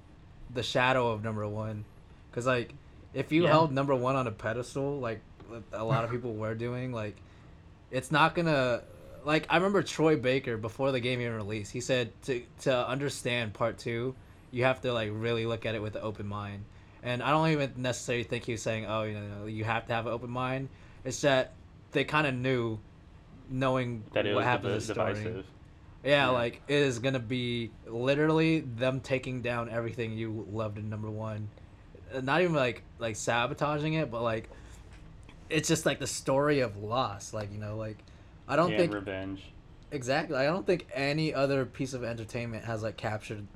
the 0.53 0.63
shadow 0.63 1.11
of 1.11 1.23
number 1.23 1.47
one, 1.47 1.85
because 2.29 2.45
like 2.45 2.73
if 3.13 3.31
you 3.31 3.43
Yeah. 3.43 3.49
held 3.49 3.71
number 3.71 3.95
one 3.95 4.15
on 4.15 4.27
a 4.27 4.31
pedestal 4.31 4.99
like 4.99 5.21
a 5.73 5.83
lot 5.83 6.03
of 6.05 6.11
people 6.11 6.33
were 6.33 6.55
doing, 6.55 6.93
like 6.93 7.17
it's 7.91 8.11
not 8.11 8.35
gonna 8.35 8.83
like 9.23 9.45
I 9.49 9.57
remember 9.57 9.83
Troy 9.83 10.15
Baker 10.15 10.57
before 10.57 10.91
the 10.91 10.99
game 10.99 11.21
even 11.21 11.35
released. 11.35 11.71
He 11.71 11.81
said 11.81 12.11
to 12.23 12.41
to 12.61 12.87
understand 12.87 13.53
part 13.53 13.77
two, 13.77 14.15
you 14.51 14.63
have 14.63 14.81
to 14.81 14.93
like 14.93 15.09
really 15.13 15.45
look 15.45 15.65
at 15.65 15.75
it 15.75 15.81
with 15.81 15.95
an 15.95 16.01
open 16.03 16.27
mind. 16.27 16.65
And 17.03 17.23
I 17.23 17.31
don't 17.31 17.49
even 17.49 17.73
necessarily 17.77 18.23
think 18.23 18.45
he 18.45 18.51
was 18.51 18.61
saying, 18.61 18.85
oh, 18.85 19.03
you 19.03 19.13
know, 19.19 19.45
you 19.47 19.63
have 19.63 19.87
to 19.87 19.93
have 19.93 20.05
an 20.05 20.13
open 20.13 20.29
mind. 20.29 20.69
It's 21.03 21.21
that 21.21 21.53
they 21.93 22.03
kind 22.03 22.27
of 22.27 22.35
knew, 22.35 22.77
knowing 23.49 24.03
That 24.13 24.25
what 24.35 24.43
happens 24.43 24.65
in 24.65 24.73
div- 24.73 24.87
the 24.87 24.93
story. 24.93 25.13
divisive. 25.15 25.45
Yeah, 26.03 26.09
Yeah. 26.25 26.27
like 26.29 26.61
it 26.67 26.75
is 26.75 26.99
gonna 26.99 27.19
be 27.19 27.71
literally 27.87 28.61
them 28.61 29.01
taking 29.01 29.41
down 29.41 29.69
everything 29.69 30.13
you 30.13 30.47
loved 30.51 30.77
in 30.77 30.89
number 30.89 31.09
one. 31.09 31.49
Not 32.21 32.41
even 32.41 32.55
like 32.55 32.83
like 32.99 33.15
sabotaging 33.15 33.93
it, 33.93 34.11
but 34.11 34.21
like 34.21 34.49
it's 35.51 35.67
just 35.67 35.85
like 35.85 35.99
the 35.99 36.07
story 36.07 36.59
of 36.59 36.77
loss. 36.77 37.33
Like 37.33 37.51
you 37.51 37.59
know, 37.59 37.75
like 37.75 37.97
I 38.47 38.55
don't 38.55 38.71
yeah, 38.71 38.77
think 38.77 38.93
revenge. 38.93 39.43
exactly. 39.91 40.37
I 40.37 40.45
don't 40.45 40.65
think 40.65 40.87
any 40.93 41.33
other 41.33 41.65
piece 41.65 41.93
of 41.93 42.03
entertainment 42.03 42.65
has 42.65 42.83
like 42.83 42.97
captured 42.97 43.47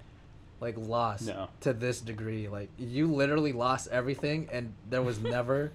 like 0.61 0.77
loss 0.77 1.23
No. 1.23 1.49
to 1.61 1.73
this 1.73 2.01
degree. 2.01 2.47
Like 2.47 2.69
you 2.77 3.07
literally 3.07 3.53
lost 3.53 3.87
everything, 3.89 4.47
and 4.51 4.73
there 4.89 5.01
was 5.01 5.19
never. 5.21 5.71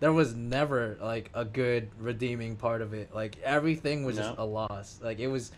There 0.00 0.12
was 0.14 0.34
never 0.34 0.96
like 0.98 1.30
a 1.34 1.44
good 1.44 1.90
redeeming 1.98 2.56
part 2.56 2.80
of 2.80 2.94
it. 2.94 3.14
Like 3.14 3.36
everything 3.44 4.04
was 4.04 4.16
just 4.16 4.34
a 4.38 4.44
loss. 4.44 4.98
Like 5.02 5.18
it 5.18 5.28
was 5.28 5.52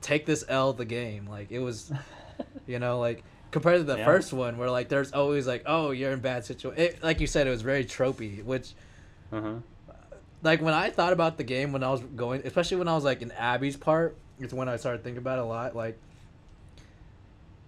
take 0.00 0.26
this 0.26 0.44
L 0.48 0.72
the 0.72 0.84
game. 0.84 1.26
Like 1.28 1.52
it 1.52 1.60
was, 1.60 1.92
you 2.66 2.78
know, 2.80 2.98
like 2.98 3.22
compared 3.54 3.78
to 3.78 3.84
the 3.84 3.98
Yeah. 3.98 4.04
first 4.04 4.32
one 4.32 4.58
where 4.58 4.68
like 4.68 4.88
there's 4.88 5.12
always 5.12 5.46
like, 5.46 5.62
oh, 5.64 5.92
you're 5.92 6.10
in 6.10 6.18
bad 6.18 6.44
situation. 6.44 6.96
Like 7.02 7.20
you 7.20 7.28
said, 7.28 7.46
it 7.46 7.50
was 7.50 7.62
very 7.62 7.84
tropey. 7.84 8.42
Which 8.44 8.72
uh-huh. 9.32 9.54
like 10.42 10.60
when 10.60 10.74
I 10.74 10.90
thought 10.90 11.12
about 11.12 11.36
the 11.38 11.44
game 11.44 11.72
when 11.72 11.84
I 11.84 11.90
was 11.92 12.00
going, 12.00 12.42
especially 12.44 12.78
when 12.78 12.88
I 12.88 12.94
was 12.96 13.04
like 13.04 13.22
in 13.22 13.30
Abby's 13.30 13.76
part, 13.76 14.16
it's 14.40 14.52
when 14.52 14.68
I 14.68 14.76
started 14.76 15.04
thinking 15.04 15.18
about 15.18 15.38
it 15.38 15.42
a 15.42 15.44
lot. 15.46 15.76
Like 15.76 15.96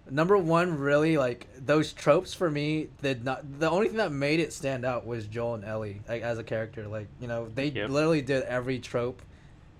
number 0.09 0.37
one, 0.37 0.77
really 0.77 1.17
like 1.17 1.47
those 1.57 1.93
tropes 1.93 2.33
for 2.33 2.51
me 2.51 2.89
did 3.01 3.23
not. 3.23 3.59
The 3.59 3.69
only 3.69 3.87
thing 3.87 3.97
that 3.97 4.11
made 4.11 4.41
it 4.41 4.51
stand 4.51 4.83
out 4.83 5.05
was 5.07 5.25
Joel 5.25 5.55
and 5.55 5.63
Ellie 5.63 6.01
like 6.09 6.21
as 6.21 6.37
a 6.37 6.43
character. 6.43 6.85
Like 6.87 7.07
you 7.21 7.29
know 7.29 7.47
they 7.55 7.67
Yep. 7.67 7.89
literally 7.89 8.21
did 8.21 8.43
every 8.43 8.79
trope 8.79 9.21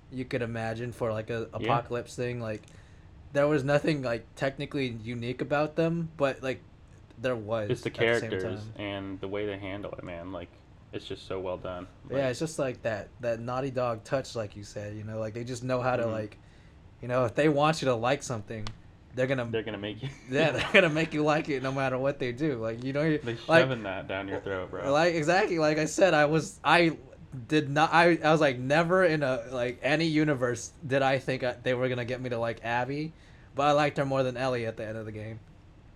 you 0.09 0.23
could 0.23 0.41
imagine 0.41 0.93
for 0.93 1.11
like 1.11 1.29
a 1.29 1.49
apocalypse 1.51 2.15
thing. 2.15 2.39
Like 2.39 2.61
there 3.33 3.47
was 3.47 3.63
nothing 3.63 4.01
like 4.03 4.25
technically 4.35 4.87
unique 5.03 5.41
about 5.41 5.75
them, 5.75 6.09
but 6.17 6.41
like 6.41 6.61
there 7.19 7.35
was. 7.35 7.69
It's 7.69 7.81
the 7.81 7.89
characters 7.89 8.43
time. 8.43 8.73
and 8.77 9.21
the 9.21 9.27
way 9.27 9.45
they 9.45 9.57
handle 9.57 9.91
it, 9.93 10.03
man. 10.03 10.31
Like 10.31 10.49
it's 10.93 11.05
just 11.05 11.27
so 11.27 11.39
well 11.39 11.57
done. 11.57 11.87
yeah, 12.09 12.29
it's 12.29 12.39
just 12.39 12.59
like 12.59 12.81
that 12.83 13.09
that 13.21 13.39
naughty 13.39 13.71
dog 13.71 14.03
touch, 14.03 14.35
like 14.35 14.55
you 14.55 14.63
said. 14.63 14.95
You 14.95 15.03
know, 15.03 15.19
like 15.19 15.33
they 15.33 15.43
just 15.43 15.63
know 15.63 15.81
how 15.81 15.95
to 15.95 16.03
Mhm. 16.03 16.11
like, 16.11 16.37
you 17.01 17.07
know, 17.07 17.25
if 17.25 17.35
they 17.35 17.49
want 17.49 17.81
you 17.81 17.87
to 17.87 17.95
like 17.95 18.23
something, 18.23 18.65
they're 19.13 19.27
gonna 19.27 19.45
they're 19.45 19.63
gonna 19.63 19.77
make 19.77 20.01
you. 20.01 20.09
yeah 20.31 20.51
they're 20.51 20.69
gonna 20.73 20.89
make 20.89 21.13
you 21.13 21.23
like 21.23 21.49
it 21.49 21.61
no 21.63 21.71
matter 21.71 21.97
what 21.97 22.19
they 22.19 22.31
do. 22.31 22.55
Like 22.55 22.83
you 22.83 22.93
know, 22.93 23.03
you 23.03 23.17
they 23.17 23.37
like 23.47 23.63
shoving 23.63 23.83
that 23.83 24.07
down 24.07 24.27
your 24.27 24.39
throat, 24.39 24.71
bro. 24.71 24.91
like 24.91 25.15
exactly 25.15 25.59
like 25.59 25.77
I 25.77 25.85
said, 25.85 26.13
I 26.13 26.25
was 26.25 26.59
I 26.63 26.97
did 27.47 27.69
not 27.69 27.93
I 27.93 28.17
I 28.23 28.31
was 28.31 28.41
like 28.41 28.57
never 28.57 29.03
in 29.03 29.21
a 29.23 29.43
like 29.51 29.79
any 29.83 30.05
universe 30.05 30.71
did 30.85 31.01
I 31.01 31.19
think 31.19 31.43
I, 31.43 31.55
they 31.61 31.73
were 31.73 31.89
gonna 31.89 32.05
get 32.05 32.21
me 32.21 32.29
to 32.29 32.37
like 32.37 32.63
Abby, 32.63 33.11
but 33.55 33.67
I 33.67 33.71
liked 33.73 33.97
her 33.97 34.05
more 34.05 34.23
than 34.23 34.37
Ellie 34.37 34.65
at 34.65 34.77
the 34.77 34.85
end 34.85 34.97
of 34.97 35.05
the 35.05 35.11
game. 35.11 35.39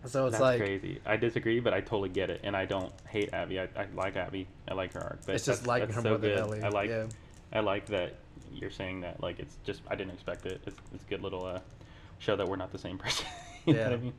So 0.06 0.26
it's 0.26 0.34
That's 0.34 0.42
like 0.42 0.60
crazy. 0.60 1.00
I 1.06 1.16
disagree, 1.18 1.60
but 1.60 1.74
I 1.74 1.82
totally 1.82 2.10
get 2.10 2.30
it, 2.32 2.42
and 2.44 2.56
I 2.58 2.66
don't 2.66 2.92
hate 3.08 3.34
Abby. 3.34 3.60
I, 3.60 3.68
I 3.76 3.86
like 3.96 4.16
Abby. 4.18 4.48
I 4.68 4.74
like 4.74 4.94
her 4.94 5.00
arc. 5.02 5.20
But 5.26 5.36
it's 5.36 5.46
just 5.46 5.68
liking 5.68 5.94
her 5.94 6.02
so 6.02 6.10
more 6.10 6.18
than 6.18 6.30
good. 6.32 6.38
Ellie. 6.40 6.62
I 6.64 6.70
like. 6.70 6.90
yeah. 6.90 7.06
I 7.54 7.60
like 7.60 7.86
that 7.88 8.16
you're 8.54 8.72
saying 8.72 9.02
that. 9.02 9.22
Like 9.22 9.40
it's 9.40 9.56
just 9.64 9.82
I 9.88 9.96
didn't 9.96 10.14
expect 10.14 10.46
it. 10.48 10.60
It's 10.66 10.76
it's 10.94 11.04
a 11.04 11.08
good 11.08 11.22
little 11.22 11.46
uh, 11.46 11.60
show 12.20 12.36
that 12.36 12.48
we're 12.48 12.56
not 12.56 12.72
the 12.72 12.78
same 12.80 12.98
person. 12.98 13.28
you 13.66 13.74
know 13.74 13.84
what 13.84 13.88
I 13.92 13.96
Yeah. 13.96 14.02
mean? 14.02 14.14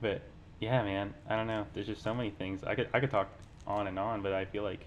But 0.00 0.22
yeah, 0.58 0.82
man. 0.82 1.14
I 1.28 1.36
don't 1.36 1.46
know. 1.46 1.64
There's 1.74 1.86
just 1.86 2.02
so 2.02 2.12
many 2.12 2.30
things. 2.30 2.64
I 2.64 2.74
could 2.74 2.88
I 2.92 2.98
could 3.00 3.10
talk 3.10 3.28
on 3.68 3.86
and 3.86 3.98
on, 4.00 4.22
but 4.22 4.32
I 4.32 4.44
feel 4.46 4.64
like 4.64 4.84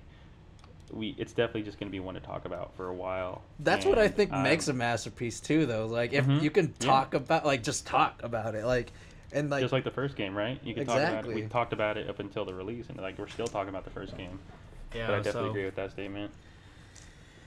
we 0.93 1.15
it's 1.17 1.33
definitely 1.33 1.63
just 1.63 1.79
gonna 1.79 1.91
be 1.91 1.99
one 1.99 2.13
to 2.15 2.19
talk 2.21 2.45
about 2.45 2.75
for 2.75 2.87
a 2.87 2.93
while. 2.93 3.41
That's 3.59 3.85
what 3.85 3.97
I 3.97 4.05
And, 4.05 4.15
think 4.15 4.31
makes 4.31 4.67
a 4.67 4.71
um, 4.71 4.77
masterpiece 4.77 5.39
too, 5.39 5.65
though. 5.65 5.87
Like 5.87 6.13
if 6.13 6.25
Mhm. 6.25 6.41
you 6.41 6.51
can 6.51 6.73
Yeah. 6.79 6.87
talk 6.87 7.13
about, 7.13 7.45
like, 7.45 7.63
just 7.63 7.85
talk 7.87 8.21
about 8.23 8.55
it, 8.55 8.65
like, 8.65 8.91
and 9.31 9.49
like, 9.49 9.61
just 9.61 9.73
like 9.73 9.83
the 9.83 9.91
first 9.91 10.15
game, 10.15 10.35
right? 10.37 10.59
You 10.63 10.73
could 10.75 10.85
talk 10.85 10.97
about 10.97 11.11
it. 11.11 11.17
Exactly. 11.17 11.41
We 11.43 11.47
talked 11.49 11.73
about 11.73 11.97
it 11.97 12.09
up 12.09 12.19
until 12.19 12.45
the 12.45 12.53
release, 12.53 12.87
and 12.89 12.97
like 12.99 13.17
we're 13.17 13.27
still 13.27 13.47
talking 13.47 13.69
about 13.69 13.83
the 13.83 13.89
first 13.91 14.15
game. 14.17 14.39
yeah. 14.93 15.07
but 15.07 15.13
I 15.15 15.17
definitely 15.17 15.47
so, 15.47 15.49
agree 15.51 15.65
with 15.65 15.75
that 15.75 15.91
statement. 15.91 16.31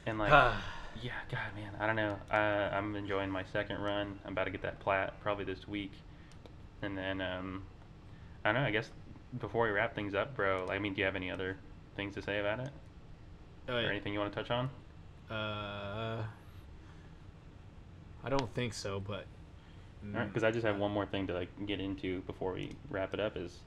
And 0.06 0.18
like, 0.18 0.32
Ah. 0.32 0.60
yeah, 1.02 1.12
God, 1.30 1.54
man, 1.54 1.72
I 1.78 1.86
don't 1.86 1.96
know. 1.96 2.18
Uh, 2.32 2.74
I'm 2.74 2.96
enjoying 2.96 3.30
my 3.30 3.44
second 3.52 3.80
run. 3.80 4.18
I'm 4.24 4.32
about 4.32 4.44
to 4.44 4.50
get 4.50 4.62
that 4.62 4.80
plat 4.80 5.14
probably 5.22 5.44
this 5.44 5.68
week, 5.68 5.92
and 6.82 6.96
then 6.98 7.20
um, 7.20 7.62
I 8.44 8.52
don't 8.52 8.62
know. 8.62 8.66
I 8.66 8.72
guess 8.72 8.90
before 9.38 9.64
we 9.66 9.70
wrap 9.70 9.94
things 9.94 10.14
up, 10.14 10.34
bro. 10.34 10.66
I 10.68 10.78
mean, 10.80 10.94
do 10.94 11.00
you 11.00 11.04
have 11.04 11.14
any 11.16 11.30
other 11.30 11.56
things 11.96 12.14
to 12.14 12.22
say 12.22 12.40
about 12.40 12.60
it, 12.60 12.70
Uh, 13.68 13.72
or 13.72 13.78
anything 13.90 14.12
you 14.12 14.18
want 14.18 14.32
to 14.32 14.38
touch 14.38 14.50
on? 14.50 14.70
uh, 15.30 16.22
I 18.24 18.28
don't 18.28 18.52
think 18.54 18.74
so, 18.74 19.00
but 19.00 19.24
mm, 20.04 20.26
Because 20.26 20.42
I 20.44 20.50
just 20.50 20.64
have 20.66 20.78
one 20.78 20.90
more 20.90 21.06
thing 21.06 21.26
to 21.28 21.34
like 21.34 21.48
get 21.66 21.80
into 21.80 22.20
before 22.22 22.52
we 22.52 22.72
wrap 22.90 23.14
it 23.14 23.20
up. 23.20 23.36
Is, 23.36 23.58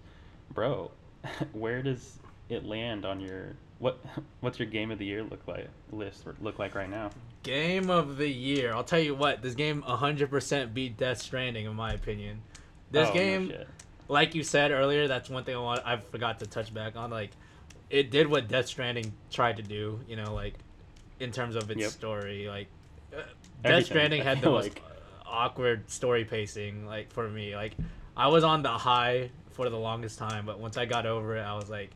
bro, 0.53 0.91
where 1.53 1.81
does 1.81 2.17
it 2.49 2.65
land 2.65 3.05
on 3.05 3.19
your 3.19 3.55
what? 3.79 3.99
What's 4.41 4.59
your 4.59 4.67
game 4.67 4.91
of 4.91 4.99
the 4.99 5.05
year 5.05 5.23
look 5.23 5.47
like 5.47 5.67
list 5.91 6.23
look 6.41 6.59
like 6.59 6.75
right 6.75 6.89
now? 6.89 7.09
game 7.41 7.89
of 7.89 8.17
the 8.17 8.27
year. 8.29 8.73
I'll 8.73 8.83
tell 8.83 8.99
you 8.99 9.15
what, 9.15 9.41
this 9.41 9.55
game 9.55 9.81
100% 9.87 10.73
beat 10.73 10.97
Death 10.97 11.21
Stranding 11.21 11.65
in 11.65 11.73
my 11.73 11.93
opinion. 11.93 12.41
This 12.91 13.07
Oh, 13.07 13.13
no 13.13 13.17
game, 13.17 13.47
shit. 13.47 13.67
like 14.09 14.35
you 14.35 14.43
said 14.43 14.71
earlier, 14.71 15.07
that's 15.07 15.29
one 15.29 15.45
thing 15.45 15.55
I 15.55 15.59
want. 15.59 15.81
I 15.85 15.95
forgot 15.97 16.39
to 16.39 16.45
touch 16.47 16.73
back 16.73 16.97
on. 16.97 17.09
Like, 17.11 17.31
it 17.89 18.11
did 18.11 18.27
what 18.27 18.47
Death 18.47 18.67
Stranding 18.67 19.13
tried 19.31 19.57
to 19.57 19.63
do. 19.63 19.99
You 20.07 20.15
know, 20.15 20.33
like 20.33 20.55
in 21.19 21.31
terms 21.31 21.55
of 21.55 21.69
its 21.69 21.81
Yep. 21.81 21.91
story. 21.91 22.47
Like, 22.47 22.67
uh, 23.15 23.21
Death 23.61 23.85
Stranding 23.85 24.21
had 24.23 24.37
the 24.37 24.43
feel 24.43 24.51
most 24.55 24.65
like. 24.75 24.81
awkward 25.25 25.89
story 25.89 26.25
pacing. 26.25 26.85
Like 26.85 27.11
for 27.11 27.27
me, 27.29 27.55
like 27.55 27.73
I 28.15 28.27
was 28.27 28.43
on 28.43 28.61
the 28.63 28.69
high 28.69 29.31
for 29.51 29.69
the 29.69 29.77
longest 29.77 30.17
time, 30.17 30.45
but 30.45 30.59
once 30.59 30.77
I 30.77 30.85
got 30.85 31.05
over 31.05 31.35
it, 31.37 31.41
I 31.41 31.55
was 31.55 31.69
like, 31.69 31.91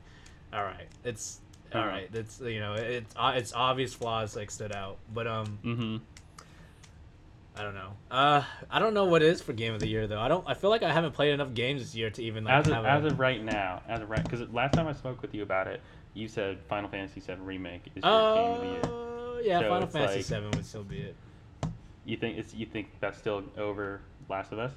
all 0.52 0.64
right, 0.64 0.88
it's 1.04 1.40
all 1.74 1.82
Uh-huh. 1.82 1.90
right. 1.90 2.10
It's 2.14 2.40
you 2.42 2.60
know, 2.60 2.74
it's 2.74 3.14
uh, 3.16 3.34
it's 3.36 3.54
obvious 3.54 3.94
flaws 3.94 4.36
like 4.36 4.52
stood 4.52 4.72
out, 4.72 4.98
but 5.14 5.28
um. 5.28 5.60
Mm-hmm. 5.64 5.98
I 7.56 7.62
don't 7.62 7.76
know. 7.76 7.92
Uh, 8.10 8.44
I 8.70 8.80
don't 8.80 8.94
know 8.96 9.06
what 9.06 9.22
it 9.22 9.28
is 9.28 9.42
for 9.42 9.54
game 9.54 9.74
of 9.74 9.80
the 9.80 9.88
year 9.88 10.08
though. 10.08 10.20
I 10.20 10.28
don't. 10.28 10.44
I 10.48 10.56
feel 10.56 10.70
like 10.72 10.82
I 10.82 10.92
haven't 10.92 11.12
played 11.14 11.34
enough 11.34 11.54
games 11.54 11.82
this 11.82 11.94
year 11.96 12.10
to 12.10 12.24
even 12.24 12.46
like 12.46 12.54
as 12.66 12.68
of, 12.68 12.86
as 12.86 13.04
a. 13.04 13.08
of 13.08 13.20
right 13.20 13.44
now, 13.44 13.82
as 13.88 14.02
of 14.02 14.10
right, 14.10 14.24
because 14.24 14.48
last 14.52 14.74
time 14.74 14.88
I 14.88 14.94
spoke 14.94 15.22
with 15.22 15.36
you 15.36 15.44
about 15.44 15.68
it, 15.68 15.80
you 16.16 16.28
said 16.28 16.60
Final 16.68 16.90
Fantasy 16.90 17.20
VII 17.20 17.42
remake 17.42 17.84
is 17.96 18.04
your 18.04 18.36
game 18.36 18.52
of 18.52 18.60
the 18.60 18.68
year. 18.68 18.82
Uh, 18.84 19.40
yeah, 19.44 19.60
So 19.60 19.70
Final 19.70 19.88
Fantasy 19.88 20.16
like- 20.18 20.26
Seven 20.26 20.52
would 20.52 20.66
still 20.66 20.84
be 20.84 21.02
it. 21.02 21.16
You 22.06 22.18
think 22.18 22.38
it's 22.38 22.54
you 22.54 22.66
think 22.66 22.90
that's 23.00 23.18
still 23.18 23.44
over 23.58 24.02
Last 24.30 24.52
of 24.52 24.60
Us? 24.60 24.72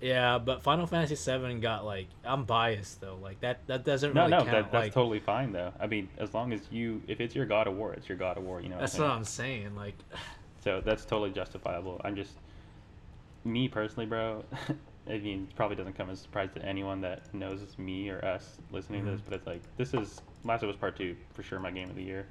Yeah, 0.00 0.38
but 0.38 0.62
Final 0.62 0.86
Fantasy 0.86 1.14
VII 1.14 1.54
got 1.60 1.84
like 1.84 2.06
I'm 2.24 2.44
biased 2.44 3.00
though. 3.00 3.18
Like 3.20 3.40
that 3.40 3.66
that 3.66 3.84
doesn't 3.84 4.14
No, 4.14 4.22
really 4.22 4.30
no, 4.30 4.38
count. 4.38 4.50
that, 4.50 4.72
that's 4.72 4.84
like, 4.84 4.94
totally 4.94 5.20
fine 5.20 5.52
though. 5.52 5.72
I 5.80 5.88
mean, 5.88 6.08
as 6.18 6.32
long 6.32 6.52
as 6.52 6.60
you, 6.70 7.02
if 7.08 7.20
it's 7.20 7.34
your 7.34 7.46
God 7.46 7.66
of 7.66 7.74
War, 7.74 7.92
it's 7.92 8.08
your 8.08 8.18
God 8.18 8.38
of 8.38 8.44
War. 8.44 8.60
You 8.60 8.68
know. 8.68 8.78
That's 8.78 8.96
what 8.98 9.08
what 9.08 9.16
I'm 9.16 9.24
saying. 9.24 9.74
Like? 9.76 9.96
So 10.62 10.80
that's 10.84 11.04
totally 11.04 11.30
justifiable. 11.30 12.00
I'm 12.04 12.14
just, 12.14 12.34
me 13.44 13.68
personally, 13.68 14.06
bro. 14.06 14.44
I 15.08 15.18
mean, 15.18 15.48
it 15.50 15.56
probably 15.56 15.76
doesn't 15.76 15.94
come 15.94 16.10
as 16.10 16.20
a 16.20 16.22
surprise 16.22 16.50
to 16.54 16.64
anyone 16.64 17.00
that 17.00 17.32
knows 17.34 17.60
me 17.76 18.08
or 18.08 18.24
us 18.24 18.58
listening 18.70 19.04
to 19.04 19.10
this, 19.10 19.20
Mhm. 19.20 19.24
but 19.24 19.34
it's 19.34 19.46
like 19.46 19.60
this 19.76 19.94
is 19.94 20.20
Last 20.44 20.62
of 20.62 20.68
Us 20.68 20.76
Part 20.76 20.96
Two 20.96 21.16
for 21.34 21.42
sure, 21.42 21.58
my 21.58 21.72
game 21.72 21.90
of 21.90 21.96
the 21.96 22.04
year. 22.04 22.26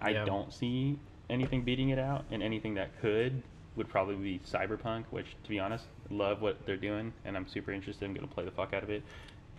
I 0.00 0.12
don't 0.12 0.52
see 0.52 0.98
anything 1.30 1.62
beating 1.62 1.90
it 1.90 1.98
out, 2.00 2.24
and 2.32 2.42
anything 2.42 2.74
that 2.74 3.00
could 3.00 3.42
would 3.76 3.88
probably 3.88 4.16
be 4.16 4.40
Cyberpunk, 4.40 5.04
which, 5.10 5.36
to 5.44 5.48
be 5.48 5.60
honest, 5.60 5.84
love 6.10 6.40
what 6.42 6.64
they're 6.66 6.76
doing, 6.76 7.12
and 7.24 7.36
I'm 7.36 7.46
super 7.46 7.70
interested. 7.70 8.04
I'm 8.06 8.14
gonna 8.14 8.26
play 8.26 8.44
the 8.44 8.50
fuck 8.50 8.74
out 8.74 8.82
of 8.82 8.90
it. 8.90 9.02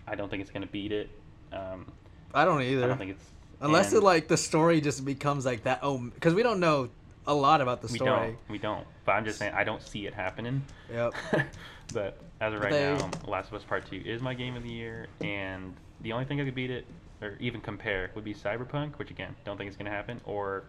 I 0.07 0.15
don't 0.15 0.29
think 0.29 0.41
it's 0.41 0.51
gonna 0.51 0.67
beat 0.67 0.91
it. 0.91 1.09
Um, 1.53 1.89
I 2.33 2.43
don't 2.43 2.61
either. 2.61 2.83
I 2.83 2.87
don't 2.87 2.97
think 2.97 3.11
it's 3.11 3.25
Unless 3.61 3.93
and 3.93 4.01
it 4.01 4.03
like 4.03 4.27
the 4.27 4.37
story 4.37 4.81
just 4.81 5.05
becomes 5.05 5.45
like 5.45 5.63
that. 5.63 5.79
Oh, 5.81 5.97
because 5.97 6.33
we 6.35 6.43
don't 6.43 6.59
know 6.59 6.89
a 7.27 7.33
lot 7.33 7.61
about 7.61 7.81
the 7.81 7.87
we 7.91 7.97
story. 7.99 8.09
don't 8.09 8.37
we 8.49 8.57
don't. 8.57 8.85
But 9.05 9.11
I'm 9.13 9.25
just 9.25 9.37
saying 9.37 9.53
I 9.53 9.63
don't 9.63 9.81
see 9.81 10.07
it 10.07 10.13
happening. 10.13 10.63
Yep. 10.91 11.13
but 11.93 12.17
as 12.41 12.53
of 12.53 12.61
right 12.61 12.71
they- 12.71 12.95
now, 12.97 13.09
Last 13.27 13.49
of 13.49 13.53
Us 13.55 13.63
Part 13.63 13.85
Two 13.89 14.01
is 14.03 14.21
my 14.21 14.33
game 14.33 14.55
of 14.55 14.63
the 14.63 14.71
year, 14.71 15.07
and 15.21 15.75
the 16.01 16.13
only 16.13 16.25
thing 16.25 16.41
I 16.41 16.45
could 16.45 16.55
beat 16.55 16.71
it 16.71 16.85
or 17.21 17.35
even 17.39 17.61
compare 17.61 18.11
would 18.15 18.23
be 18.23 18.33
Cyberpunk, 18.33 18.97
which 18.97 19.11
again 19.11 19.35
don't 19.45 19.57
think 19.57 19.67
it's 19.67 19.77
gonna 19.77 19.89
happen. 19.89 20.21
Or 20.25 20.63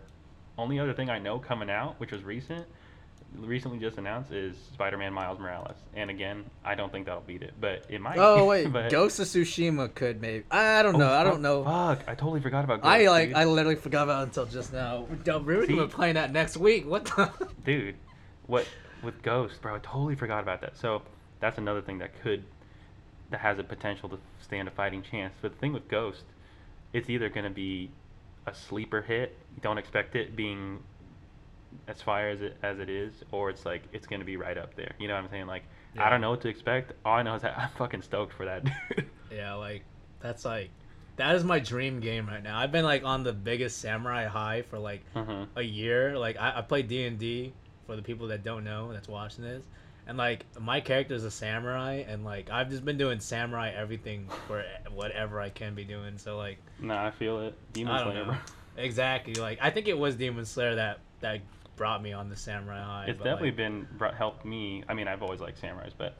only 0.56 0.78
other 0.78 0.93
thing 0.93 1.09
I 1.09 1.18
know 1.18 1.39
coming 1.39 1.70
out, 1.70 1.98
which 2.01 2.10
was 2.12 2.22
recent, 2.24 2.66
recently 3.36 3.78
just 3.78 3.99
announced, 3.99 4.32
is 4.32 4.57
Spider-Man 4.74 5.12
Miles 5.12 5.39
Morales. 5.39 5.77
And 5.95 6.11
again, 6.11 6.45
I 6.65 6.74
don't 6.74 6.90
think 6.90 7.07
that'll 7.07 7.23
beat 7.23 7.43
it, 7.43 7.55
but 7.61 7.85
it 7.89 8.01
might. 8.01 8.19
Oh 8.19 8.47
wait, 8.47 8.66
but, 8.73 8.90
Ghost 8.90 9.19
of 9.20 9.27
Tsushima 9.27 9.95
could 9.95 10.20
maybe. 10.20 10.45
I 10.51 10.82
don't 10.82 10.99
know. 10.99 11.11
Oh, 11.11 11.15
I 11.15 11.24
don't 11.24 11.43
know. 11.43 11.65
Fuck! 11.65 12.05
I 12.07 12.15
totally 12.15 12.40
forgot 12.40 12.65
about. 12.65 12.82
Ghost, 12.82 12.90
I 12.90 13.09
like. 13.09 13.28
dude. 13.28 13.36
I 13.36 13.45
literally 13.45 13.77
forgot 13.77 14.05
about 14.05 14.23
it 14.23 14.24
until 14.24 14.47
just 14.47 14.73
now. 14.73 15.07
We're 15.27 15.39
we're 15.39 15.66
See? 15.66 15.74
gonna 15.74 15.86
be 15.86 15.93
playing 15.93 16.15
that 16.15 16.32
next 16.32 16.57
week. 16.57 16.86
What 16.86 17.05
the? 17.05 17.31
dude 17.65 17.97
what 18.49 18.66
with 19.03 19.23
ghost 19.23 19.61
bro 19.62 19.77
i 19.77 19.78
totally 19.78 20.16
forgot 20.16 20.43
about 20.43 20.61
that 20.61 20.77
so 20.77 21.03
that's 21.39 21.59
another 21.59 21.81
thing 21.81 21.99
that 21.99 22.20
could 22.23 22.43
that 23.31 23.40
has 23.40 23.59
a 23.59 23.62
potential 23.62 24.09
to 24.09 24.19
stand 24.43 24.66
a 24.66 24.70
fighting 24.70 25.03
chance 25.03 25.35
but 25.40 25.53
the 25.53 25.59
thing 25.59 25.73
with 25.73 25.86
ghost 25.86 26.24
it's 26.93 27.09
either 27.09 27.28
going 27.28 27.45
to 27.45 27.51
be 27.51 27.90
a 28.47 28.55
sleeper 28.55 29.03
hit 29.03 29.36
don't 29.61 29.78
expect 29.78 30.16
it 30.16 30.35
being 30.35 30.82
as 31.86 32.01
fire 32.01 32.31
as 32.31 32.40
it 32.40 32.57
as 32.62 32.78
it 32.78 32.89
is 32.89 33.12
or 33.32 33.51
it's 33.51 33.65
like 33.65 33.82
it's 33.93 34.07
to 34.07 34.19
be 34.24 34.36
right 34.36 34.59
up 34.59 34.74
there 34.74 34.93
you 34.99 35.09
know 35.09 35.15
what 35.15 35.24
i'm 35.24 35.31
saying 35.31 35.47
like 35.47 35.62
i 35.99 36.11
don't 36.11 36.20
know 36.20 36.31
what 36.31 36.40
to 36.40 36.49
expect 36.49 36.93
all 37.05 37.16
i 37.16 37.23
know 37.23 37.35
is 37.35 37.43
that 37.43 37.59
i'm 37.59 37.70
fucking 37.77 38.03
stoked 38.03 38.32
for 38.32 38.45
that 38.45 38.65
yeah, 39.31 39.55
like 39.55 39.85
that's 40.20 40.45
like 40.45 40.70
that 41.16 41.35
is 41.35 41.45
my 41.45 41.59
dream 41.59 42.01
game 42.01 42.27
right 42.27 42.43
now. 42.43 42.59
I've 42.59 42.73
been 42.73 42.85
like 42.85 43.05
on 43.05 43.24
the 43.24 43.32
biggest 43.32 43.81
samurai 43.81 44.27
high 44.27 44.62
for 44.62 44.78
like 44.78 45.03
uh-huh. 45.15 45.47
a 45.57 45.62
year. 45.62 46.19
Like 46.19 46.36
I, 46.39 46.59
I 46.59 46.62
play 46.62 46.82
D 46.82 47.07
and 47.07 47.19
D 47.19 47.53
for 47.86 47.97
the 47.97 48.03
people 48.03 48.28
that 48.28 48.45
don't 48.45 48.65
know 48.65 48.93
that's 48.93 49.09
watching 49.09 49.45
this, 49.45 49.65
and 50.07 50.16
like 50.16 50.45
my 50.61 50.81
character 50.81 51.15
is 51.15 51.24
a 51.24 51.31
samurai, 51.31 52.05
and 52.07 52.24
like 52.24 52.51
I've 52.51 52.70
just 52.70 52.85
been 52.85 52.99
doing 52.99 53.20
samurai 53.20 53.70
everything 53.70 54.28
for 54.47 54.65
whatever 54.95 55.40
I 55.40 55.51
can 55.51 55.74
be 55.74 55.85
doing. 55.85 56.19
So 56.19 56.36
like 56.36 56.59
nah 56.81 57.07
i 57.07 57.11
feel 57.11 57.40
it 57.40 57.55
demon 57.73 57.99
slayer 58.05 58.24
know. 58.27 58.36
exactly 58.77 59.35
like 59.35 59.59
I 59.61 59.70
think 59.70 59.89
it 59.89 59.99
was 59.99 60.15
Demon 60.15 60.45
Slayer 60.45 60.77
that 60.77 61.01
that 61.20 61.40
brought 61.79 62.03
me 62.03 62.13
on 62.13 62.29
the 62.29 62.37
samurai 62.37 62.83
high. 62.83 63.07
It's 63.09 63.19
definitely 63.19 63.49
like, 63.51 63.57
been 63.57 63.89
brought, 63.97 64.15
helped 64.15 64.45
me. 64.45 64.85
I 64.89 64.95
mean, 64.95 65.09
I've 65.09 65.23
always 65.23 65.41
liked 65.41 65.61
samurais, 65.63 65.93
but 65.97 66.17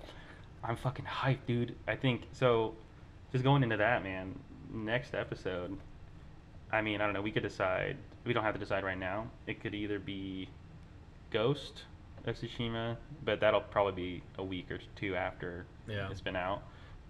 I'm 0.65 0.77
fucking 0.77 1.05
hyped, 1.05 1.47
dude. 1.47 1.75
I 1.87 1.97
think 1.97 2.23
so. 2.33 2.75
Just 3.33 3.45
going 3.45 3.63
into 3.63 3.77
that, 3.77 4.03
man. 4.03 4.39
Next 4.73 5.15
episode. 5.15 5.77
I 6.73 6.81
mean, 6.83 7.01
I 7.01 7.05
don't 7.05 7.15
know. 7.15 7.23
We 7.23 7.31
could 7.33 7.43
decide. 7.43 7.97
We 8.25 8.33
don't 8.33 8.45
have 8.45 8.55
to 8.55 8.61
decide 8.61 8.85
right 8.85 8.99
now. 8.99 9.31
It 9.47 9.61
could 9.61 9.75
either 9.75 9.99
be 9.99 10.49
Ghost 11.31 11.85
of 12.27 12.37
Tsushima, 12.37 12.97
but 13.25 13.41
that'll 13.41 13.61
probably 13.61 13.93
be 13.93 14.23
a 14.39 14.45
week 14.45 14.71
or 14.71 14.79
two 14.97 15.15
after 15.15 15.65
Yeah. 15.87 16.11
it's 16.11 16.21
been 16.21 16.37
out, 16.37 16.63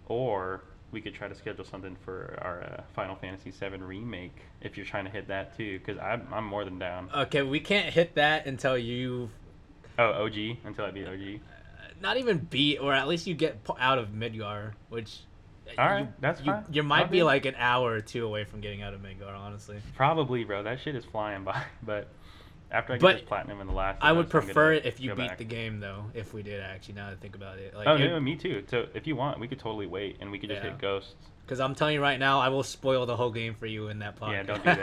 or 0.06 0.62
we 0.90 1.00
could 1.00 1.14
try 1.14 1.28
to 1.28 1.34
schedule 1.34 1.64
something 1.64 1.96
for 2.04 2.38
our 2.42 2.62
uh, 2.62 2.82
Final 2.94 3.16
Fantasy 3.16 3.50
VII 3.50 3.76
remake 3.78 4.36
if 4.60 4.76
you're 4.76 4.86
trying 4.86 5.04
to 5.04 5.10
hit 5.10 5.28
that 5.28 5.56
too, 5.56 5.78
because 5.78 5.98
I'm 5.98 6.26
I'm 6.32 6.44
more 6.46 6.64
than 6.64 6.78
down. 6.78 7.10
Okay, 7.14 7.42
we 7.42 7.60
can't 7.60 7.92
hit 7.92 8.14
that 8.14 8.46
until 8.46 8.76
you 8.78 9.30
Oh, 9.98 10.24
OG 10.24 10.36
until 10.64 10.84
I 10.84 10.90
beat 10.92 11.06
OG. 11.08 11.40
not 12.00 12.16
even 12.16 12.38
beat, 12.38 12.78
or 12.78 12.92
at 12.94 13.08
least 13.08 13.26
you 13.26 13.34
get 13.34 13.58
out 13.78 13.98
of 13.98 14.10
Midgar, 14.10 14.72
which. 14.88 15.18
All 15.76 15.84
right, 15.86 16.00
you, 16.00 16.08
that's 16.20 16.40
you, 16.40 16.46
fine. 16.46 16.64
You 16.70 16.82
might 16.82 17.02
I'll 17.02 17.08
be 17.08 17.22
like 17.22 17.44
an 17.44 17.54
hour 17.58 17.92
or 17.92 18.00
two 18.00 18.24
away 18.24 18.44
from 18.44 18.60
getting 18.60 18.80
out 18.82 18.94
of 18.94 19.02
Midgar, 19.02 19.36
honestly. 19.36 19.76
Probably, 19.96 20.44
bro. 20.44 20.62
That 20.62 20.80
shit 20.80 20.94
is 20.94 21.04
flying 21.04 21.44
by. 21.44 21.62
But 21.82 22.08
after 22.70 22.92
I 22.92 22.96
get 22.96 23.02
But 23.02 23.12
this 23.14 23.22
platinum 23.22 23.60
in 23.60 23.66
the 23.66 23.72
last, 23.72 23.98
I 24.02 24.12
would 24.12 24.28
prefer 24.28 24.72
it 24.72 24.84
if 24.84 25.00
you 25.00 25.14
beat 25.14 25.28
back. 25.28 25.38
the 25.38 25.44
game, 25.44 25.80
though. 25.80 26.04
If 26.14 26.34
we 26.34 26.42
did 26.42 26.60
actually, 26.62 26.94
now 26.94 27.06
that 27.06 27.14
I 27.14 27.16
think 27.16 27.34
about 27.34 27.58
it, 27.58 27.74
like, 27.74 27.86
Oh 27.86 27.96
no, 27.96 28.20
me 28.20 28.36
too. 28.36 28.64
So 28.68 28.86
if 28.94 29.06
you 29.06 29.16
want, 29.16 29.38
we 29.40 29.48
could 29.48 29.58
totally 29.58 29.86
wait 29.86 30.16
and 30.20 30.30
we 30.30 30.38
could 30.38 30.50
just 30.50 30.62
Yeah. 30.62 30.70
hit 30.70 30.78
ghosts. 30.78 31.14
because 31.44 31.60
I'm 31.60 31.74
telling 31.74 31.94
you 31.94 32.02
right 32.02 32.18
now, 32.18 32.40
I 32.40 32.50
will 32.50 32.62
spoil 32.62 33.06
the 33.06 33.16
whole 33.16 33.30
game 33.30 33.54
for 33.54 33.64
you 33.66 33.88
in 33.88 34.00
that 34.00 34.16
podcast. 34.20 34.32
Yeah, 34.32 34.42
don't 34.42 34.64
do 34.64 34.74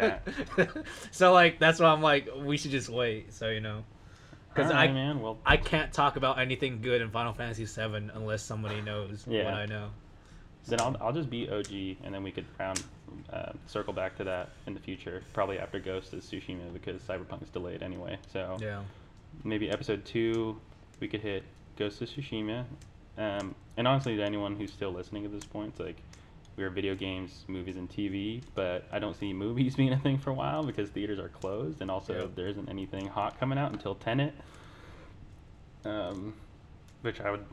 that. 0.66 0.86
so 1.12 1.32
like, 1.32 1.60
that's 1.60 1.80
why 1.80 1.88
I'm 1.90 2.02
like, 2.02 2.28
we 2.38 2.58
should 2.58 2.72
just 2.72 2.90
wait. 2.90 3.34
So 3.34 3.50
you 3.50 3.60
know, 3.62 3.84
because 4.54 4.72
Alright, 4.72 4.90
I 4.90 4.94
man. 4.94 5.22
Well, 5.22 5.38
I 5.46 5.58
can't 5.58 5.94
talk 5.94 6.16
about 6.16 6.40
anything 6.40 6.82
good 6.82 7.02
in 7.02 7.12
Final 7.12 7.34
Fantasy 7.34 7.66
VII 7.66 8.10
unless 8.16 8.42
somebody 8.42 8.82
knows 8.82 9.26
Yeah. 9.28 9.44
what 9.46 9.54
I 9.54 9.66
know. 9.68 9.90
then 10.68 10.82
I'll 10.82 10.98
I'll 11.00 11.14
just 11.14 11.30
be 11.30 11.48
OG 11.48 11.98
and 12.04 12.12
then 12.12 12.24
we 12.24 12.32
could 12.32 12.46
round 12.60 12.82
uh, 13.32 13.52
circle 13.68 13.94
back 13.94 14.16
to 14.18 14.24
that 14.26 14.50
in 14.68 14.74
the 14.74 14.80
future. 14.80 15.24
Probably 15.34 15.60
after 15.60 15.80
Ghost 15.80 16.14
is 16.14 16.26
Tsushima 16.26 16.72
because 16.74 17.02
Cyberpunk 17.02 17.44
is 17.44 17.50
delayed 17.50 17.82
anyway. 17.84 18.18
So 18.32 18.58
Yeah. 18.62 18.82
maybe 19.44 19.70
episode 19.70 20.06
two, 20.06 20.60
we 21.00 21.08
could 21.08 21.22
hit 21.22 21.44
Ghost 21.78 22.02
of 22.02 22.10
Tsushima. 22.10 22.66
Um, 23.18 23.56
and 23.78 23.88
honestly, 23.88 24.16
to 24.18 24.24
anyone 24.24 24.56
who's 24.56 24.72
still 24.74 24.92
listening 24.92 25.26
at 25.26 25.32
this 25.32 25.46
point, 25.46 25.70
it's 25.72 25.80
like 25.80 25.98
we 26.58 26.64
are 26.64 26.70
video 26.70 26.96
games, 26.96 27.44
movies, 27.48 27.76
and 27.76 27.90
TV, 27.90 28.42
but 28.56 28.86
I 28.92 29.00
don't 29.00 29.16
see 29.16 29.34
movies 29.34 29.76
being 29.78 29.92
a 29.94 30.00
thing 30.00 30.18
for 30.18 30.30
a 30.30 30.34
while 30.34 30.64
because 30.64 30.90
theaters 30.90 31.20
are 31.20 31.28
closed, 31.30 31.82
and 31.82 31.92
also 31.92 32.14
Yep. 32.22 32.36
there 32.36 32.48
isn't 32.48 32.70
anything 32.70 33.08
hot 33.08 33.40
coming 33.40 33.58
out 33.58 33.72
until 33.74 33.96
Tenet. 33.96 34.34
Um, 35.84 36.34
which 37.02 37.22
I 37.22 37.30
would 37.32 37.46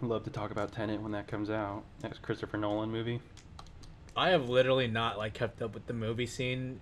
love 0.00 0.24
to 0.24 0.30
talk 0.30 0.50
about 0.50 0.72
Tenet 0.72 1.00
when 1.00 1.12
that 1.12 1.26
comes 1.28 1.48
out. 1.48 1.84
That's 2.00 2.18
Christopher 2.18 2.56
Nolan 2.58 2.90
movie. 2.90 3.20
I 4.16 4.30
have 4.30 4.48
literally 4.48 4.88
not 4.88 5.18
like 5.18 5.34
kept 5.34 5.62
up 5.62 5.74
with 5.74 5.86
the 5.86 5.92
movie 5.94 6.26
scene 6.26 6.80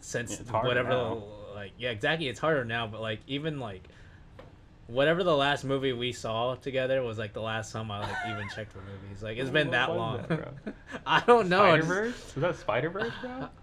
since 0.00 0.38
whatever 0.50 0.88
now. 0.90 1.22
like 1.54 1.72
yeah 1.78 1.90
exactly 1.90 2.28
it's 2.28 2.40
harder 2.40 2.64
now 2.64 2.86
but 2.86 3.00
like 3.00 3.20
even 3.26 3.58
like 3.60 3.82
whatever 4.86 5.22
the 5.22 5.34
last 5.36 5.64
movie 5.64 5.92
we 5.92 6.12
saw 6.12 6.54
together 6.56 7.02
was 7.02 7.16
like 7.18 7.32
the 7.32 7.40
last 7.40 7.72
time 7.72 7.90
I 7.90 8.00
like 8.00 8.16
even 8.30 8.48
checked 8.54 8.72
the 8.74 8.80
movies 8.80 9.22
like 9.22 9.38
it's 9.38 9.50
been 9.50 9.70
that 9.70 9.94
long 9.94 10.22
that. 10.28 10.54
I 11.06 11.22
don't 11.26 11.48
know 11.48 11.58
Spider 11.58 11.82
Verse? 11.82 12.34
Was 12.34 12.42
that 12.42 12.56
Spider 12.56 12.90
Verse, 12.90 13.12
bro? 13.22 13.48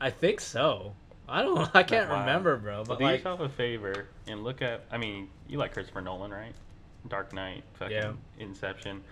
I 0.00 0.10
think 0.10 0.40
so 0.40 0.94
I 1.28 1.42
don't 1.42 1.74
I 1.74 1.82
can't 1.82 2.08
Wow. 2.10 2.20
remember 2.20 2.56
bro 2.58 2.76
Well, 2.76 2.84
but 2.84 2.98
do 2.98 3.04
like 3.04 3.18
yourself 3.20 3.40
a 3.40 3.48
favor 3.48 4.06
and 4.26 4.44
look 4.44 4.60
at. 4.62 4.84
I 4.90 4.98
mean, 4.98 5.28
you 5.48 5.58
like 5.58 5.72
Christopher 5.72 6.02
Nolan, 6.02 6.30
right? 6.30 6.52
Dark 7.08 7.32
Knight, 7.32 7.64
fucking 7.74 7.96
Yeah. 7.96 8.12
Inception. 8.38 9.02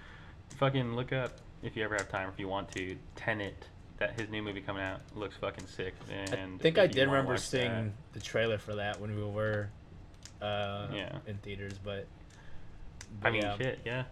Fucking 0.58 0.94
look 0.94 1.12
up 1.12 1.32
if 1.62 1.76
you 1.76 1.84
ever 1.84 1.94
have 1.94 2.08
time, 2.08 2.28
if 2.32 2.38
you 2.38 2.48
want 2.48 2.70
to. 2.72 2.96
Tenet, 3.16 3.66
that 3.98 4.18
his 4.18 4.28
new 4.30 4.42
movie 4.42 4.60
coming 4.60 4.82
out 4.82 5.00
looks 5.14 5.36
fucking 5.36 5.66
sick. 5.66 5.94
And 6.10 6.58
I 6.58 6.62
think 6.62 6.78
I 6.78 6.86
did 6.86 7.06
remember 7.06 7.36
seeing 7.36 7.70
that- 7.70 8.12
the 8.14 8.20
trailer 8.20 8.58
for 8.58 8.74
that 8.76 9.00
when 9.00 9.14
we 9.14 9.22
were 9.22 9.68
uh 10.40 10.88
Yeah. 10.92 11.18
in 11.26 11.36
theaters 11.38 11.74
but, 11.78 11.98
I 12.00 13.22
but 13.22 13.32
mean, 13.32 13.42
yeah. 13.42 13.56
shit, 13.56 13.80
yeah. 13.84 14.04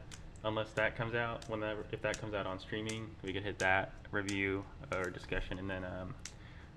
Unless 0.45 0.71
that 0.75 0.97
comes 0.97 1.15
out, 1.15 1.45
whenever 1.49 1.85
if 1.93 2.01
that 2.03 2.21
comes 2.21 2.35
out 2.35 2.47
on 2.47 2.59
streaming, 2.61 3.11
we 3.23 3.33
could 3.33 3.43
hit 3.43 3.59
that 3.59 3.93
review 4.11 4.65
or 4.95 5.11
discussion, 5.11 5.59
and 5.59 5.69
then 5.69 5.85
um, 5.85 6.15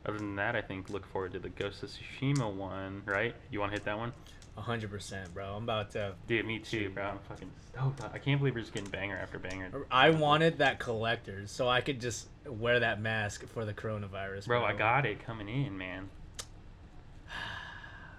other 0.06 0.18
than 0.18 0.36
that, 0.36 0.56
I 0.56 0.62
think 0.62 0.90
look 0.90 1.06
forward 1.06 1.32
to 1.34 1.40
the 1.40 1.50
Ghost 1.50 1.82
of 1.84 1.90
Tsushima 1.90 2.52
one, 2.52 3.04
right? 3.06 3.36
You 3.52 3.60
want 3.60 3.72
to 3.72 3.76
hit 3.78 3.86
that 3.86 3.98
one? 3.98 4.12
A 4.56 4.62
hundred 4.62 4.92
percent, 4.92 5.34
bro. 5.34 5.56
I'm 5.56 5.64
about 5.64 5.92
to. 5.92 6.14
Dude, 6.28 6.46
me 6.46 6.60
too, 6.60 6.92
bro. 6.92 7.04
I'm 7.04 7.20
fucking 7.28 7.50
stoked. 7.70 8.04
I 8.14 8.20
can't 8.20 8.40
believe 8.40 8.54
we're 8.54 8.62
just 8.62 8.74
getting 8.74 8.90
banger 8.90 9.18
after 9.18 9.40
banger. 9.40 9.72
I 9.90 10.12
wanted 10.12 10.60
that 10.60 10.80
collector 10.80 11.48
so 11.48 11.68
I 11.68 11.82
could 11.82 12.00
just 12.00 12.28
wear 12.46 12.80
that 12.80 13.02
mask 13.02 13.48
for 13.48 13.66
the 13.66 13.74
coronavirus. 13.74 14.46
Bro, 14.46 14.64
I 14.64 14.74
got 14.74 15.06
it 15.08 15.26
coming 15.26 15.50
in, 15.50 15.76
man. 15.78 16.10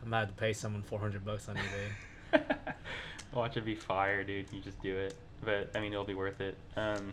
I'm 0.02 0.09
about 0.09 0.28
to 0.28 0.35
pay 0.35 0.52
someone 0.52 0.82
400 0.82 1.24
bucks 1.24 1.48
on 1.48 1.56
eBay. 1.56 2.43
Watch 3.32 3.56
it 3.56 3.65
be 3.65 3.74
fire, 3.74 4.23
dude. 4.23 4.47
You 4.52 4.61
just 4.61 4.81
do 4.82 4.97
it. 4.97 5.15
But 5.44 5.70
I 5.74 5.81
mean, 5.81 5.93
it'll 5.93 6.05
be 6.05 6.15
worth 6.15 6.40
it. 6.40 6.56
Um, 6.77 7.12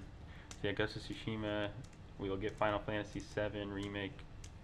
so 0.62 0.68
yeah, 0.68 0.72
Ghost 0.72 0.96
of 0.96 1.04
Tsushima. 1.04 1.70
We 2.20 2.30
will 2.30 2.38
get 2.38 2.56
Final 2.58 2.80
Fantasy 2.80 3.22
VII 3.36 3.66
remake 3.66 4.12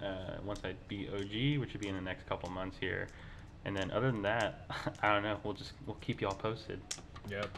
uh, 0.02 0.38
once 0.44 0.62
I 0.64 0.74
beat 0.88 1.10
OG, 1.10 1.60
which 1.60 1.74
would 1.74 1.82
be 1.82 1.88
in 1.88 1.96
the 1.96 2.02
next 2.02 2.28
couple 2.28 2.50
months 2.50 2.78
here. 2.80 3.08
And 3.66 3.76
then 3.76 3.92
other 3.92 4.12
than 4.12 4.22
that, 4.24 4.66
I 5.04 5.14
don't 5.14 5.24
know. 5.24 5.40
We'll 5.44 5.54
just 5.54 5.74
we'll 5.86 5.98
keep 6.02 6.22
y'all 6.22 6.34
posted. 6.34 6.80
Yep. 7.30 7.50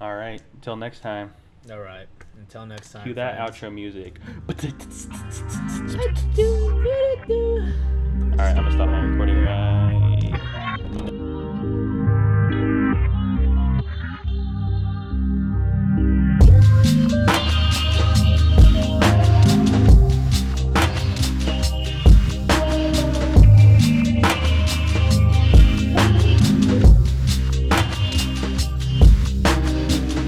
All 0.00 0.14
right. 0.14 0.40
Until 0.54 0.76
next 0.76 1.00
time. 1.00 1.32
All 1.70 1.80
right. 1.80 2.06
Until 2.38 2.64
next 2.66 2.92
time. 2.92 3.04
Cue 3.04 3.14
that 3.14 3.36
friends. 3.36 3.60
outro 3.60 3.72
music. 3.74 4.18
All 4.48 4.54
All 8.32 8.36
right. 8.36 8.56
I'm 8.56 8.56
gonna 8.56 8.70
stop 8.72 8.88
my 8.88 9.00
recording 9.00 9.44
right. 9.44 10.09